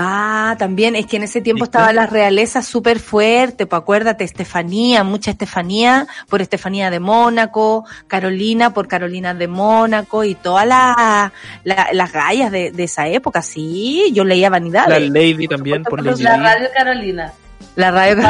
Ah, 0.00 0.54
también, 0.58 0.94
es 0.94 1.06
que 1.06 1.16
en 1.16 1.24
ese 1.24 1.40
tiempo 1.40 1.64
¿Viste? 1.64 1.76
estaba 1.76 1.92
la 1.92 2.06
realeza 2.06 2.62
súper 2.62 3.00
fuerte, 3.00 3.66
pues 3.66 3.82
acuérdate, 3.82 4.22
Estefanía, 4.22 5.02
mucha 5.02 5.32
Estefanía 5.32 6.06
por 6.28 6.40
Estefanía 6.40 6.88
de 6.90 7.00
Mónaco, 7.00 7.84
Carolina 8.06 8.72
por 8.72 8.86
Carolina 8.86 9.34
de 9.34 9.48
Mónaco 9.48 10.22
y 10.22 10.36
todas 10.36 10.66
las 10.68 11.32
la- 11.64 11.88
las 11.92 12.12
gallas 12.12 12.52
de, 12.52 12.70
de 12.70 12.84
esa 12.84 13.08
época, 13.08 13.42
sí, 13.42 14.10
yo 14.12 14.24
leía 14.24 14.46
La 14.46 14.50
Vanidades. 14.50 15.10
Lady 15.10 15.48
también, 15.48 15.82
por 15.82 16.04
Lady 16.04 16.22
La 16.22 16.34
Di. 16.36 16.42
radio 16.44 16.68
Carolina. 16.76 17.32
La 17.74 17.90
radio, 17.90 18.22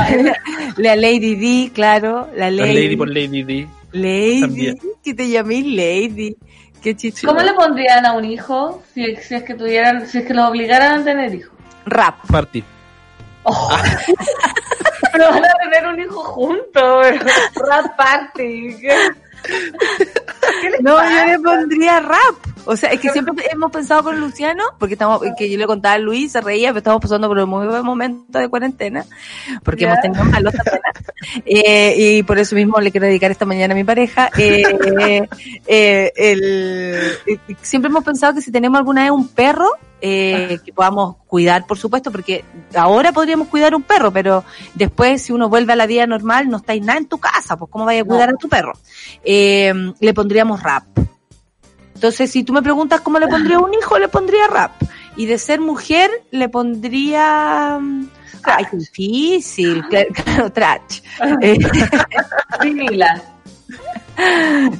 la 0.79 0.97
Lady 0.97 1.35
D, 1.37 1.71
claro, 1.73 2.29
la 2.35 2.51
La 2.51 2.63
Lady. 2.67 2.75
Lady 2.75 2.97
por 2.97 3.09
Lady 3.09 3.43
D. 3.43 3.69
Lady, 3.93 4.41
también. 4.41 4.79
que 5.05 5.15
te 5.15 5.29
llamé 5.29 5.63
Lady. 5.63 6.37
Qué. 6.83 6.97
¿Cómo 7.25 7.41
le 7.41 7.53
pondrían 7.55 8.07
a 8.07 8.13
un 8.13 8.25
hijo 8.25 8.83
si, 8.95 9.17
si 9.17 9.35
es 9.35 9.43
que 9.43 9.55
tuvieran, 9.55 10.07
si 10.07 10.19
es 10.19 10.27
que 10.27 10.33
los 10.35 10.49
obligaran 10.49 11.01
a 11.01 11.05
tener 11.05 11.35
hijos? 11.35 11.58
Rap. 11.91 12.17
Party. 12.31 12.65
Pero 15.13 15.31
van 15.31 15.45
a 15.45 15.53
tener 15.63 15.87
un 15.87 16.01
hijo 16.01 16.23
juntos, 16.25 17.07
rap 17.55 17.97
party. 17.97 18.77
¿qué? 18.81 19.11
¿Qué 20.61 20.71
les 20.71 20.81
No, 20.83 20.97
pasa? 20.97 21.11
yo 21.11 21.33
le 21.33 21.39
pondría 21.39 22.01
rap. 22.01 22.35
O 22.71 22.77
sea, 22.77 22.91
es 22.91 23.01
que 23.01 23.09
siempre 23.11 23.35
hemos 23.51 23.73
pensado 23.73 24.03
con 24.05 24.21
Luciano, 24.21 24.63
porque 24.79 24.93
estamos, 24.95 25.23
que 25.39 25.49
yo 25.51 25.57
le 25.57 25.67
contaba 25.67 25.95
a 25.95 25.99
Luis, 25.99 26.33
se 26.33 26.41
reía, 26.43 26.69
pero 26.69 26.79
estamos 26.79 27.01
pasando 27.01 27.27
por 27.27 27.39
un 27.39 27.49
muy 27.49 27.67
buen 27.67 27.83
momento 27.83 28.39
de 28.39 28.47
cuarentena, 28.49 29.07
porque 29.65 29.85
hemos 29.87 30.01
tenido 30.03 30.25
malos. 30.25 30.53
Eh, 31.47 31.95
y 31.97 32.23
por 32.25 32.39
eso 32.39 32.55
mismo 32.55 32.79
le 32.81 32.91
quiero 32.91 33.07
dedicar 33.07 33.31
esta 33.31 33.47
mañana 33.47 33.73
a 33.73 33.77
mi 33.77 33.85
pareja. 33.85 34.31
Eh, 34.37 35.27
eh, 35.67 36.13
el- 36.17 37.19
siempre 37.63 37.89
hemos 37.89 38.05
pensado 38.05 38.35
que 38.35 38.43
si 38.43 38.53
tenemos 38.53 38.79
alguna 38.79 39.03
vez 39.03 39.11
un 39.13 39.29
perro, 39.29 39.71
eh, 40.01 40.59
que 40.65 40.73
podamos 40.73 41.17
cuidar, 41.27 41.67
por 41.67 41.79
supuesto, 41.79 42.13
porque 42.13 42.45
ahora 42.75 43.13
podríamos 43.13 43.49
cuidar 43.49 43.75
un 43.75 43.83
perro, 43.83 44.13
pero 44.13 44.45
después 44.75 45.23
si 45.23 45.33
uno 45.33 45.49
vuelve 45.49 45.73
a 45.73 45.77
la 45.77 45.87
vida 45.87 46.07
normal, 46.07 46.49
no 46.49 46.59
estáis 46.59 46.83
nada 46.85 46.99
en 46.99 47.07
tu 47.07 47.19
casa, 47.19 47.57
pues 47.57 47.71
cómo 47.71 47.85
vaya 47.87 48.03
a 48.03 48.05
cuidar 48.05 48.29
a 48.31 48.35
tu 48.35 48.49
perro. 48.49 48.73
Eh, 49.25 49.73
le 50.01 50.15
pondríamos 50.15 50.63
rap. 50.63 50.85
Entonces, 51.99 52.31
si 52.31 52.45
tú 52.45 52.53
me 52.53 52.63
preguntas 52.63 53.01
cómo 53.01 53.19
le 53.19 53.27
pondría 53.27 53.57
a 53.57 53.61
un 53.61 53.75
hijo, 53.75 53.99
le 53.99 54.07
pondría 54.07 54.47
rap. 54.47 54.71
Y 55.17 55.27
de 55.27 55.37
ser 55.37 55.61
mujer, 55.61 56.09
le 56.31 56.49
pondría... 56.49 57.77
mm, 57.81 58.09
Ay, 58.45 58.65
qué 58.71 58.77
difícil. 58.77 59.85
Claro, 60.15 60.53
trash. 60.53 61.01
Eh, 61.43 61.59
Vinila. 62.63 63.21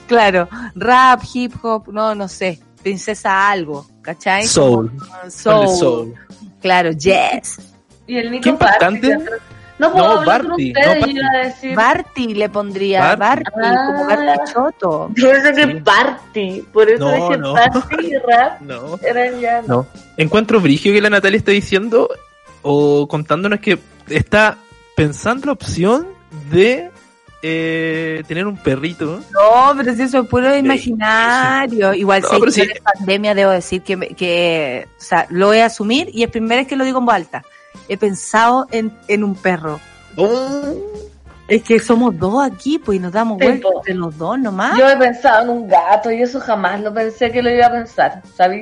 claro, 0.07 0.49
rap, 0.77 1.23
hip 1.35 1.55
hop, 1.61 1.89
no, 1.93 2.15
no 2.15 2.29
sé. 2.29 2.61
Princesa 2.85 3.51
algo, 3.51 3.85
¿cachai? 4.01 4.47
Soul. 4.47 4.93
Soul. 5.29 6.15
Claro, 6.61 6.93
yes. 6.93 7.59
Y 8.07 8.17
el 8.17 8.31
Nico 8.31 8.45
Qué 8.45 8.51
impactante. 8.51 9.17
Barty, 9.17 9.33
No 9.79 9.93
puedo 9.93 10.05
No, 10.07 10.19
hablar 10.21 10.41
con 10.43 10.51
Barty, 10.51 10.69
ustedes 10.73 10.87
no, 10.87 11.01
Barty. 11.01 11.11
iba 11.17 11.29
a 11.29 11.45
decir... 11.47 11.77
Barty 11.77 12.35
le 12.35 12.49
pondría, 12.49 13.15
Barty. 13.17 13.45
Barty, 13.57 13.77
como 13.87 14.07
Barty 14.07 14.53
Choto. 14.53 15.11
Yo 15.15 15.31
pensé 15.31 15.55
que 15.55 15.67
party, 15.77 16.65
por 16.73 16.89
eso 16.91 17.05
No, 17.05 17.13
dije 17.13 17.39
no. 17.39 17.55
party 17.55 18.07
y 18.07 18.17
rap. 18.19 18.61
No. 18.63 18.99
Eran 19.03 19.41
ya... 19.41 19.63
No. 19.63 19.87
Encuentro 20.17 20.61
brigio 20.61 20.93
que 20.93 21.01
la 21.01 21.11
Natalia 21.11 21.39
está 21.39 21.53
diciendo 21.53 22.09
o 22.63 23.07
contándonos 23.07 23.61
que 23.61 23.79
está 24.09 24.57
pensando 24.97 25.47
la 25.47 25.53
opción 25.53 26.09
de 26.51 26.91
eh, 27.41 28.25
tener 28.27 28.49
un 28.49 28.57
perrito. 28.57 29.21
No, 29.33 29.73
pero 29.77 29.95
si 29.95 30.03
eso 30.03 30.23
es 30.23 30.27
puro 30.29 30.57
imaginario. 30.57 31.95
Igual 31.95 32.23
No, 32.23 32.51
si 32.51 32.63
sí. 32.63 32.63
en 32.63 32.83
pandemia 32.83 33.33
debo 33.35 33.53
decir 33.53 33.83
que, 33.83 33.97
me- 33.97 34.09
que 34.09 34.89
o 34.99 35.01
sea, 35.01 35.27
lo 35.31 35.47
voy 35.47 35.59
a 35.59 35.67
asumir 35.67 36.11
y 36.13 36.25
es 36.25 36.31
primera 36.31 36.63
vez 36.63 36.67
que 36.69 36.75
lo 36.75 36.85
digo 36.85 36.99
en 36.99 37.07
voz 37.07 37.15
alta. 37.15 37.45
He 37.89 37.97
pensado 37.97 38.67
en, 38.71 38.93
en 39.09 39.25
un 39.25 39.35
perro. 39.35 39.81
Es 41.47 41.63
que 41.63 41.79
somos 41.79 42.19
dos 42.19 42.43
aquí, 42.45 42.79
pues, 42.79 42.97
y 42.97 43.01
nos 43.01 43.13
damos 43.13 43.39
Sí, 43.41 43.45
vuelta 43.47 43.69
po. 43.71 43.79
entre 43.79 43.95
los 43.95 44.19
dos 44.19 44.39
nomás. 44.39 44.77
Yo 44.77 44.87
he 44.89 44.97
pensado 44.97 45.45
en 45.45 45.49
un 45.51 45.69
gato 45.69 46.11
y 46.11 46.21
eso 46.23 46.39
jamás 46.41 46.81
lo 46.83 46.93
pensé 46.93 47.31
que 47.33 47.41
lo 47.43 47.51
iba 47.51 47.67
a 47.67 47.73
pensar, 47.73 48.23
¿sabes? 48.37 48.61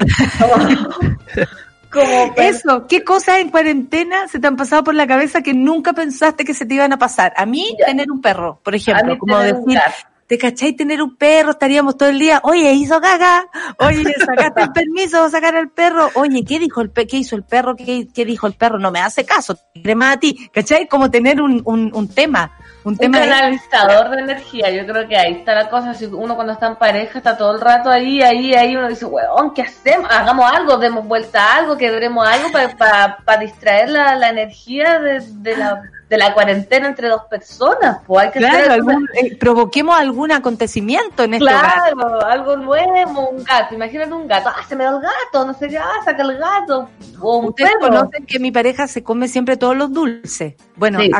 Como, 1.90 2.04
Eso, 2.36 2.86
¿qué 2.86 3.02
cosas 3.02 3.38
en 3.38 3.50
cuarentena 3.50 4.28
se 4.28 4.38
te 4.38 4.46
han 4.46 4.56
pasado 4.56 4.84
por 4.84 4.94
la 4.94 5.06
cabeza 5.06 5.40
que 5.42 5.54
nunca 5.54 5.92
pensaste 5.94 6.44
que 6.44 6.54
se 6.54 6.66
te 6.66 6.74
iban 6.74 6.92
a 6.92 6.98
pasar? 6.98 7.32
A 7.36 7.46
mí, 7.46 7.74
Ya. 7.78 7.86
tener 7.86 8.10
un 8.10 8.20
perro, 8.20 8.60
por 8.62 8.74
ejemplo, 8.74 9.16
como 9.18 9.38
decir. 9.38 9.80
¿Te 10.26 10.38
cachai 10.38 10.72
tener 10.72 11.02
un 11.02 11.16
perro? 11.16 11.50
Estaríamos 11.50 11.96
todo 11.96 12.08
el 12.08 12.18
día, 12.18 12.40
oye, 12.42 12.72
hizo 12.72 13.00
caca, 13.00 13.46
oye, 13.78 14.04
sacaste 14.18 14.62
el 14.62 14.72
permiso 14.72 15.28
sacar 15.30 15.56
al 15.56 15.70
perro, 15.70 16.10
oye, 16.14 16.44
¿qué 16.44 16.58
dijo 16.58 16.80
el 16.80 16.90
pe 16.90 17.06
qué 17.06 17.18
hizo 17.18 17.36
el 17.36 17.42
perro? 17.42 17.76
¿Qué, 17.76 18.08
qué 18.12 18.24
dijo 18.24 18.46
el 18.46 18.54
perro? 18.54 18.78
No 18.78 18.90
me 18.90 19.00
hace 19.00 19.24
caso, 19.24 19.56
te 19.82 19.94
más 19.94 20.16
a 20.16 20.20
ti, 20.20 20.50
¿cachai? 20.52 20.86
Como 20.88 21.10
tener 21.10 21.40
un, 21.40 21.62
un, 21.64 21.90
un 21.94 22.08
tema, 22.08 22.52
un 22.84 22.92
Un 22.92 22.98
tema 22.98 23.20
canalizador 23.20 24.10
de 24.10 24.22
energía, 24.22 24.70
yo 24.70 24.86
creo 24.86 25.08
que 25.08 25.16
ahí 25.16 25.32
está 25.34 25.54
la 25.54 25.68
cosa. 25.68 25.94
Si 25.94 26.06
uno 26.06 26.34
cuando 26.34 26.52
está 26.52 26.66
en 26.66 26.76
pareja 26.76 27.18
está 27.18 27.36
todo 27.36 27.54
el 27.54 27.60
rato 27.60 27.90
ahí, 27.90 28.22
ahí, 28.22 28.54
ahí, 28.54 28.76
uno 28.76 28.88
dice, 28.88 29.04
weón, 29.06 29.54
¿qué 29.54 29.62
hacemos? 29.62 30.08
Hagamos 30.10 30.50
algo, 30.52 30.76
demos 30.76 31.06
vuelta 31.06 31.42
a 31.42 31.56
algo, 31.58 31.76
quebremos 31.76 32.26
algo 32.26 32.48
para 32.52 33.40
distraer 33.40 33.90
la, 33.90 34.14
la 34.16 34.28
energía 34.28 34.98
de, 34.98 35.20
de 35.20 35.56
la, 35.56 35.82
de 36.08 36.16
la 36.18 36.32
cuarentena 36.34 36.86
entre 36.86 37.08
dos 37.08 37.22
personas. 37.28 37.98
Pues 38.06 38.26
hay 38.26 38.30
que 38.32 38.38
Claro, 38.38 38.58
hacer 38.58 38.70
algún- 38.70 39.08
eh, 39.20 39.36
provoquemos 39.36 39.98
algún 39.98 40.30
acontecimiento 40.30 41.24
en 41.24 41.34
este 41.34 41.44
hogar. 41.44 41.72
Claro, 41.94 42.24
algo 42.26 42.56
nuevo, 42.56 43.30
un 43.30 43.42
gato. 43.42 43.74
Imagínate 43.74 44.12
un 44.12 44.28
gato. 44.28 44.48
Ah, 44.50 44.62
se 44.68 44.76
me 44.76 44.84
da 44.84 44.90
el 44.90 45.00
gato, 45.00 45.44
no 45.44 45.52
sé 45.54 45.66
qué, 45.68 45.78
ah, 45.78 45.90
saca 46.04 46.22
el 46.22 46.36
gato. 46.38 46.88
O 47.20 47.38
un 47.38 47.46
Ustedes 47.46 47.72
perro. 47.80 47.88
conocen 47.88 48.24
que 48.24 48.38
mi 48.38 48.52
pareja 48.52 48.86
se 48.86 49.02
come 49.02 49.26
siempre 49.26 49.56
todos 49.56 49.76
los 49.76 49.92
dulces. 49.92 50.54
Bueno, 50.76 51.00
Sí. 51.00 51.10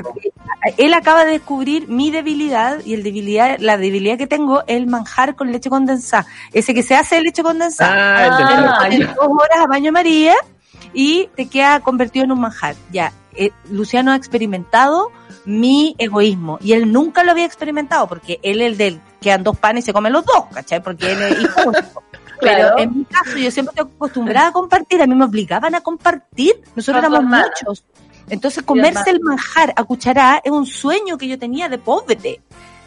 él 0.77 0.95
acaba 0.95 1.25
de 1.25 1.33
descubrir 1.33 1.89
mi 1.89 2.11
debilidad 2.13 2.79
y 2.85 2.95
el 2.95 3.03
debilidad, 3.03 3.57
la 3.59 3.77
debilidad 3.79 4.17
que 4.19 4.27
tengo 4.29 4.61
es 4.69 4.77
el 4.77 4.87
manjar 4.87 5.35
con 5.35 5.51
leche 5.51 5.69
condensada. 5.69 6.27
Ese 6.53 6.75
que 6.75 6.85
se 6.85 6.95
hace 6.95 7.17
de 7.17 7.23
leche 7.23 7.43
condensada. 7.43 7.93
Ah, 8.19 8.27
el 8.89 8.91
del 8.99 9.09
Ah, 9.09 9.15
dos 9.17 9.29
horas 9.31 9.59
a 9.59 9.67
baño 9.67 9.91
María 9.91 10.35
y 10.93 11.29
te 11.35 11.49
queda 11.49 11.81
convertido 11.81 12.25
en 12.27 12.33
un 12.33 12.41
manjar. 12.41 12.77
Ya, 12.93 13.13
eh, 13.37 13.51
Luciano 13.71 14.13
ha 14.13 14.17
experimentado 14.17 15.11
mi 15.45 15.95
egoísmo 15.99 16.59
y 16.61 16.73
él 16.73 16.91
nunca 16.93 17.23
lo 17.25 17.31
había 17.33 17.45
experimentado 17.45 18.09
porque 18.09 18.41
él 18.43 18.61
es 18.61 18.67
el 18.73 18.77
del 18.79 19.01
quedan 19.21 19.43
dos 19.45 19.57
panes 19.57 19.85
y 19.85 19.87
se 19.87 19.93
comen 19.93 20.13
los 20.13 20.25
dos, 20.25 20.45
¿cachai? 20.53 20.83
Porque 20.83 21.13
él 21.13 21.23
es 21.23 21.41
hijo. 21.41 21.73
Pero 22.41 22.69
Claro. 22.69 22.79
en 22.79 22.99
mi 22.99 23.05
caso 23.07 23.37
yo 23.39 23.51
siempre 23.51 23.73
estoy 23.77 23.91
acostumbrada 23.97 24.49
a 24.49 24.53
compartir, 24.53 25.01
a 25.01 25.07
mí 25.07 25.15
me 25.15 25.25
obligaban 25.25 25.75
a 25.75 25.81
compartir, 25.81 26.55
nosotros 26.75 26.99
éramos 27.03 27.21
hermana. 27.21 27.47
muchos. 27.65 27.85
Entonces 28.29 28.63
comerse 28.63 29.09
el 29.11 29.21
manjar 29.21 29.73
a 29.77 29.85
cucharada 29.85 30.43
es 30.45 30.51
un 30.53 30.67
sueño 30.67 31.17
que 31.17 31.29
yo 31.29 31.39
tenía 31.39 31.69
de 31.69 31.79
pobre. 31.79 32.41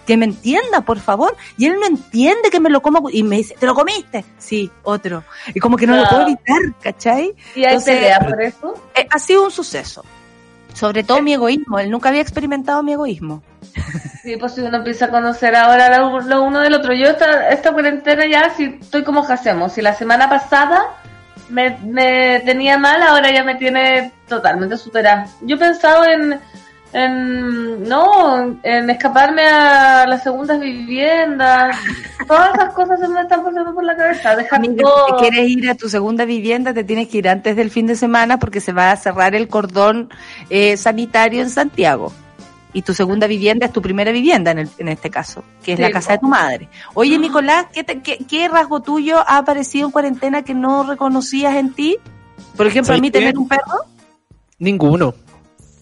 Que 0.05 0.17
me 0.17 0.25
entienda, 0.25 0.81
por 0.81 0.99
favor. 0.99 1.35
Y 1.57 1.67
él 1.67 1.77
no 1.79 1.85
entiende 1.85 2.49
que 2.51 2.59
me 2.59 2.69
lo 2.71 2.81
como 2.81 3.09
y 3.11 3.21
me 3.23 3.37
dice, 3.37 3.55
¿te 3.59 3.65
lo 3.67 3.75
comiste? 3.75 4.25
Sí, 4.39 4.69
otro. 4.83 5.23
Y 5.53 5.59
como 5.59 5.77
que 5.77 5.85
no 5.87 5.95
lo 5.95 6.07
puedo 6.09 6.23
evitar, 6.23 6.57
¿cachai? 6.81 7.35
¿Y 7.55 7.59
hay 7.59 7.65
Entonces- 7.73 7.95
pelea 7.95 8.19
por 8.19 8.41
eso? 8.41 8.73
Eh, 8.95 9.07
ha 9.09 9.19
sido 9.19 9.43
un 9.45 9.51
suceso. 9.51 10.03
Sobre 10.73 11.03
todo 11.03 11.21
mi 11.21 11.33
egoísmo. 11.33 11.79
Él 11.79 11.91
nunca 11.91 12.09
había 12.09 12.21
experimentado 12.21 12.83
mi 12.83 12.93
egoísmo. 12.93 13.43
Sí, 14.21 14.35
pues 14.37 14.53
si 14.53 14.61
uno 14.61 14.77
empieza 14.77 15.05
a 15.05 15.09
conocer 15.09 15.55
ahora 15.55 15.97
lo, 15.97 16.43
uno 16.43 16.59
del 16.59 16.75
otro. 16.75 16.93
Yo 16.93 17.07
esta, 17.07 17.49
esta 17.49 17.71
cuarentena 17.71 18.25
ya, 18.25 18.49
si 18.55 18.77
estoy 18.81 19.03
como 19.03 19.21
hacemos. 19.21 19.73
Si 19.73 19.81
la 19.81 19.93
semana 19.93 20.29
pasada 20.29 20.81
me, 21.49 21.77
me 21.83 22.41
tenía 22.41 22.77
mal, 22.77 23.01
ahora 23.01 23.31
ya 23.31 23.43
me 23.43 23.55
tiene 23.55 24.11
totalmente 24.27 24.77
superada. 24.77 25.27
Yo 25.41 25.55
he 25.55 25.59
pensado 25.59 26.05
en, 26.05 26.39
en, 26.93 27.83
no, 27.87 28.57
en 28.63 28.89
escaparme 28.89 29.43
a 29.43 30.05
las 30.07 30.23
segundas 30.23 30.59
viviendas. 30.59 31.75
Todas 32.27 32.53
esas 32.55 32.73
cosas 32.73 32.99
se 32.99 33.07
me 33.07 33.21
están 33.21 33.43
pasando 33.43 33.73
por 33.73 33.83
la 33.83 33.95
cabeza. 33.95 34.35
Dejar 34.35 34.59
Amiga, 34.59 34.83
todo. 34.83 35.05
si 35.07 35.13
te 35.13 35.29
quieres 35.29 35.49
ir 35.49 35.69
a 35.69 35.75
tu 35.75 35.89
segunda 35.89 36.25
vivienda, 36.25 36.73
te 36.73 36.83
tienes 36.83 37.07
que 37.07 37.19
ir 37.19 37.29
antes 37.29 37.55
del 37.55 37.69
fin 37.71 37.87
de 37.87 37.95
semana 37.95 38.37
porque 38.39 38.61
se 38.61 38.73
va 38.73 38.91
a 38.91 38.95
cerrar 38.97 39.35
el 39.35 39.47
cordón 39.47 40.09
eh, 40.49 40.77
sanitario 40.77 41.41
en 41.41 41.49
Santiago. 41.49 42.11
Y 42.71 42.83
tu 42.83 42.93
segunda 42.93 43.25
vivienda 43.25 43.65
es 43.65 43.73
tu 43.73 43.81
primera 43.81 44.11
vivienda 44.11 44.51
en, 44.51 44.59
el- 44.59 44.69
en 44.77 44.89
este 44.89 45.09
caso, 45.09 45.43
que 45.63 45.71
es 45.73 45.77
Sí, 45.77 45.81
la 45.81 45.89
casa 45.91 46.13
de 46.13 46.19
tu 46.19 46.27
madre. 46.27 46.69
Oye, 46.93 47.17
Nicolás, 47.17 47.65
¿qué, 47.73 47.83
te- 47.83 48.01
qué, 48.01 48.19
qué 48.29 48.47
rasgo 48.47 48.81
tuyo 48.81 49.17
ha 49.27 49.37
aparecido 49.37 49.87
en 49.87 49.91
cuarentena 49.91 50.43
que 50.43 50.53
no 50.53 50.83
reconocías 50.83 51.55
en 51.55 51.73
ti? 51.73 51.97
Por 52.55 52.67
ejemplo, 52.67 52.93
a 52.93 52.97
¿Sabes 52.97 53.01
mí 53.01 53.09
qué? 53.09 53.19
tener 53.19 53.37
un 53.39 53.47
perro. 53.47 53.85
Ninguno. 54.59 55.15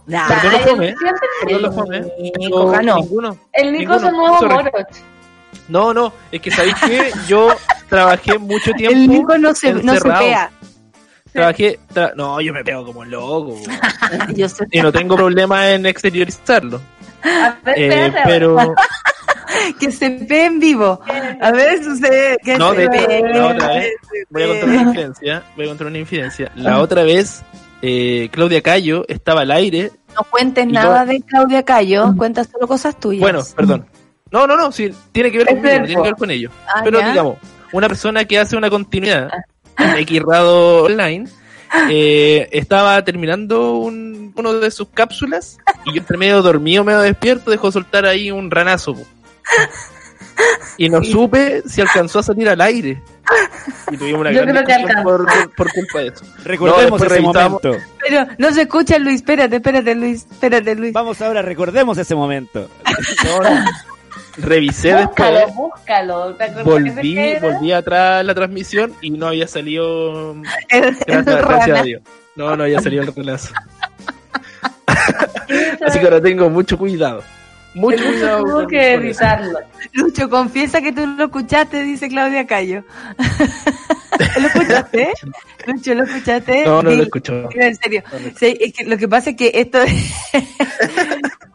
Nah, 0.08 0.28
Perdón 0.28 0.52
lo 0.52 0.58
Ay, 0.58 0.64
fome, 0.66 0.86
siempre- 0.98 1.28
Perdón 1.44 1.62
lo 1.62 1.72
fome. 1.74 2.06
Nico, 2.38 2.68
ganó. 2.72 2.96
Ninguno. 2.96 3.38
El 3.54 3.74
Nico 3.74 3.96
es 3.96 4.04
un 4.04 4.12
nuevo 4.14 4.40
sorry. 4.40 4.54
Moroch. 4.56 4.88
No, 5.68 5.94
no, 5.94 6.14
es 6.32 6.42
que 6.42 6.50
sabéis 6.52 6.76
que 6.76 7.12
yo 7.28 7.50
trabajé 7.90 8.38
mucho 8.38 8.72
tiempo. 8.74 8.96
El 8.98 9.08
Nico 9.10 9.38
no 9.38 9.54
se, 9.54 9.74
no 9.74 9.94
se 9.96 10.02
pea. 10.02 10.50
Trabajé, 11.34 11.78
tra- 11.94 12.14
no, 12.16 12.40
yo 12.42 12.54
me 12.54 12.64
pego 12.64 12.86
como 12.86 13.04
loco. 13.06 13.58
Yo 14.34 14.48
sé- 14.50 14.66
y 14.72 14.82
no 14.82 14.92
tengo 14.92 15.16
problema 15.18 15.70
en 15.72 15.86
exteriorizarlo. 15.86 16.82
A 17.22 17.58
ver, 17.66 17.76
Eh, 17.78 18.14
pero 18.24 18.56
que 19.80 19.92
se 19.92 20.10
pee 20.10 20.46
en 20.46 20.60
vivo. 20.60 21.00
A 21.42 21.52
ver, 21.52 21.84
sucede. 21.84 22.38
Que 22.44 22.58
no, 22.58 22.72
se 22.74 22.88
de 22.88 23.18
hecho, 23.20 23.28
la 23.28 23.48
otra 23.48 23.68
vez 23.68 23.92
voy 24.30 24.44
a 24.44 24.48
contar 24.48 24.70
una 24.70 24.82
infidencia. 24.84 25.44
Voy 25.56 25.66
a 25.66 25.68
contar 25.68 25.88
una 25.88 25.98
infidencia. 26.00 26.52
La 26.56 26.80
otra 26.80 27.04
vez 27.04 27.44
eh, 27.82 28.30
Claudia 28.32 28.62
Cayo 28.62 29.06
estaba 29.08 29.42
al 29.42 29.52
aire. 29.52 29.92
No 30.16 30.24
cuentes 30.30 30.66
nada 30.68 31.06
de 31.06 31.22
Claudia 31.22 31.64
Cayo, 31.64 32.14
cuenta 32.18 32.44
solo 32.44 32.68
cosas 32.68 33.00
tuyas. 33.00 33.22
Bueno, 33.22 33.42
perdón. 33.56 33.86
No, 34.32 34.46
no, 34.48 34.58
no, 34.58 34.72
sí, 34.72 34.92
tiene 35.12 35.32
que 35.32 35.38
ver 35.40 35.48
Es 35.50 35.54
conmigo, 35.56 35.70
no 35.70 35.72
verbo. 35.74 35.86
tiene 35.88 36.02
que 36.04 36.10
ver 36.10 36.16
con 36.18 36.32
ellos. 36.32 36.52
Ah, 36.68 36.82
Pero 36.84 37.00
ya. 37.00 37.10
digamos, 37.10 37.38
una 37.72 37.88
persona 37.88 38.26
que 38.26 38.40
hace 38.40 38.58
una 38.58 38.70
continuidad 38.70 39.30
en 39.78 40.06
Xrado 40.08 40.84
Online 40.84 41.30
eh, 41.90 42.50
estaba 42.52 43.04
terminando 43.06 43.76
un, 43.76 44.34
uno 44.36 44.54
de 44.54 44.72
sus 44.72 44.90
cápsulas 44.90 45.58
y 45.86 45.94
yo 45.94 46.00
entre 46.00 46.18
medio 46.18 46.42
dormido, 46.42 46.84
medio 46.84 47.00
despierto, 47.02 47.52
dejó 47.52 47.72
soltar 47.72 48.06
ahí 48.06 48.32
un 48.32 48.50
ranazo. 48.52 48.96
po. 48.96 49.04
Y 50.78 50.90
no 50.90 51.04
supe 51.04 51.64
si 51.68 51.82
alcanzó 51.82 52.20
a 52.20 52.24
salir 52.24 52.48
al 52.50 52.62
aire. 52.62 53.02
Y 53.92 53.98
tuvimos 53.98 54.22
una 54.22 54.32
Yo 54.32 54.42
gran 54.44 54.56
creo 54.56 54.66
que 54.66 54.74
discusión 54.74 55.04
por, 55.04 55.26
por, 55.26 55.56
por 55.56 55.74
culpa 55.74 56.00
de 56.00 56.08
eso. 56.08 56.26
Recordemos 56.44 56.82
después 56.82 57.02
ese 57.04 57.22
revisamos- 57.22 57.64
momento. 57.64 57.86
Pero 58.08 58.26
no 58.38 58.52
se 58.54 58.62
escucha, 58.62 59.00
Luis. 59.00 59.16
Espérate, 59.18 59.56
espérate, 59.58 59.96
Luis. 59.96 60.26
Espérate, 60.32 60.76
Luis. 60.76 60.94
Vamos 60.94 61.22
ahora, 61.22 61.42
recordemos 61.42 61.98
ese 61.98 62.16
momento. 62.16 62.70
Revisé 64.38 64.94
Búscalo, 64.94 65.38
después, 65.40 65.56
búscalo. 65.56 66.36
¿Te 66.36 66.44
acuerdas 66.44 66.66
volví, 66.66 67.16
que 67.16 67.40
volví 67.42 67.72
atrás 67.72 68.24
la 68.24 68.36
transmisión 68.36 68.94
y 69.02 69.10
no 69.12 69.28
había 69.28 69.48
salido. 69.48 70.34
El- 70.70 70.96
Gracias, 70.96 71.08
el 71.08 71.24
gracias 71.24 71.48
a 71.48 71.66
rana. 71.68 71.82
Dios. 71.84 72.02
No, 72.36 72.56
no 72.56 72.64
había 72.64 72.80
salido 72.80 73.04
el 73.04 73.14
relazo. 73.16 73.54
Así 75.86 76.00
que 76.00 76.06
ahora 76.06 76.22
tengo 76.22 76.50
mucho 76.50 76.78
cuidado. 76.78 77.24
Mucho 77.78 77.98
Lucho 77.98 78.12
cuidado. 78.12 78.44
tuvo 78.44 78.68
que 78.68 78.94
editarlo. 78.94 79.60
Lucho, 79.94 80.30
confiesa 80.30 80.82
que 80.82 80.92
tú 80.92 81.06
lo 81.06 81.26
escuchaste, 81.26 81.84
dice 81.84 82.10
Claudia 82.10 82.46
Cayo. 82.48 82.84
¿Lo 84.40 84.48
escuchaste? 84.48 85.14
Lucho, 85.68 85.94
¿lo 85.94 86.04
escuchaste? 86.04 86.66
No, 86.66 86.82
no 86.82 86.90
lo 86.90 86.92
dilo 86.92 87.08
En 87.54 87.76
serio. 87.76 88.04
Sí, 88.36 88.58
es 88.60 88.74
que 88.74 88.84
lo 88.86 88.98
que 88.98 89.08
pasa 89.08 89.30
es 89.32 89.36
que 89.36 89.52
esto 89.54 89.82
es... 89.82 89.94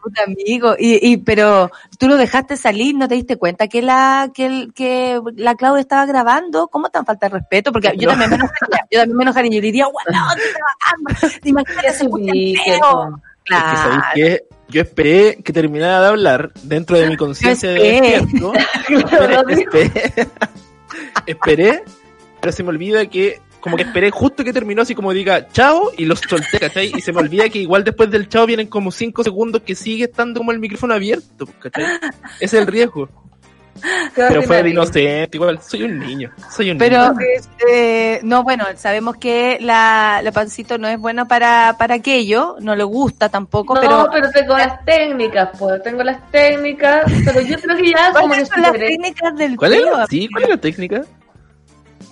Puta 0.03 0.23
amigo, 0.27 0.75
y, 0.77 0.99
y, 1.13 1.15
pero 1.17 1.71
tú 1.97 2.09
lo 2.09 2.17
dejaste 2.17 2.57
salir, 2.57 2.93
¿no 2.93 3.07
te 3.07 3.15
diste 3.15 3.37
cuenta 3.37 3.69
que 3.69 3.81
la 3.81 4.31
que, 4.33 4.45
el, 4.45 4.73
que 4.73 5.21
la 5.37 5.55
Claudia 5.55 5.79
estaba 5.79 6.05
grabando? 6.05 6.67
¿Cómo 6.67 6.89
tan 6.89 7.05
falta 7.05 7.29
de 7.29 7.37
respeto? 7.37 7.71
Porque 7.71 7.93
yo 7.97 8.09
No. 8.09 8.17
también 8.17 8.31
me 8.31 8.35
enojaría, 8.35 8.85
yo 8.91 8.99
también 8.99 9.17
me 9.17 9.23
enojaría, 9.23 9.51
yo 9.51 9.55
le 9.55 9.61
diría, 9.61 9.85
¡guau, 9.85 10.05
no, 10.11 10.19
te 11.41 11.49
Imagínate. 11.49 11.87
Es 11.87 12.01
Claro. 13.45 13.77
sabéis 13.77 14.03
que 14.13 14.43
yo 14.73 14.81
esperé 14.81 15.37
que 15.43 15.53
terminara 15.53 16.01
de 16.01 16.07
hablar 16.07 16.51
dentro 16.63 16.97
de 16.97 17.07
mi 17.07 17.15
conciencia 17.15 17.69
de 17.69 17.95
esperé. 17.95 18.19
despierto. 18.19 18.53
Claro, 19.07 19.43
dijo. 19.43 19.77
esperé, 19.77 20.27
esperé, 21.27 21.83
pero 22.41 22.51
se 22.51 22.63
me 22.63 22.69
olvida 22.69 23.05
que 23.05 23.39
como 23.59 23.77
que 23.77 23.83
esperé 23.83 24.11
justo 24.11 24.43
que 24.43 24.51
terminó 24.51 24.81
así 24.81 24.93
como 24.93 25.13
diga 25.13 25.47
chao 25.47 25.91
y 25.97 26.03
los 26.03 26.19
solté, 26.19 26.59
¿cachai? 26.59 26.91
Y 26.93 26.99
se 26.99 27.13
me 27.13 27.21
olvida 27.21 27.47
que 27.47 27.59
igual 27.59 27.85
después 27.85 28.11
del 28.11 28.27
chao 28.27 28.45
vienen 28.45 28.67
como 28.67 28.91
cinco 28.91 29.23
segundos 29.23 29.61
que 29.61 29.75
sigue 29.75 30.05
estando 30.05 30.41
como 30.41 30.51
el 30.51 30.59
micrófono 30.59 30.95
abierto, 30.95 31.47
¿cachai? 31.59 31.85
Ese 32.41 32.45
es 32.45 32.53
el 32.55 32.67
riesgo. 32.67 33.07
Pero 34.15 34.43
fue 34.43 34.63
de 34.63 34.69
inocente, 34.69 35.29
igual 35.37 35.59
soy 35.61 35.83
un 35.83 35.99
niño, 35.99 36.31
soy 36.51 36.71
un 36.71 36.77
Pero, 36.77 37.13
niño. 37.13 37.19
este, 37.35 38.19
no, 38.23 38.43
bueno, 38.43 38.65
sabemos 38.75 39.17
que 39.17 39.57
la, 39.61 40.21
la 40.23 40.31
pancito 40.31 40.77
no 40.77 40.87
es 40.87 40.97
buena 40.99 41.25
para, 41.27 41.75
para 41.77 41.95
aquello, 41.95 42.55
no 42.59 42.75
le 42.75 42.83
gusta 42.83 43.29
tampoco, 43.29 43.75
No, 43.75 43.81
pero... 43.81 44.09
pero, 44.11 44.31
tengo 44.31 44.57
las 44.57 44.85
técnicas, 44.85 45.49
pues, 45.57 45.81
tengo 45.83 46.03
las 46.03 46.29
técnicas, 46.31 47.03
pero 47.25 47.41
yo 47.41 47.57
creo 47.59 47.77
que 47.77 47.91
ya 47.91 48.11
¿Cuáles 48.13 48.47
son 48.47 48.61
las 48.61 48.71
técnicas 48.73 49.35
del 49.35 49.57
¿Cuál 49.57 49.71
pelo? 49.71 49.95
era? 49.97 50.07
Sí, 50.07 50.29
¿cuál 50.31 50.43
es 50.43 50.49
la 50.51 50.57
técnica? 50.57 51.01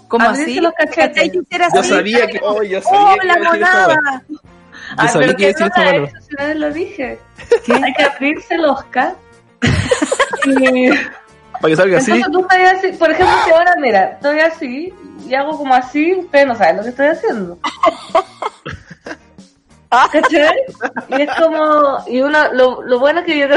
¿Cómo 0.07 0.25
Abrirse 0.25 0.51
así? 0.51 0.59
los 0.59 0.73
cachetes. 0.73 1.31
Yo 1.33 1.41
así. 1.79 1.89
sabía 1.89 2.27
que, 2.27 2.39
oh, 2.43 2.61
yo 2.63 2.81
sabía 2.81 2.99
¡Oh, 2.99 3.17
que 3.17 3.27
la 3.27 3.37
monada! 3.37 3.95
Yo 4.27 4.37
Ay, 4.97 5.07
sabía 5.07 5.27
pero 5.27 5.37
que 5.37 5.43
iba 5.43 5.51
a 5.67 5.69
¿qué 5.69 5.99
decir 6.01 6.35
la 6.37 6.45
vez 6.47 6.55
lo 6.57 6.73
dije. 6.73 7.19
Hay 7.81 7.93
que 7.93 8.03
abrirse 8.03 8.55
el 8.55 8.65
Oscar. 8.65 9.15
Para 11.61 11.71
que 11.71 11.75
salga 11.77 11.97
así. 11.99 12.11
entonces 12.11 12.31
tú 12.33 12.39
estás 12.41 12.77
así, 12.77 12.91
por 12.97 13.11
ejemplo, 13.11 13.35
si 13.45 13.51
ahora 13.51 13.75
mira, 13.79 14.03
estoy 14.13 14.39
así 14.39 14.93
y 15.27 15.33
hago 15.35 15.57
como 15.57 15.73
así, 15.73 16.13
ustedes 16.15 16.47
no 16.47 16.55
saben 16.55 16.77
lo 16.77 16.83
que 16.83 16.89
estoy 16.89 17.07
haciendo. 17.07 17.57
¿Cachai? 19.89 20.55
Y 21.09 21.21
es 21.21 21.29
como, 21.37 21.97
y 22.07 22.21
uno, 22.21 22.53
lo, 22.53 22.81
lo 22.81 22.99
bueno 22.99 23.19
es 23.19 23.25
que 23.25 23.37
yo 23.39 23.47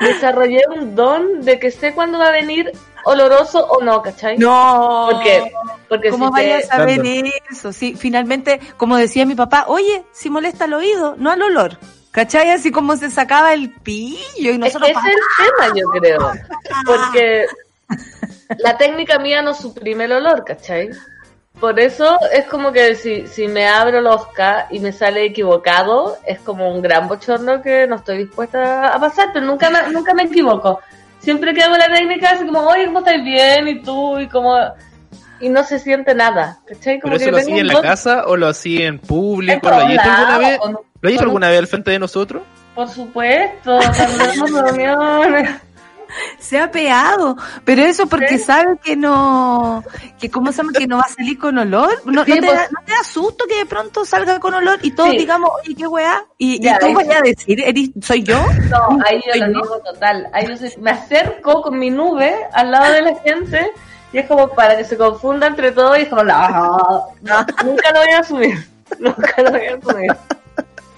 desarrollé 0.00 0.62
un 0.74 0.94
don 0.94 1.42
de 1.42 1.58
que 1.58 1.70
sé 1.70 1.92
cuándo 1.92 2.18
va 2.18 2.28
a 2.28 2.32
venir 2.32 2.72
oloroso 3.04 3.66
o 3.66 3.82
no, 3.84 4.00
¿cachai? 4.00 4.38
No. 4.38 5.08
Porque, 5.10 5.52
porque 5.90 6.08
¿Cómo 6.08 6.28
si 6.28 6.32
vayas 6.32 6.62
te- 6.68 6.74
a 6.74 6.76
saber 6.78 7.02
eso? 7.50 7.72
Sí, 7.74 7.94
finalmente, 7.94 8.58
como 8.78 8.96
decía 8.96 9.26
mi 9.26 9.34
papá, 9.34 9.66
oye, 9.68 10.04
si 10.12 10.30
molesta 10.30 10.64
el 10.64 10.72
oído, 10.72 11.14
no 11.18 11.30
al 11.30 11.42
olor. 11.42 11.78
¿Cachai? 12.14 12.50
Así 12.50 12.70
como 12.70 12.96
se 12.96 13.10
sacaba 13.10 13.52
el 13.52 13.70
pillo 13.70 14.18
y 14.36 14.48
Es 14.48 14.58
nosotros... 14.58 14.88
que 14.88 14.92
ese 14.92 15.08
es 15.10 15.16
el 15.16 15.46
tema, 15.50 15.74
yo 15.76 15.88
creo. 15.90 16.32
Porque 16.86 17.46
la 18.58 18.76
técnica 18.78 19.18
mía 19.18 19.42
no 19.42 19.52
suprime 19.52 20.04
el 20.04 20.12
olor, 20.12 20.44
¿cachai? 20.44 20.90
Por 21.58 21.80
eso 21.80 22.16
es 22.32 22.44
como 22.46 22.70
que 22.70 22.94
si, 22.94 23.26
si 23.26 23.48
me 23.48 23.66
abro 23.66 23.98
el 23.98 24.06
Oscar 24.06 24.66
y 24.70 24.78
me 24.78 24.92
sale 24.92 25.24
equivocado, 25.24 26.16
es 26.24 26.38
como 26.38 26.72
un 26.72 26.82
gran 26.82 27.08
bochorno 27.08 27.60
que 27.60 27.88
no 27.88 27.96
estoy 27.96 28.18
dispuesta 28.18 28.94
a 28.94 29.00
pasar, 29.00 29.30
pero 29.32 29.44
nunca 29.46 29.68
me, 29.70 29.92
nunca 29.92 30.14
me 30.14 30.22
equivoco. 30.22 30.80
Siempre 31.18 31.52
que 31.52 31.62
hago 31.62 31.76
la 31.76 31.88
técnica, 31.88 32.30
así 32.30 32.46
como, 32.46 32.60
oye, 32.60 32.86
¿cómo 32.86 33.00
estás 33.00 33.24
bien? 33.24 33.66
Y 33.66 33.82
tú, 33.82 34.20
y 34.20 34.28
como... 34.28 34.56
Y 35.40 35.48
no 35.48 35.64
se 35.64 35.80
siente 35.80 36.14
nada, 36.14 36.60
¿cachai? 36.64 37.00
Como 37.00 37.14
¿Pero 37.14 37.16
eso 37.16 37.24
que 37.24 37.30
lo 37.32 37.38
hacía 37.38 37.60
en 37.60 37.66
la 37.66 37.82
casa 37.82 38.24
o 38.26 38.36
lo 38.36 38.46
hacía 38.46 38.86
en 38.86 38.94
en 38.94 38.98
público? 39.00 39.68
¿Lo 39.68 39.74
alguna 39.74 40.38
vez? 40.38 40.60
¿Lo 41.12 41.18
con- 41.18 41.26
alguna 41.26 41.48
vez 41.50 41.58
al 41.58 41.66
frente 41.66 41.90
de 41.90 41.98
nosotros? 41.98 42.42
Por 42.74 42.88
supuesto, 42.88 43.78
cuando 44.38 44.62
reuniones. 44.72 45.50
Se 46.38 46.60
ha 46.60 46.70
peado, 46.70 47.36
pero 47.64 47.82
eso 47.82 48.06
porque 48.06 48.38
sabe 48.38 48.78
que 48.80 48.94
no, 48.94 49.82
que 50.20 50.30
cómo 50.30 50.52
se 50.52 50.58
llama, 50.58 50.72
que 50.72 50.86
no 50.86 50.98
va 50.98 51.02
a 51.02 51.08
salir 51.08 51.36
con 51.36 51.58
olor. 51.58 51.90
No, 52.04 52.24
Sí, 52.24 52.30
no 52.30 52.36
te, 52.36 52.42
pues- 52.46 52.52
da, 52.52 52.68
¿no 52.70 52.78
te 52.86 52.92
da 52.92 53.02
susto 53.02 53.44
que 53.48 53.56
de 53.56 53.66
pronto 53.66 54.04
salga 54.04 54.38
con 54.38 54.54
olor 54.54 54.78
y 54.82 54.92
todos 54.92 55.10
Sí. 55.10 55.16
digamos, 55.18 55.50
oye, 55.64 55.74
qué 55.74 55.86
weá? 55.88 56.22
Y, 56.38 56.54
y 56.56 56.60
Ya, 56.60 56.78
tú 56.78 56.86
eso- 56.86 56.94
vayas 56.94 57.16
a 57.16 57.20
decir, 57.22 57.60
"Eres- 57.60 57.90
¿soy 58.00 58.22
yo? 58.22 58.36
No, 58.70 58.98
ahí 59.04 59.20
yo 59.26 59.32
¿Soy 59.32 59.40
lo 59.40 59.46
niego 59.48 59.78
total. 59.84 60.28
Ahí 60.32 60.46
yo 60.46 60.56
soy- 60.56 60.74
me 60.80 60.92
acerco 60.92 61.62
con 61.62 61.76
mi 61.80 61.90
nube 61.90 62.32
al 62.52 62.70
lado 62.70 62.92
de 62.92 63.02
la 63.02 63.14
gente 63.16 63.70
y 64.12 64.18
es 64.18 64.26
como 64.28 64.46
para 64.50 64.76
que 64.76 64.84
se 64.84 64.96
confunda 64.96 65.48
entre 65.48 65.72
todos 65.72 65.98
y 65.98 66.02
es 66.02 66.08
como, 66.08 66.22
no, 66.22 67.08
no, 67.22 67.46
nunca 67.64 67.90
lo 67.92 68.00
voy 68.00 68.10
a 68.14 68.18
asumir. 68.20 68.68
Nunca 69.00 69.42
lo 69.42 69.50
voy 69.50 69.66
a 69.66 69.74
asumir. 69.74 70.12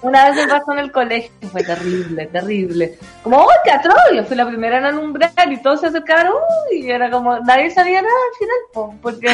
Una 0.01 0.29
vez 0.29 0.35
me 0.35 0.47
pasó 0.47 0.73
en 0.73 0.79
el 0.79 0.91
colegio 0.91 1.31
fue 1.51 1.63
terrible, 1.63 2.27
terrible. 2.27 2.97
Como, 3.23 3.37
¡oh, 3.37 3.49
qué 3.63 3.71
atroz! 3.71 3.95
Yo 4.15 4.23
fui 4.25 4.35
la 4.37 4.47
primera 4.47 4.77
en 4.77 4.85
alumbrar 4.85 5.31
y 5.51 5.61
todos 5.61 5.81
se 5.81 5.87
acercaron 5.87 6.33
¡uy! 6.71 6.85
y 6.85 6.91
era 6.91 7.09
como, 7.09 7.39
nadie 7.39 7.71
sabía 7.71 8.01
nada 8.01 8.13
al 8.13 8.37
final, 8.37 8.57
po, 8.73 8.95
porque 9.01 9.29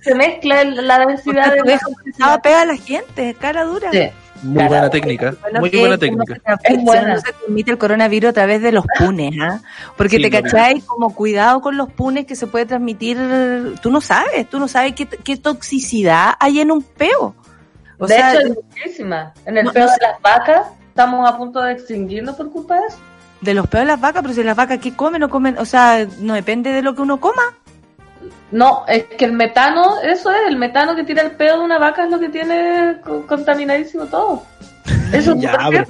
se 0.00 0.14
mezcla 0.14 0.64
la 0.64 1.06
densidad 1.06 1.52
de 1.52 1.62
la 1.62 1.78
Estaba 2.06 2.38
pega 2.40 2.62
a 2.62 2.66
la 2.66 2.76
gente, 2.76 3.36
cara 3.38 3.64
dura. 3.64 3.90
Sí. 3.92 4.08
Muy 4.42 4.64
buena 4.64 4.90
técnica, 4.90 5.34
muy 5.58 5.70
que 5.70 5.78
buena 5.78 5.96
técnica. 5.98 6.36
se 6.62 6.76
buena. 6.76 7.14
No 7.14 7.20
se 7.20 7.32
transmite 7.32 7.70
el 7.70 7.78
coronavirus 7.78 8.30
a 8.30 8.32
través 8.34 8.60
de 8.60 8.70
los 8.70 8.84
punes, 8.98 9.32
¿ah? 9.40 9.60
Porque 9.96 10.16
Sí, 10.16 10.22
te 10.22 10.30
lo 10.30 10.42
cachai 10.42 10.80
como 10.82 11.14
cuidado 11.14 11.60
con 11.60 11.76
los 11.76 11.90
punes 11.90 12.26
que 12.26 12.36
se 12.36 12.46
puede 12.46 12.66
transmitir. 12.66 13.18
Tú 13.80 13.90
no 13.90 14.00
sabes, 14.00 14.48
tú 14.48 14.58
no 14.58 14.68
sabes 14.68 14.94
qué, 14.94 15.06
qué 15.06 15.36
toxicidad 15.36 16.34
hay 16.38 16.60
en 16.60 16.70
un 16.70 16.82
peo. 16.82 17.34
O 17.98 18.06
de 18.06 18.14
sea, 18.14 18.32
hecho, 18.34 18.40
hay 18.46 18.52
muchísimas. 18.52 19.32
En 19.46 19.56
el 19.58 19.64
no- 19.64 19.72
peo 19.72 19.86
de 19.86 19.96
las 20.00 20.20
vacas, 20.22 20.66
estamos 20.88 21.28
a 21.28 21.36
punto 21.36 21.60
de 21.60 21.72
extinguirnos 21.72 22.36
por 22.36 22.50
culpa 22.50 22.74
de 22.80 22.86
eso. 22.88 22.98
de 23.40 23.54
los 23.54 23.66
peos 23.68 23.82
de 23.82 23.86
las 23.86 24.00
vacas, 24.00 24.22
pero 24.22 24.34
si 24.34 24.42
las 24.42 24.56
vacas 24.56 24.78
qué 24.80 24.94
comen 24.94 25.22
o 25.22 25.28
comen, 25.28 25.58
o 25.58 25.64
sea, 25.64 26.06
no 26.20 26.34
depende 26.34 26.72
de 26.72 26.82
lo 26.82 26.94
que 26.94 27.02
uno 27.02 27.20
coma. 27.20 27.42
No, 28.50 28.84
es 28.88 29.04
que 29.04 29.24
el 29.24 29.32
metano, 29.32 30.00
eso 30.02 30.30
es, 30.30 30.38
el 30.48 30.56
metano 30.56 30.94
que 30.96 31.04
tira 31.04 31.22
el 31.22 31.32
pedo 31.32 31.58
de 31.58 31.64
una 31.64 31.78
vaca 31.78 32.04
es 32.04 32.10
lo 32.10 32.18
que 32.18 32.28
tiene 32.28 32.96
co- 33.04 33.26
contaminadísimo 33.26 34.06
todo. 34.06 34.42
Eso 35.12 35.32
es 35.34 35.40
Ya, 35.40 35.58
pero 35.70 35.84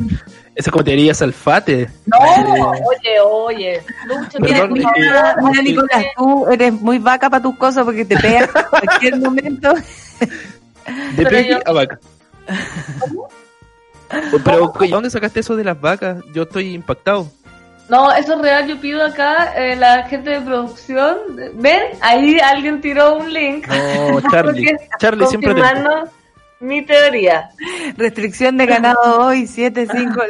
esa 0.55 0.71
como 0.71 0.85
te 0.85 0.91
diría 0.93 1.13
salfate. 1.15 1.89
No, 2.07 2.19
oye, 2.19 3.21
oye. 3.25 3.83
Lucho, 4.07 4.39
Perdón, 4.39 4.73
mira, 4.73 4.91
es 4.97 5.45
mira, 5.45 5.63
Nicolás, 5.63 6.05
tú 6.17 6.49
eres 6.49 6.73
muy 6.73 6.99
vaca 6.99 7.29
para 7.31 7.43
tus 7.43 7.57
cosas 7.57 7.85
porque 7.85 8.05
te 8.05 8.17
pegas 8.19 8.49
en 8.55 8.65
cualquier 8.71 9.19
momento. 9.21 9.75
De 11.17 11.25
Pero 11.25 11.41
yo- 11.41 11.59
a 11.65 11.73
vaca. 11.73 11.99
Pero, 14.45 14.73
¿y 14.81 14.89
¿dónde 14.89 15.11
sacaste 15.11 15.41
eso 15.41 15.57
de 15.57 15.65
las 15.65 15.81
vacas? 15.81 16.19
Yo 16.33 16.45
estoy 16.45 16.75
impactado. 16.75 17.29
No, 17.89 18.11
eso 18.13 18.35
es 18.35 18.41
real, 18.41 18.67
yo 18.67 18.81
pido 18.81 19.05
acá, 19.05 19.53
eh, 19.57 19.77
la 19.77 20.05
gente 20.05 20.31
de 20.31 20.41
producción, 20.41 21.19
ven, 21.55 21.83
ahí 22.01 22.39
alguien 22.41 22.81
tiró 22.81 23.17
un 23.17 23.33
link. 23.33 23.69
No, 23.69 24.21
Charlie. 24.29 24.77
Charlie 24.99 25.27
siempre 25.29 25.55
te... 25.55 25.61
mi 26.61 26.83
teoría. 26.85 27.51
Restricción 27.97 28.57
de 28.57 28.67
ganado 28.67 29.21
hoy, 29.27 29.47
7, 29.47 29.87
5. 29.91 30.21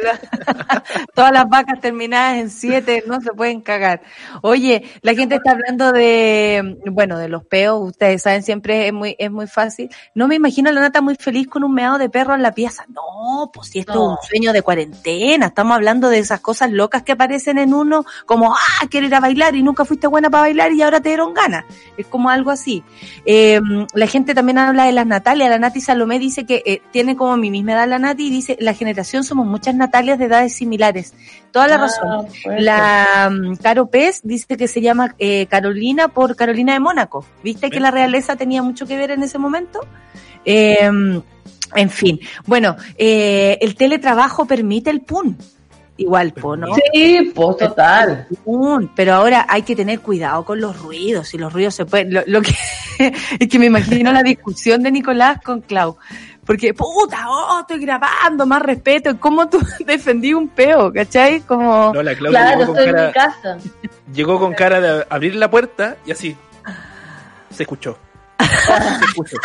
Todas 1.15 1.31
las 1.31 1.47
vacas 1.47 1.79
terminadas 1.79 2.37
en 2.37 2.49
7 2.49 3.03
no 3.07 3.21
se 3.21 3.31
pueden 3.31 3.61
cagar. 3.61 4.01
Oye, 4.41 4.83
la 5.01 5.13
gente 5.13 5.35
está 5.35 5.51
hablando 5.51 5.91
de, 5.91 6.77
bueno, 6.91 7.17
de 7.17 7.29
los 7.29 7.45
peos, 7.45 7.81
ustedes 7.81 8.21
saben, 8.23 8.43
siempre 8.43 8.87
es 8.87 8.93
muy, 8.93 9.15
es 9.17 9.31
muy 9.31 9.47
fácil. 9.47 9.89
No 10.15 10.27
me 10.27 10.35
imagino 10.35 10.69
a 10.69 10.73
la 10.73 10.81
nata 10.81 11.01
muy 11.01 11.15
feliz 11.15 11.47
con 11.47 11.63
un 11.63 11.73
meado 11.73 11.97
de 11.97 12.09
perro 12.09 12.35
en 12.35 12.41
la 12.41 12.51
pieza. 12.53 12.85
No, 12.89 13.49
pues 13.53 13.69
si 13.69 13.79
esto 13.79 13.93
No. 13.93 14.13
es 14.13 14.19
un 14.21 14.27
sueño 14.27 14.53
de 14.53 14.61
cuarentena, 14.61 15.47
estamos 15.47 15.75
hablando 15.75 16.09
de 16.09 16.19
esas 16.19 16.41
cosas 16.41 16.71
locas 16.71 17.03
que 17.03 17.13
aparecen 17.13 17.57
en 17.57 17.73
uno, 17.73 18.05
como, 18.25 18.53
ah, 18.53 18.85
quiero 18.89 19.07
ir 19.07 19.15
a 19.15 19.19
bailar 19.19 19.55
y 19.55 19.63
nunca 19.63 19.85
fuiste 19.85 20.07
buena 20.07 20.29
para 20.29 20.41
bailar 20.41 20.71
y 20.73 20.81
ahora 20.81 20.99
te 20.99 21.09
dieron 21.09 21.33
ganas. 21.33 21.63
Es 21.97 22.05
como 22.07 22.29
algo 22.29 22.51
así. 22.51 22.83
Eh, 23.25 23.61
la 23.93 24.07
gente 24.07 24.35
también 24.35 24.57
habla 24.57 24.85
de 24.85 24.91
las 24.91 25.05
Natalia, 25.07 25.49
la 25.49 25.57
Nati 25.59 25.79
Salomé 25.81 26.17
dice 26.27 26.45
que 26.45 26.61
eh, 26.65 26.81
tiene 26.91 27.15
como 27.15 27.35
mi 27.37 27.49
misma 27.51 27.73
edad 27.73 27.87
la 27.87 27.99
Nati 27.99 28.27
y 28.27 28.29
dice, 28.29 28.57
la 28.59 28.73
generación 28.73 29.23
somos 29.23 29.45
muchas 29.45 29.75
Natalias 29.75 30.19
de 30.19 30.25
edades 30.25 30.53
similares. 30.53 31.13
Toda 31.51 31.67
la 31.67 31.75
Ah, 31.75 31.77
razón. 31.77 32.27
La 32.59 33.29
mm, 33.31 33.55
Caro 33.57 33.87
Pez 33.87 34.21
dice 34.23 34.57
que 34.57 34.67
se 34.67 34.81
llama 34.81 35.15
eh, 35.19 35.45
Carolina 35.47 36.07
por 36.07 36.35
Carolina 36.35 36.73
de 36.73 36.79
Mónaco. 36.79 37.25
¿Viste 37.43 37.69
que 37.69 37.79
la 37.79 37.91
realeza 37.91 38.35
tenía 38.35 38.61
mucho 38.61 38.85
que 38.85 38.97
ver 38.97 39.11
en 39.11 39.23
ese 39.23 39.37
momento? 39.37 39.79
Eh, 40.45 40.89
en 41.75 41.89
fin, 41.89 42.19
bueno, 42.45 42.75
eh, 42.97 43.57
el 43.61 43.75
teletrabajo 43.75 44.45
permite 44.45 44.89
el 44.89 45.01
PUN. 45.01 45.37
Igual, 45.97 46.31
po, 46.31 46.55
¿no? 46.55 46.67
Sí, 46.93 47.31
pues 47.33 47.57
total. 47.57 48.27
Pero 48.95 49.13
ahora 49.15 49.47
hay 49.49 49.63
que 49.63 49.75
tener 49.75 49.99
cuidado 49.99 50.45
con 50.45 50.61
los 50.61 50.79
ruidos, 50.79 51.27
si 51.29 51.37
los 51.37 51.51
ruidos 51.51 51.73
se 51.73 51.85
pueden, 51.85 52.13
lo, 52.13 52.21
lo 52.27 52.41
que 52.41 52.53
es 53.39 53.47
que 53.47 53.59
me 53.59 53.65
imagino 53.65 54.11
la 54.11 54.21
discusión 54.21 54.83
de 54.83 54.91
Nicolás 54.91 55.39
con 55.43 55.61
Clau, 55.61 55.97
porque 56.45 56.73
puta, 56.73 57.25
oh, 57.27 57.59
estoy 57.61 57.81
grabando, 57.81 58.45
más 58.45 58.61
respeto, 58.61 59.19
¿cómo 59.19 59.49
tú 59.49 59.59
defendí 59.85 60.33
un 60.33 60.49
peo, 60.49 60.93
cachai? 60.93 61.41
Como, 61.41 61.91
No, 61.93 62.03
la 62.03 62.15
Claudia 62.15 62.39
Claro, 62.39 62.59
llegó, 62.59 62.73
con 62.73 62.77
estoy 62.77 62.89
en 62.89 63.07
mi 63.07 63.11
cara, 63.13 63.35
casa. 63.35 63.57
llegó 64.13 64.39
con 64.39 64.53
cara 64.53 64.79
de 64.79 65.05
abrir 65.09 65.35
la 65.35 65.49
puerta 65.49 65.97
y 66.05 66.11
así. 66.11 66.37
Se 67.49 67.63
escuchó. 67.63 67.97
Se 68.39 69.05
escuchó. 69.05 69.37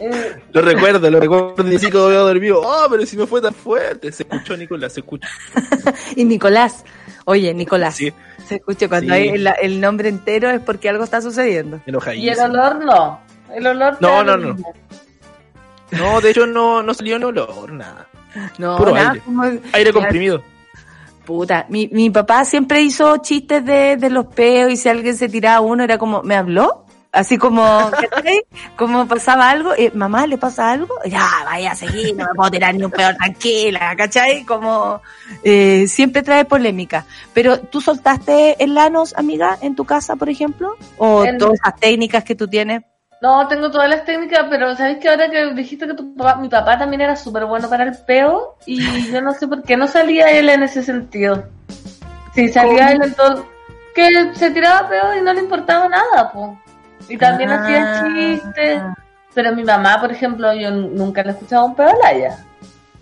Eh, 0.00 0.36
Lo 0.52 0.62
recuerdo, 0.62 1.10
lo 1.10 1.18
recuerdo 1.20 1.54
y 1.70 1.76
así 1.76 1.90
como 1.90 2.04
había 2.04 2.18
dormido. 2.20 2.60
Oh, 2.64 2.86
pero 2.90 3.04
si 3.06 3.16
no 3.16 3.26
fue 3.26 3.40
tan 3.42 3.54
fuerte. 3.54 4.12
Se 4.12 4.22
escuchó, 4.22 4.56
Nicolás, 4.56 4.92
se 4.94 5.00
escuchó. 5.00 5.26
y 6.16 6.24
Nicolás, 6.24 6.84
oye, 7.24 7.52
Nicolás, 7.54 7.96
Sí, 7.96 8.12
se 8.46 8.56
escucha 8.56 8.88
cuando 8.88 9.12
Sí. 9.14 9.20
hay 9.20 9.28
el, 9.30 9.48
el 9.60 9.80
nombre 9.80 10.08
entero 10.08 10.50
es 10.50 10.60
porque 10.60 10.88
algo 10.88 11.04
está 11.04 11.20
sucediendo. 11.20 11.80
y 12.14 12.28
el 12.28 12.38
olor 12.40 12.84
no. 12.84 13.20
El 13.54 13.66
olor 13.66 13.96
No, 14.00 14.22
no, 14.22 14.36
no. 14.36 14.54
mismo. 14.54 14.72
No, 15.92 16.20
de 16.20 16.30
hecho 16.30 16.46
no, 16.46 16.82
no 16.82 16.92
salió 16.94 17.16
en 17.16 17.24
olor, 17.24 17.72
nada. 17.72 18.06
No, 18.58 18.76
Puro 18.76 18.92
nada, 18.94 19.10
aire. 19.12 19.22
como- 19.24 19.42
Aire 19.72 19.92
comprimido. 19.92 20.42
Puta, 21.24 21.66
mi, 21.68 21.88
mi 21.92 22.08
papá 22.10 22.44
siempre 22.44 22.80
hizo 22.82 23.16
chistes 23.18 23.64
de, 23.64 23.96
de 23.96 24.10
los 24.10 24.26
peos 24.26 24.70
y 24.70 24.76
si 24.76 24.88
alguien 24.88 25.16
se 25.16 25.28
tiraba 25.28 25.60
uno 25.60 25.82
era 25.84 25.98
como, 25.98 26.22
¿me 26.22 26.34
habló? 26.36 26.84
Así 27.12 27.38
como. 27.38 27.90
Como 28.76 29.06
pasaba 29.08 29.50
algo, 29.50 29.72
eh, 29.76 29.90
mamá, 29.94 30.26
¿le 30.26 30.38
pasa 30.38 30.70
algo? 30.70 30.94
Ya, 31.04 31.26
vaya 31.44 31.72
a 31.72 31.74
seguir, 31.74 32.14
no 32.14 32.26
me 32.26 32.34
puedo 32.34 32.50
tirar 32.50 32.74
ni 32.74 32.84
un 32.84 32.90
peor 32.90 33.16
tranquila, 33.16 33.94
¿cachai? 33.96 34.44
Como, 34.44 35.00
eh, 35.42 35.86
siempre 35.88 36.22
trae 36.22 36.44
polémica. 36.44 37.06
Pero, 37.32 37.58
¿tú 37.58 37.80
soltaste 37.80 38.62
el 38.62 38.74
lanos, 38.74 39.14
amiga, 39.16 39.58
en 39.60 39.74
tu 39.74 39.84
casa, 39.84 40.16
por 40.16 40.28
ejemplo? 40.28 40.76
¿O 40.96 41.24
todas 41.38 41.54
esas 41.54 41.80
técnicas 41.80 42.24
que 42.24 42.34
tú 42.34 42.46
tienes? 42.46 42.82
No, 43.20 43.48
tengo 43.48 43.70
todas 43.70 43.88
las 43.88 44.04
técnicas, 44.04 44.46
pero 44.48 44.76
¿sabes 44.76 44.98
que 44.98 45.08
ahora 45.08 45.28
que 45.28 45.52
dijiste 45.54 45.86
que 45.86 45.94
tu 45.94 46.14
papá, 46.14 46.36
mi 46.36 46.48
papá 46.48 46.78
también 46.78 47.00
era 47.00 47.16
súper 47.16 47.46
bueno 47.46 47.68
para 47.68 47.84
el 47.84 47.96
peo? 48.06 48.56
Y 48.64 48.78
yo 49.12 49.20
no 49.20 49.32
sé 49.32 49.48
por 49.48 49.62
qué 49.62 49.76
no 49.76 49.88
salía 49.88 50.30
él 50.30 50.48
en 50.50 50.62
ese 50.62 50.82
sentido. 50.82 51.44
Sí, 52.34 52.48
salía 52.48 52.92
él 52.92 53.02
en 53.02 53.14
todo... 53.14 53.48
Que 53.94 54.32
se 54.34 54.50
tiraba 54.52 54.88
peo 54.88 55.16
y 55.16 55.22
no 55.22 55.32
le 55.32 55.40
importaba 55.40 55.88
nada, 55.88 56.30
po. 56.32 56.56
Y 57.08 57.16
también 57.16 57.50
Ah. 57.50 57.62
hacía 57.62 58.04
chistes. 58.14 58.82
Pero 59.34 59.54
mi 59.54 59.62
mamá, 59.64 60.00
por 60.00 60.10
ejemplo, 60.10 60.52
yo 60.54 60.70
nunca 60.70 61.22
le 61.22 61.30
escuchaba 61.30 61.64
un 61.64 61.74
peo 61.76 61.88
a 61.88 61.94
Laia. 62.02 62.38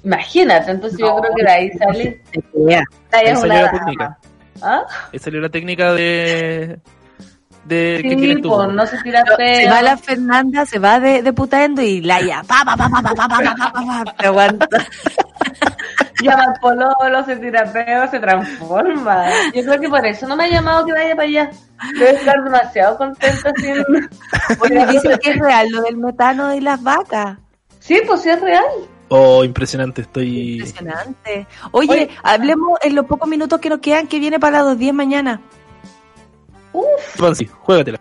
Imagínate, 0.05 0.71
entonces 0.71 0.99
yo 0.99 1.17
creo 1.17 1.35
que 1.35 1.43
de 1.43 1.51
ahí 1.51 1.71
queda. 1.71 2.85
Laia 3.13 3.33
es 3.33 3.41
salió 3.41 3.55
una 3.55 3.63
la 3.63 3.71
técnica. 3.73 4.19
¿Ah? 4.63 4.83
Salió 5.19 5.41
la 5.41 5.49
técnica 5.49 5.93
de. 5.95 6.79
de 7.65 8.01
que 8.03 8.37
tú. 8.43 8.49
pues 8.49 8.69
no 8.73 8.87
se 8.87 8.99
tira 9.03 9.25
Se 9.37 9.69
va 9.69 9.83
la 9.83 9.97
Fernanda, 9.97 10.65
se 10.67 10.79
va 10.79 11.01
de, 11.01 11.23
de 11.23 11.33
putaendo 11.33 11.83
y 11.83 12.01
Laia, 12.03 12.43
pa, 12.47 12.63
pa, 12.65 12.77
pa, 12.77 12.89
pa, 12.89 13.03
pa, 13.03 13.15
pa, 13.15 13.29
pa, 13.29 13.39
pa, 13.43 13.55
pa, 13.57 13.73
pa, 13.73 14.05
pa, 14.05 14.13
te 14.17 14.27
aguanta. 14.27 14.67
llama 16.23 16.45
al 16.45 16.61
pololo, 16.61 17.25
se 17.25 17.37
tira 17.37 17.71
peo, 17.73 18.09
se 18.11 18.19
transforma. 18.19 19.27
Yo 19.55 19.63
creo 19.65 19.81
que 19.81 19.89
por 19.89 20.07
eso 20.07 20.27
no 20.27 20.37
me 20.37 20.45
ha 20.45 20.49
llamado 20.49 20.87
que 20.87 20.93
vaya 20.93 21.17
para 21.17 21.29
allá. 21.29 21.51
Debe 21.99 22.11
estar 22.11 22.43
demasiado 22.43 22.97
contenta 22.97 23.53
sin... 23.57 23.77
Oye, 24.61 24.87
dicen 24.87 25.19
que 25.23 25.31
es 25.31 25.39
real 25.39 25.69
lo 25.71 25.83
del 25.83 25.97
metano 25.97 26.55
y 26.55 26.61
las 26.61 26.83
vacas. 26.83 27.39
Sí, 27.81 28.01
pues 28.07 28.23
sí 28.23 28.31
es 28.31 28.41
real. 28.41 28.65
Oh, 29.09 29.45
impresionante, 29.45 30.03
estoy. 30.03 30.55
Impresionante. 30.55 31.47
Oye, 31.71 31.93
Oye. 31.93 32.11
hablemos 32.23 32.79
en 32.83 32.95
los 32.95 33.07
pocos 33.07 33.29
minutos 33.29 33.61
que 33.61 33.69
nos 33.69 33.79
quedan 33.79 34.09
que 34.09 34.19
viene 34.19 34.41
para 34.41 34.63
las 34.63 34.77
2.10 34.77 34.93
mañana. 34.93 35.41
Fancy, 37.15 37.47
juégatela. 37.47 38.01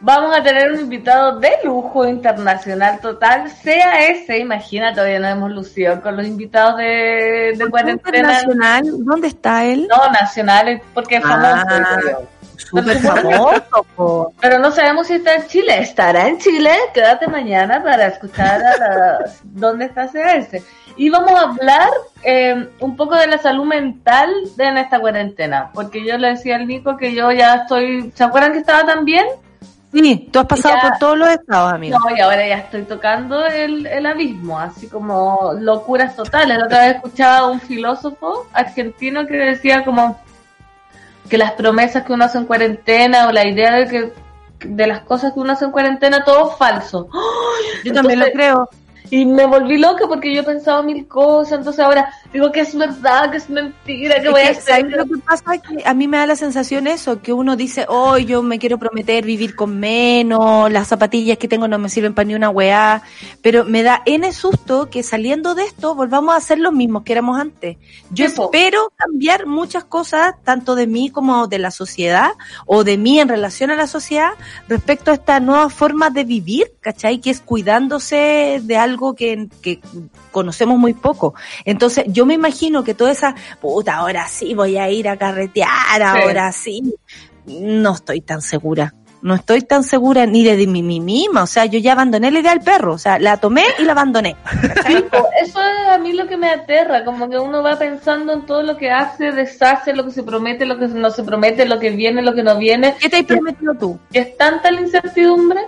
Vamos 0.00 0.36
a 0.36 0.42
tener 0.42 0.70
un 0.70 0.78
invitado 0.78 1.40
de 1.40 1.50
lujo 1.64 2.06
internacional 2.06 3.00
total, 3.00 3.50
sea 3.50 4.08
ese, 4.08 4.38
imagina, 4.38 4.94
todavía 4.94 5.18
no 5.18 5.26
hemos 5.26 5.50
lucido 5.50 6.00
con 6.00 6.16
los 6.16 6.24
invitados 6.24 6.76
de, 6.76 7.54
de 7.56 7.68
cuarentena. 7.68 8.40
¿dónde 8.84 9.26
está 9.26 9.64
él? 9.64 9.88
No, 9.88 10.10
nacionales, 10.12 10.82
porque 10.94 11.16
es 11.16 11.22
famoso. 11.22 11.66
Ah. 11.68 11.98
Súper 12.58 12.98
famoso, 12.98 13.86
po. 13.96 14.32
Pero 14.40 14.58
no 14.58 14.70
sabemos 14.70 15.06
si 15.06 15.14
está 15.14 15.34
en 15.34 15.46
Chile. 15.46 15.78
¿Estará 15.78 16.28
en 16.28 16.38
Chile? 16.38 16.72
Quédate 16.92 17.26
mañana 17.28 17.82
para 17.82 18.06
escuchar 18.06 18.60
a 18.62 18.76
la- 18.76 19.18
dónde 19.44 19.86
está 19.86 20.04
ese. 20.04 20.62
Y 20.96 21.08
vamos 21.10 21.32
a 21.32 21.42
hablar 21.42 21.88
eh, 22.24 22.68
un 22.80 22.96
poco 22.96 23.14
de 23.16 23.28
la 23.28 23.38
salud 23.38 23.64
mental 23.64 24.30
de 24.56 24.64
en 24.64 24.78
esta 24.78 24.98
cuarentena. 24.98 25.70
Porque 25.72 26.04
yo 26.04 26.18
le 26.18 26.30
decía 26.30 26.56
al 26.56 26.66
Nico 26.66 26.96
que 26.96 27.14
yo 27.14 27.30
ya 27.30 27.54
estoy... 27.54 28.12
¿Se 28.14 28.24
acuerdan 28.24 28.52
que 28.52 28.58
estaba 28.58 28.84
tan 28.84 29.04
bien? 29.04 29.26
Sí, 29.92 30.28
tú 30.30 30.38
has 30.40 30.46
pasado 30.46 30.74
Ya. 30.74 30.88
por 30.88 30.98
todos 30.98 31.18
los 31.18 31.28
estados, 31.30 31.72
amigo. 31.72 31.96
No, 31.98 32.14
y 32.14 32.20
ahora 32.20 32.46
ya 32.46 32.58
estoy 32.58 32.82
tocando 32.82 33.46
el, 33.46 33.86
el 33.86 34.04
abismo, 34.06 34.58
así 34.58 34.86
como 34.86 35.52
locuras 35.58 36.14
totales. 36.14 36.58
La 36.58 36.64
otra 36.66 36.86
vez 36.86 36.96
escuchaba 36.96 37.38
a 37.38 37.46
un 37.46 37.60
filósofo 37.60 38.46
argentino 38.52 39.26
que 39.26 39.36
decía 39.36 39.84
como 39.84 40.20
que 41.30 41.38
las 41.38 41.52
promesas 41.52 42.04
que 42.04 42.12
uno 42.12 42.24
hace 42.26 42.38
en 42.38 42.44
cuarentena 42.44 43.28
o 43.28 43.32
la 43.32 43.46
idea 43.46 43.72
de 43.76 43.88
que 43.88 44.12
de 44.66 44.86
las 44.86 45.00
cosas 45.00 45.32
que 45.32 45.40
uno 45.40 45.52
hace 45.52 45.64
en 45.64 45.70
cuarentena, 45.70 46.24
todo 46.24 46.50
es 46.50 46.56
falso. 46.58 47.08
Yo 47.84 47.92
también 47.92 48.18
lo 48.20 48.26
creo. 48.26 48.68
Y 49.10 49.24
me 49.24 49.46
volví 49.46 49.78
loca 49.78 50.06
porque 50.06 50.34
yo 50.34 50.44
pensaba 50.44 50.82
mil 50.82 51.06
cosas, 51.08 51.58
entonces 51.58 51.84
ahora 51.84 52.12
digo 52.32 52.52
que 52.52 52.60
es 52.60 52.76
verdad, 52.76 53.30
que 53.30 53.38
es 53.38 53.48
mentira, 53.48 54.20
que 54.20 54.26
Es 54.26 54.30
voy 54.30 54.40
a 54.40 54.44
que, 54.44 54.50
hacer. 54.50 54.80
¿sabes 54.80 54.96
lo 54.96 55.04
que 55.06 55.22
pasa? 55.26 55.58
Que 55.58 55.82
a 55.86 55.94
mí 55.94 56.08
me 56.08 56.18
da 56.18 56.26
la 56.26 56.36
sensación 56.36 56.86
eso, 56.86 57.22
que 57.22 57.32
uno 57.32 57.56
dice, 57.56 57.86
hoy 57.88 58.26
yo 58.26 58.42
me 58.42 58.58
quiero 58.58 58.78
prometer 58.78 59.24
vivir 59.24 59.56
con 59.56 59.78
menos, 59.78 60.70
las 60.70 60.88
zapatillas 60.88 61.38
que 61.38 61.48
tengo 61.48 61.68
no 61.68 61.78
me 61.78 61.88
sirven 61.88 62.12
para 62.12 62.26
ni 62.26 62.34
una 62.34 62.50
weá, 62.50 63.02
pero 63.40 63.64
me 63.64 63.82
da 63.82 64.02
N 64.04 64.30
susto 64.32 64.90
que 64.90 65.02
saliendo 65.02 65.54
de 65.54 65.64
esto 65.64 65.94
volvamos 65.94 66.34
a 66.36 66.40
ser 66.40 66.58
los 66.58 66.72
mismos 66.72 67.02
que 67.04 67.12
éramos 67.12 67.40
antes. 67.40 67.78
Yo 68.10 68.26
espero 68.26 68.92
cambiar 68.96 69.46
muchas 69.46 69.84
cosas, 69.84 70.34
tanto 70.44 70.74
de 70.74 70.86
mí 70.86 71.10
como 71.10 71.46
de 71.46 71.58
la 71.58 71.70
sociedad, 71.70 72.32
o 72.66 72.84
de 72.84 72.98
mí 72.98 73.20
en 73.20 73.28
relación 73.28 73.70
a 73.70 73.76
la 73.76 73.86
sociedad, 73.86 74.32
respecto 74.68 75.10
a 75.10 75.14
esta 75.14 75.40
nueva 75.40 75.70
forma 75.70 76.10
de 76.10 76.24
vivir, 76.24 76.72
¿cachai? 76.80 77.20
Que 77.20 77.30
es 77.30 77.40
cuidándose 77.40 78.60
de 78.62 78.76
algo 78.76 78.97
que, 79.14 79.48
que 79.62 79.80
conocemos 80.30 80.78
muy 80.78 80.94
poco. 80.94 81.34
Entonces, 81.64 82.04
yo 82.08 82.26
me 82.26 82.34
imagino 82.34 82.84
que 82.84 82.94
toda 82.94 83.12
esa, 83.12 83.34
puta, 83.60 83.96
ahora 83.96 84.26
sí 84.28 84.54
voy 84.54 84.76
a 84.76 84.90
ir 84.90 85.08
a 85.08 85.16
carretear, 85.16 86.02
ahora 86.02 86.52
sí. 86.52 86.94
No 87.46 87.94
estoy 87.94 88.20
tan 88.20 88.42
segura. 88.42 88.94
No 89.20 89.34
estoy 89.34 89.62
tan 89.62 89.82
segura 89.82 90.26
ni 90.26 90.44
de 90.44 90.66
mí 90.66 90.82
mí 90.82 91.00
misma. 91.00 91.42
O 91.42 91.46
sea, 91.46 91.64
yo 91.64 91.78
ya 91.78 91.92
abandoné 91.92 92.30
la 92.30 92.38
idea 92.38 92.52
del 92.52 92.62
perro. 92.62 92.94
O 92.94 92.98
sea, 92.98 93.18
la 93.18 93.38
tomé 93.38 93.64
y 93.78 93.84
la 93.84 93.92
abandoné. 93.92 94.36
Sí, 94.86 94.94
eso 95.42 95.60
es 95.60 95.88
a 95.88 95.98
mí 95.98 96.12
lo 96.12 96.26
que 96.28 96.36
me 96.36 96.50
aterra, 96.50 97.04
como 97.04 97.28
que 97.28 97.38
uno 97.38 97.62
va 97.62 97.76
pensando 97.78 98.32
en 98.32 98.46
todo 98.46 98.62
lo 98.62 98.76
que 98.76 98.90
hace, 98.90 99.32
deshace, 99.32 99.92
lo 99.92 100.04
que 100.04 100.12
se 100.12 100.22
promete, 100.22 100.66
lo 100.66 100.78
que 100.78 100.86
no 100.88 101.10
se 101.10 101.24
promete, 101.24 101.66
lo 101.66 101.78
que 101.78 101.90
viene, 101.90 102.22
lo 102.22 102.34
que 102.34 102.42
no 102.42 102.56
viene. 102.58 102.94
¿Qué 103.00 103.08
te 103.08 103.16
has 103.16 103.24
prometido 103.24 103.74
tú? 103.74 103.98
Es 104.12 104.36
tanta 104.36 104.70
la 104.70 104.82
incertidumbre. 104.82 105.60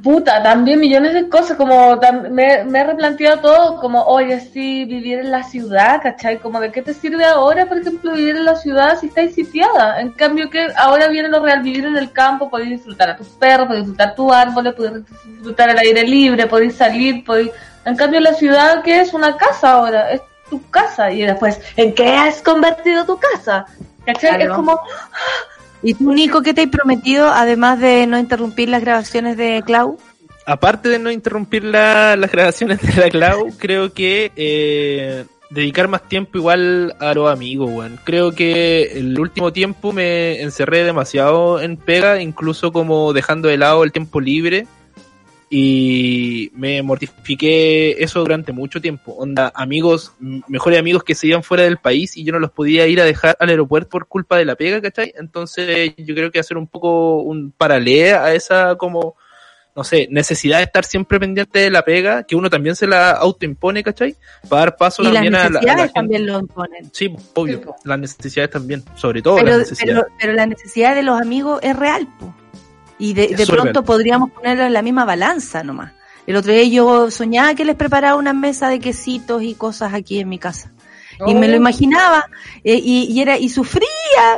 Puta, 0.00 0.40
también 0.44 0.78
millones 0.78 1.12
de 1.12 1.28
cosas, 1.28 1.56
como 1.56 1.98
me, 2.30 2.62
me 2.62 2.78
he 2.78 2.84
replanteado 2.84 3.40
todo, 3.40 3.80
como, 3.80 4.04
oye, 4.04 4.38
sí, 4.38 4.84
vivir 4.84 5.18
en 5.18 5.32
la 5.32 5.42
ciudad, 5.42 6.00
¿cachai? 6.00 6.38
Como, 6.38 6.60
¿de 6.60 6.70
qué 6.70 6.82
te 6.82 6.94
sirve 6.94 7.24
ahora, 7.24 7.66
por 7.66 7.78
ejemplo, 7.78 8.12
vivir 8.12 8.36
en 8.36 8.44
la 8.44 8.54
ciudad 8.54 8.96
si 9.00 9.08
estáis 9.08 9.34
sitiada? 9.34 10.00
En 10.00 10.12
cambio, 10.12 10.48
que 10.50 10.68
ahora 10.76 11.08
viene 11.08 11.28
lo 11.28 11.40
real, 11.44 11.62
vivir 11.62 11.84
en 11.84 11.96
el 11.96 12.12
campo, 12.12 12.48
podéis 12.48 12.70
disfrutar 12.70 13.10
a 13.10 13.16
tus 13.16 13.26
perros, 13.30 13.66
podéis 13.66 13.86
disfrutar 13.86 14.14
tus 14.14 14.32
árboles, 14.32 14.72
podéis 14.74 15.04
disfrutar 15.26 15.70
el 15.70 15.78
aire 15.78 16.04
libre, 16.04 16.46
podéis 16.46 16.76
salir, 16.76 17.24
podéis... 17.24 17.50
En 17.84 17.96
cambio, 17.96 18.20
la 18.20 18.34
ciudad, 18.34 18.82
que 18.82 19.00
es 19.00 19.12
una 19.12 19.36
casa 19.36 19.72
ahora? 19.72 20.12
Es 20.12 20.20
tu 20.48 20.62
casa. 20.70 21.10
Y 21.10 21.22
después, 21.22 21.60
¿en 21.76 21.92
qué 21.92 22.14
has 22.14 22.40
convertido 22.40 23.04
tu 23.04 23.18
casa? 23.18 23.66
¿Cachai? 24.06 24.36
Claro. 24.36 24.44
Es 24.44 24.56
como, 24.56 24.80
¿Y 25.82 25.94
tú, 25.94 26.12
Nico, 26.12 26.42
qué 26.42 26.54
te 26.54 26.62
has 26.62 26.68
prometido, 26.68 27.28
además 27.28 27.80
de 27.80 28.06
no 28.06 28.18
interrumpir 28.18 28.68
las 28.68 28.82
grabaciones 28.82 29.36
de 29.36 29.62
Clau? 29.66 29.98
Aparte 30.46 30.88
de 30.88 30.98
no 30.98 31.10
interrumpir 31.10 31.64
la- 31.64 32.16
las 32.16 32.30
grabaciones 32.30 32.80
de 32.82 33.00
la 33.00 33.10
Clau, 33.10 33.48
creo 33.58 33.92
que 33.92 34.30
eh, 34.36 35.24
dedicar 35.50 35.88
más 35.88 36.08
tiempo 36.08 36.38
igual 36.38 36.94
a 37.00 37.14
los 37.14 37.30
amigos, 37.30 37.70
weón. 37.72 37.98
Creo 38.04 38.32
que 38.32 38.92
el 38.98 39.18
último 39.18 39.52
tiempo 39.52 39.92
me 39.92 40.40
encerré 40.40 40.84
demasiado 40.84 41.60
en 41.60 41.76
pega, 41.76 42.20
incluso 42.22 42.72
como 42.72 43.12
dejando 43.12 43.48
de 43.48 43.58
lado 43.58 43.82
el 43.84 43.92
tiempo 43.92 44.20
libre 44.20 44.66
y 45.54 46.50
me 46.54 46.80
mortifiqué 46.80 48.02
eso 48.02 48.20
durante 48.20 48.52
mucho 48.52 48.80
tiempo. 48.80 49.12
Onda, 49.12 49.52
amigos, 49.54 50.14
mejores 50.48 50.78
amigos 50.78 51.04
que 51.04 51.14
se 51.14 51.26
iban 51.26 51.42
fuera 51.42 51.64
del 51.64 51.76
país 51.76 52.16
y 52.16 52.24
yo 52.24 52.32
no 52.32 52.38
los 52.38 52.52
podía 52.52 52.86
ir 52.86 53.02
a 53.02 53.04
dejar 53.04 53.36
al 53.38 53.50
aeropuerto 53.50 53.90
por 53.90 54.06
culpa 54.06 54.38
de 54.38 54.46
la 54.46 54.56
pega, 54.56 54.80
¿cachai? 54.80 55.12
Entonces 55.14 55.92
yo 55.98 56.14
creo 56.14 56.30
que 56.30 56.38
hacer 56.38 56.56
un 56.56 56.66
poco 56.66 57.18
un 57.18 57.52
paralelo 57.52 58.20
a 58.20 58.32
esa 58.32 58.76
como, 58.76 59.16
no 59.76 59.84
sé, 59.84 60.08
necesidad 60.10 60.56
de 60.56 60.64
estar 60.64 60.86
siempre 60.86 61.20
pendiente 61.20 61.58
de 61.58 61.70
la 61.70 61.84
pega, 61.84 62.22
que 62.22 62.34
uno 62.34 62.48
también 62.48 62.74
se 62.74 62.86
la 62.86 63.10
autoimpone, 63.10 63.82
¿cachai? 63.82 64.16
Para 64.48 64.62
dar 64.62 64.76
paso 64.78 65.02
Y 65.02 65.04
las 65.04 65.14
también 65.16 65.34
a 65.34 65.50
la, 65.50 65.60
a 65.60 65.76
la 65.76 65.88
también 65.88 66.26
lo 66.26 66.40
imponen. 66.40 66.88
Sí, 66.94 67.14
obvio, 67.34 67.76
las 67.84 67.98
necesidades 67.98 68.52
también, 68.52 68.82
sobre 68.94 69.20
todo 69.20 69.36
pero, 69.36 69.48
las 69.50 69.58
necesidades. 69.58 70.02
pero, 70.02 70.16
pero 70.18 70.32
la 70.32 70.46
necesidad 70.46 70.94
de 70.94 71.02
los 71.02 71.20
amigos 71.20 71.60
es 71.62 71.76
real. 71.76 72.08
po. 72.18 72.34
Y 73.02 73.14
de, 73.14 73.34
de 73.34 73.46
pronto 73.48 73.84
podríamos 73.84 74.30
ponerlo 74.30 74.64
en 74.64 74.72
la 74.72 74.80
misma 74.80 75.04
balanza 75.04 75.64
nomás. 75.64 75.92
El 76.24 76.36
otro 76.36 76.52
día 76.52 76.62
yo 76.62 77.10
soñaba 77.10 77.52
que 77.56 77.64
les 77.64 77.74
preparaba 77.74 78.14
una 78.14 78.32
mesa 78.32 78.68
de 78.68 78.78
quesitos 78.78 79.42
y 79.42 79.54
cosas 79.54 79.92
aquí 79.92 80.20
en 80.20 80.28
mi 80.28 80.38
casa. 80.38 80.70
Y 81.26 81.34
me 81.34 81.48
lo 81.48 81.54
Oh. 81.54 81.56
imaginaba 81.56 82.24
eh, 82.64 82.80
y, 82.82 83.04
y 83.10 83.20
era 83.20 83.36
y 83.38 83.48
sufría 83.48 83.86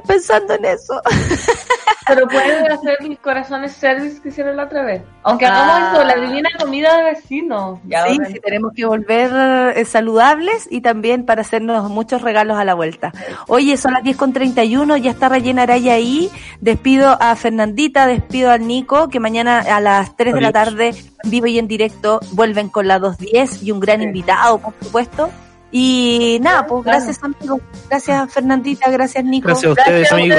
pensando 0.07 0.55
en 0.55 0.65
eso. 0.67 1.01
Pero 2.07 2.29
pueden 2.29 2.71
hacer 2.71 2.99
mis 3.01 3.19
corazones 3.19 3.73
service 3.73 4.21
que 4.21 4.29
hicieron 4.29 4.59
la 4.59 4.65
otra 4.65 4.83
vez. 4.85 5.03
Aunque 5.23 5.47
hagamos 5.47 5.75
Ah. 5.75 5.91
esto, 5.93 6.05
la 6.05 6.17
divina 6.17 6.51
comida 6.59 6.99
de 6.99 7.05
vecinos. 7.05 7.79
Ya, 7.87 8.07
sí, 8.07 8.19
sí, 8.27 8.41
tenemos 8.45 8.73
que 8.77 8.85
volver 8.85 9.75
eh, 9.75 9.85
saludables 9.87 10.69
y 10.71 10.83
también 10.83 11.25
para 11.25 11.41
hacernos 11.41 11.89
muchos 11.89 12.21
regalos 12.21 12.59
a 12.59 12.65
la 12.65 12.75
vuelta. 12.75 13.13
Oye, 13.49 13.79
son 13.79 13.95
las 13.95 14.03
10 14.03 14.17
con 14.19 14.35
31, 14.35 14.99
ya 14.99 15.13
está 15.13 15.31
rellena 15.31 15.63
Araya 15.63 15.95
ahí. 15.95 16.31
Despido 16.61 17.17
a 17.19 17.35
Fernandita, 17.37 18.07
despido 18.07 18.51
al 18.51 18.67
Nico, 18.67 19.09
que 19.09 19.19
mañana 19.19 19.61
a 19.61 19.81
las 19.81 20.15
3 20.17 20.35
de 20.35 20.41
la 20.43 20.53
tarde, 20.53 20.95
vivo 21.25 21.47
y 21.47 21.59
en 21.59 21.69
directo, 21.69 22.21
vuelven 22.33 22.69
con 22.69 22.87
la 22.87 22.99
210 22.99 23.63
y 23.63 23.71
un 23.73 23.81
gran 23.81 24.03
invitado, 24.03 24.59
por 24.59 24.75
supuesto. 24.83 25.31
Y 25.77 26.39
nada, 26.41 26.65
pues 26.69 26.85
gracias 26.85 27.19
amigos, 27.25 27.61
gracias 27.89 28.33
Fernandita, 28.33 28.89
gracias 28.93 29.25
Nico. 29.25 29.49
Gracias 29.49 29.71
a 29.71 29.73
ustedes, 29.73 30.13
amigos. 30.13 30.39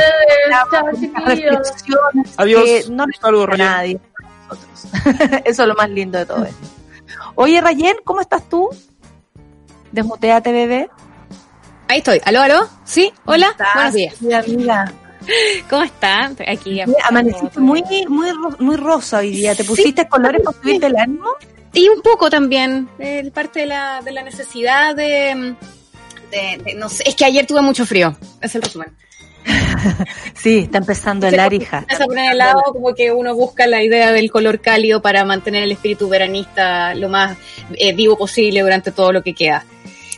Chao, 0.49 0.85
Muchas 0.85 0.99
chiquillos. 1.01 1.57
reflexiones 1.57 2.33
Adiós. 2.37 2.63
que 2.63 2.83
no 2.89 3.03
Un 3.03 3.09
le 3.11 3.17
saludo, 3.19 3.43
a 3.43 3.47
Rayén. 3.47 3.65
nadie. 3.67 3.99
nosotros. 4.47 5.41
Eso 5.43 5.61
es 5.63 5.67
lo 5.67 5.75
más 5.75 5.89
lindo 5.89 6.17
de 6.19 6.25
todo 6.25 6.45
esto. 6.45 6.67
Oye, 7.35 7.59
Rayen, 7.59 7.97
¿cómo 8.05 8.21
estás 8.21 8.47
tú? 8.47 8.69
Desmuteate, 9.91 10.53
bebé. 10.53 10.89
Ahí 11.89 11.97
estoy. 11.97 12.21
¿Aló, 12.23 12.41
aló? 12.41 12.69
¿Sí? 12.85 13.11
Hola. 13.25 13.47
¿Estás, 13.51 13.73
Buenos 13.73 13.93
días. 13.93 14.21
mi 14.21 14.33
amiga? 14.33 14.93
¿Cómo 15.69 15.83
está? 15.83 16.31
Aquí. 16.47 16.79
Amaneciste 17.09 17.59
muy, 17.59 17.83
muy, 18.07 18.29
muy 18.59 18.75
rosa 18.77 19.17
hoy 19.17 19.31
día. 19.31 19.53
¿Te 19.53 19.65
pusiste 19.65 20.07
colores 20.07 20.41
para 20.45 20.57
subirte 20.57 20.85
el 20.85 20.95
ánimo? 20.97 21.27
Y 21.75 21.87
un 21.89 22.01
poco 22.01 22.29
también, 22.29 22.89
eh, 22.99 23.29
parte 23.33 23.59
de 23.61 23.65
la, 23.67 24.01
de 24.01 24.11
la 24.11 24.23
necesidad 24.23 24.95
de, 24.95 25.55
de, 26.31 26.57
de- 26.63 26.73
no 26.75 26.89
sé, 26.89 27.03
es 27.05 27.15
que 27.15 27.25
ayer 27.25 27.45
tuve 27.45 27.61
mucho 27.61 27.85
frío, 27.85 28.15
es 28.41 28.55
el 28.55 28.61
resumen. 28.63 28.95
Sí, 30.33 30.59
está 30.59 30.79
empezando 30.79 31.27
el 31.27 31.39
arija. 31.39 31.79
Empieza 31.79 32.03
a 32.03 32.07
poner 32.07 32.31
helado, 32.33 32.61
como 32.73 32.93
que 32.95 33.11
uno 33.11 33.35
busca 33.35 33.67
la 33.67 33.83
idea 33.83 34.11
del 34.11 34.31
color 34.31 34.59
cálido 34.59 35.01
para 35.01 35.23
mantener 35.25 35.63
el 35.63 35.71
espíritu 35.71 36.09
veranista 36.09 36.95
lo 36.95 37.09
más 37.09 37.37
eh, 37.77 37.93
vivo 37.93 38.17
posible 38.17 38.61
durante 38.61 38.91
todo 38.91 39.11
lo 39.11 39.21
que 39.21 39.33
queda. 39.33 39.63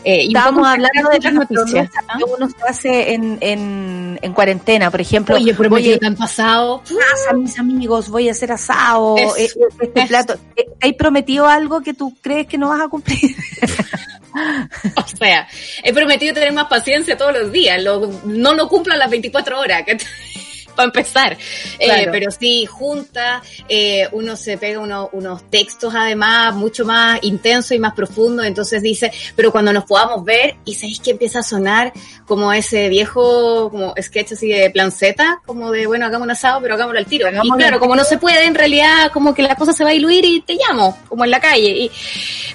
Eh, 0.09 0.27
Estábamos 0.27 0.65
hablando 0.65 1.09
de 1.09 1.19
las 1.19 1.33
noticias. 1.33 1.89
promesas 1.89 2.05
que 2.17 2.23
uno 2.23 2.49
se 2.49 2.55
hace 2.69 3.13
en, 3.13 3.37
en, 3.41 4.17
en 4.21 4.33
cuarentena, 4.33 4.89
por 4.89 5.01
ejemplo. 5.01 5.35
Oye, 5.35 5.53
prometido 5.53 5.91
voy 5.95 5.99
tan 5.99 6.15
pasado. 6.15 6.75
a 6.85 6.87
casa, 6.87 7.33
mis 7.35 7.59
amigos, 7.59 8.07
voy 8.07 8.29
a 8.29 8.31
hacer 8.31 8.53
asado, 8.53 9.17
Eso, 9.17 9.35
eh, 9.35 9.49
este 9.81 9.99
eso. 9.99 10.07
plato. 10.07 10.33
Eh, 10.55 10.65
¿Te 10.79 10.87
has 10.87 10.93
prometido 10.93 11.45
algo 11.47 11.81
que 11.81 11.93
tú 11.93 12.15
crees 12.21 12.47
que 12.47 12.57
no 12.57 12.69
vas 12.69 12.79
a 12.81 12.87
cumplir? 12.87 13.19
O 14.95 15.07
sea, 15.17 15.47
he 15.83 15.91
prometido 15.93 16.31
tener 16.35 16.53
más 16.53 16.67
paciencia 16.67 17.17
todos 17.17 17.33
los 17.35 17.51
días. 17.51 17.81
Lo- 17.81 18.07
no 18.25 18.53
lo 18.53 18.67
cumplo 18.69 18.93
a 18.93 18.97
las 18.97 19.09
24 19.09 19.59
horas. 19.59 19.83
Para 20.77 20.85
empezar. 20.85 21.37
Eh, 21.79 22.07
pero 22.11 22.31
sí, 22.31 22.65
junta, 22.65 23.41
eh, 23.67 24.07
uno 24.13 24.37
se 24.37 24.57
pega 24.57 24.79
uno- 24.79 25.09
unos 25.11 25.49
textos 25.49 25.93
además 25.95 26.53
mucho 26.55 26.85
más 26.85 27.19
intensos 27.23 27.71
y 27.71 27.79
más 27.79 27.93
profundos. 27.93 28.45
Entonces 28.45 28.81
dice, 28.81 29.11
pero 29.35 29.51
cuando 29.51 29.73
nos 29.73 29.83
podamos 29.85 30.23
ver, 30.23 30.55
y 30.63 30.75
sabéis 30.75 30.99
que 31.01 31.11
empieza 31.11 31.39
a 31.39 31.43
sonar 31.43 31.91
como 32.25 32.53
ese 32.53 32.87
viejo, 32.89 33.69
como 33.71 33.93
sketch 34.01 34.33
así 34.33 34.47
de 34.47 34.69
plan 34.69 34.91
Z, 34.91 35.41
como 35.45 35.71
de, 35.71 35.87
bueno, 35.87 36.05
hagamos 36.05 36.25
un 36.25 36.31
asado, 36.31 36.61
pero 36.61 36.75
hagámoslo 36.75 36.99
al 36.99 37.05
tiro. 37.05 37.27
Y 37.29 37.31
claro, 37.57 37.79
como 37.79 37.95
no 37.95 38.03
se 38.03 38.17
puede, 38.17 38.45
en 38.45 38.55
realidad, 38.55 39.11
como 39.11 39.33
que 39.33 39.41
la 39.41 39.55
cosa 39.55 39.73
se 39.73 39.83
va 39.83 39.89
a 39.89 39.93
diluir 39.93 40.23
y 40.25 40.41
te 40.41 40.55
llamo, 40.55 40.97
como 41.09 41.25
en 41.25 41.31
la 41.31 41.39
calle. 41.39 41.69
Y, 41.69 41.91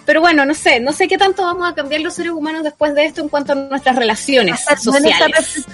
pero 0.05 0.21
bueno, 0.21 0.45
no 0.45 0.55
sé, 0.55 0.79
no 0.81 0.93
sé 0.93 1.09
qué 1.09 1.19
tanto 1.19 1.43
vamos 1.43 1.69
a 1.69 1.75
cambiar 1.75 2.01
los 2.03 2.15
seres 2.15 2.33
humanos 2.33 2.63
después 2.63 2.95
de 2.95 3.07
esto 3.07 3.21
en 3.21 3.29
cuanto 3.29 3.53
a 3.53 3.55
nuestras 3.57 3.97
relaciones 3.97 4.61
esa 4.61 4.77
sociales. 4.77 5.65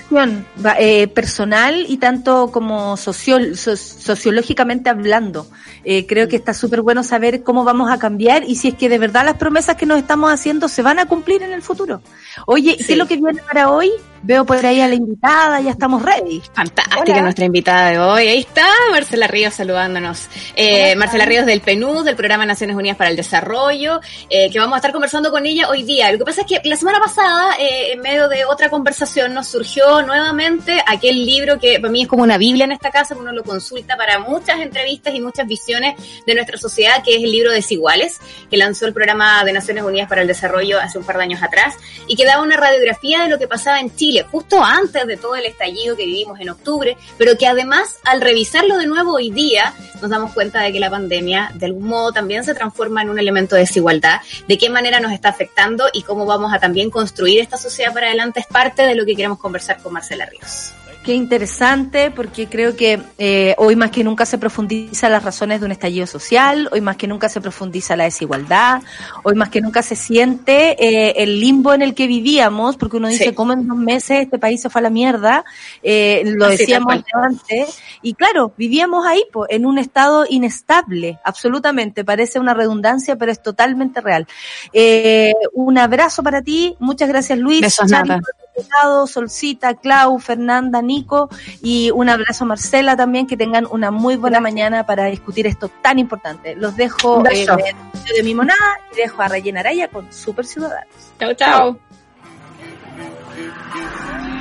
va, 0.65 0.77
eh, 0.79 1.09
personal 1.09 1.85
y 1.89 1.97
tanto 1.99 2.38
como 2.47 2.97
so- 2.97 3.13
sociológicamente 3.13 4.89
hablando. 4.89 5.47
Eh, 5.85 6.07
creo 6.07 6.29
que 6.29 6.37
está 6.37 6.55
súper 6.55 6.83
bueno 6.83 7.03
saber 7.03 7.43
cómo 7.43 7.65
vamos 7.65 7.91
a 7.91 7.99
cambiar 7.99 8.45
y 8.45 8.57
si 8.57 8.69
es 8.69 8.75
que 8.75 8.89
de 8.89 8.99
verdad 8.99 9.25
las 9.25 9.35
promesas 9.37 9.77
que 9.77 9.87
nos 9.87 9.99
estamos 9.99 10.31
haciendo 10.33 10.69
se 10.69 10.83
van 10.83 10.99
a 10.99 11.07
cumplir 11.07 11.43
en 11.43 11.53
el 11.53 11.63
futuro. 11.63 12.01
Oye, 12.47 12.77
¿qué 12.77 12.93
es 12.93 12.99
lo 12.99 13.07
que 13.07 13.17
viene 13.17 13.43
para 13.43 13.71
hoy? 13.71 13.91
Veo 14.21 14.45
por 14.45 14.65
ahí 14.67 14.81
a 14.81 14.89
la 14.89 14.95
invitada, 14.95 15.61
ya 15.61 15.71
estamos 15.71 16.03
ready. 16.03 16.43
Fantástica 16.53 17.03
Hola. 17.03 17.23
nuestra 17.23 17.45
invitada 17.45 17.91
de 17.91 17.99
hoy. 18.01 18.27
Ahí 18.27 18.41
está 18.41 18.67
Marcela 18.91 19.29
Ríos 19.29 19.55
saludándonos. 19.55 20.29
Eh, 20.57 20.97
Marcela 20.97 21.25
Ríos 21.25 21.47
del 21.47 21.61
PNUD, 21.61 22.05
del 22.05 22.17
Programa 22.17 22.45
Naciones 22.45 22.75
Unidas 22.77 22.97
para 22.97 23.11
el 23.11 23.17
Desarrollo, 23.17 24.01
eh, 24.29 24.51
que 24.51 24.59
vamos 24.59 24.75
a 24.75 24.79
estar 24.79 24.93
conversando 24.93 25.31
con 25.31 25.47
ella 25.47 25.69
hoy 25.69 25.85
día. 25.85 26.11
Lo 26.11 26.19
que 26.19 26.25
pasa 26.25 26.41
es 26.41 26.47
que 26.49 26.61
la 26.69 26.77
semana 26.77 26.99
pasada, 26.99 27.55
eh, 27.61 27.93
en 27.93 28.01
medio 28.01 28.29
de 28.29 28.45
otra 28.45 28.69
conversación, 28.71 29.33
nos 29.35 29.47
surgió 29.47 30.03
nuevamente 30.03 30.83
aquel 30.87 31.25
libro 31.25 31.59
que 31.61 31.79
para 31.79 31.93
mí 31.93 32.03
es 32.03 32.09
como 32.09 32.27
una 32.29 32.37
Biblia 32.37 32.67
en 32.67 32.73
esta 32.73 32.91
casa, 32.91 33.17
uno 33.17 33.33
lo 33.33 33.43
consulta 33.43 33.97
para 33.97 34.19
muchas 34.19 34.61
entrevistas 34.61 35.15
y 35.15 35.21
muchas 35.23 35.47
visiones 35.47 35.95
de 36.27 36.35
nuestra 36.35 36.59
sociedad, 36.59 37.03
que 37.03 37.17
es 37.17 37.25
el 37.25 37.33
libro 37.33 37.51
Desiguales, 37.51 38.21
que 38.51 38.59
lanzó 38.59 38.85
el 38.85 38.93
Programa 38.93 39.43
de 39.45 39.55
Naciones 39.55 39.83
Unidas 39.83 40.11
para 40.11 40.21
el 40.21 40.29
Desarrollo 40.29 40.79
hace 40.79 40.99
un 40.99 41.05
par 41.05 41.17
de 41.17 41.23
años 41.23 41.43
atrás, 41.43 41.77
y 42.07 42.17
que 42.17 42.27
daba 42.27 42.43
una 42.43 42.59
radiografía 42.59 43.23
de 43.23 43.31
lo 43.31 43.39
que 43.39 43.49
pasaba 43.49 43.81
en 43.81 43.97
Chile, 43.97 44.27
justo 44.31 44.63
antes 44.63 45.07
de 45.07 45.17
todo 45.17 45.37
el 45.37 45.47
estallido 45.47 45.97
que 45.97 46.05
vivimos 46.05 46.39
en 46.39 46.51
octubre, 46.51 46.99
pero 47.17 47.39
que 47.39 47.47
además 47.47 47.97
al 48.05 48.21
revisarlo 48.21 48.77
de 48.77 48.87
nuevo 48.87 49.15
hoy 49.15 49.31
día 49.31 49.73
nos 50.03 50.11
damos 50.11 50.35
cuenta 50.35 50.61
de 50.61 50.71
que 50.71 50.81
la 50.81 50.91
pandemia 50.91 51.51
de 51.55 51.65
algún 51.65 51.89
modo 51.89 52.13
también 52.13 52.45
se 52.45 52.53
transforma 52.55 53.01
en 53.01 53.09
un 53.09 53.19
elemento 53.19 53.55
de 53.55 53.63
desigualdad, 53.63 54.21
de 54.47 54.59
qué 54.59 54.69
manera 54.69 55.01
nos 55.01 55.13
está 55.13 55.31
afectando 55.31 55.87
y 55.95 56.03
cómo 56.03 56.27
vamos 56.27 56.53
a 56.53 56.59
también 56.59 56.91
construir 56.91 57.41
esta 57.41 57.57
sociedad 57.57 57.95
para 57.95 58.09
adelante 58.09 58.41
es 58.41 58.47
parte 58.47 58.83
de 58.83 58.95
lo 58.95 59.07
que 59.07 59.17
queremos 59.17 59.39
conversar 59.39 59.79
con 59.83 59.95
Marcela 59.95 60.27
Ríos. 60.27 60.75
Qué 61.09 61.15
interesante, 61.15 62.11
porque 62.11 62.49
creo 62.49 62.77
que 62.77 63.01
eh, 63.17 63.55
hoy 63.57 63.77
más 63.77 63.91
que 63.91 64.05
nunca 64.05 64.27
se 64.27 64.37
profundiza 64.37 65.09
las 65.09 65.23
razones 65.25 65.59
de 65.59 65.65
un 65.65 65.73
estallido 65.73 66.07
social, 66.07 66.69
hoy 66.71 66.83
más 66.83 66.99
que 66.99 67.07
nunca 67.07 67.31
se 67.31 67.41
profundiza 67.41 67.97
la 67.97 68.05
desigualdad, 68.05 68.83
hoy 69.23 69.35
más 69.35 69.49
que 69.49 69.63
nunca 69.63 69.81
se 69.81 69.97
siente 69.97 70.77
eh, 70.79 71.15
el 71.17 71.41
limbo 71.41 71.73
en 71.73 71.81
el 71.81 71.95
que 71.95 72.09
vivíamos, 72.09 72.77
porque 72.77 72.99
uno 72.99 73.09
dice, 73.09 73.25
Sí. 73.25 73.33
¿cómo 73.33 73.55
en 73.55 73.67
dos 73.67 73.79
meses 73.79 74.21
este 74.21 74.39
país 74.39 74.61
se 74.61 74.69
fue 74.69 74.81
a 74.81 74.83
la 74.83 74.91
mierda? 74.91 75.47
Eh, 75.83 76.25
lo 76.27 76.45
Así, 76.45 76.59
decíamos 76.59 77.03
antes, 77.15 77.79
y 78.03 78.13
claro, 78.13 78.53
vivíamos 78.59 79.07
ahí, 79.07 79.25
po, 79.33 79.47
en 79.49 79.65
un 79.65 79.79
estado 79.79 80.27
inestable, 80.29 81.19
absolutamente, 81.25 82.05
parece 82.05 82.39
una 82.39 82.53
redundancia, 82.53 83.17
pero 83.17 83.33
es 83.33 83.43
totalmente 83.43 84.03
real. 84.03 84.27
Eh, 84.75 85.33
un 85.55 85.79
abrazo 85.79 86.23
para 86.23 86.43
ti, 86.43 86.77
muchas 86.81 87.09
gracias 87.09 87.39
Luis. 87.39 87.63
Besos, 87.63 87.91
Nata. 87.91 88.21
Delgado, 88.59 89.07
Solcita, 89.07 89.75
Clau, 89.75 90.19
Fernanda, 90.19 90.83
Nico 90.83 91.29
y 91.63 91.91
un 91.93 92.09
abrazo 92.09 92.45
a 92.45 92.49
Marcela 92.49 92.97
también, 92.97 93.27
que 93.27 93.37
tengan 93.37 93.67
una 93.71 93.91
muy 93.91 94.17
buena 94.17 94.41
mañana 94.41 94.85
para 94.85 95.07
discutir 95.07 95.47
esto 95.47 95.69
tan 95.83 95.99
importante. 95.99 96.55
Los 96.57 96.77
dejo 96.77 97.25
eh, 97.31 97.47
de, 97.47 98.15
de 98.15 98.23
mi 98.23 98.35
monada 98.35 98.81
y 98.93 98.97
dejo 98.97 99.23
a 99.23 99.29
Rayena 99.29 99.61
Araya 99.61 99.89
con 99.89 100.13
Super 100.13 100.45
Ciudadanos. 100.45 100.95
Chao, 101.19 101.35
chao. 101.35 101.79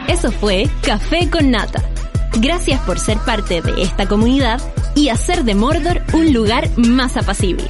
Eso 0.07 0.31
fue 0.31 0.67
Café 0.83 1.29
con 1.29 1.51
Nata. 1.51 1.81
Gracias 2.39 2.79
por 2.81 2.99
ser 2.99 3.17
parte 3.19 3.61
de 3.61 3.81
esta 3.81 4.07
comunidad 4.07 4.61
y 4.95 5.09
hacer 5.09 5.43
de 5.43 5.55
Mordor 5.55 6.01
un 6.13 6.33
lugar 6.33 6.69
más 6.77 7.17
apacible. 7.17 7.69